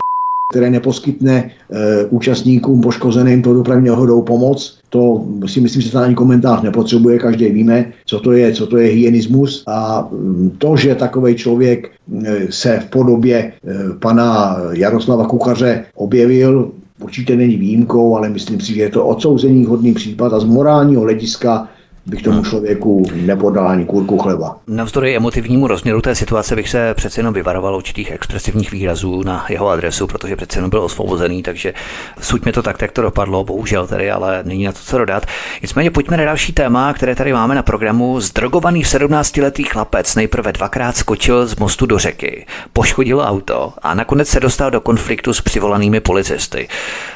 které 0.51 0.69
neposkytne 0.69 1.35
e, 1.35 2.05
účastníkům 2.05 2.81
poškozeným 2.81 3.41
to 3.41 3.53
dopravně 3.53 3.91
hodou 3.91 4.21
pomoc. 4.21 4.79
To 4.89 5.25
si 5.45 5.61
myslím, 5.61 5.81
že 5.81 5.97
ani 5.97 6.15
komentář 6.15 6.61
nepotřebuje, 6.61 7.19
každý 7.19 7.45
víme, 7.45 7.91
co 8.05 8.19
to 8.19 8.31
je, 8.31 8.53
co 8.53 8.67
to 8.67 8.77
je 8.77 8.87
hygienismus 8.87 9.63
a 9.67 10.07
mm, 10.11 10.51
to, 10.57 10.77
že 10.77 10.95
takový 10.95 11.35
člověk 11.35 11.91
e, 12.25 12.47
se 12.49 12.79
v 12.79 12.89
podobě 12.89 13.37
e, 13.37 13.53
pana 13.99 14.57
Jaroslava 14.71 15.27
Kuchaře 15.27 15.85
objevil, 15.95 16.71
určitě 17.01 17.35
není 17.35 17.55
výjimkou, 17.55 18.15
ale 18.15 18.29
myslím 18.29 18.59
si, 18.59 18.73
že 18.73 18.81
je 18.81 18.89
to 18.89 19.05
odsouzení 19.05 19.65
hodný 19.65 19.93
případ 19.93 20.33
a 20.33 20.39
z 20.39 20.43
morálního 20.43 21.01
hlediska 21.01 21.67
bych 22.05 22.23
tomu 22.23 22.43
člověku 22.43 23.03
nepodal 23.15 23.67
ani 23.67 23.85
kurku 23.85 24.17
chleba. 24.17 24.57
Navzdory 24.67 25.15
emotivnímu 25.15 25.67
rozměru 25.67 26.01
té 26.01 26.15
situace 26.15 26.55
bych 26.55 26.69
se 26.69 26.93
přece 26.93 27.19
jenom 27.19 27.33
vyvaroval 27.33 27.75
určitých 27.75 28.11
expresivních 28.11 28.71
výrazů 28.71 29.23
na 29.23 29.45
jeho 29.49 29.69
adresu, 29.69 30.07
protože 30.07 30.35
přece 30.35 30.57
jenom 30.57 30.69
byl 30.69 30.81
osvobozený, 30.81 31.43
takže 31.43 31.73
suďme 32.21 32.51
to 32.51 32.63
tak, 32.63 32.81
jak 32.81 32.91
to 32.91 33.01
dopadlo, 33.01 33.43
bohužel 33.43 33.87
tedy, 33.87 34.11
ale 34.11 34.39
není 34.43 34.63
na 34.63 34.71
to 34.71 34.79
co 34.79 34.97
dodat. 34.97 35.25
Nicméně 35.61 35.91
pojďme 35.91 36.17
na 36.17 36.25
další 36.25 36.53
téma, 36.53 36.93
které 36.93 37.15
tady 37.15 37.33
máme 37.33 37.55
na 37.55 37.63
programu. 37.63 38.21
Zdrogovaný 38.21 38.83
17-letý 38.83 39.63
chlapec 39.63 40.15
nejprve 40.15 40.51
dvakrát 40.51 40.97
skočil 40.97 41.47
z 41.47 41.55
mostu 41.55 41.85
do 41.85 41.99
řeky, 41.99 42.45
poškodil 42.73 43.21
auto 43.21 43.73
a 43.81 43.93
nakonec 43.93 44.27
se 44.27 44.39
dostal 44.39 44.71
do 44.71 44.81
konfliktu 44.81 45.33
s 45.33 45.41
přivolanými 45.41 45.99
policisty. 45.99 46.67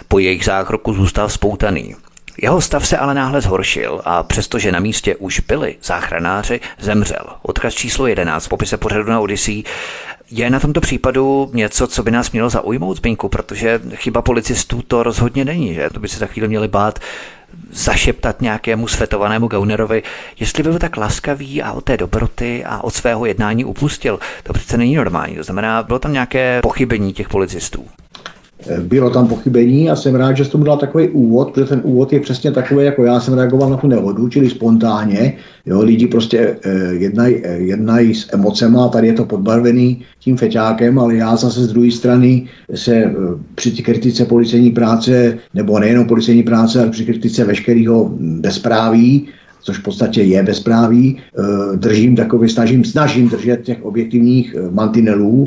Po 0.08 0.20
jejich 0.20 0.46
zákroku 0.46 0.94
zůstal 0.94 1.30
spoutaný. 1.30 1.96
Jeho 2.42 2.62
stav 2.62 2.88
se 2.88 2.98
ale 2.98 3.14
náhle 3.14 3.42
zhoršil 3.42 4.02
a 4.06 4.24
přestože 4.24 4.72
na 4.72 4.80
místě 4.80 5.16
už 5.16 5.40
byli 5.40 5.76
záchranáři, 5.84 6.60
zemřel. 6.80 7.26
Odkaz 7.42 7.74
číslo 7.74 8.08
11 8.08 8.46
v 8.46 8.50
popise 8.50 8.78
pořadu 8.78 9.10
na 9.10 9.20
Odyssey 9.20 9.64
je 10.32 10.50
na 10.50 10.60
tomto 10.60 10.82
případu 10.82 11.52
něco, 11.54 11.88
co 11.88 12.04
by 12.04 12.12
nás 12.12 12.32
mělo 12.32 12.50
zaujmout, 12.50 12.98
Zbyňku, 12.98 13.30
protože 13.30 13.82
chyba 13.96 14.22
policistů 14.22 14.82
to 14.82 15.04
rozhodně 15.04 15.46
není, 15.46 15.74
že? 15.74 15.90
To 15.94 16.00
by 16.00 16.08
se 16.08 16.20
za 16.20 16.26
chvíli 16.26 16.48
měli 16.48 16.68
bát 16.68 17.00
zašeptat 17.72 18.42
nějakému 18.42 18.88
svetovanému 18.88 19.48
gaunerovi, 19.48 20.04
jestli 20.40 20.64
byl 20.64 20.80
tak 20.80 20.98
laskavý 20.98 21.62
a 21.64 21.72
od 21.72 21.84
té 21.84 21.98
dobroty 21.98 22.66
a 22.66 22.84
od 22.84 22.94
svého 22.94 23.26
jednání 23.26 23.66
upustil. 23.66 24.20
To 24.44 24.54
přece 24.54 24.78
není 24.78 24.96
normální. 24.96 25.36
To 25.36 25.44
znamená, 25.44 25.84
bylo 25.84 26.00
tam 26.00 26.14
nějaké 26.14 26.60
pochybení 26.62 27.14
těch 27.14 27.30
policistů. 27.30 27.88
Bylo 28.84 29.10
tam 29.10 29.28
pochybení 29.28 29.90
a 29.90 29.96
jsem 29.96 30.16
rád, 30.16 30.38
že 30.38 30.46
tomu 30.46 30.64
dal 30.64 30.78
takový 30.78 31.08
úvod, 31.08 31.52
protože 31.52 31.66
ten 31.66 31.82
úvod 31.84 32.14
je 32.14 32.20
přesně 32.20 32.52
takový, 32.52 32.86
jako 32.86 33.04
já 33.04 33.20
jsem 33.20 33.34
reagoval 33.34 33.70
na 33.70 33.78
tu 33.78 33.88
nehodu, 33.88 34.30
čili 34.30 34.50
spontánně. 34.50 35.34
Jo, 35.66 35.82
lidi 35.82 36.08
prostě 36.08 36.58
eh, 36.64 36.94
jednají 36.94 37.36
eh, 37.44 37.58
jednaj 37.58 38.14
s 38.14 38.34
emocema, 38.34 38.88
tady 38.88 39.08
je 39.08 39.14
to 39.14 39.26
podbarvený 39.26 40.02
tím 40.20 40.38
feťákem, 40.38 41.00
ale 41.00 41.16
já 41.16 41.36
zase 41.36 41.64
z 41.64 41.68
druhé 41.68 41.92
strany 41.92 42.48
se 42.76 42.96
eh, 42.96 43.14
při 43.56 43.72
kritice 43.72 44.26
policejní 44.26 44.72
práce, 44.72 45.38
nebo 45.54 45.80
nejenom 45.80 46.08
policejní 46.08 46.44
práce, 46.44 46.80
ale 46.80 46.90
při 46.90 47.06
kritice 47.06 47.46
veškerého 47.46 48.12
bezpráví, 48.20 49.28
což 49.62 49.78
v 49.78 49.84
podstatě 49.84 50.22
je 50.22 50.44
bezpráví, 50.44 51.18
držím 51.76 52.16
takový, 52.16 52.50
snažím, 52.50 52.86
snažím 52.86 53.30
držet 53.30 53.62
těch 53.62 53.86
objektivních 53.86 54.56
mantinelů, 54.72 55.46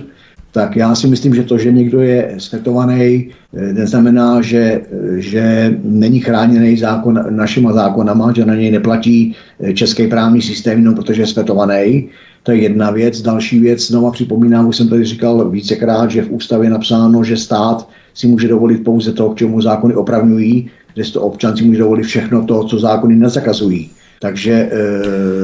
tak 0.52 0.76
já 0.76 0.94
si 0.94 1.06
myslím, 1.06 1.34
že 1.34 1.42
to, 1.42 1.58
že 1.58 1.72
někdo 1.72 2.00
je 2.00 2.34
svetovaný, 2.38 3.28
eh, 3.56 3.72
neznamená, 3.72 4.42
že, 4.42 4.60
eh, 4.60 5.20
že 5.20 5.74
není 5.84 6.20
chráněný 6.20 6.76
zákon, 6.76 7.24
našima 7.30 7.72
zákonama, 7.72 8.32
že 8.36 8.44
na 8.44 8.54
něj 8.54 8.70
neplatí 8.70 9.34
eh, 9.60 9.72
český 9.72 10.06
právní 10.06 10.42
systém, 10.42 10.78
jenom 10.78 10.94
protože 10.94 11.22
je 11.22 11.26
svetovaný. 11.26 12.08
To 12.42 12.52
je 12.52 12.58
jedna 12.58 12.90
věc. 12.90 13.22
Další 13.22 13.58
věc, 13.58 13.80
znova 13.86 14.10
připomínám, 14.10 14.68
už 14.68 14.76
jsem 14.76 14.88
tady 14.88 15.04
říkal 15.04 15.50
vícekrát, 15.50 16.10
že 16.10 16.22
v 16.22 16.32
ústavě 16.32 16.66
je 16.66 16.70
napsáno, 16.70 17.24
že 17.24 17.36
stát 17.36 17.88
si 18.14 18.26
může 18.26 18.48
dovolit 18.48 18.84
pouze 18.84 19.12
to, 19.12 19.30
k 19.30 19.36
čemu 19.36 19.60
zákony 19.60 19.94
opravňují, 19.94 20.70
že 20.96 21.12
to 21.12 21.22
občan 21.22 21.56
si 21.56 21.64
může 21.64 21.78
dovolit 21.78 22.02
všechno 22.02 22.44
to, 22.44 22.64
co 22.64 22.78
zákony 22.78 23.16
nezakazují. 23.16 23.90
Takže... 24.23 24.70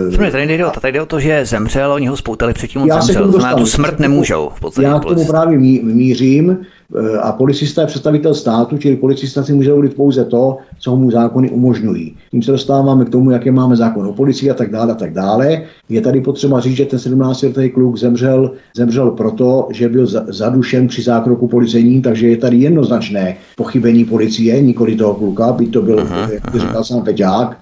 Uh, 0.09 0.31
tady, 0.31 0.47
nejde 0.47 0.67
o 0.67 0.71
to, 0.71 0.81
tady 0.81 0.93
jde 0.93 1.03
o 1.03 1.07
to, 1.07 1.21
že 1.21 1.45
zemřel, 1.45 1.93
oni 1.93 2.07
ho 2.07 2.17
spoutali 2.17 2.55
předtím, 2.55 2.83
on 2.83 2.89
zemřel. 2.89 3.33
To 3.33 3.39
znamená, 3.39 3.59
tu 3.59 3.67
smrt 3.67 3.99
nemůžou. 4.01 4.51
V 4.55 4.61
podstatě 4.61 4.87
já 4.87 4.99
k 4.99 5.05
tomu 5.05 5.27
právě 5.27 5.59
mířím 5.83 6.59
eh, 6.97 7.19
a 7.19 7.33
policista 7.33 7.81
je 7.81 7.87
představitel 7.87 8.35
státu, 8.35 8.79
čili 8.79 8.97
policista 8.97 9.43
si 9.43 9.53
může 9.53 9.69
dovolit 9.71 9.95
pouze 9.95 10.25
to, 10.25 10.57
co 10.79 10.97
mu 10.97 11.11
zákony 11.11 11.51
umožňují. 11.51 12.17
Tím 12.31 12.43
se 12.43 12.51
dostáváme 12.51 13.05
k 13.05 13.09
tomu, 13.09 13.31
jaké 13.31 13.53
máme 13.53 13.77
zákon 13.77 14.07
o 14.07 14.13
policii 14.13 14.51
a 14.51 14.55
tak 14.55 14.71
dále 14.71 14.93
a 14.93 14.97
tak 14.97 15.13
dále. 15.13 15.63
Je 15.89 16.01
tady 16.01 16.21
potřeba 16.21 16.61
říct, 16.61 16.77
že 16.77 16.85
ten 16.85 16.99
17-letý 16.99 17.71
kluk 17.71 17.97
zemřel, 17.97 18.53
zemřel 18.77 19.11
proto, 19.11 19.69
že 19.73 19.89
byl 19.89 20.07
zadušen 20.29 20.89
při 20.89 21.03
zákroku 21.03 21.49
policejním, 21.49 22.03
takže 22.03 22.29
je 22.29 22.37
tady 22.37 22.57
jednoznačné 22.57 23.37
pochybení 23.57 24.05
policie, 24.05 24.63
nikoli 24.63 24.97
toho 24.97 25.15
kluka, 25.15 25.53
by 25.53 25.67
to 25.67 25.83
byl, 25.83 26.09
jak 26.33 26.57
říkal 26.57 26.85
sám 26.85 27.03
Peťák, 27.03 27.59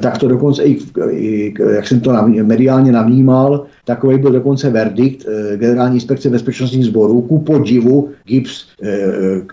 tak 0.00 0.18
to 0.18 0.28
dokonce 0.28 0.62
i, 0.62 0.78
i 1.10 1.54
jak 1.74 1.88
jsem 1.88 2.00
to 2.00 2.12
mediálně 2.42 2.92
navnímal, 2.92 3.66
takový 3.84 4.18
byl 4.18 4.32
dokonce 4.32 4.70
verdikt 4.70 5.26
eh, 5.26 5.56
generální 5.56 5.94
inspekce 5.94 6.30
bezpečnostních 6.30 6.86
sborů. 6.86 7.22
Ku 7.22 7.38
podivu 7.38 8.10
GIPS, 8.24 8.66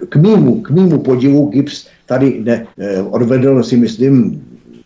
k 0.10 0.16
mýmu, 0.16 0.62
k 0.62 0.70
mýmu 0.70 1.00
podivu 1.00 1.46
GIPS 1.46 1.88
tady 2.06 2.42
ne, 2.44 2.66
odvedl 3.10 3.64
si 3.64 3.78
myslím 3.78 4.42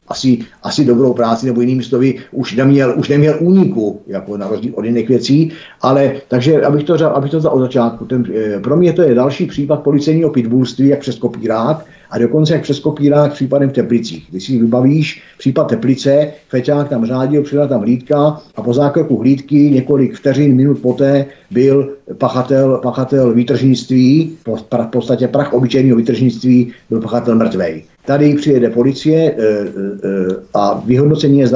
asi, 0.08 0.40
asi 0.64 0.86
dobrou 0.86 1.14
práci, 1.14 1.46
nebo 1.46 1.62
jinými 1.62 1.84
slovy, 1.84 2.16
už 2.32 2.56
neměl, 2.56 2.94
už 2.98 3.10
neměl 3.10 3.36
úniku, 3.40 4.02
jako 4.08 4.38
na 4.38 4.48
rozdíl 4.48 4.72
od 4.76 4.86
jiných 4.86 5.10
věcí, 5.10 5.52
ale 5.82 6.14
takže, 6.28 6.62
abych 6.62 6.84
to, 6.84 7.16
abych 7.16 7.32
to 7.32 7.52
od 7.52 7.60
začátku, 7.60 8.06
ten, 8.06 8.26
eh, 8.36 8.60
pro 8.60 8.78
mě 8.78 8.94
to 8.94 9.02
je 9.02 9.16
další 9.16 9.46
případ 9.46 9.84
policejního 9.84 10.30
pitbullství, 10.30 10.88
jak 10.88 11.00
přes 11.00 11.16
kopírák, 11.16 11.86
a 12.14 12.18
dokonce 12.18 12.54
jak 12.54 12.62
přes 12.62 12.80
kopírák 12.80 13.34
případem 13.34 13.70
v 13.70 13.74
Teplicích. 13.74 14.28
Když 14.30 14.44
si 14.44 14.60
vybavíš 14.60 15.24
případ 15.38 15.64
Teplice, 15.64 16.32
Feťák 16.50 16.90
tam 16.90 17.06
řádil, 17.06 17.44
přidal 17.44 17.68
tam 17.68 17.82
hlídka 17.82 18.42
a 18.56 18.62
po 18.62 18.74
zákroku 18.74 19.18
hlídky 19.18 19.56
několik 19.56 20.16
vteřin, 20.16 20.56
minut 20.56 20.82
poté 20.82 21.26
byl 21.52 21.94
pachatel, 22.18 22.80
pachatel 22.84 23.34
výtržnictví, 23.34 24.38
v 24.46 24.88
podstatě 24.90 25.28
prach 25.28 25.54
obyčejného 25.54 25.98
výtržnictví, 25.98 26.72
byl 26.90 27.02
pachatel 27.02 27.36
mrtvej. 27.36 27.84
Tady 28.06 28.36
přijede 28.36 28.70
policie 28.70 29.32
e, 29.32 29.34
e, 29.34 29.66
a 30.54 30.84
vyhodnocení 30.86 31.40
je 31.40 31.48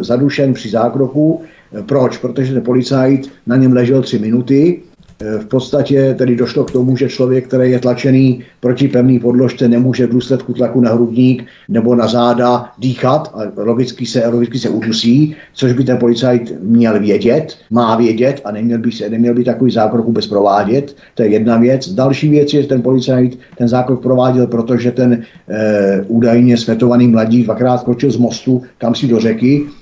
zadušen 0.00 0.52
při 0.52 0.70
zákroku. 0.70 1.42
Proč? 1.86 2.18
Protože 2.18 2.54
ten 2.54 2.62
policajt 2.62 3.30
na 3.46 3.56
něm 3.56 3.72
ležel 3.72 4.02
tři 4.02 4.18
minuty, 4.18 4.82
v 5.20 5.46
podstatě 5.46 6.14
tedy 6.18 6.36
došlo 6.36 6.64
k 6.64 6.70
tomu, 6.70 6.96
že 6.96 7.08
člověk, 7.08 7.48
který 7.48 7.70
je 7.70 7.78
tlačený 7.78 8.42
proti 8.60 8.88
pevný 8.88 9.18
podložce, 9.18 9.68
nemůže 9.68 10.06
v 10.06 10.10
důsledku 10.10 10.52
tlaku 10.52 10.80
na 10.80 10.92
hrudník 10.92 11.44
nebo 11.68 11.94
na 11.94 12.06
záda 12.06 12.72
dýchat 12.78 13.32
a 13.34 13.62
logicky 13.62 14.06
se, 14.06 14.28
logicky 14.28 14.58
se 14.58 14.68
udusí, 14.68 15.36
což 15.54 15.72
by 15.72 15.84
ten 15.84 15.98
policajt 15.98 16.52
měl 16.62 17.00
vědět, 17.00 17.56
má 17.70 17.96
vědět 17.96 18.40
a 18.44 18.50
neměl 18.50 18.78
by, 18.78 18.92
se, 18.92 19.10
neměl 19.10 19.34
by 19.34 19.44
takový 19.44 19.70
zákrok 19.70 20.06
vůbec 20.06 20.26
provádět. 20.26 20.96
To 21.14 21.22
je 21.22 21.28
jedna 21.28 21.56
věc. 21.56 21.88
Další 21.88 22.28
věc 22.28 22.54
je, 22.54 22.62
že 22.62 22.68
ten 22.68 22.82
policajt 22.82 23.38
ten 23.58 23.68
zákrok 23.68 24.02
prováděl, 24.02 24.46
protože 24.46 24.92
ten 24.92 25.22
e, 25.48 26.04
údajně 26.08 26.56
světovaný 26.56 27.08
mladík 27.08 27.44
dvakrát 27.44 27.78
skočil 27.78 28.10
z 28.10 28.16
mostu 28.16 28.62
kam 28.78 28.94
si 28.94 29.06
do 29.06 29.20
řeky 29.20 29.66
Eh, 29.66 29.79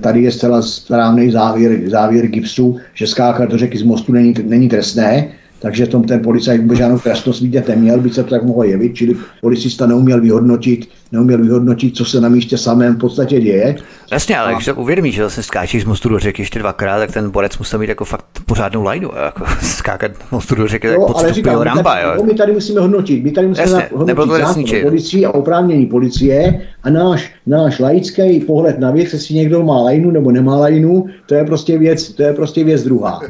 tady 0.00 0.22
je 0.22 0.32
zcela 0.32 0.62
správný 0.62 1.30
závěr, 1.30 1.90
závěr 1.90 2.26
gipsu, 2.26 2.76
že 2.94 3.06
skákat 3.06 3.50
do 3.50 3.58
řeky 3.58 3.78
z 3.78 3.82
mostu 3.82 4.12
není, 4.12 4.34
není 4.42 4.68
trestné, 4.68 5.28
takže 5.60 5.86
tom 5.86 6.04
ten 6.04 6.20
policajt 6.20 6.60
vůbec 6.60 6.78
žádnou 6.78 6.98
trestnost 6.98 7.40
vidět 7.40 7.68
neměl, 7.68 8.00
by 8.00 8.10
se 8.10 8.24
to 8.24 8.30
tak 8.30 8.42
mohlo 8.42 8.64
jevit, 8.64 8.94
čili 8.94 9.16
policista 9.40 9.86
neuměl 9.86 10.20
vyhodnotit, 10.20 10.88
neuměl 11.12 11.38
vyhodnotit, 11.38 11.96
co 11.96 12.04
se 12.04 12.20
na 12.20 12.28
místě 12.28 12.58
samém 12.58 12.94
v 12.94 12.98
podstatě 12.98 13.40
děje. 13.40 13.76
Jasně, 14.12 14.38
ale 14.38 14.48
a... 14.48 14.52
když 14.52 14.64
se 14.64 14.72
uvědomíš, 14.72 15.14
že 15.14 15.22
vlastně 15.22 15.42
skáčíš 15.42 15.82
z 15.82 15.84
mostu 15.84 16.08
do 16.08 16.18
řeky 16.18 16.42
ještě 16.42 16.58
dvakrát, 16.58 16.98
tak 16.98 17.12
ten 17.12 17.30
borec 17.30 17.58
musel 17.58 17.78
mít 17.78 17.88
jako 17.88 18.04
fakt 18.04 18.24
pořádnou 18.46 18.82
lajdu, 18.82 19.10
jako 19.24 19.44
skákat 19.62 20.12
z 20.28 20.30
mostu 20.30 20.54
do 20.54 20.68
řeky, 20.68 20.88
tak 20.88 20.98
ale 21.16 21.32
říkám, 21.32 21.60
ramba, 21.60 21.94
my, 21.94 22.00
tady, 22.00 22.18
jo. 22.18 22.24
my 22.24 22.34
tady 22.34 22.52
musíme 22.52 22.80
hodnotit, 22.80 23.24
my 23.24 23.30
tady 23.30 23.46
musíme 23.46 23.70
Jasně, 23.70 23.88
hodnotit 23.92 24.32
zákon 24.32 24.64
policii 24.82 25.26
a 25.26 25.30
oprávnění 25.30 25.86
policie 25.86 26.60
a 26.82 26.90
náš, 26.90 27.34
náš 27.46 27.78
laický 27.78 28.40
pohled 28.40 28.78
na 28.78 28.90
věc, 28.90 29.12
jestli 29.12 29.34
někdo 29.34 29.62
má 29.62 29.80
lajnu 29.80 30.10
nebo 30.10 30.30
nemá 30.30 30.56
lajnu, 30.56 31.06
to 31.26 31.34
je 31.34 31.44
prostě 31.44 31.78
věc, 31.78 32.12
to 32.12 32.22
je 32.22 32.32
prostě 32.32 32.64
věc 32.64 32.84
druhá. 32.84 33.20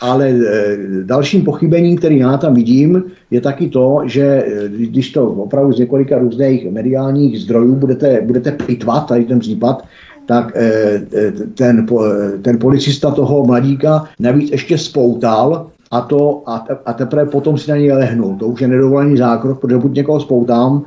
Ale 0.00 0.28
e, 0.28 0.76
dalším 1.02 1.44
pochybením, 1.72 1.96
který 1.96 2.18
já 2.18 2.36
tam 2.36 2.54
vidím, 2.54 3.04
je 3.30 3.40
taky 3.40 3.68
to, 3.68 4.02
že 4.04 4.22
e, 4.22 4.68
když 4.68 5.12
to 5.12 5.26
opravdu 5.26 5.72
z 5.72 5.78
několika 5.78 6.18
různých 6.18 6.70
mediálních 6.70 7.40
zdrojů 7.40 7.74
budete, 7.74 8.20
budete 8.20 8.52
pitvat, 8.52 9.06
tady 9.06 9.24
ten 9.24 9.38
případ, 9.38 9.84
tak 10.26 10.52
e, 10.56 10.68
e, 11.16 11.32
ten, 11.54 11.86
ten 12.42 12.58
policista 12.58 13.10
toho 13.10 13.44
mladíka 13.44 14.04
navíc 14.20 14.50
ještě 14.50 14.78
spoutal 14.78 15.71
a, 15.92 16.00
to, 16.00 16.42
a, 16.46 16.58
te, 16.58 16.78
a 16.86 16.92
teprve 16.92 17.26
potom 17.26 17.58
si 17.58 17.70
na 17.70 17.76
něj 17.76 17.92
lehnul. 17.92 18.36
To 18.36 18.46
už 18.46 18.60
je 18.60 18.68
nedovolený 18.68 19.16
zákrok, 19.16 19.60
protože 19.60 19.78
buď 19.78 19.94
někoho 19.94 20.20
spoutám, 20.20 20.84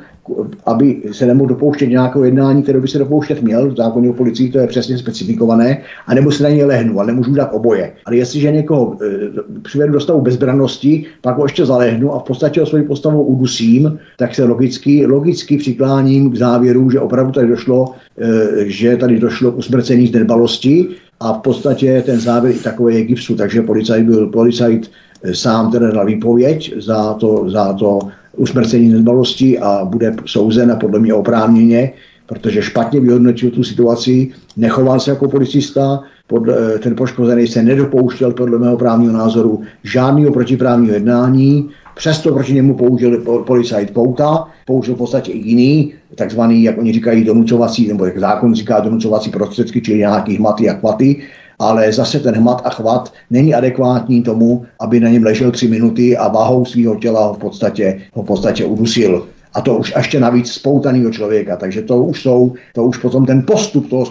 aby 0.66 1.02
se 1.12 1.26
nemohl 1.26 1.50
dopouštět 1.50 1.90
nějakého 1.90 2.26
jednání, 2.26 2.64
které 2.64 2.80
by 2.80 2.88
se 2.88 2.98
dopouštět 2.98 3.42
měl, 3.42 3.72
v 3.72 3.76
zákoně 3.76 4.10
o 4.10 4.14
policii 4.14 4.52
to 4.52 4.58
je 4.58 4.68
přesně 4.68 4.98
specifikované, 4.98 5.82
a 6.08 6.14
nebo 6.14 6.32
se 6.32 6.44
na 6.44 6.50
něj 6.50 6.64
lehnu, 6.64 7.00
ale 7.00 7.08
nemůžu 7.08 7.34
dát 7.34 7.50
oboje. 7.54 7.94
Ale 8.06 8.16
jestliže 8.18 8.52
někoho 8.52 8.98
e, 9.02 9.60
přivedu 9.62 9.94
do 9.94 10.00
stavu 10.00 10.22
bezbrannosti, 10.22 11.06
pak 11.22 11.38
ho 11.38 11.46
ještě 11.46 11.66
zalehnu 11.66 12.14
a 12.14 12.20
v 12.20 12.24
podstatě 12.24 12.62
o 12.62 12.66
svoji 12.66 12.84
postavu 12.84 13.24
udusím, 13.24 14.00
tak 14.18 14.36
se 14.36 14.44
logicky, 14.44 15.06
logicky 15.06 15.58
přikláním 15.58 16.32
k 16.32 16.36
závěru, 16.36 16.90
že 16.90 17.00
opravdu 17.00 17.32
tady 17.32 17.48
došlo, 17.48 17.92
e, 18.18 18.70
že 18.70 18.98
tady 18.98 19.20
došlo 19.20 19.52
k 19.52 19.58
usmrcení 19.58 20.08
z 20.08 20.12
nedbalosti 20.12 20.88
a 21.20 21.34
v 21.34 21.42
podstatě 21.42 22.04
ten 22.06 22.20
závěr 22.20 22.56
i 22.56 22.60
takový 22.60 22.96
je 22.96 23.04
gipsu, 23.04 23.36
takže 23.36 23.62
policajt 23.62 24.06
byl 24.06 24.28
policajt 24.28 24.92
e, 25.24 25.36
sám 25.36 25.72
teda 25.72 25.92
dal 25.92 26.06
výpověď 26.06 26.74
za 26.78 27.14
to, 27.14 27.50
za 27.50 27.74
to 27.74 28.00
usmrcení 28.38 28.90
nedbalosti 28.90 29.60
a 29.60 29.86
bude 29.86 30.16
souzen 30.26 30.72
a 30.72 30.76
podle 30.76 31.00
mě 31.00 31.14
oprávněně, 31.14 31.94
protože 32.26 32.62
špatně 32.62 33.00
vyhodnotil 33.00 33.52
tu 33.52 33.64
situaci, 33.64 34.32
nechoval 34.58 35.00
se 35.00 35.10
jako 35.10 35.28
policista, 35.28 36.04
podle, 36.28 36.76
eh, 36.76 36.80
ten 36.80 36.96
poškozený 36.96 37.48
se 37.48 37.64
nedopouštěl 37.64 38.32
podle 38.32 38.60
mého 38.60 38.78
právního 38.78 39.14
názoru 39.14 39.62
žádného 39.84 40.34
protiprávního 40.34 40.94
jednání, 40.94 41.70
přesto 41.96 42.34
proti 42.34 42.54
němu 42.54 42.74
použil 42.74 43.44
policajt 43.44 43.94
pouta, 43.94 44.48
použil 44.66 44.96
v 44.96 44.98
podstatě 44.98 45.32
i 45.32 45.38
jiný, 45.38 45.94
takzvaný, 46.16 46.64
jak 46.64 46.78
oni 46.78 46.94
říkají, 46.94 47.24
donucovací, 47.24 47.88
nebo 47.88 48.06
jak 48.06 48.20
zákon 48.20 48.56
říká, 48.56 48.80
donucovací 48.80 49.30
prostředky, 49.30 49.82
čili 49.82 49.98
nějaký 49.98 50.38
hmaty 50.38 50.70
a 50.70 50.74
kvaty, 50.74 51.22
ale 51.60 51.94
zase 51.94 52.20
ten 52.20 52.36
hmat 52.36 52.62
a 52.66 52.70
chvat 52.70 53.14
není 53.30 53.54
adekvátní 53.54 54.24
tomu, 54.24 54.66
aby 54.80 55.00
na 55.00 55.10
něm 55.10 55.24
ležel 55.24 55.52
tři 55.52 55.68
minuty 55.68 56.18
a 56.18 56.28
váhou 56.28 56.66
svého 56.66 56.96
těla 56.96 57.28
ho 57.28 57.34
v 57.34 57.38
podstatě, 57.38 58.02
ho 58.14 58.24
v 58.24 58.26
podstatě 58.26 58.66
udusil. 58.66 59.28
A 59.56 59.62
to 59.62 59.76
už 59.76 59.94
ještě 59.98 60.20
navíc 60.20 60.52
spoutaného 60.52 61.12
člověka. 61.12 61.56
Takže 61.56 61.82
to 61.82 61.98
už 61.98 62.22
jsou, 62.22 62.54
to 62.74 62.84
už 62.84 62.98
potom 62.98 63.26
ten 63.26 63.44
postup 63.48 63.90
toho, 63.90 64.06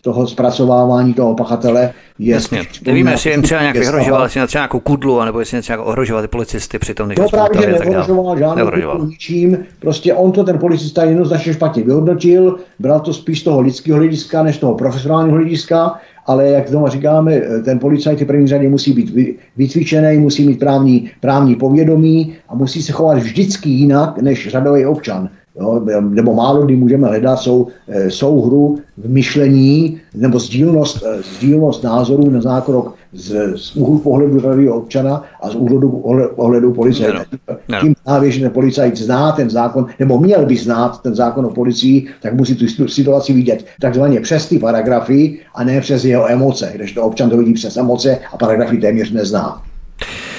toho 0.00 0.26
zpracovávání 0.26 1.14
toho 1.14 1.34
pachatele 1.34 1.92
je... 2.18 2.34
Jasně. 2.34 2.62
Nevíme, 2.86 3.10
jestli 3.10 3.30
jim 3.30 3.42
třeba 3.42 3.60
nějak 3.60 3.76
vyhrožoval, 3.76 4.22
jestli 4.22 4.46
třeba 4.46 4.62
nějakou 4.62 4.80
kudlu, 4.80 5.24
nebo 5.24 5.40
jestli 5.40 5.56
něco 5.56 5.84
ohrožovat 5.84 6.22
ty 6.22 6.28
policisty 6.28 6.78
při 6.78 6.94
tom, 6.94 7.08
než 7.08 7.16
To 7.16 7.28
právě, 7.28 7.60
že 7.60 7.66
neohrožoval 7.66 8.38
žádnou 8.38 9.04
ničím. 9.04 9.58
Prostě 9.78 10.14
on 10.14 10.32
to 10.32 10.44
ten 10.44 10.58
policista 10.58 11.04
jednoznačně 11.04 11.52
špatně 11.52 11.82
vyhodnotil, 11.82 12.56
bral 12.78 13.00
to 13.00 13.12
spíš 13.12 13.40
z 13.40 13.44
toho 13.44 13.60
lidského 13.60 13.98
hlediska, 13.98 14.42
než 14.42 14.58
toho 14.58 14.74
profesionálního 14.74 15.36
hlediska 15.36 15.94
ale 16.26 16.48
jak 16.48 16.68
znovu 16.68 16.88
říkáme, 16.88 17.40
ten 17.64 17.78
policajt 17.78 18.20
v 18.20 18.26
první 18.26 18.46
řadě 18.46 18.68
musí 18.68 18.92
být 18.92 19.36
vycvičený, 19.56 20.18
musí 20.18 20.46
mít 20.46 20.58
právní, 20.58 21.10
právní 21.20 21.56
povědomí 21.56 22.34
a 22.48 22.54
musí 22.54 22.82
se 22.82 22.92
chovat 22.92 23.18
vždycky 23.18 23.68
jinak 23.68 24.18
než 24.22 24.48
řadový 24.48 24.86
občan. 24.86 25.28
Jo, 25.60 25.82
nebo 26.00 26.34
málo 26.34 26.62
kdy 26.62 26.76
můžeme 26.76 27.08
hledat 27.08 27.36
sou, 27.36 27.68
eh, 27.88 28.10
souhru 28.10 28.78
v 28.98 29.10
myšlení 29.10 30.00
nebo 30.14 30.38
sdílnost, 30.38 31.02
eh, 31.06 31.22
sdílnost 31.22 31.84
názorů 31.84 32.30
na 32.30 32.40
zákrok 32.40 32.94
z, 33.12 33.56
z 33.56 33.76
úhlu 33.76 33.98
pohledu 33.98 34.40
řadového 34.40 34.76
občana 34.76 35.22
a 35.42 35.50
z 35.50 35.54
úhlu 35.54 36.02
pohledu 36.36 36.72
policie. 36.72 37.12
No, 37.14 37.20
no. 37.68 37.80
Tím 37.80 37.94
právě, 38.04 38.30
že 38.30 38.40
ten 38.40 38.50
policajt 38.50 38.96
zná 38.96 39.32
ten 39.32 39.50
zákon, 39.50 39.86
nebo 39.98 40.18
měl 40.18 40.46
by 40.46 40.56
znát 40.56 41.02
ten 41.02 41.14
zákon 41.14 41.46
o 41.46 41.50
policii, 41.50 42.06
tak 42.22 42.34
musí 42.34 42.54
tu 42.54 42.88
situaci 42.88 43.32
vidět 43.32 43.66
takzvaně 43.80 44.20
přes 44.20 44.48
ty 44.48 44.58
paragrafy 44.58 45.38
a 45.54 45.64
ne 45.64 45.80
přes 45.80 46.04
jeho 46.04 46.30
emoce, 46.30 46.72
když 46.74 46.92
to 46.92 47.02
občan 47.02 47.30
to 47.30 47.36
vidí 47.36 47.52
přes 47.52 47.76
emoce 47.76 48.18
a 48.32 48.36
paragrafy 48.36 48.78
téměř 48.78 49.12
nezná. 49.12 49.62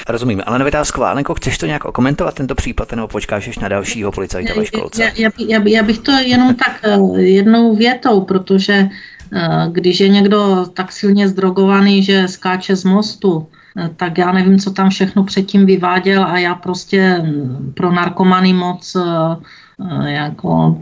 Rozumím. 0.09 0.41
Ale 0.45 0.59
Nevitásková, 0.59 1.11
Alenko, 1.11 1.35
chceš 1.35 1.57
to 1.57 1.65
nějak 1.65 1.85
okomentovat, 1.85 2.35
tento 2.35 2.55
případ, 2.55 2.91
nebo 2.91 3.07
počkáš 3.07 3.47
ještě 3.47 3.61
na 3.61 3.67
dalšího 3.67 4.11
policajta 4.11 4.53
ve 4.53 4.65
školce? 4.65 5.03
Já, 5.03 5.09
já, 5.17 5.29
já, 5.47 5.61
já 5.65 5.83
bych 5.83 5.99
to 5.99 6.11
jenom 6.11 6.55
tak 6.65 6.79
eh, 6.83 7.21
jednou 7.21 7.75
větou, 7.75 8.21
protože 8.21 8.73
eh, 9.33 9.67
když 9.71 9.99
je 9.99 10.09
někdo 10.09 10.65
tak 10.73 10.91
silně 10.91 11.27
zdrogovaný, 11.27 12.03
že 12.03 12.27
skáče 12.27 12.75
z 12.75 12.83
mostu, 12.83 13.47
eh, 13.77 13.89
tak 13.95 14.17
já 14.17 14.31
nevím, 14.31 14.59
co 14.59 14.71
tam 14.71 14.89
všechno 14.89 15.23
předtím 15.23 15.65
vyváděl 15.65 16.23
a 16.23 16.39
já 16.39 16.55
prostě 16.55 17.19
mm, 17.21 17.73
pro 17.75 17.91
narkomany 17.91 18.53
moc 18.53 18.97
jako 20.05 20.79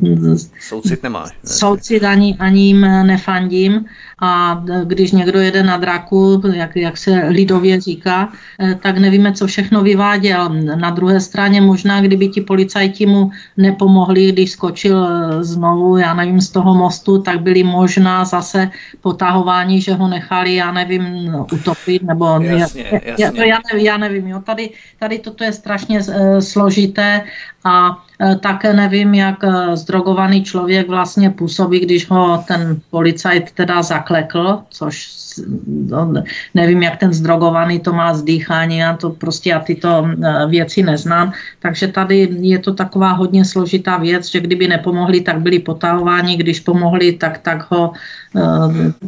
soucit 0.60 1.04
nemáš. 1.04 1.30
Soucit 1.46 2.04
ani, 2.04 2.36
ani 2.40 2.62
jim 2.62 2.82
nefandím 2.82 3.86
a 4.22 4.64
když 4.84 5.12
někdo 5.12 5.40
jede 5.40 5.64
na 5.64 5.78
draku, 5.78 6.42
jak, 6.54 6.76
jak 6.76 6.98
se 6.98 7.12
lidově 7.28 7.82
říká, 7.82 8.30
eh, 8.60 8.76
tak 8.76 8.98
nevíme, 8.98 9.34
co 9.34 9.48
všechno 9.48 9.84
vyváděl. 9.84 10.50
Na 10.76 10.90
druhé 10.90 11.20
straně 11.20 11.62
možná, 11.62 12.02
kdyby 12.02 12.28
ti 12.28 12.42
policajti 12.42 13.06
mu 13.06 13.32
nepomohli, 13.58 14.32
když 14.32 14.52
skočil 14.52 15.06
eh, 15.06 15.44
znovu, 15.44 15.98
já 15.98 16.14
nevím, 16.14 16.42
z 16.42 16.50
toho 16.50 16.76
mostu, 16.76 17.22
tak 17.22 17.42
byli 17.42 17.64
možná 17.64 18.26
zase 18.26 18.70
potahování, 19.02 19.82
že 19.82 19.94
ho 19.94 20.08
nechali, 20.08 20.56
já 20.56 20.72
nevím, 20.72 21.36
utopit, 21.54 22.04
nebo 22.04 22.26
jasně, 22.42 23.02
jasně. 23.06 23.42
Já, 23.42 23.46
já, 23.46 23.60
nevím, 23.72 23.86
já 23.86 23.98
nevím 23.98 24.28
jo. 24.28 24.40
Tady, 24.46 24.70
tady 25.00 25.20
toto 25.20 25.44
je 25.44 25.54
strašně 25.54 26.00
uh, 26.00 26.40
složité 26.40 27.24
a 27.64 28.04
e, 28.22 28.36
také 28.36 28.74
nevím, 28.74 29.14
jak 29.14 29.44
e, 29.44 29.78
zdrogovaný 29.78 30.44
člověk 30.44 30.88
vlastně 30.88 31.30
působí, 31.30 31.80
když 31.80 32.10
ho 32.10 32.44
ten 32.48 32.82
policajt 32.90 33.52
teda 33.52 33.82
zaklekl, 33.82 34.60
což 34.70 35.22
no, 35.68 36.14
nevím, 36.54 36.84
jak 36.84 37.00
ten 37.00 37.14
zdrogovaný 37.14 37.80
to 37.80 37.94
má 37.94 38.14
zdýchání, 38.14 38.78
já 38.78 38.98
to 38.98 39.10
prostě 39.10 39.50
já 39.50 39.60
tyto 39.60 40.08
e, 40.08 40.48
věci 40.48 40.84
neznám, 40.84 41.34
takže 41.60 41.88
tady 41.88 42.30
je 42.42 42.60
to 42.60 42.74
taková 42.74 43.12
hodně 43.12 43.46
složitá 43.46 43.98
věc, 43.98 44.32
že 44.32 44.40
kdyby 44.40 44.68
nepomohli, 44.68 45.22
tak 45.22 45.42
byli 45.42 45.60
potahováni, 45.60 46.38
když 46.38 46.60
pomohli, 46.60 47.14
tak, 47.14 47.38
tak 47.38 47.72
ho 47.72 47.94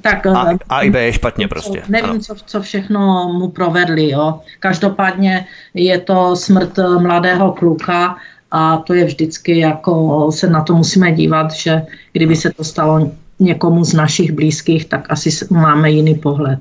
tak, 0.02 0.26
a, 0.26 0.58
a 0.70 0.82
i 0.82 0.90
B 0.90 1.04
je 1.04 1.14
špatně 1.14 1.48
prostě. 1.48 1.82
Co, 1.86 1.92
nevím, 1.92 2.20
co, 2.20 2.36
co 2.46 2.62
všechno 2.62 3.30
mu 3.34 3.50
provedli. 3.50 4.10
Jo. 4.10 4.40
Každopádně 4.60 5.46
je 5.74 6.00
to 6.00 6.36
smrt 6.36 6.80
mladého 7.00 7.52
kluka 7.52 8.18
a 8.52 8.78
to 8.78 8.94
je 8.94 9.06
vždycky 9.06 9.60
jako 9.60 10.32
se 10.32 10.50
na 10.50 10.62
to 10.62 10.76
musíme 10.76 11.12
dívat, 11.12 11.52
že 11.52 11.82
kdyby 12.12 12.36
se 12.36 12.52
to 12.52 12.64
stalo 12.64 13.12
někomu 13.40 13.86
z 13.86 13.94
našich 13.94 14.32
blízkých, 14.32 14.86
tak 14.86 15.06
asi 15.10 15.30
máme 15.50 15.92
jiný 15.92 16.16
pohled. 16.16 16.60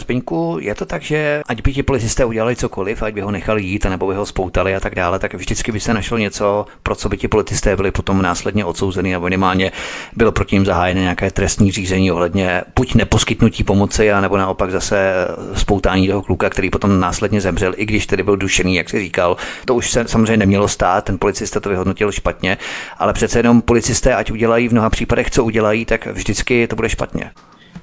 Zbyňku, 0.00 0.56
je 0.60 0.74
to 0.74 0.86
tak, 0.86 1.02
že 1.02 1.42
ať 1.48 1.62
by 1.62 1.72
ti 1.72 1.82
policisté 1.82 2.24
udělali 2.24 2.56
cokoliv, 2.56 3.02
ať 3.02 3.14
by 3.14 3.20
ho 3.20 3.30
nechali 3.30 3.62
jít, 3.62 3.84
nebo 3.84 4.06
by 4.06 4.14
ho 4.14 4.26
spoutali 4.26 4.74
a 4.74 4.80
tak 4.80 4.94
dále, 4.94 5.18
tak 5.18 5.34
vždycky 5.34 5.72
by 5.72 5.80
se 5.80 5.94
našlo 5.94 6.18
něco, 6.18 6.66
pro 6.82 6.94
co 6.94 7.08
by 7.08 7.16
ti 7.16 7.28
policisté 7.28 7.76
byli 7.76 7.90
potom 7.90 8.22
následně 8.22 8.64
odsouzeni, 8.64 9.12
nebo 9.12 9.24
minimálně 9.24 9.72
bylo 10.16 10.32
proti 10.32 10.56
ním 10.56 10.66
zahájené 10.66 11.00
nějaké 11.00 11.30
trestní 11.30 11.70
řízení 11.70 12.12
ohledně 12.12 12.62
buď 12.76 12.94
neposkytnutí 12.94 13.64
pomoci, 13.64 14.12
a 14.12 14.20
nebo 14.20 14.36
naopak 14.36 14.70
zase 14.70 15.14
spoutání 15.54 16.08
toho 16.08 16.22
kluka, 16.22 16.50
který 16.50 16.70
potom 16.70 17.00
následně 17.00 17.40
zemřel, 17.40 17.72
i 17.76 17.86
když 17.86 18.06
tedy 18.06 18.22
byl 18.22 18.36
dušený, 18.36 18.74
jak 18.74 18.90
si 18.90 19.00
říkal. 19.00 19.36
To 19.64 19.74
už 19.74 19.90
se 19.90 20.08
samozřejmě 20.08 20.36
nemělo 20.36 20.68
stát, 20.68 21.04
ten 21.04 21.18
policista 21.18 21.60
to 21.60 21.68
vyhodnotil 21.68 22.12
špatně, 22.12 22.58
ale 22.98 23.12
přece 23.12 23.38
jenom 23.38 23.62
policisté, 23.62 24.14
ať 24.14 24.30
udělají 24.30 24.68
v 24.68 24.72
mnoha 24.72 24.90
případech, 24.90 25.30
co 25.30 25.44
udělají, 25.44 25.84
tak 25.84 26.08
vždycky 26.12 26.66
to 26.66 26.76
bude 26.76 26.88
špatně 26.88 27.30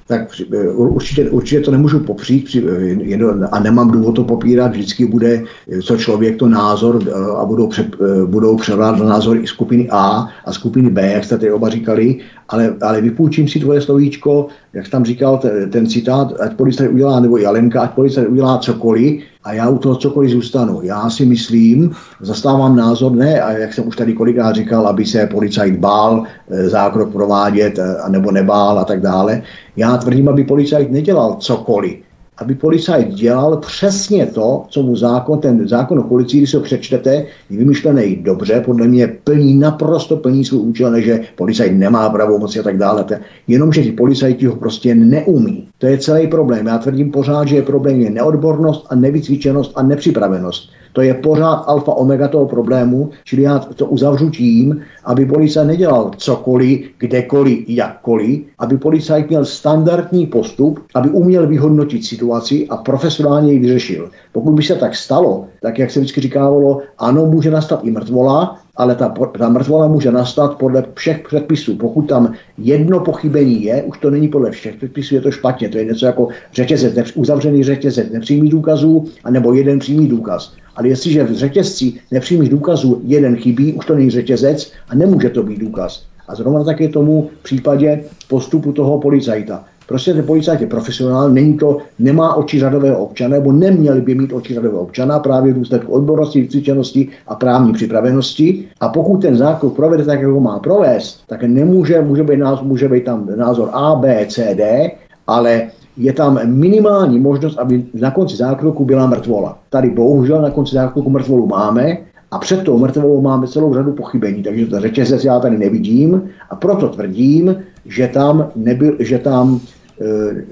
tak 0.08 0.40
eh, 0.40 0.68
určitě, 0.68 1.30
určitě 1.30 1.60
to 1.60 1.70
nemůžu 1.70 2.00
popřít 2.00 2.56
eh, 2.56 3.46
a 3.52 3.60
nemám 3.60 3.90
důvod 3.90 4.12
to 4.12 4.24
popírat. 4.24 4.72
Vždycky 4.72 5.06
bude 5.06 5.44
eh, 5.44 5.82
co 5.82 5.96
člověk 5.96 6.36
to 6.36 6.48
názor 6.48 7.02
a 7.36 7.44
budou, 7.44 7.66
pře, 7.66 7.90
budou 8.26 8.56
převládat 8.56 9.04
názory 9.04 9.46
skupiny 9.46 9.88
A 9.90 10.28
a 10.44 10.52
skupiny 10.52 10.90
B, 10.90 11.12
jak 11.12 11.24
jste 11.24 11.38
tady 11.38 11.52
oba 11.52 11.68
říkali, 11.68 12.16
ale, 12.48 12.74
ale 12.82 13.00
vypůjčím 13.00 13.48
si 13.48 13.60
tvoje 13.60 13.80
slovíčko, 13.80 14.46
jak 14.72 14.88
tam 14.88 15.04
říkal 15.04 15.38
ten, 15.38 15.70
ten 15.70 15.86
citát, 15.86 16.40
ať 16.40 16.56
policajt 16.56 16.90
udělá, 16.90 17.20
nebo 17.20 17.40
i 17.40 17.46
Alenka, 17.46 17.80
ať 17.80 17.90
policajt 17.90 18.28
udělá 18.28 18.58
cokoliv, 18.58 19.22
a 19.44 19.52
já 19.52 19.68
u 19.68 19.78
toho 19.78 19.96
cokoliv 19.96 20.30
zůstanu. 20.30 20.80
Já 20.82 21.10
si 21.10 21.26
myslím, 21.26 21.94
zastávám 22.20 22.76
názor, 22.76 23.12
ne, 23.12 23.40
a 23.40 23.52
jak 23.52 23.74
jsem 23.74 23.88
už 23.88 23.96
tady 23.96 24.12
kolikrát 24.12 24.54
říkal, 24.54 24.86
aby 24.86 25.06
se 25.06 25.26
policajt 25.26 25.76
bál 25.76 26.24
e, 26.50 26.68
zákrok 26.68 27.12
provádět, 27.12 27.78
e, 27.78 27.96
nebo 28.08 28.30
nebál 28.30 28.78
a 28.78 28.84
tak 28.84 29.00
dále. 29.00 29.42
Já 29.76 29.96
tvrdím, 29.96 30.28
aby 30.28 30.44
policajt 30.44 30.90
nedělal 30.90 31.36
cokoliv 31.40 32.07
aby 32.40 32.54
policajt 32.54 33.08
dělal 33.08 33.56
přesně 33.56 34.26
to, 34.26 34.64
co 34.68 34.82
mu 34.82 34.96
zákon, 34.96 35.38
ten 35.38 35.68
zákon 35.68 35.98
o 35.98 36.02
policii, 36.02 36.40
když 36.40 36.50
se 36.50 36.56
ho 36.56 36.62
přečtete, 36.62 37.14
je 37.50 37.58
vymyšlený 37.58 38.16
dobře, 38.16 38.60
podle 38.60 38.88
mě 38.88 39.06
plní, 39.24 39.58
naprosto 39.58 40.16
plní 40.16 40.44
svůj 40.44 40.60
účel, 40.60 41.00
že 41.00 41.20
policajt 41.36 41.72
nemá 41.72 42.10
pravomoci 42.10 42.60
a 42.60 42.62
tak 42.62 42.78
dále. 42.78 43.04
Jenomže 43.48 43.82
ti 43.82 43.92
policajti 43.92 44.46
ho 44.46 44.56
prostě 44.56 44.94
neumí. 44.94 45.68
To 45.78 45.86
je 45.86 45.98
celý 45.98 46.26
problém. 46.26 46.66
Já 46.66 46.78
tvrdím 46.78 47.10
pořád, 47.10 47.48
že 47.48 47.56
je 47.56 47.62
problém 47.62 48.00
je 48.00 48.10
neodbornost 48.10 48.86
a 48.90 48.94
nevycvičenost 48.94 49.72
a 49.74 49.82
nepřipravenost. 49.82 50.70
To 50.92 51.02
je 51.02 51.14
pořád 51.14 51.54
alfa 51.66 51.92
omega 51.92 52.28
toho 52.28 52.46
problému, 52.46 53.10
čili 53.24 53.42
já 53.42 53.58
to 53.58 53.86
uzavřu 53.86 54.30
tím, 54.30 54.80
aby 55.04 55.26
policajt 55.26 55.66
nedělal 55.66 56.10
cokoliv, 56.16 56.80
kdekoliv, 56.98 57.58
jakkoliv, 57.68 58.40
aby 58.58 58.78
policajt 58.78 59.28
měl 59.28 59.44
standardní 59.44 60.26
postup, 60.26 60.80
aby 60.94 61.10
uměl 61.10 61.46
vyhodnotit 61.46 62.04
situaci 62.04 62.66
a 62.68 62.76
profesionálně 62.76 63.52
ji 63.52 63.58
vyřešil. 63.58 64.10
Pokud 64.32 64.52
by 64.52 64.62
se 64.62 64.74
tak 64.74 64.94
stalo, 64.94 65.46
tak 65.62 65.78
jak 65.78 65.90
se 65.90 66.00
vždycky 66.00 66.20
říkávalo, 66.20 66.80
ano, 66.98 67.26
může 67.26 67.50
nastat 67.50 67.80
i 67.84 67.90
mrtvola, 67.90 68.58
ale 68.76 68.94
ta, 68.94 69.14
ta 69.38 69.48
mrtvola 69.48 69.88
může 69.88 70.10
nastat 70.10 70.58
podle 70.58 70.84
všech 70.94 71.18
předpisů. 71.28 71.76
Pokud 71.76 72.02
tam 72.02 72.32
jedno 72.58 73.00
pochybení 73.00 73.64
je, 73.64 73.82
už 73.82 73.98
to 73.98 74.10
není 74.10 74.28
podle 74.28 74.50
všech 74.50 74.76
předpisů, 74.76 75.14
je 75.14 75.20
to 75.20 75.30
špatně. 75.30 75.68
To 75.68 75.78
je 75.78 75.84
něco 75.84 76.06
jako 76.06 76.28
řetězec, 76.52 77.12
uzavřený 77.14 77.64
řetězec 77.64 78.12
nepřímých 78.12 78.50
důkazů, 78.50 79.04
anebo 79.24 79.54
jeden 79.54 79.78
přímý 79.78 80.08
důkaz. 80.08 80.52
Ale 80.78 80.88
jestliže 80.88 81.24
v 81.24 81.32
řetězci 81.32 81.92
nepřímých 82.10 82.48
důkazů 82.48 83.00
jeden 83.04 83.36
chybí, 83.36 83.72
už 83.72 83.86
to 83.86 83.94
není 83.94 84.10
řetězec 84.10 84.72
a 84.88 84.94
nemůže 84.94 85.30
to 85.30 85.42
být 85.42 85.60
důkaz. 85.60 86.02
A 86.28 86.34
zrovna 86.34 86.64
tak 86.64 86.80
je 86.80 86.88
tomu 86.88 87.30
v 87.40 87.42
případě 87.42 88.00
postupu 88.28 88.72
toho 88.72 88.98
policajta. 88.98 89.64
Prostě 89.86 90.14
ten 90.14 90.24
policajt 90.24 90.60
je 90.60 90.66
profesionál, 90.66 91.30
není 91.30 91.56
to, 91.56 91.78
nemá 91.98 92.34
oči 92.34 92.60
řadového 92.60 92.98
občana, 92.98 93.36
nebo 93.36 93.52
neměli 93.52 94.00
by 94.00 94.14
mít 94.14 94.32
oči 94.32 94.54
řadového 94.54 94.82
občana 94.82 95.18
právě 95.18 95.52
v 95.52 95.56
důsledku 95.56 95.92
odbornosti, 95.92 96.40
vycvičenosti 96.40 97.08
a 97.26 97.34
právní 97.34 97.72
připravenosti. 97.72 98.64
A 98.80 98.88
pokud 98.88 99.22
ten 99.22 99.36
zákon 99.36 99.70
provede 99.70 100.04
tak, 100.04 100.20
jak 100.20 100.30
ho 100.30 100.40
má 100.40 100.58
provést, 100.58 101.20
tak 101.26 101.42
nemůže, 101.42 102.00
může 102.00 102.22
být, 102.22 102.36
názor, 102.36 102.64
může 102.64 102.88
být 102.88 103.04
tam 103.04 103.28
názor 103.36 103.70
A, 103.72 103.94
B, 103.94 104.26
C, 104.28 104.54
D, 104.54 104.90
ale 105.26 105.62
je 105.98 106.12
tam 106.12 106.40
minimální 106.44 107.18
možnost, 107.18 107.58
aby 107.58 107.84
na 107.94 108.10
konci 108.10 108.36
zákroku 108.36 108.84
byla 108.84 109.06
mrtvola. 109.06 109.58
Tady 109.70 109.90
bohužel 109.90 110.42
na 110.42 110.50
konci 110.50 110.74
zákroku 110.74 111.10
mrtvolu 111.10 111.46
máme 111.46 111.98
a 112.30 112.38
před 112.38 112.64
tou 112.64 112.78
mrtvolou 112.78 113.20
máme 113.20 113.48
celou 113.48 113.74
řadu 113.74 113.92
pochybení, 113.92 114.42
takže 114.42 114.66
to 114.66 114.80
řetězec 114.80 115.24
já 115.24 115.40
tady 115.40 115.58
nevidím 115.58 116.22
a 116.50 116.56
proto 116.56 116.88
tvrdím, 116.88 117.56
že 117.86 118.08
tam, 118.08 118.48
nebyl, 118.56 118.96
že 118.98 119.18
tam 119.18 119.60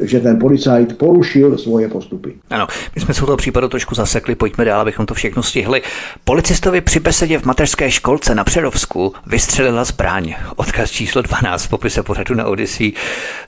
že 0.01 0.21
ten 0.21 0.39
policajt 0.39 0.99
porušil 0.99 1.59
svoje 1.59 1.89
postupy. 1.89 2.35
Ano, 2.51 2.67
my 2.95 3.01
jsme 3.01 3.15
se 3.15 3.23
u 3.23 3.27
toho 3.27 3.37
případu 3.37 3.69
trošku 3.69 3.95
zasekli, 3.95 4.35
pojďme 4.35 4.65
dál, 4.65 4.81
abychom 4.81 5.07
to 5.07 5.15
všechno 5.15 5.43
stihli. 5.43 5.83
Policistovi 6.25 6.81
při 6.81 7.01
besedě 7.01 7.39
v 7.39 7.45
mateřské 7.45 7.91
školce 7.91 8.35
na 8.35 8.45
Přerovsku 8.45 9.13
vystřelila 9.27 9.85
zbraň. 9.85 10.35
Odkaz 10.57 10.91
číslo 10.91 11.23
12 11.23 11.65
v 11.65 11.69
popise 11.69 12.03
pořadu 12.03 12.35
na 12.35 12.47
Odyssey. 12.47 12.93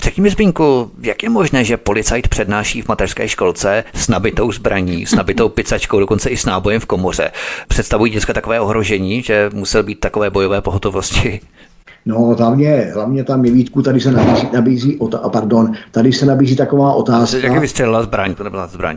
Řekni 0.01 0.23
mi, 0.23 0.31
Zbínku, 0.31 0.91
jak 1.03 1.23
je 1.23 1.31
možné, 1.31 1.65
že 1.65 1.77
policajt 1.77 2.29
přednáší 2.29 2.83
v 2.83 2.89
mateřské 2.89 3.29
školce 3.29 3.85
s 3.95 4.09
nabitou 4.09 4.53
zbraní, 4.53 5.07
s 5.07 5.15
nabitou 5.15 5.49
picačkou, 5.59 6.01
dokonce 6.01 6.31
i 6.31 6.37
s 6.37 6.45
nábojem 6.45 6.81
v 6.81 6.87
komoře? 6.87 7.31
Představují 7.69 8.13
dneska 8.13 8.33
takové 8.33 8.61
ohrožení, 8.61 9.23
že 9.23 9.51
musel 9.55 9.83
být 9.83 10.01
takové 10.01 10.31
bojové 10.31 10.61
pohotovosti? 10.61 11.41
No, 12.09 12.35
hlavně, 12.39 12.91
hlavně 12.95 13.25
tam 13.25 13.45
je 13.45 13.53
Vítku, 13.53 13.83
tady 13.83 14.01
se 14.01 14.13
nabízí, 14.13 14.49
nabízí 14.53 14.97
ota, 14.97 15.19
pardon, 15.19 15.73
tady 15.91 16.13
se 16.13 16.27
nabízí 16.27 16.57
taková 16.57 16.93
otázka. 16.93 17.39
Jak 17.39 17.61
vystřelila 17.61 18.03
zbraň, 18.03 18.35
to 18.35 18.45
nebyla 18.45 18.67
zbraň. 18.67 18.97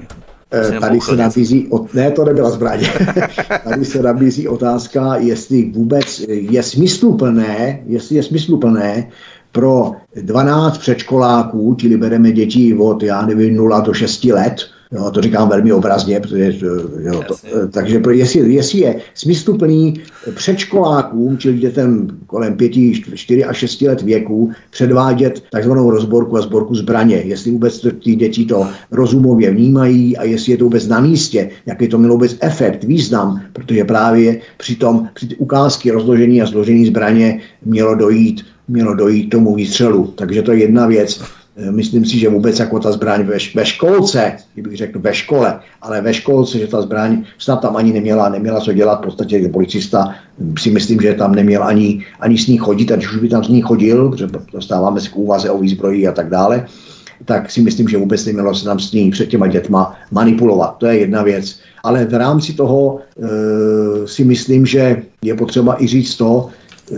Eh, 0.53 0.79
tady 0.79 1.01
se 1.01 1.15
nabízí, 1.15 1.69
ne, 1.93 2.11
to 2.11 2.25
nebyla 2.25 2.49
zbraň. 2.49 2.79
tady 3.63 3.85
se 3.85 4.01
nabízí 4.01 4.47
otázka, 4.47 5.15
jestli 5.15 5.71
vůbec 5.71 6.25
je 6.27 6.63
smysluplné, 6.63 7.79
jestli 7.85 8.15
je 8.15 8.23
smysluplné 8.23 9.07
pro 9.51 9.91
12 10.15 10.77
předškoláků, 10.77 11.75
čili 11.79 11.97
bereme 11.97 12.31
děti 12.31 12.77
od, 12.79 13.03
já 13.03 13.25
nevím, 13.25 13.55
0 13.55 13.79
do 13.79 13.93
6 13.93 14.23
let, 14.23 14.55
Jo, 14.91 15.11
to 15.11 15.21
říkám 15.21 15.49
velmi 15.49 15.73
obrazně, 15.73 16.19
protože, 16.19 16.53
jo, 16.99 17.23
to, 17.27 17.35
takže 17.71 18.01
jestli, 18.11 18.53
jestli 18.53 18.79
je 18.79 18.95
smysluplný 19.13 19.93
předškolákům, 20.35 21.37
čili 21.37 21.57
dětem 21.57 22.07
kolem 22.27 22.55
5, 22.55 22.71
4 23.13 23.43
a 23.43 23.53
6 23.53 23.81
let 23.81 24.01
věku, 24.01 24.51
předvádět 24.69 25.43
takzvanou 25.51 25.89
rozborku 25.91 26.37
a 26.37 26.41
sborku 26.41 26.75
zbraně, 26.75 27.15
jestli 27.15 27.51
vůbec 27.51 27.87
ty 28.03 28.15
děti 28.15 28.45
to 28.45 28.67
rozumově 28.91 29.51
vnímají 29.51 30.17
a 30.17 30.23
jestli 30.23 30.51
je 30.51 30.57
to 30.57 30.63
vůbec 30.63 30.87
na 30.87 30.99
místě, 30.99 31.49
jaký 31.65 31.87
to 31.87 31.97
mělo 31.97 32.13
vůbec 32.13 32.37
efekt, 32.41 32.83
význam, 32.83 33.41
protože 33.53 33.83
právě 33.83 34.39
při 34.57 34.75
tom, 34.75 35.07
při 35.13 35.27
ty 35.27 35.35
ukázky 35.35 35.91
rozložení 35.91 36.41
a 36.41 36.47
složení 36.47 36.85
zbraně 36.85 37.39
mělo 37.65 37.95
dojít 37.95 38.43
mělo 38.67 38.93
dojít 38.93 39.27
k 39.27 39.31
tomu 39.31 39.55
výstřelu. 39.55 40.13
Takže 40.15 40.41
to 40.41 40.51
je 40.51 40.59
jedna 40.59 40.87
věc. 40.87 41.21
Eh, 41.57 41.71
myslím 41.71 42.05
si, 42.05 42.19
že 42.19 42.29
vůbec 42.29 42.59
jako 42.59 42.79
ta 42.79 42.91
zbraň 42.91 43.23
ve, 43.23 43.37
ve 43.55 43.65
školce, 43.65 44.37
kdybych 44.53 44.77
řekl 44.77 44.99
ve 44.99 45.13
škole, 45.13 45.59
ale 45.81 46.01
ve 46.01 46.13
školce, 46.13 46.59
že 46.59 46.67
ta 46.67 46.81
zbraň 46.81 47.23
snad 47.37 47.61
tam 47.61 47.75
ani 47.75 47.93
neměla, 47.93 48.29
neměla 48.29 48.59
co 48.59 48.73
dělat, 48.73 49.01
v 49.01 49.05
podstatě 49.05 49.49
policista 49.49 50.15
si 50.59 50.71
myslím, 50.71 51.01
že 51.01 51.13
tam 51.13 51.35
neměl 51.35 51.63
ani, 51.63 52.05
ani 52.19 52.37
s 52.37 52.47
ní 52.47 52.57
chodit, 52.57 52.91
a 52.91 52.95
když 52.95 53.11
už 53.11 53.17
by 53.17 53.29
tam 53.29 53.43
s 53.43 53.47
ní 53.47 53.61
chodil, 53.61 54.09
protože 54.09 54.27
dostáváme 54.53 55.01
se 55.01 55.09
k 55.09 55.15
úvaze 55.15 55.49
o 55.49 55.57
výzbroji 55.57 56.07
a 56.07 56.11
tak 56.11 56.29
dále, 56.29 56.65
tak 57.25 57.51
si 57.51 57.61
myslím, 57.61 57.87
že 57.87 57.97
vůbec 57.97 58.25
nemělo 58.25 58.55
se 58.55 58.65
tam 58.65 58.79
s 58.79 58.91
ní 58.91 59.11
před 59.11 59.25
těma 59.25 59.47
dětma 59.47 59.95
manipulovat. 60.11 60.77
To 60.77 60.85
je 60.85 60.99
jedna 60.99 61.23
věc. 61.23 61.59
Ale 61.83 62.05
v 62.05 62.13
rámci 62.13 62.53
toho 62.53 62.99
e, 62.99 64.07
si 64.07 64.23
myslím, 64.23 64.65
že 64.65 65.03
je 65.21 65.35
potřeba 65.35 65.83
i 65.83 65.87
říct 65.87 66.15
to, 66.15 66.49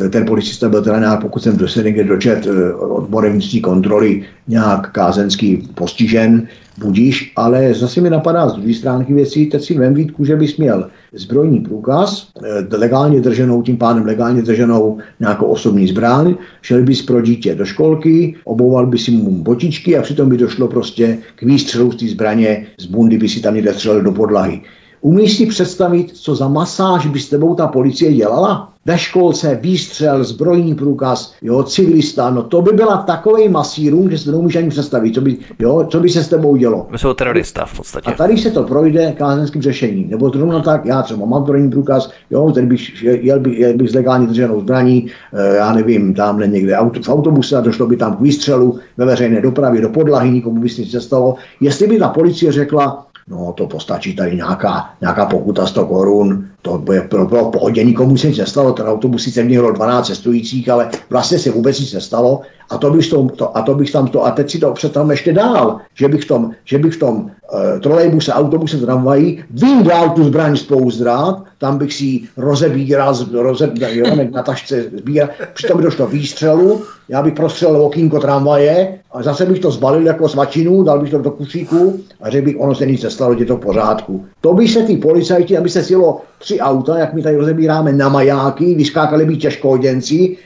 ten 0.10 0.26
policista 0.26 0.70
byl 0.70 0.82
teda 0.82 1.00
nějak, 1.00 1.22
pokud 1.22 1.44
jsem 1.44 1.68
se 1.68 1.84
někde 1.84 2.04
dočet, 2.04 2.48
odborem 2.80 3.40
kontroly 3.62 4.24
nějak 4.48 4.92
kázenský 4.92 5.70
postižen, 5.76 6.48
budíš, 6.78 7.34
ale 7.36 7.74
zase 7.74 8.02
mi 8.02 8.10
napadá 8.10 8.50
z 8.50 8.54
druhé 8.54 8.74
stránky 8.74 9.14
věcí, 9.14 9.46
teď 9.46 9.64
si 9.64 9.78
vem 9.78 9.94
Vítku, 9.94 10.26
že 10.26 10.36
bys 10.36 10.58
měl 10.58 10.90
zbrojní 11.14 11.60
průkaz, 11.60 12.28
eh, 12.44 12.78
legálně 12.78 13.22
drženou, 13.22 13.62
tím 13.62 13.78
pádem 13.78 14.06
legálně 14.06 14.42
drženou 14.42 14.98
nějakou 15.20 15.46
osobní 15.46 15.88
zbraň, 15.88 16.36
šel 16.62 16.84
bys 16.84 17.02
pro 17.02 17.22
dítě 17.22 17.56
do 17.56 17.66
školky, 17.66 18.36
obouval 18.44 18.88
by 18.88 18.98
si 18.98 19.12
mu 19.12 19.32
botičky 19.32 19.98
a 19.98 20.02
přitom 20.02 20.30
by 20.30 20.38
došlo 20.38 20.68
prostě 20.68 21.18
k 21.36 21.44
výstřelu 21.44 21.92
z 21.92 21.96
té 21.96 22.08
zbraně, 22.08 22.66
z 22.78 22.86
bundy 22.86 23.18
by 23.18 23.30
si 23.30 23.42
tam 23.42 23.56
někde 23.56 23.74
střelil 23.74 24.02
do 24.02 24.12
podlahy. 24.12 24.62
Umíš 25.04 25.38
si 25.38 25.46
představit, 25.46 26.18
co 26.18 26.36
za 26.36 26.48
masáž 26.48 27.08
by 27.08 27.20
s 27.20 27.30
tebou 27.30 27.56
ta 27.56 27.68
policie 27.68 28.14
dělala? 28.14 28.70
Ve 28.86 28.98
školce 28.98 29.60
výstřel, 29.62 30.24
zbrojní 30.24 30.76
průkaz, 30.76 31.34
jo, 31.42 31.64
civilista, 31.64 32.30
no 32.30 32.44
to 32.44 32.62
by 32.62 32.72
byla 32.72 32.98
takový 32.98 33.50
masírům, 33.50 34.10
že 34.10 34.18
si 34.18 34.26
to 34.26 34.32
nemůžeš 34.32 34.56
ani 34.56 34.70
představit, 34.70 35.16
co 35.16 35.22
by, 35.22 35.38
jo, 35.60 35.88
co 35.92 36.00
by 36.00 36.10
se 36.10 36.24
s 36.24 36.28
tebou 36.28 36.56
dělo. 36.56 36.88
My 36.92 36.98
jsou 36.98 37.14
terorista 37.14 37.66
v 37.66 37.78
podstatě. 37.78 38.12
A 38.12 38.14
tady 38.14 38.38
se 38.38 38.52
to 38.52 38.64
projde 38.64 39.14
kázenským 39.18 39.62
řešením. 39.62 40.10
Nebo 40.10 40.30
zrovna 40.30 40.60
tak, 40.60 40.86
já 40.86 41.02
třeba 41.02 41.26
mám 41.26 41.44
zbrojní 41.44 41.70
průkaz, 41.70 42.12
jo, 42.32 42.52
ten 42.52 42.68
bych, 42.68 43.04
jel, 43.04 43.40
by, 43.40 43.56
jel 43.56 43.74
bych 43.74 43.90
s 43.90 43.94
legálně 43.94 44.28
drženou 44.28 44.60
zbraní, 44.60 45.08
eh, 45.34 45.56
já 45.56 45.74
nevím, 45.74 46.14
tamhle 46.14 46.48
někde 46.48 46.78
auto, 46.78 47.02
v 47.02 47.10
autobuse 47.10 47.58
a 47.58 47.62
došlo 47.62 47.88
by 47.88 47.98
tam 47.98 48.16
k 48.16 48.22
výstřelu 48.22 48.80
ve 48.98 49.06
veřejné 49.06 49.42
dopravě 49.42 49.82
do 49.82 49.90
podlahy, 49.90 50.32
nikomu 50.32 50.62
by 50.62 50.70
se 50.70 50.82
nic 50.82 50.94
nestalo. 50.94 51.36
Jestli 51.62 51.88
by 51.88 52.00
ta 52.00 52.10
policie 52.10 52.52
řekla, 52.52 53.06
no 53.28 53.54
to 53.54 53.68
postačí 53.68 54.16
tady 54.16 54.36
nějaká, 54.36 54.94
nějaká 55.02 55.26
pokuta 55.26 55.68
100 55.68 55.86
korun, 55.86 56.50
to 56.64 56.78
bude 56.78 57.08
bylo, 57.10 57.26
bylo 57.26 57.52
pohodě, 57.52 57.84
nikomu 57.84 58.18
se 58.18 58.28
nic 58.28 58.38
nestalo, 58.38 58.74
ten 58.74 58.86
autobus 58.86 59.24
sice 59.24 59.44
mělo 59.44 59.72
12 59.72 60.08
cestujících, 60.08 60.70
ale 60.70 60.90
vlastně 61.10 61.40
se 61.40 61.52
vůbec 61.52 61.80
nic 61.80 61.94
nestalo 61.94 62.42
a 62.70 62.78
to 62.78 62.92
bych, 62.92 63.10
tom, 63.10 63.30
to, 63.30 63.58
a 63.58 63.62
to 63.62 63.76
bych 63.76 63.92
tam 63.92 64.08
to, 64.08 64.26
a 64.26 64.32
teď 64.32 64.52
si 64.52 64.60
to 64.60 64.74
představím 64.74 65.12
ještě 65.12 65.34
dál, 65.34 65.78
že 65.94 66.08
bych 66.08 66.24
v 66.24 66.28
tom, 66.28 66.52
že 66.66 66.78
bych 66.78 66.94
v 66.94 67.00
tom 67.00 67.16
uh, 67.16 67.80
trolejbuse, 67.80 68.34
autobuse, 68.34 68.78
tramvají 68.78 69.44
vyndal 69.50 70.10
tu 70.10 70.24
zbraň 70.24 70.58
z 70.58 70.64
pouzdra, 70.64 71.44
tam 71.58 71.78
bych 71.78 71.94
si 71.94 72.06
ji 72.06 72.28
rozebíral, 72.38 73.16
rozebíral 73.32 74.16
na 74.32 74.44
tašce 74.44 74.84
sbíral, 74.98 75.30
přitom 75.54 75.82
došlo 75.82 76.08
výstřelu, 76.08 76.82
já 77.10 77.22
bych 77.22 77.34
prostřelil 77.34 77.82
okýnko 77.82 78.20
tramvaje 78.20 79.00
a 79.12 79.24
zase 79.24 79.46
bych 79.46 79.60
to 79.60 79.72
zbalil 79.72 80.06
jako 80.06 80.30
svačinu, 80.30 80.84
dal 80.84 81.00
bych 81.00 81.12
to 81.12 81.18
do 81.18 81.32
kusíku 81.32 82.00
a 82.22 82.30
řekl 82.30 82.46
bych, 82.46 82.56
ono 82.60 82.76
se 82.76 82.86
nic 82.86 83.04
nestalo, 83.04 83.34
je 83.34 83.46
to 83.46 83.58
v 83.58 83.60
pořádku. 83.60 84.26
To 84.42 84.54
by 84.54 84.68
se 84.68 84.84
ty 84.84 84.98
policajti, 84.98 85.58
aby 85.58 85.70
se 85.70 85.84
sjelo 85.84 86.22
auta, 86.60 86.98
jak 86.98 87.14
my 87.14 87.22
tady 87.22 87.36
rozebíráme 87.36 87.94
na 87.94 88.10
majáky, 88.10 88.76
vyskákali 88.76 89.26
by 89.26 89.38
těžkoděnci, 89.38 90.38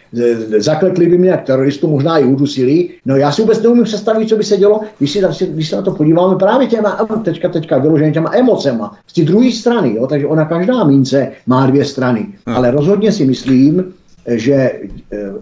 zakletli 0.58 1.08
by 1.08 1.18
mě 1.18 1.30
jak 1.30 1.44
teroristu, 1.44 1.88
možná 1.88 2.18
i 2.18 2.26
udusili. 2.26 2.90
No 3.06 3.16
já 3.16 3.32
si 3.32 3.42
vůbec 3.42 3.62
neumím 3.62 3.84
představit, 3.84 4.30
co 4.30 4.36
by 4.36 4.44
se 4.44 4.58
dělo, 4.58 4.82
když, 4.98 5.12
si, 5.12 5.46
když 5.48 5.70
se 5.70 5.76
na 5.76 5.82
to 5.82 5.92
podíváme 5.92 6.36
právě 6.36 6.68
těma, 6.68 7.08
teďka, 7.24 7.50
teďka 7.50 7.78
vyloženě 7.78 8.12
těma 8.12 8.32
emocema, 8.34 8.98
z 9.08 9.14
té 9.14 9.22
druhé 9.22 9.52
strany, 9.52 9.96
jo, 9.96 10.08
takže 10.08 10.28
ona 10.28 10.46
každá 10.46 10.84
mince 10.84 11.32
má 11.48 11.66
dvě 11.66 11.86
strany. 11.86 12.28
Hmm. 12.46 12.58
Ale 12.58 12.72
rozhodně 12.72 13.12
si 13.12 13.26
myslím, 13.26 13.94
že, 14.28 14.72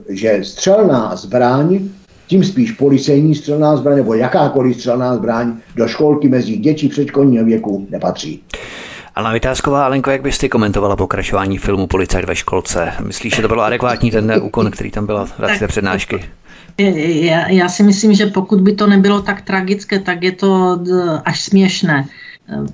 že 0.09 0.39
střelná 0.41 1.15
zbraň 1.15 1.79
tím 2.27 2.43
spíš 2.43 2.71
policejní 2.71 3.35
střelná 3.35 3.77
zbraň 3.77 3.95
nebo 3.95 4.13
jakákoliv 4.13 4.75
střelná 4.75 5.15
zbraň 5.15 5.53
do 5.75 5.87
školky 5.87 6.27
mezi 6.27 6.57
děti 6.57 6.87
předškolního 6.87 7.45
věku 7.45 7.87
nepatří. 7.89 8.41
Ale 9.15 9.33
Vytázková, 9.33 9.85
Alenko, 9.85 10.11
jak 10.11 10.21
byste 10.21 10.49
komentovala 10.49 10.95
pokračování 10.95 11.57
filmu 11.57 11.87
Policajt 11.87 12.25
ve 12.25 12.35
školce? 12.35 12.93
Myslíš, 13.03 13.35
že 13.35 13.41
to 13.41 13.47
bylo 13.47 13.63
adekvátní 13.63 14.11
ten 14.11 14.33
úkon, 14.41 14.71
který 14.71 14.91
tam 14.91 15.05
byla 15.05 15.25
v 15.25 15.39
rámci 15.39 15.59
té 15.59 15.67
přednášky? 15.67 16.25
Já, 16.77 17.49
já 17.49 17.69
si 17.69 17.83
myslím, 17.83 18.13
že 18.13 18.25
pokud 18.25 18.61
by 18.61 18.73
to 18.73 18.87
nebylo 18.87 19.21
tak 19.21 19.41
tragické, 19.41 19.99
tak 19.99 20.23
je 20.23 20.31
to 20.31 20.79
až 21.25 21.41
směšné 21.41 22.05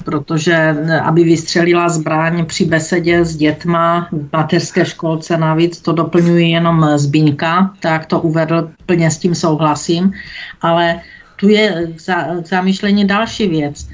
protože 0.06 0.76
aby 1.04 1.24
vystřelila 1.24 1.90
zbraň 1.90 2.46
při 2.46 2.66
besedě 2.66 3.26
s 3.26 3.36
dětma 3.36 4.08
v 4.12 4.30
mateřské 4.34 4.86
školce 4.86 5.38
navíc, 5.38 5.82
to 5.82 5.92
doplňuji 5.92 6.52
jenom 6.52 6.88
Zbínka, 6.96 7.74
tak 7.80 8.06
to 8.06 8.20
uvedl, 8.20 8.72
plně 8.86 9.12
s 9.12 9.18
tím 9.18 9.36
souhlasím, 9.36 10.14
ale 10.62 11.02
tu 11.36 11.50
je 11.50 11.88
k 11.96 12.48
zamýšlení 12.48 13.06
další 13.06 13.48
věc 13.48 13.88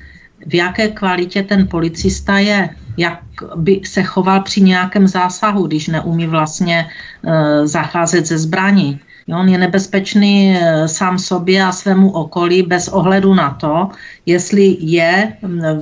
v 0.47 0.55
jaké 0.55 0.87
kvalitě 0.87 1.43
ten 1.43 1.67
policista 1.67 2.37
je, 2.37 2.69
jak 2.97 3.19
by 3.55 3.81
se 3.85 4.03
choval 4.03 4.41
při 4.41 4.61
nějakém 4.61 5.07
zásahu, 5.07 5.67
když 5.67 5.87
neumí 5.87 6.27
vlastně 6.27 6.87
e, 6.87 7.67
zacházet 7.67 8.25
ze 8.25 8.37
zbraní. 8.37 8.99
Jo, 9.27 9.37
on 9.39 9.49
je 9.49 9.57
nebezpečný 9.57 10.57
e, 10.57 10.87
sám 10.87 11.19
sobě 11.19 11.63
a 11.63 11.71
svému 11.71 12.11
okolí 12.11 12.63
bez 12.63 12.87
ohledu 12.87 13.33
na 13.33 13.49
to, 13.49 13.89
jestli 14.25 14.77
je 14.79 15.33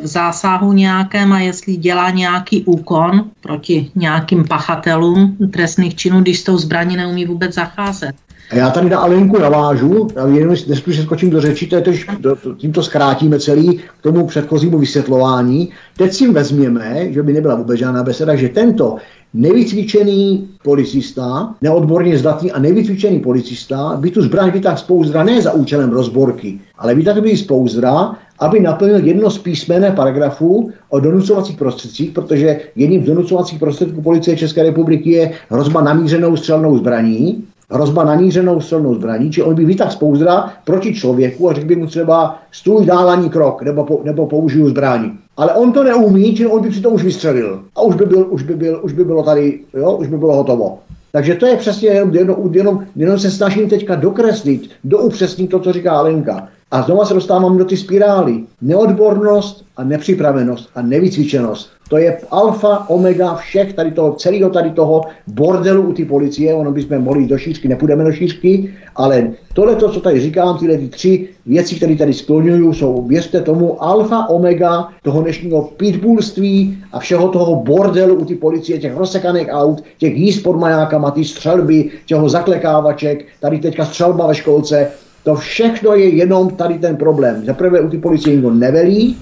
v 0.02 0.08
zásahu 0.08 0.74
nějakém 0.74 1.34
a 1.34 1.40
jestli 1.40 1.78
dělá 1.78 2.10
nějaký 2.10 2.64
úkon 2.64 3.32
proti 3.42 3.92
nějakým 3.96 4.48
pachatelům 4.48 5.38
trestných 5.54 5.96
činů, 5.96 6.22
když 6.22 6.40
s 6.40 6.44
tou 6.44 6.58
zbraní 6.58 6.98
neumí 6.98 7.26
vůbec 7.26 7.54
zacházet. 7.54 8.25
A 8.52 8.56
já 8.56 8.70
tady 8.70 8.90
na 8.90 9.00
Alinku 9.00 9.40
navážu, 9.40 10.08
já 10.16 10.28
jenom 10.28 10.56
se 10.56 11.04
skočím 11.04 11.30
do 11.30 11.42
řeči, 11.42 11.68
to 11.68 11.76
je 11.76 11.82
tož, 11.82 12.08
do, 12.20 12.38
tímto 12.58 12.84
zkrátíme 12.84 13.40
celý 13.40 13.78
k 13.78 14.02
tomu 14.02 14.28
předchozímu 14.28 14.80
vysvětlování. 14.80 15.70
Teď 15.98 16.14
si 16.14 16.32
vezměme, 16.32 17.14
že 17.14 17.24
by 17.24 17.34
nebyla 17.34 17.56
vůbec 17.56 17.80
žádná 17.80 18.04
beseda, 18.04 18.36
že 18.36 18.50
tento 18.50 18.96
nevycvičený 19.34 20.48
policista, 20.64 21.56
neodborně 21.62 22.18
zdatný 22.18 22.52
a 22.52 22.60
nevycvičený 22.60 23.20
policista 23.20 23.98
by 24.00 24.12
tu 24.12 24.22
zbraň 24.22 24.52
vytáhl 24.52 24.78
z 24.78 24.84
pouzdra 24.84 25.24
ne 25.24 25.42
za 25.42 25.54
účelem 25.54 25.90
rozborky, 25.90 26.60
ale 26.78 26.96
vytáhl 26.96 27.22
by 27.22 27.38
z 27.38 27.44
pouzdra, 27.44 28.16
aby 28.40 28.60
naplnil 28.60 29.06
jedno 29.06 29.32
z 29.32 29.38
písmené 29.38 29.92
paragrafů 29.92 30.72
o 30.90 31.00
donucovacích 31.00 31.58
prostředcích, 31.58 32.12
protože 32.12 32.60
jedním 32.76 33.04
z 33.04 33.06
donucovacích 33.06 33.60
prostředků 33.60 34.02
policie 34.02 34.38
České 34.38 34.64
republiky 34.64 35.12
je 35.12 35.32
hrozba 35.50 35.82
namířenou 35.82 36.38
střelnou 36.38 36.78
zbraní 36.78 37.44
hrozba 37.72 38.04
nanířenou 38.04 38.62
silnou 38.62 38.96
zbraní, 38.96 39.32
či 39.32 39.44
on 39.44 39.56
by 39.56 39.66
vytáhl 39.66 39.92
z 39.92 39.96
pouzdra 39.96 40.54
proti 40.66 40.94
člověku 40.94 41.50
a 41.50 41.54
řekl 41.54 41.68
by 41.68 41.76
mu 41.76 41.86
třeba 41.86 42.40
stůj 42.52 42.86
dál 42.86 43.10
ani 43.10 43.30
krok, 43.30 43.62
nebo, 43.62 43.84
po, 43.84 44.02
nebo 44.04 44.28
použiju 44.28 44.70
zbraní. 44.70 45.12
Ale 45.38 45.54
on 45.54 45.72
to 45.72 45.84
neumí, 45.84 46.36
či 46.36 46.48
on 46.48 46.62
by 46.62 46.82
to 46.82 46.90
už 46.90 47.04
vystřelil. 47.04 47.64
A 47.76 47.82
už 47.82 47.96
by, 47.96 48.06
byl, 48.06 48.28
už 48.30 48.44
by, 48.44 48.56
byl, 48.56 48.80
už 48.84 48.94
by 48.94 49.06
bylo 49.06 49.24
tady, 49.24 49.60
jo, 49.74 49.98
už 49.98 50.08
by 50.08 50.18
bylo 50.18 50.36
hotovo. 50.36 50.80
Takže 51.12 51.36
to 51.36 51.46
je 51.46 51.58
přesně 51.58 51.90
jenom, 51.90 52.16
jenom, 52.16 52.36
jenom, 52.52 52.86
jenom 52.96 53.20
se 53.20 53.32
snažím 53.32 53.70
teďka 53.70 53.96
dokreslit, 53.96 54.70
doupřesnit 54.84 55.50
to, 55.50 55.60
co 55.60 55.74
říká 55.74 55.92
Alenka. 55.92 56.48
A 56.76 56.82
znovu 56.82 57.06
se 57.06 57.14
dostávám 57.14 57.58
do 57.58 57.66
ty 57.66 57.78
spirály. 57.78 58.44
Neodbornost 58.62 59.66
a 59.78 59.84
nepřipravenost 59.84 60.70
a 60.76 60.82
nevycvičenost. 60.82 61.70
To 61.90 61.98
je 61.98 62.18
alfa, 62.32 62.90
omega 62.90 63.36
všech 63.36 63.74
tady 63.74 63.92
toho, 63.92 64.14
celého 64.14 64.50
tady 64.50 64.72
toho 64.72 65.02
bordelu 65.28 65.82
u 65.82 65.94
ty 65.94 66.06
policie, 66.06 66.54
ono 66.54 66.72
bychom 66.72 67.00
mohli 67.00 67.22
jít 67.22 67.28
do 67.28 67.38
šířky, 67.38 67.68
nepůjdeme 67.68 68.04
do 68.04 68.12
šířky, 68.12 68.74
ale 68.96 69.32
tohle, 69.54 69.76
co 69.76 70.02
tady 70.02 70.22
říkám, 70.22 70.58
tyhle 70.58 70.78
ty 70.78 70.88
tři 70.88 71.30
věci, 71.46 71.76
které 71.76 71.96
tady 71.96 72.14
skloňuju, 72.14 72.74
jsou, 72.74 73.08
věřte 73.08 73.42
tomu, 73.42 73.84
alfa, 73.84 74.30
omega 74.30 74.90
toho 75.04 75.22
dnešního 75.22 75.62
pitbullství 75.62 76.78
a 76.92 77.00
všeho 77.00 77.30
toho 77.30 77.56
bordelu 77.56 78.16
u 78.16 78.26
ty 78.26 78.36
policie, 78.36 78.80
těch 78.80 78.98
rozsekaných 78.98 79.48
aut, 79.52 79.84
těch 79.98 80.18
jízd 80.18 80.44
pod 80.44 80.58
majákama, 80.58 81.12
ty 81.12 81.26
střelby, 81.26 81.92
těho 82.06 82.30
zaklekávaček, 82.30 83.26
tady 83.40 83.60
teďka 83.60 83.86
střelba 83.86 84.28
ve 84.28 84.36
školce, 84.36 84.92
to 85.26 85.36
všechno 85.36 85.96
je 85.96 86.16
jenom 86.16 86.50
tady 86.50 86.80
ten 86.80 86.96
problém. 86.96 87.46
Za 87.46 87.54
prvé 87.54 87.82
u 87.82 87.90
ty 87.90 87.98
policie 87.98 88.36
nikdo 88.36 88.52
nevelí, 88.52 89.18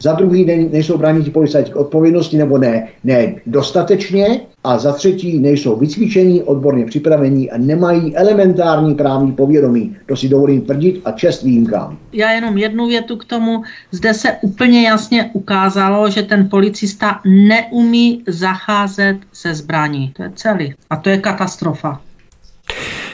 za 0.00 0.12
druhý 0.12 0.44
nejsou 0.44 0.98
bráni 0.98 1.24
ti 1.24 1.30
policajti 1.30 1.70
k 1.70 1.76
odpovědnosti 1.76 2.36
nebo 2.36 2.58
ne, 2.58 2.88
ne 3.04 3.34
dostatečně 3.46 4.40
a 4.64 4.78
za 4.78 4.92
třetí 4.92 5.38
nejsou 5.38 5.76
vycvičení, 5.76 6.42
odborně 6.42 6.86
připravení 6.86 7.50
a 7.50 7.58
nemají 7.58 8.16
elementární 8.16 8.94
právní 8.94 9.32
povědomí. 9.32 9.96
To 10.06 10.16
si 10.16 10.28
dovolím 10.28 10.60
tvrdit 10.60 11.00
a 11.04 11.12
čest 11.12 11.42
výjimkám. 11.42 11.98
Já 12.12 12.32
jenom 12.32 12.58
jednu 12.58 12.86
větu 12.86 13.16
k 13.16 13.24
tomu. 13.24 13.62
Zde 13.90 14.14
se 14.14 14.32
úplně 14.42 14.82
jasně 14.82 15.30
ukázalo, 15.32 16.10
že 16.10 16.22
ten 16.22 16.48
policista 16.48 17.20
neumí 17.26 18.22
zacházet 18.26 19.16
se 19.32 19.54
zbraní. 19.54 20.12
To 20.16 20.22
je 20.22 20.32
celý. 20.34 20.74
A 20.90 20.96
to 20.96 21.10
je 21.10 21.18
katastrofa. 21.18 22.00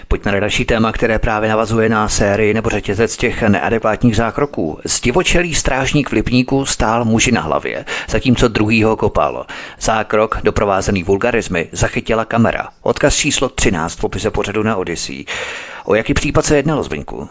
Pojďme 0.09 0.32
na 0.32 0.40
další 0.40 0.64
téma, 0.64 0.93
které 0.93 1.18
právě 1.18 1.48
navazuje 1.48 1.89
na 1.89 2.09
sérii 2.09 2.55
nebo 2.55 2.70
řetězec 2.70 3.16
těch 3.16 3.43
neadekvátních 3.43 4.16
zákroků. 4.16 4.78
Zdivočelý 4.85 5.55
strážník 5.55 6.09
v 6.09 6.12
Lipníku 6.12 6.66
stál 6.66 7.05
muži 7.05 7.32
na 7.32 7.40
hlavě, 7.40 7.85
zatímco 8.09 8.48
druhý 8.48 8.82
ho 8.82 8.97
kopal. 8.97 9.47
Zákrok, 9.81 10.39
doprovázený 10.44 11.02
vulgarizmy, 11.02 11.68
zachytila 11.72 12.24
kamera. 12.24 12.68
Odkaz 12.82 13.14
číslo 13.14 13.48
13 13.48 13.94
v 13.94 14.01
popise 14.01 14.31
pořadu 14.31 14.62
na 14.62 14.76
Odyssey. 14.76 15.24
O 15.85 15.94
jaký 15.94 16.14
případ 16.14 16.44
se 16.44 16.56
jednalo, 16.56 16.82
Zbyňku? 16.82 17.28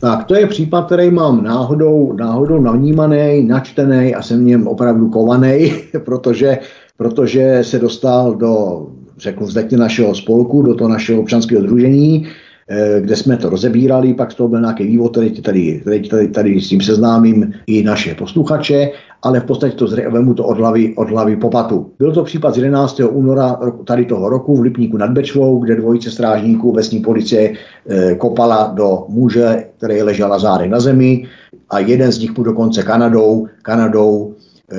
Tak 0.00 0.24
to 0.24 0.34
je 0.34 0.46
případ, 0.46 0.86
který 0.86 1.10
mám 1.10 1.44
náhodou, 1.44 2.12
náhodou 2.12 2.60
navnímaný, 2.60 3.44
načtený 3.46 4.14
a 4.14 4.22
jsem 4.22 4.40
v 4.40 4.46
něm 4.46 4.66
opravdu 4.66 5.08
kovaný, 5.08 5.74
protože, 6.04 6.58
protože 6.96 7.58
se 7.64 7.78
dostal 7.78 8.34
do 8.34 8.86
řeknu, 9.18 9.46
vzletně 9.46 9.78
našeho 9.78 10.14
spolku, 10.14 10.62
do 10.62 10.74
toho 10.74 10.90
našeho 10.90 11.20
občanského 11.20 11.62
družení, 11.62 12.26
Eh, 12.70 13.00
kde 13.00 13.16
jsme 13.16 13.36
to 13.36 13.50
rozebírali, 13.50 14.14
pak 14.14 14.32
z 14.32 14.34
toho 14.34 14.48
byl 14.48 14.60
nějaký 14.60 14.86
vývod, 14.86 15.14
tady, 15.14 15.30
tady, 15.30 15.82
tady, 15.84 16.00
tady, 16.00 16.28
tady 16.28 16.60
s 16.60 16.68
tím 16.68 16.80
seznámím 16.80 17.52
i 17.66 17.82
naše 17.82 18.14
posluchače, 18.14 18.90
ale 19.22 19.40
v 19.40 19.44
podstatě 19.44 19.76
to 19.76 19.86
vemu 20.10 20.34
to 20.34 20.44
od 20.44 20.58
hlavy, 20.58 20.94
od 20.96 21.10
hlavy 21.10 21.36
popatu. 21.36 21.90
Byl 21.98 22.12
to 22.12 22.24
případ 22.24 22.54
z 22.54 22.56
11. 22.56 23.00
února 23.10 23.60
tady 23.84 24.04
toho 24.04 24.28
roku 24.28 24.56
v 24.56 24.60
Lipníku 24.60 24.96
nad 24.96 25.10
Bečvou, 25.10 25.58
kde 25.58 25.76
dvojice 25.76 26.10
strážníků 26.10 26.70
obecní 26.70 27.00
policie 27.00 27.52
e, 27.88 28.14
kopala 28.14 28.72
do 28.74 29.04
muže, 29.08 29.64
který 29.76 30.02
ležel 30.02 30.38
zádech 30.40 30.70
na 30.70 30.80
zemi 30.80 31.26
a 31.70 31.78
jeden 31.78 32.12
z 32.12 32.18
nich 32.18 32.38
mu 32.38 32.44
dokonce 32.44 32.82
Kanadou, 32.82 33.46
Kanadou 33.62 34.34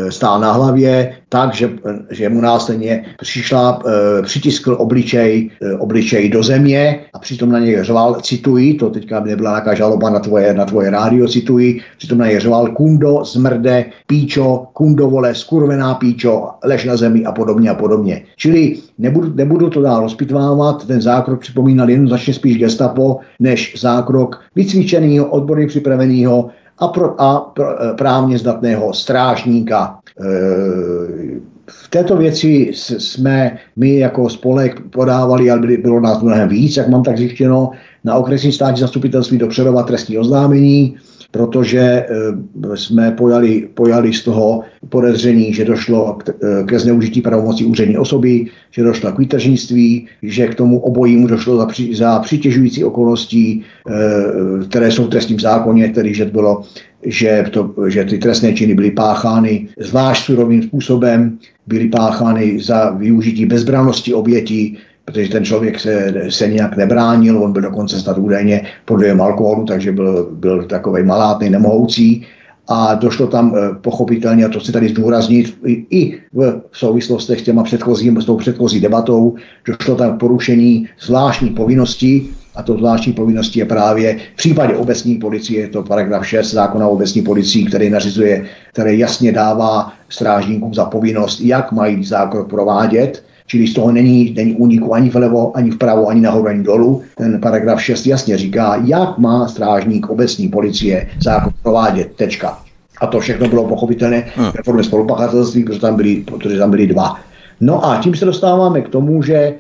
stál 0.10 0.40
na 0.40 0.52
hlavě, 0.52 1.14
tak, 1.30 1.54
že, 1.54 1.70
že 2.12 2.30
mu 2.30 2.42
následně 2.42 3.06
přišla, 3.22 3.82
e, 3.86 4.22
přitiskl 4.22 4.76
obličej, 4.80 5.50
e, 5.62 5.74
obličej 5.74 6.30
do 6.30 6.44
země 6.44 7.00
a 7.14 7.20
přitom 7.20 7.52
na 7.52 7.60
něj 7.60 7.84
řval, 7.84 8.16
cituji, 8.22 8.74
to 8.74 8.90
teďka 8.90 9.20
nebyla 9.20 9.52
nějaká 9.52 9.74
žaloba 9.74 10.10
na 10.10 10.20
tvoje, 10.20 10.54
na 10.54 10.66
tvoje 10.66 10.90
rádio, 10.90 11.28
cituji, 11.28 11.82
přitom 11.98 12.18
na 12.18 12.28
něj 12.28 12.40
řval, 12.40 12.68
kundo, 12.68 13.26
zmrde, 13.26 13.86
píčo, 14.08 14.68
kundo, 14.74 15.10
vole, 15.10 15.36
skurvená 15.36 15.94
píčo, 15.96 16.50
lež 16.64 16.86
na 16.86 16.98
zemi 16.98 17.26
a 17.26 17.32
podobně 17.32 17.70
a 17.70 17.76
podobně. 17.76 18.22
Čili 18.36 18.78
nebudu, 18.98 19.34
nebudu 19.36 19.70
to 19.70 19.82
dál 19.82 20.02
rozpitvávat, 20.02 20.88
ten 20.88 21.02
zákrok 21.02 21.40
připomínal 21.40 21.90
jednoznačně 21.90 22.34
spíš 22.34 22.58
gestapo, 22.58 23.20
než 23.40 23.76
zákrok 23.78 24.42
vycvičeného, 24.56 25.26
odborně 25.26 25.68
připraveného 25.68 26.50
a, 26.80 26.88
pro, 26.88 27.22
a 27.22 27.40
pro, 27.40 27.84
eh, 27.84 27.94
právně 27.94 28.38
zdatného 28.38 28.94
strážníka. 28.94 30.00
Eh, 30.20 31.40
v 31.70 31.90
této 31.90 32.18
věci 32.18 32.72
jsme 32.74 33.58
my 33.76 33.98
jako 33.98 34.30
spolek 34.30 34.82
podávali, 34.90 35.52
ale 35.52 35.78
bylo 35.78 36.00
nás 36.00 36.22
mnohem 36.22 36.50
víc, 36.50 36.78
jak 36.78 36.88
mám 36.88 37.04
tak 37.04 37.18
zjištěno, 37.18 37.70
na 38.04 38.16
okresní 38.16 38.52
státní 38.52 38.80
zastupitelství 38.80 39.38
do 39.38 39.48
Přerova 39.48 39.84
trestní 39.84 40.18
oznámení 40.18 40.98
protože 41.34 41.80
eh, 41.82 42.78
jsme 42.78 43.12
pojali, 43.12 43.70
pojali 43.74 44.14
z 44.14 44.24
toho 44.24 44.62
podezření, 44.90 45.54
že 45.54 45.66
došlo 45.66 46.18
eh, 46.30 46.64
ke 46.64 46.80
zneužití 46.80 47.22
pravomocí 47.22 47.66
úřední 47.66 47.98
osoby, 47.98 48.46
že 48.72 48.84
došlo 48.84 49.12
k 49.12 49.20
výtržnictví, 49.20 50.08
že 50.24 50.48
k 50.48 50.56
tomu 50.56 50.80
obojímu 50.80 51.28
došlo 51.28 51.58
za, 51.58 51.66
při, 51.66 51.96
za 51.96 52.20
přitěžující 52.20 52.84
okolností, 52.84 53.66
eh, 53.90 54.66
které 54.70 54.92
jsou 54.92 55.06
v 55.06 55.10
trestním 55.10 55.40
zákoně, 55.40 55.90
tedy 55.90 56.14
že 56.14 56.26
bylo 56.26 56.62
že, 57.06 57.46
to, 57.52 57.74
že 57.88 58.06
ty 58.06 58.18
trestné 58.18 58.54
činy 58.54 58.76
byly 58.76 58.92
páchány 58.92 59.68
zvlášť 59.80 60.26
surovým 60.26 60.64
způsobem, 60.64 61.38
byly 61.68 61.90
páchány 61.90 62.60
za 62.60 62.90
využití 62.90 63.46
bezbranosti 63.46 64.14
obětí, 64.14 64.78
protože 65.06 65.30
ten 65.30 65.46
člověk 65.46 65.80
se, 65.80 66.14
se 66.30 66.48
nějak 66.48 66.78
nebránil, 66.78 67.44
on 67.44 67.54
byl 67.54 67.62
dokonce 67.62 68.00
snad 68.00 68.18
údajně 68.18 68.62
pod 68.86 68.96
vlivem 68.96 69.22
alkoholu, 69.22 69.66
takže 69.66 69.92
byl, 69.92 70.30
byl 70.32 70.64
takový 70.64 71.04
malátný, 71.04 71.50
nemohoucí. 71.50 72.26
A 72.68 72.96
došlo 72.96 73.28
tam 73.28 73.56
eh, 73.56 73.76
pochopitelně, 73.82 74.46
a 74.46 74.50
to 74.50 74.60
chci 74.60 74.72
tady 74.72 74.90
zdůraznit, 74.90 75.58
i, 75.66 76.20
v 76.34 76.62
souvislostech 76.72 77.40
s, 77.40 77.44
těma 77.44 77.64
předchozím, 77.64 78.22
s 78.22 78.26
tou 78.26 78.38
předchozí 78.38 78.80
debatou, 78.80 79.36
došlo 79.68 79.96
tam 79.96 80.18
k 80.18 80.20
porušení 80.20 80.90
zvláštní 81.00 81.50
povinnosti, 81.50 82.28
a 82.56 82.64
to 82.64 82.78
zvláštní 82.78 83.14
povinností 83.14 83.60
je 83.60 83.66
právě 83.66 84.18
v 84.34 84.36
případě 84.36 84.76
obecní 84.76 85.16
policie, 85.16 85.62
je 85.62 85.68
to 85.68 85.84
paragraf 85.84 86.28
6 86.28 86.52
zákona 86.52 86.88
o 86.88 86.92
obecní 86.92 87.22
policii, 87.22 87.66
který 87.66 87.90
nařizuje, 87.90 88.46
který 88.74 89.00
jasně 89.00 89.32
dává 89.32 89.94
strážníkům 90.10 90.74
za 90.74 90.86
povinnost, 90.86 91.42
jak 91.42 91.72
mají 91.72 92.06
zákon 92.06 92.46
provádět 92.46 93.24
Čili 93.54 93.68
z 93.68 93.74
toho 93.74 93.92
není, 93.92 94.34
není 94.34 94.56
úniku 94.58 94.94
ani 94.94 95.10
vlevo, 95.10 95.58
ani 95.58 95.72
vpravo, 95.72 96.10
ani 96.10 96.22
nahoru, 96.22 96.48
ani 96.48 96.64
dolů. 96.64 97.02
Ten 97.18 97.42
paragraf 97.42 97.82
6 97.82 98.08
jasně 98.08 98.38
říká, 98.38 98.82
jak 98.86 99.18
má 99.18 99.48
strážník 99.48 100.10
obecní 100.10 100.48
policie 100.50 101.08
zákon 101.22 101.54
provádět. 101.62 102.12
Tečka. 102.16 102.58
A 103.02 103.08
to 103.08 103.20
všechno 103.20 103.48
bylo 103.48 103.68
pochopitelné 103.68 104.26
hmm. 104.36 104.46
ve 104.46 104.64
formě 104.66 104.84
spolupachatelství, 104.84 105.64
protože 105.64 105.80
tam 105.80 105.96
byli, 105.96 106.16
protože 106.16 106.58
tam 106.58 106.72
byli 106.72 106.88
dva. 106.88 107.16
No 107.62 107.86
a 107.86 107.98
tím 107.98 108.16
se 108.16 108.26
dostáváme 108.26 108.82
k 108.82 108.90
tomu, 108.90 109.22
že 109.24 109.36
eh, 109.36 109.54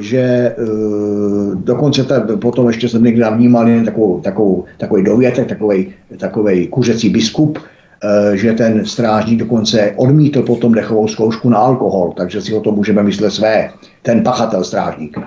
že 0.00 0.18
e, 0.18 0.54
dokonce 1.54 2.04
ta, 2.04 2.20
potom 2.38 2.68
ještě 2.68 2.88
jsem 2.88 3.02
někdy 3.04 3.20
navnímal 3.20 3.66
takovou, 3.84 4.20
takovou, 4.20 4.64
takový 4.78 5.04
dovětek, 5.04 5.48
takový, 5.48 5.92
takový 6.18 6.66
kuřecí 6.66 7.10
biskup, 7.10 7.58
že 8.34 8.52
ten 8.52 8.86
strážník 8.86 9.38
dokonce 9.38 9.92
odmítl 9.96 10.42
potom 10.42 10.72
dechovou 10.72 11.08
zkoušku 11.08 11.48
na 11.48 11.58
alkohol, 11.58 12.12
takže 12.16 12.40
si 12.40 12.54
o 12.54 12.60
to 12.60 12.72
můžeme 12.72 13.02
myslet 13.02 13.30
své, 13.30 13.70
ten 14.02 14.22
pachatel 14.22 14.64
strážník. 14.64 15.18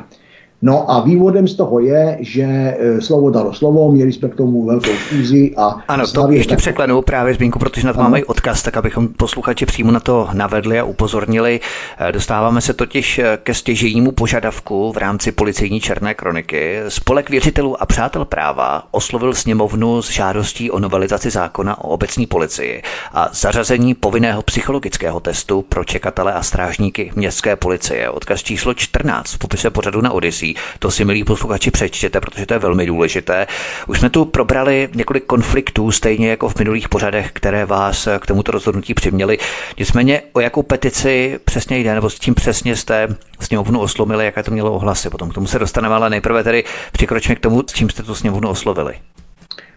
No 0.62 0.92
a 0.92 1.02
vývodem 1.02 1.48
z 1.48 1.56
toho 1.56 1.80
je, 1.80 2.18
že 2.20 2.44
e, 2.44 3.02
slovo 3.02 3.30
dalo 3.30 3.54
slovo, 3.54 3.92
měli 3.92 4.14
jsme 4.14 4.30
k 4.30 4.36
tomu 4.36 4.66
velkou 4.66 4.90
schůzi 4.90 5.54
a... 5.58 5.84
Ano, 5.88 6.08
to 6.08 6.32
ještě 6.32 6.50
tak... 6.50 6.60
překlenu 6.60 7.02
právě 7.02 7.34
zmínku, 7.34 7.60
protože 7.60 7.88
na 7.88 7.94
to 7.94 8.00
máme 8.00 8.20
i 8.20 8.24
odkaz, 8.24 8.64
tak 8.64 8.78
abychom 8.78 9.08
posluchači 9.08 9.66
přímo 9.66 9.92
na 9.92 10.00
to 10.00 10.28
navedli 10.34 10.80
a 10.80 10.84
upozornili. 10.84 11.60
E, 12.00 12.12
dostáváme 12.12 12.62
se 12.62 12.74
totiž 12.74 13.20
e, 13.20 13.38
ke 13.44 13.54
stěžejnímu 13.54 14.12
požadavku 14.12 14.92
v 14.92 14.98
rámci 14.98 15.32
policejní 15.32 15.80
černé 15.80 16.14
kroniky. 16.14 16.80
Spolek 16.88 17.30
věřitelů 17.30 17.82
a 17.82 17.86
přátel 17.86 18.26
práva 18.26 18.84
oslovil 18.92 19.34
sněmovnu 19.34 20.02
s 20.02 20.12
žádostí 20.12 20.72
o 20.72 20.80
novelizaci 20.80 21.30
zákona 21.30 21.84
o 21.84 21.88
obecní 21.88 22.26
policii 22.26 22.82
a 23.14 23.30
zařazení 23.34 23.94
povinného 23.94 24.42
psychologického 24.42 25.20
testu 25.20 25.62
pro 25.62 25.84
čekatele 25.84 26.34
a 26.34 26.44
strážníky 26.44 27.12
městské 27.16 27.56
policie. 27.56 28.10
Odkaz 28.10 28.44
číslo 28.44 28.74
14 28.74 29.34
v 29.34 29.38
popise 29.38 29.70
pořadu 29.70 30.02
na 30.02 30.12
Odyssey 30.12 30.47
věcí. 30.53 30.78
To 30.80 30.91
si, 30.91 31.06
milí 31.06 31.24
posluchači, 31.24 31.72
přečtěte, 31.72 32.22
protože 32.22 32.45
to 32.45 32.53
je 32.53 32.60
velmi 32.60 32.86
důležité. 32.86 33.48
Už 33.88 33.99
jsme 33.99 34.10
tu 34.10 34.26
probrali 34.26 34.90
několik 34.95 35.26
konfliktů, 35.26 35.91
stejně 35.91 36.30
jako 36.30 36.49
v 36.49 36.56
minulých 36.60 36.90
pořadech, 36.90 37.32
které 37.34 37.65
vás 37.65 38.07
k 38.19 38.26
tomuto 38.26 38.52
rozhodnutí 38.52 38.94
přiměly. 38.94 39.38
Nicméně, 39.78 40.22
o 40.34 40.40
jakou 40.40 40.64
petici 40.64 41.40
přesně 41.45 41.78
jde, 41.78 41.94
nebo 41.94 42.10
s 42.10 42.19
tím 42.19 42.36
přesně 42.36 42.76
jste 42.76 43.07
sněmovnu 43.40 43.80
oslomili, 43.80 44.26
jaké 44.26 44.44
to 44.44 44.52
mělo 44.52 44.74
ohlasy. 44.74 45.10
Potom 45.10 45.30
k 45.30 45.34
tomu 45.34 45.48
se 45.48 45.60
dostaneme, 45.60 45.95
ale 45.95 46.10
nejprve 46.10 46.44
tedy 46.44 46.64
přikročme 46.91 47.36
k 47.36 47.40
tomu, 47.40 47.64
s 47.68 47.74
čím 47.74 47.90
jste 47.90 48.03
tu 48.03 48.15
sněmovnu 48.15 48.49
oslovili. 48.49 48.94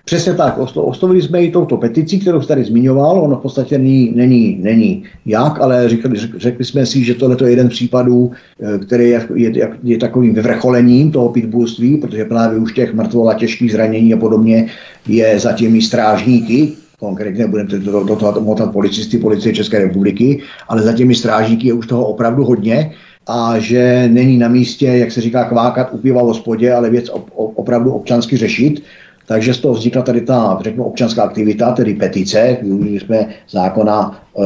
Přesně 0.04 0.34
tak, 0.34 0.58
oslovili 0.74 1.22
jsme 1.22 1.44
i 1.44 1.50
touto 1.50 1.76
petici, 1.76 2.18
kterou 2.18 2.40
jste 2.40 2.54
tady 2.54 2.64
zmiňoval, 2.64 3.20
ono 3.20 3.36
v 3.36 3.42
podstatě 3.42 3.78
není, 3.78 4.12
není, 4.16 4.58
není 4.60 5.02
jak, 5.26 5.60
ale 5.60 5.88
řekli, 5.88 6.18
řekli 6.36 6.64
jsme 6.64 6.86
si, 6.86 7.04
že 7.04 7.14
tohle 7.14 7.36
je 7.44 7.50
jeden 7.50 7.70
z 7.70 7.70
případů, 7.70 8.30
eh, 8.62 8.78
který 8.78 9.08
je, 9.08 9.26
je, 9.34 9.70
je 9.82 9.98
takovým 9.98 10.34
vyvrcholením 10.34 11.10
toho 11.10 11.28
pitbullství, 11.28 11.96
protože 11.96 12.24
právě 12.24 12.58
už 12.58 12.72
těch 12.72 12.94
mrtvol 12.94 13.30
a 13.30 13.34
těžkých 13.34 13.72
zranění 13.72 14.14
a 14.14 14.16
podobně 14.16 14.66
je 15.08 15.38
za 15.38 15.52
těmi 15.52 15.82
strážníky, 15.82 16.72
konkrétně 17.00 17.38
nebudeme 17.38 17.78
do, 17.78 18.04
do 18.04 18.16
toho 18.16 18.40
motat 18.40 18.72
policisty 18.72 19.18
policie 19.18 19.54
České 19.54 19.78
republiky, 19.78 20.42
ale 20.68 20.82
za 20.82 20.92
těmi 20.92 21.14
strážníky 21.14 21.66
je 21.66 21.72
už 21.72 21.86
toho 21.86 22.06
opravdu 22.06 22.44
hodně 22.44 22.92
a 23.26 23.58
že 23.58 24.08
není 24.12 24.36
na 24.38 24.48
místě, 24.48 24.86
jak 24.86 25.12
se 25.12 25.20
říká, 25.20 25.44
kvákat 25.44 25.88
u 25.92 25.98
piva 25.98 26.22
v 26.22 26.26
hospodě, 26.26 26.72
ale 26.72 26.90
věc 26.90 27.08
op, 27.08 27.30
opravdu 27.34 27.92
občansky 27.92 28.36
řešit. 28.36 28.82
Takže 29.30 29.54
z 29.54 29.58
toho 29.58 29.74
vznikla 29.74 30.02
tady 30.02 30.20
ta, 30.20 30.58
řeknu, 30.60 30.84
občanská 30.84 31.22
aktivita, 31.22 31.72
tedy 31.72 31.94
petice, 31.94 32.56
využili 32.62 33.00
jsme 33.00 33.28
zákona, 33.50 34.22
e, 34.38 34.44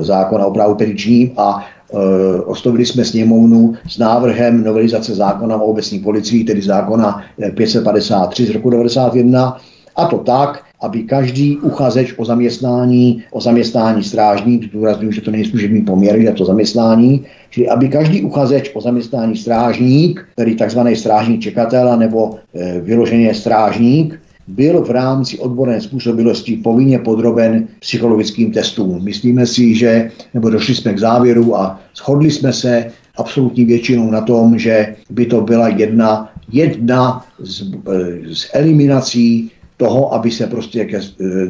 e, 0.00 0.04
zákona 0.04 0.46
o 0.46 0.50
právu 0.50 0.74
petičním 0.74 1.30
a 1.36 1.64
e, 1.64 2.40
oslovili 2.40 2.86
jsme 2.86 3.04
sněmovnu 3.04 3.74
s 3.88 3.98
návrhem 3.98 4.64
novelizace 4.64 5.14
zákona 5.14 5.56
o 5.56 5.64
obecní 5.64 5.98
policii, 5.98 6.44
tedy 6.44 6.62
zákona 6.62 7.22
553 7.54 8.46
z 8.46 8.50
roku 8.50 8.70
1991, 8.70 9.56
a 9.96 10.06
to 10.06 10.18
tak, 10.18 10.64
aby 10.82 11.02
každý 11.02 11.56
uchazeč 11.56 12.14
o 12.16 12.24
zaměstnání, 12.24 13.22
o 13.30 13.40
zaměstnání 13.40 14.02
strážník, 14.02 14.64
zdůraznuju, 14.64 15.12
že 15.12 15.20
to 15.20 15.30
není 15.30 15.44
služební 15.44 15.82
poměr, 15.82 16.16
je 16.16 16.32
to 16.32 16.44
zaměstnání, 16.44 17.24
čili 17.50 17.68
aby 17.68 17.88
každý 17.88 18.22
uchazeč 18.22 18.70
o 18.74 18.80
zaměstnání 18.80 19.36
strážník, 19.36 20.26
tedy 20.36 20.54
takzvaný 20.54 20.96
strážník 20.96 21.40
čekatel 21.40 21.98
nebo 21.98 22.38
e, 22.54 22.80
vyloženě 22.80 23.34
strážník, 23.34 24.20
byl 24.48 24.82
v 24.82 24.90
rámci 24.90 25.38
odborné 25.38 25.80
způsobilosti 25.80 26.56
povinně 26.56 26.98
podroben 26.98 27.68
psychologickým 27.80 28.52
testům. 28.52 29.04
Myslíme 29.04 29.46
si, 29.46 29.74
že, 29.74 30.10
nebo 30.34 30.50
došli 30.50 30.74
jsme 30.74 30.94
k 30.94 30.98
závěru 30.98 31.56
a 31.56 31.80
shodli 31.96 32.30
jsme 32.30 32.52
se 32.52 32.90
absolutní 33.16 33.64
většinou 33.64 34.10
na 34.10 34.20
tom, 34.20 34.58
že 34.58 34.94
by 35.10 35.26
to 35.26 35.40
byla 35.40 35.68
jedna, 35.68 36.32
jedna 36.52 37.26
z, 37.38 37.62
e, 37.62 38.34
z 38.34 38.50
eliminací 38.52 39.50
toho, 39.82 40.14
aby 40.14 40.30
se 40.30 40.46
prostě 40.46 40.84
ke, 40.84 41.00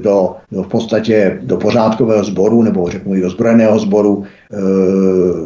do, 0.00 0.40
do 0.52 0.62
v 0.62 0.68
podstatě 0.68 1.38
do 1.42 1.56
pořádkového 1.56 2.24
sboru 2.24 2.62
nebo 2.62 2.88
řeknu 2.88 3.14
i 3.14 3.24
ozbrojeného 3.24 3.78
sboru 3.78 4.24
e, 4.24 4.56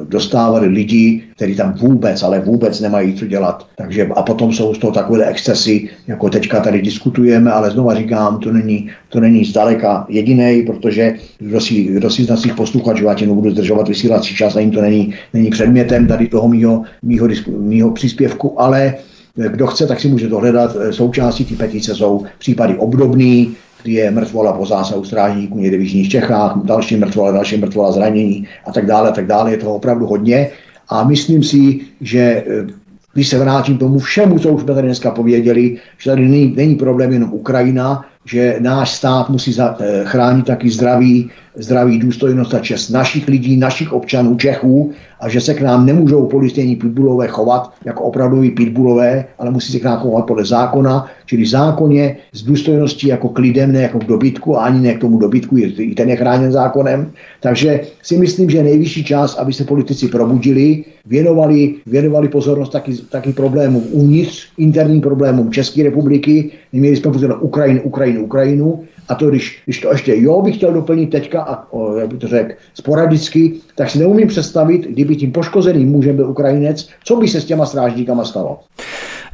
dostávali 0.07 0.69
lidi, 0.69 1.23
kteří 1.37 1.55
tam 1.57 1.75
vůbec, 1.75 2.23
ale 2.23 2.41
vůbec 2.41 2.81
nemají 2.81 3.15
co 3.15 3.27
dělat. 3.27 3.67
Takže 3.77 4.07
a 4.15 4.23
potom 4.23 4.53
jsou 4.53 4.75
z 4.75 4.79
toho 4.79 4.93
takové 4.93 5.27
excesy, 5.27 5.89
jako 6.07 6.31
teďka 6.31 6.61
tady 6.61 6.83
diskutujeme, 6.83 7.51
ale 7.53 7.71
znova 7.71 7.95
říkám, 7.95 8.39
to 8.39 8.53
není, 8.53 8.91
to 9.09 9.21
není 9.21 9.45
zdaleka 9.45 10.07
jediný, 10.09 10.63
protože 10.63 11.15
kdo 11.39 11.61
si, 11.61 11.75
kdo 11.99 12.11
si 12.11 12.25
z 12.25 12.29
našich 12.29 12.55
posluchačů, 12.55 13.05
já 13.05 13.15
tě 13.15 13.27
nebudu 13.27 13.51
zdržovat 13.51 13.89
vysílací 13.89 14.35
čas, 14.35 14.57
ani 14.57 14.71
to 14.71 14.81
není, 14.81 15.15
není 15.35 15.51
předmětem 15.51 16.07
tady 16.07 16.29
toho 16.29 16.49
mýho, 16.49 16.83
mýho, 17.03 17.29
mýho 17.59 17.91
příspěvku, 17.91 18.61
ale 18.61 18.95
kdo 19.37 19.67
chce, 19.67 19.87
tak 19.87 20.01
si 20.01 20.09
může 20.09 20.29
dohledat. 20.29 20.77
Součástí 20.91 21.45
té 21.45 21.55
petice 21.55 21.95
jsou 21.95 22.25
případy 22.39 22.77
obdobný, 22.77 23.57
kdy 23.83 23.93
je 23.93 24.11
mrtvola 24.11 24.53
po 24.53 24.67
zásahu 24.67 25.05
strážníků 25.05 25.59
někde 25.59 25.77
v 25.77 25.81
Jižních 25.81 26.09
Čechách, 26.09 26.57
další 26.65 26.97
mrtvola, 26.97 27.33
další 27.33 27.57
mrtvola 27.57 27.93
zranění 27.93 28.49
a 28.67 28.73
tak 28.73 28.87
dále, 28.87 29.13
tak 29.13 29.27
dále. 29.27 29.51
Je 29.51 29.57
to 29.57 29.75
opravdu 29.75 30.07
hodně. 30.07 30.51
A 30.89 31.05
myslím 31.05 31.43
si, 31.43 31.81
že 32.01 32.21
eh, 32.21 32.67
když 33.15 33.29
se 33.29 33.39
vrátím 33.39 33.79
tomu 33.79 33.99
všemu, 33.99 34.39
co 34.39 34.49
už 34.49 34.63
jsme 34.63 34.75
tady 34.75 34.87
dneska 34.87 35.11
pověděli, 35.11 35.79
že 35.99 36.11
tady 36.11 36.29
není, 36.29 36.55
není 36.57 36.75
problém 36.75 37.13
jenom 37.13 37.33
Ukrajina, 37.33 38.05
že 38.27 38.57
náš 38.61 38.91
stát 38.91 39.31
musí 39.31 39.53
za, 39.53 39.77
eh, 39.81 40.03
chránit 40.05 40.47
taky 40.47 40.71
zdraví, 40.71 41.31
zdraví, 41.57 41.99
důstojnost 41.99 42.55
a 42.55 42.59
čest 42.59 42.91
našich 42.91 43.29
lidí, 43.29 43.57
našich 43.57 43.93
občanů, 43.93 44.37
Čechů 44.37 44.93
a 45.21 45.29
že 45.29 45.41
se 45.41 45.55
k 45.55 45.61
nám 45.61 45.87
nemůžou 45.87 46.27
policejní 46.27 46.77
pitbullové 46.77 47.29
chovat 47.29 47.73
jako 47.85 48.05
opravdoví 48.05 48.51
pitbullové, 48.51 49.25
ale 49.39 49.51
musí 49.51 49.73
se 49.73 49.79
k 49.79 49.85
nám 49.85 49.99
chovat 49.99 50.27
podle 50.27 50.45
zákona, 50.45 51.07
čili 51.27 51.47
zákoně 51.47 52.17
s 52.33 52.43
důstojností 52.43 53.07
jako 53.07 53.29
k 53.29 53.39
lidem, 53.39 53.73
ne 53.73 53.83
jako 53.83 53.99
k 53.99 54.05
dobytku, 54.05 54.59
a 54.59 54.65
ani 54.65 54.81
ne 54.81 54.95
k 54.95 55.01
tomu 55.01 55.19
dobytku, 55.19 55.57
i 55.59 55.95
ten 55.95 56.09
je 56.09 56.17
chráněn 56.17 56.53
zákonem. 56.53 57.11
Takže 57.41 57.81
si 58.03 58.19
myslím, 58.19 58.51
že 58.51 58.59
je 58.59 58.65
nejvyšší 58.65 59.05
čas, 59.05 59.39
aby 59.39 59.53
se 59.53 59.65
politici 59.65 60.09
probudili, 60.09 60.85
věnovali, 61.07 61.75
věnovali 61.87 62.29
pozornost 62.29 62.73
taky, 62.73 62.93
taky 63.11 63.33
problémům 63.33 63.83
uvnitř, 63.91 64.49
interním 64.59 65.01
problémům 65.01 65.53
České 65.53 65.83
republiky, 65.83 66.51
neměli 66.73 66.97
jsme 66.97 67.13
pozornost 67.13 67.41
Ukrajinu, 67.43 67.81
Ukrajinu, 68.19 68.47
Ukrajinu, 68.47 68.85
a 69.09 69.15
to, 69.15 69.31
když, 69.31 69.63
když 69.65 69.81
to 69.81 69.93
ještě 69.93 70.15
jo 70.17 70.43
bych 70.43 70.57
chtěl 70.57 70.73
doplnit 70.73 71.07
teďka, 71.07 71.43
a 71.43 71.73
o, 71.73 71.97
jak 71.97 72.09
bych 72.09 72.19
to 72.19 72.29
řekl, 72.29 72.53
sporadicky, 72.75 73.53
tak 73.75 73.91
si 73.91 73.99
neumím 73.99 74.29
představit, 74.29 74.79
kdyby 74.79 75.17
tím 75.17 75.33
poškozeným 75.33 75.89
mužem 75.89 76.17
byl 76.17 76.31
Ukrajinec, 76.31 76.89
co 77.05 77.17
by 77.17 77.29
se 77.29 77.41
s 77.41 77.45
těma 77.45 77.67
strážníkama 77.67 78.25
stalo. 78.25 78.61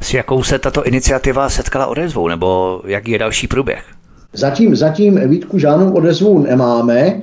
S 0.01 0.13
jakou 0.13 0.43
se 0.43 0.59
tato 0.59 0.83
iniciativa 0.83 1.49
setkala 1.49 1.87
odezvou, 1.87 2.27
nebo 2.27 2.81
jaký 2.85 3.11
je 3.11 3.19
další 3.19 3.47
průběh? 3.47 3.83
Zatím, 4.35 4.75
zatím 4.75 5.29
Vítku 5.29 5.59
žádnou 5.59 5.93
odezvu 5.93 6.39
nemáme, 6.39 6.99
e, 6.99 7.21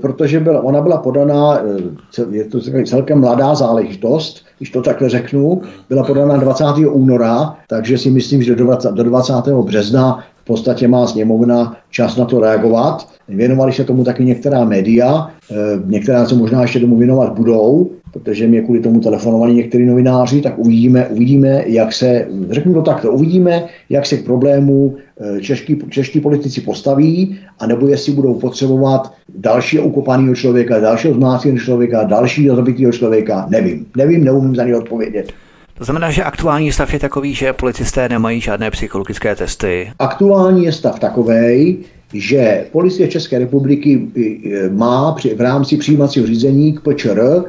protože 0.00 0.40
byla, 0.40 0.60
ona 0.60 0.80
byla 0.80 0.96
podaná, 0.96 1.58
e, 1.58 2.36
je 2.36 2.44
to 2.44 2.60
celkem 2.84 3.20
mladá 3.20 3.54
záležitost, 3.54 4.44
když 4.58 4.70
to 4.70 4.82
takhle 4.82 5.08
řeknu, 5.08 5.62
byla 5.88 6.02
podaná 6.04 6.36
20. 6.36 6.64
února, 6.86 7.56
takže 7.68 7.98
si 7.98 8.10
myslím, 8.10 8.42
že 8.42 8.54
do 8.54 8.64
20, 8.64 8.90
do 8.92 9.02
20. 9.02 9.32
března 9.62 10.24
podstatě 10.48 10.88
má 10.88 11.06
sněmovna 11.06 11.76
čas 11.90 12.16
na 12.16 12.24
to 12.24 12.40
reagovat. 12.40 13.08
Věnovali 13.28 13.72
se 13.72 13.84
tomu 13.84 14.04
taky 14.04 14.24
některá 14.24 14.64
média, 14.64 15.30
eh, 15.50 15.54
některá 15.86 16.26
se 16.26 16.34
možná 16.34 16.62
ještě 16.62 16.80
tomu 16.80 16.96
věnovat 16.96 17.36
budou, 17.36 17.90
protože 18.12 18.46
mě 18.46 18.60
kvůli 18.62 18.80
tomu 18.80 19.00
telefonovali 19.00 19.54
někteří 19.54 19.84
novináři, 19.84 20.40
tak 20.40 20.58
uvidíme, 20.58 21.06
uvidíme, 21.06 21.62
jak 21.66 21.92
se, 21.92 22.26
řeknu 22.50 22.74
to 22.74 22.82
takto, 22.82 23.12
uvidíme, 23.12 23.64
jak 23.90 24.06
se 24.06 24.16
k 24.16 24.24
problému 24.24 24.96
eh, 24.96 25.40
čeští, 25.40 25.78
čeští 25.90 26.20
politici 26.20 26.60
postaví, 26.60 27.38
anebo 27.58 27.88
jestli 27.88 28.12
budou 28.12 28.34
potřebovat 28.34 29.12
dalšího 29.28 29.84
ukopaného 29.84 30.34
člověka, 30.34 30.80
dalšího 30.80 31.14
zmláceného 31.14 31.58
člověka, 31.58 32.04
dalšího 32.04 32.56
zabitého 32.56 32.92
člověka, 32.92 33.46
nevím. 33.50 33.86
Nevím, 33.96 34.24
neumím 34.24 34.56
za 34.56 34.64
ně 34.64 34.76
odpovědět. 34.76 35.32
To 35.78 35.84
znamená, 35.84 36.10
že 36.10 36.24
aktuální 36.24 36.72
stav 36.72 36.92
je 36.92 36.98
takový, 36.98 37.34
že 37.34 37.52
policisté 37.52 38.08
nemají 38.08 38.40
žádné 38.40 38.70
psychologické 38.70 39.36
testy. 39.36 39.92
Aktuální 39.98 40.64
je 40.64 40.72
stav 40.72 40.98
takový, 40.98 41.78
že 42.12 42.66
policie 42.72 43.08
České 43.08 43.38
republiky 43.38 44.08
e, 44.16 44.68
má 44.68 45.12
při, 45.12 45.34
v 45.34 45.40
rámci 45.40 45.76
přijímacího 45.76 46.26
řízení 46.26 46.72
k 46.72 46.80
PČR 46.80 47.44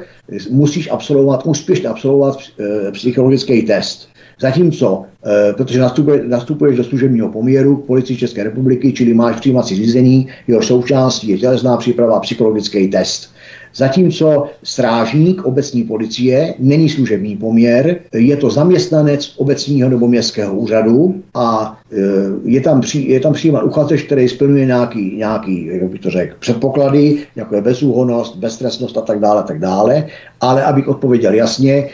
musíš 0.52 0.90
absolvovat, 0.92 1.42
úspěšně 1.46 1.90
absolvovat 1.90 2.38
e, 2.40 2.92
psychologický 2.92 3.62
test. 3.62 4.10
Zatímco, 4.40 5.04
e, 5.26 5.54
protože 5.54 5.80
nastupuje, 5.80 6.24
nastupuješ 6.28 6.78
do 6.78 6.84
služebního 6.84 7.30
poměru 7.30 7.76
k 7.78 7.86
policii 7.86 8.18
České 8.18 8.44
republiky, 8.44 8.94
čili 8.94 9.14
máš 9.14 9.36
přijímací 9.40 9.76
řízení, 9.76 10.28
jeho 10.48 10.62
součástí 10.62 11.30
je 11.30 11.38
tělesná 11.38 11.78
příprava 11.78 12.18
a 12.18 12.20
psychologický 12.20 12.88
test. 12.88 13.39
Zatímco 13.76 14.46
strážník 14.64 15.46
obecní 15.46 15.84
policie 15.84 16.54
není 16.60 16.90
služební 16.90 17.38
poměr, 17.38 18.00
je 18.14 18.38
to 18.38 18.50
zaměstnanec 18.50 19.34
obecního 19.38 19.90
nebo 19.90 20.08
městského 20.08 20.56
úřadu 20.56 21.16
a 21.34 21.78
e, 21.92 21.96
je 22.44 22.62
tam, 22.62 22.82
při, 22.82 23.00
je 23.00 23.20
tam 23.20 23.34
přijímat 23.34 23.64
uchazeč, 23.64 24.04
který 24.04 24.30
splňuje 24.30 24.66
nějaký, 24.66 25.16
nějaký 25.18 25.66
jak 25.66 25.90
bych 25.90 26.02
to 26.02 26.10
řekl, 26.10 26.36
předpoklady, 26.40 27.18
jako 27.36 27.56
je 27.56 27.62
bezúhonost, 27.62 28.36
beztrestnost 28.36 28.98
a 28.98 29.02
tak 29.02 29.20
dále, 29.20 29.44
tak 29.44 29.60
dále. 29.60 30.06
Ale 30.42 30.64
abych 30.64 30.88
odpověděl 30.88 31.34
jasně, 31.34 31.88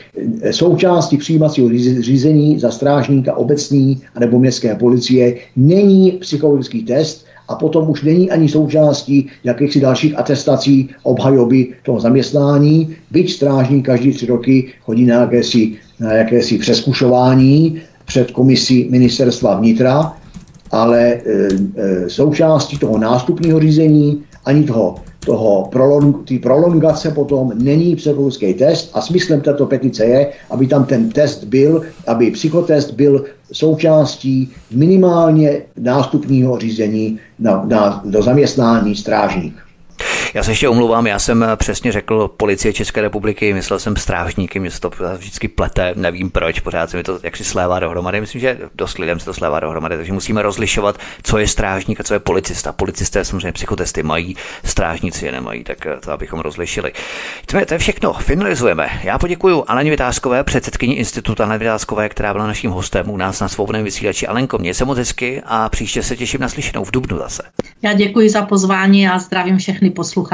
součástí 0.52 1.18
přijímacího 1.18 1.70
řízení 2.00 2.60
za 2.60 2.72
strážníka 2.72 3.36
obecní 3.36 4.02
nebo 4.20 4.40
městské 4.40 4.76
policie 4.76 5.36
není 5.56 6.12
psychologický 6.12 6.84
test, 6.84 7.25
a 7.48 7.56
potom 7.56 7.90
už 7.90 8.04
není 8.04 8.32
ani 8.32 8.50
součástí 8.50 9.28
jakýchsi 9.44 9.80
dalších 9.80 10.20
atestací 10.20 10.90
obhajoby 11.04 11.74
toho 11.84 12.00
zaměstnání, 12.00 12.96
byť 13.12 13.32
strážník 13.32 13.86
každý 13.86 14.12
tři 14.12 14.26
roky 14.26 14.74
chodí 14.82 15.06
na 15.06 15.16
jakési, 15.16 15.72
na 16.00 16.14
jakési 16.14 16.58
přeskušování 16.58 17.82
před 18.06 18.32
komisí 18.32 18.88
ministerstva 18.90 19.56
vnitra, 19.56 20.14
ale 20.72 21.02
e, 21.02 21.20
e, 21.78 22.10
součástí 22.10 22.78
toho 22.78 22.98
nástupního 22.98 23.60
řízení 23.60 24.24
ani 24.46 24.64
toho 24.64 24.96
toho 25.26 25.68
prolong, 25.74 26.22
tý 26.28 26.40
prolongace 26.40 27.12
potom 27.12 27.52
není 27.58 27.96
psychologický 27.96 28.54
test 28.54 28.90
a 28.94 29.02
smyslem 29.02 29.42
této 29.42 29.66
petice 29.66 30.06
je, 30.06 30.30
aby 30.50 30.68
tam 30.68 30.86
ten 30.86 31.10
test 31.10 31.44
byl, 31.44 31.82
aby 32.08 32.32
psychotest 32.32 32.94
byl 32.94 33.26
součástí 33.52 34.52
minimálně 34.72 35.62
nástupního 35.78 36.60
řízení 36.60 37.20
na, 37.40 37.66
na, 37.66 38.02
do 38.06 38.22
zaměstnání 38.22 38.96
strážník. 38.96 39.65
Já 40.36 40.44
se 40.44 40.52
ještě 40.52 40.70
omlouvám, 40.70 41.08
já 41.08 41.20
jsem 41.20 41.46
přesně 41.56 41.92
řekl 41.92 42.28
policie 42.28 42.74
České 42.74 43.02
republiky, 43.02 43.54
myslel 43.54 43.80
jsem 43.80 43.96
strážníky, 43.96 44.60
mě 44.60 44.72
se 44.72 44.80
to 44.80 44.92
vždycky 45.18 45.48
plete, 45.48 45.94
nevím 45.96 46.30
proč, 46.30 46.60
pořád 46.60 46.90
se 46.90 46.98
mi 46.98 47.04
to 47.04 47.20
jaksi 47.24 47.44
slévá 47.44 47.80
dohromady. 47.80 48.22
Myslím, 48.22 48.42
že 48.42 48.60
dost 48.76 48.98
lidem 48.98 49.20
se 49.20 49.26
to 49.26 49.34
slévá 49.34 49.60
dohromady, 49.60 49.98
takže 49.98 50.14
musíme 50.14 50.42
rozlišovat, 50.42 50.98
co 51.24 51.38
je 51.38 51.48
strážník 51.48 52.00
a 52.00 52.04
co 52.04 52.14
je 52.14 52.20
policista. 52.20 52.72
Policisté 52.72 53.26
samozřejmě 53.26 53.52
psychotesty 53.52 54.04
mají, 54.04 54.36
strážníci 54.66 55.26
je 55.26 55.32
nemají, 55.32 55.64
tak 55.64 55.88
to 56.00 56.12
abychom 56.12 56.40
rozlišili. 56.40 56.92
To 57.46 57.58
je 57.74 57.78
všechno, 57.78 58.14
finalizujeme. 58.14 58.90
Já 59.04 59.20
poděkuji 59.20 59.64
Aleně 59.68 59.92
Vytázkové, 59.92 60.44
předsedkyni 60.44 60.94
institutu 60.94 61.44
Aleny 61.44 61.60
Vytázkové, 61.60 62.10
která 62.10 62.34
byla 62.34 62.48
naším 62.48 62.72
hostem 62.72 63.10
u 63.10 63.18
nás 63.18 63.40
na 63.40 63.48
svobodném 63.48 63.84
vysílači. 63.84 64.28
Alenko, 64.28 64.58
mě 64.58 64.74
se 64.74 64.86
moc 64.86 64.98
hezky 64.98 65.42
a 65.46 65.70
příště 65.70 66.04
se 66.04 66.16
těším 66.16 66.42
na 66.42 66.50
slyšenou 66.50 66.84
v 66.84 66.92
Dubnu 66.92 67.18
zase. 67.18 67.44
Já 67.82 67.94
děkuji 67.94 68.30
za 68.30 68.42
pozvání 68.42 69.08
a 69.08 69.20
zdravím 69.20 69.58
všechny 69.58 69.90
posluchače. 69.90 70.25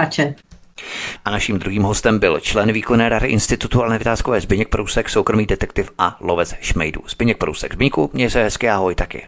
A 1.25 1.31
naším 1.31 1.59
druhým 1.59 1.83
hostem 1.83 2.19
byl 2.19 2.39
člen 2.39 2.71
výkonné 2.71 3.09
rady 3.09 3.27
Institutu 3.27 3.81
Aleny 3.81 3.97
Vytázkové 3.97 4.41
Zbyněk 4.41 4.69
Prousek, 4.69 5.09
soukromý 5.09 5.45
detektiv 5.45 5.91
a 5.97 6.17
lovec 6.21 6.55
šmejdů. 6.61 7.01
Zbyněk 7.09 7.37
Prousek. 7.37 7.73
Zbyňku, 7.73 8.09
měj 8.13 8.29
se 8.29 8.43
hezky, 8.43 8.69
ahoj 8.69 8.95
taky. 8.95 9.27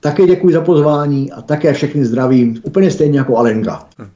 Také 0.00 0.26
děkuji 0.26 0.52
za 0.54 0.60
pozvání 0.60 1.32
a 1.32 1.42
také 1.42 1.72
všechny 1.72 2.04
zdravím, 2.04 2.60
úplně 2.62 2.90
stejně 2.90 3.18
jako 3.18 3.36
Alenka. 3.36 3.86
Hm. 3.98 4.10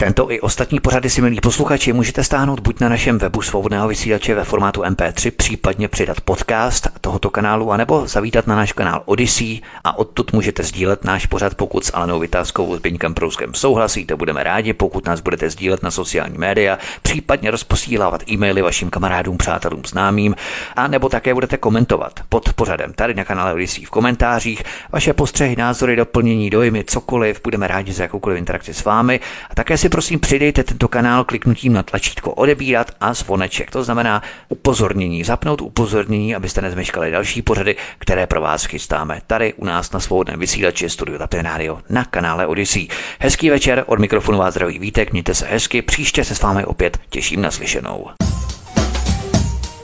Tento 0.00 0.30
i 0.30 0.40
ostatní 0.40 0.80
pořady 0.80 1.10
si 1.10 1.22
milí 1.22 1.40
posluchači 1.40 1.92
můžete 1.92 2.24
stáhnout 2.24 2.60
buď 2.60 2.80
na 2.80 2.88
našem 2.88 3.18
webu 3.18 3.42
svobodného 3.42 3.88
vysílače 3.88 4.34
ve 4.34 4.44
formátu 4.44 4.82
MP3, 4.82 5.30
případně 5.30 5.88
přidat 5.88 6.20
podcast 6.20 6.88
tohoto 7.00 7.30
kanálu, 7.30 7.72
anebo 7.72 8.06
zavítat 8.06 8.46
na 8.46 8.56
náš 8.56 8.72
kanál 8.72 9.02
Odyssey 9.04 9.60
a 9.84 9.98
odtud 9.98 10.32
můžete 10.32 10.62
sdílet 10.62 11.04
náš 11.04 11.26
pořad, 11.26 11.54
pokud 11.54 11.84
s 11.84 11.94
Alenou 11.94 12.18
Vytázkou 12.18 12.76
s 12.76 12.80
Beňkem 12.80 13.14
Prouskem 13.14 13.54
souhlasíte, 13.54 14.16
budeme 14.16 14.42
rádi, 14.42 14.72
pokud 14.72 15.06
nás 15.06 15.20
budete 15.20 15.50
sdílet 15.50 15.82
na 15.82 15.90
sociální 15.90 16.38
média, 16.38 16.78
případně 17.02 17.50
rozposílávat 17.50 18.30
e-maily 18.30 18.62
vašim 18.62 18.90
kamarádům, 18.90 19.36
přátelům, 19.36 19.82
známým, 19.86 20.34
a 20.76 20.88
nebo 20.88 21.08
také 21.08 21.34
budete 21.34 21.56
komentovat 21.56 22.20
pod 22.28 22.52
pořadem 22.52 22.92
tady 22.92 23.14
na 23.14 23.24
kanále 23.24 23.54
Odyssey 23.54 23.84
v 23.84 23.90
komentářích. 23.90 24.62
Vaše 24.92 25.12
postřehy, 25.12 25.56
názory, 25.56 25.96
doplnění, 25.96 26.50
dojmy, 26.50 26.84
cokoliv, 26.84 27.40
budeme 27.44 27.68
rádi 27.68 27.92
za 27.92 28.02
jakoukoliv 28.02 28.38
interakci 28.38 28.74
s 28.74 28.84
vámi. 28.84 29.20
A 29.50 29.54
také 29.54 29.78
si 29.78 29.87
si 29.88 29.90
prosím 29.90 30.20
přidejte 30.20 30.64
tento 30.64 30.88
kanál 30.88 31.24
kliknutím 31.24 31.72
na 31.72 31.82
tlačítko 31.82 32.32
odebírat 32.32 32.90
a 33.00 33.14
zvoneček. 33.14 33.70
To 33.70 33.84
znamená 33.84 34.22
upozornění, 34.48 35.24
zapnout 35.24 35.60
upozornění, 35.60 36.34
abyste 36.34 36.62
nezmeškali 36.62 37.10
další 37.10 37.42
pořady, 37.42 37.76
které 37.98 38.26
pro 38.26 38.40
vás 38.40 38.64
chystáme 38.64 39.20
tady 39.26 39.54
u 39.54 39.64
nás 39.64 39.92
na 39.92 40.00
svobodném 40.00 40.40
vysílači 40.40 40.90
Studio 40.90 41.18
Tapin 41.18 41.40
Radio 41.40 41.78
na 41.90 42.04
kanále 42.04 42.46
Odyssey. 42.46 42.88
Hezký 43.18 43.50
večer, 43.50 43.84
od 43.86 43.98
mikrofonu 43.98 44.38
vás 44.38 44.54
zdraví 44.54 44.78
Vítek, 44.78 45.12
mějte 45.12 45.34
se 45.34 45.46
hezky, 45.46 45.82
příště 45.82 46.24
se 46.24 46.34
s 46.34 46.42
vámi 46.42 46.64
opět 46.64 46.98
těším 47.10 47.42
na 47.42 47.50
slyšenou. 47.50 48.06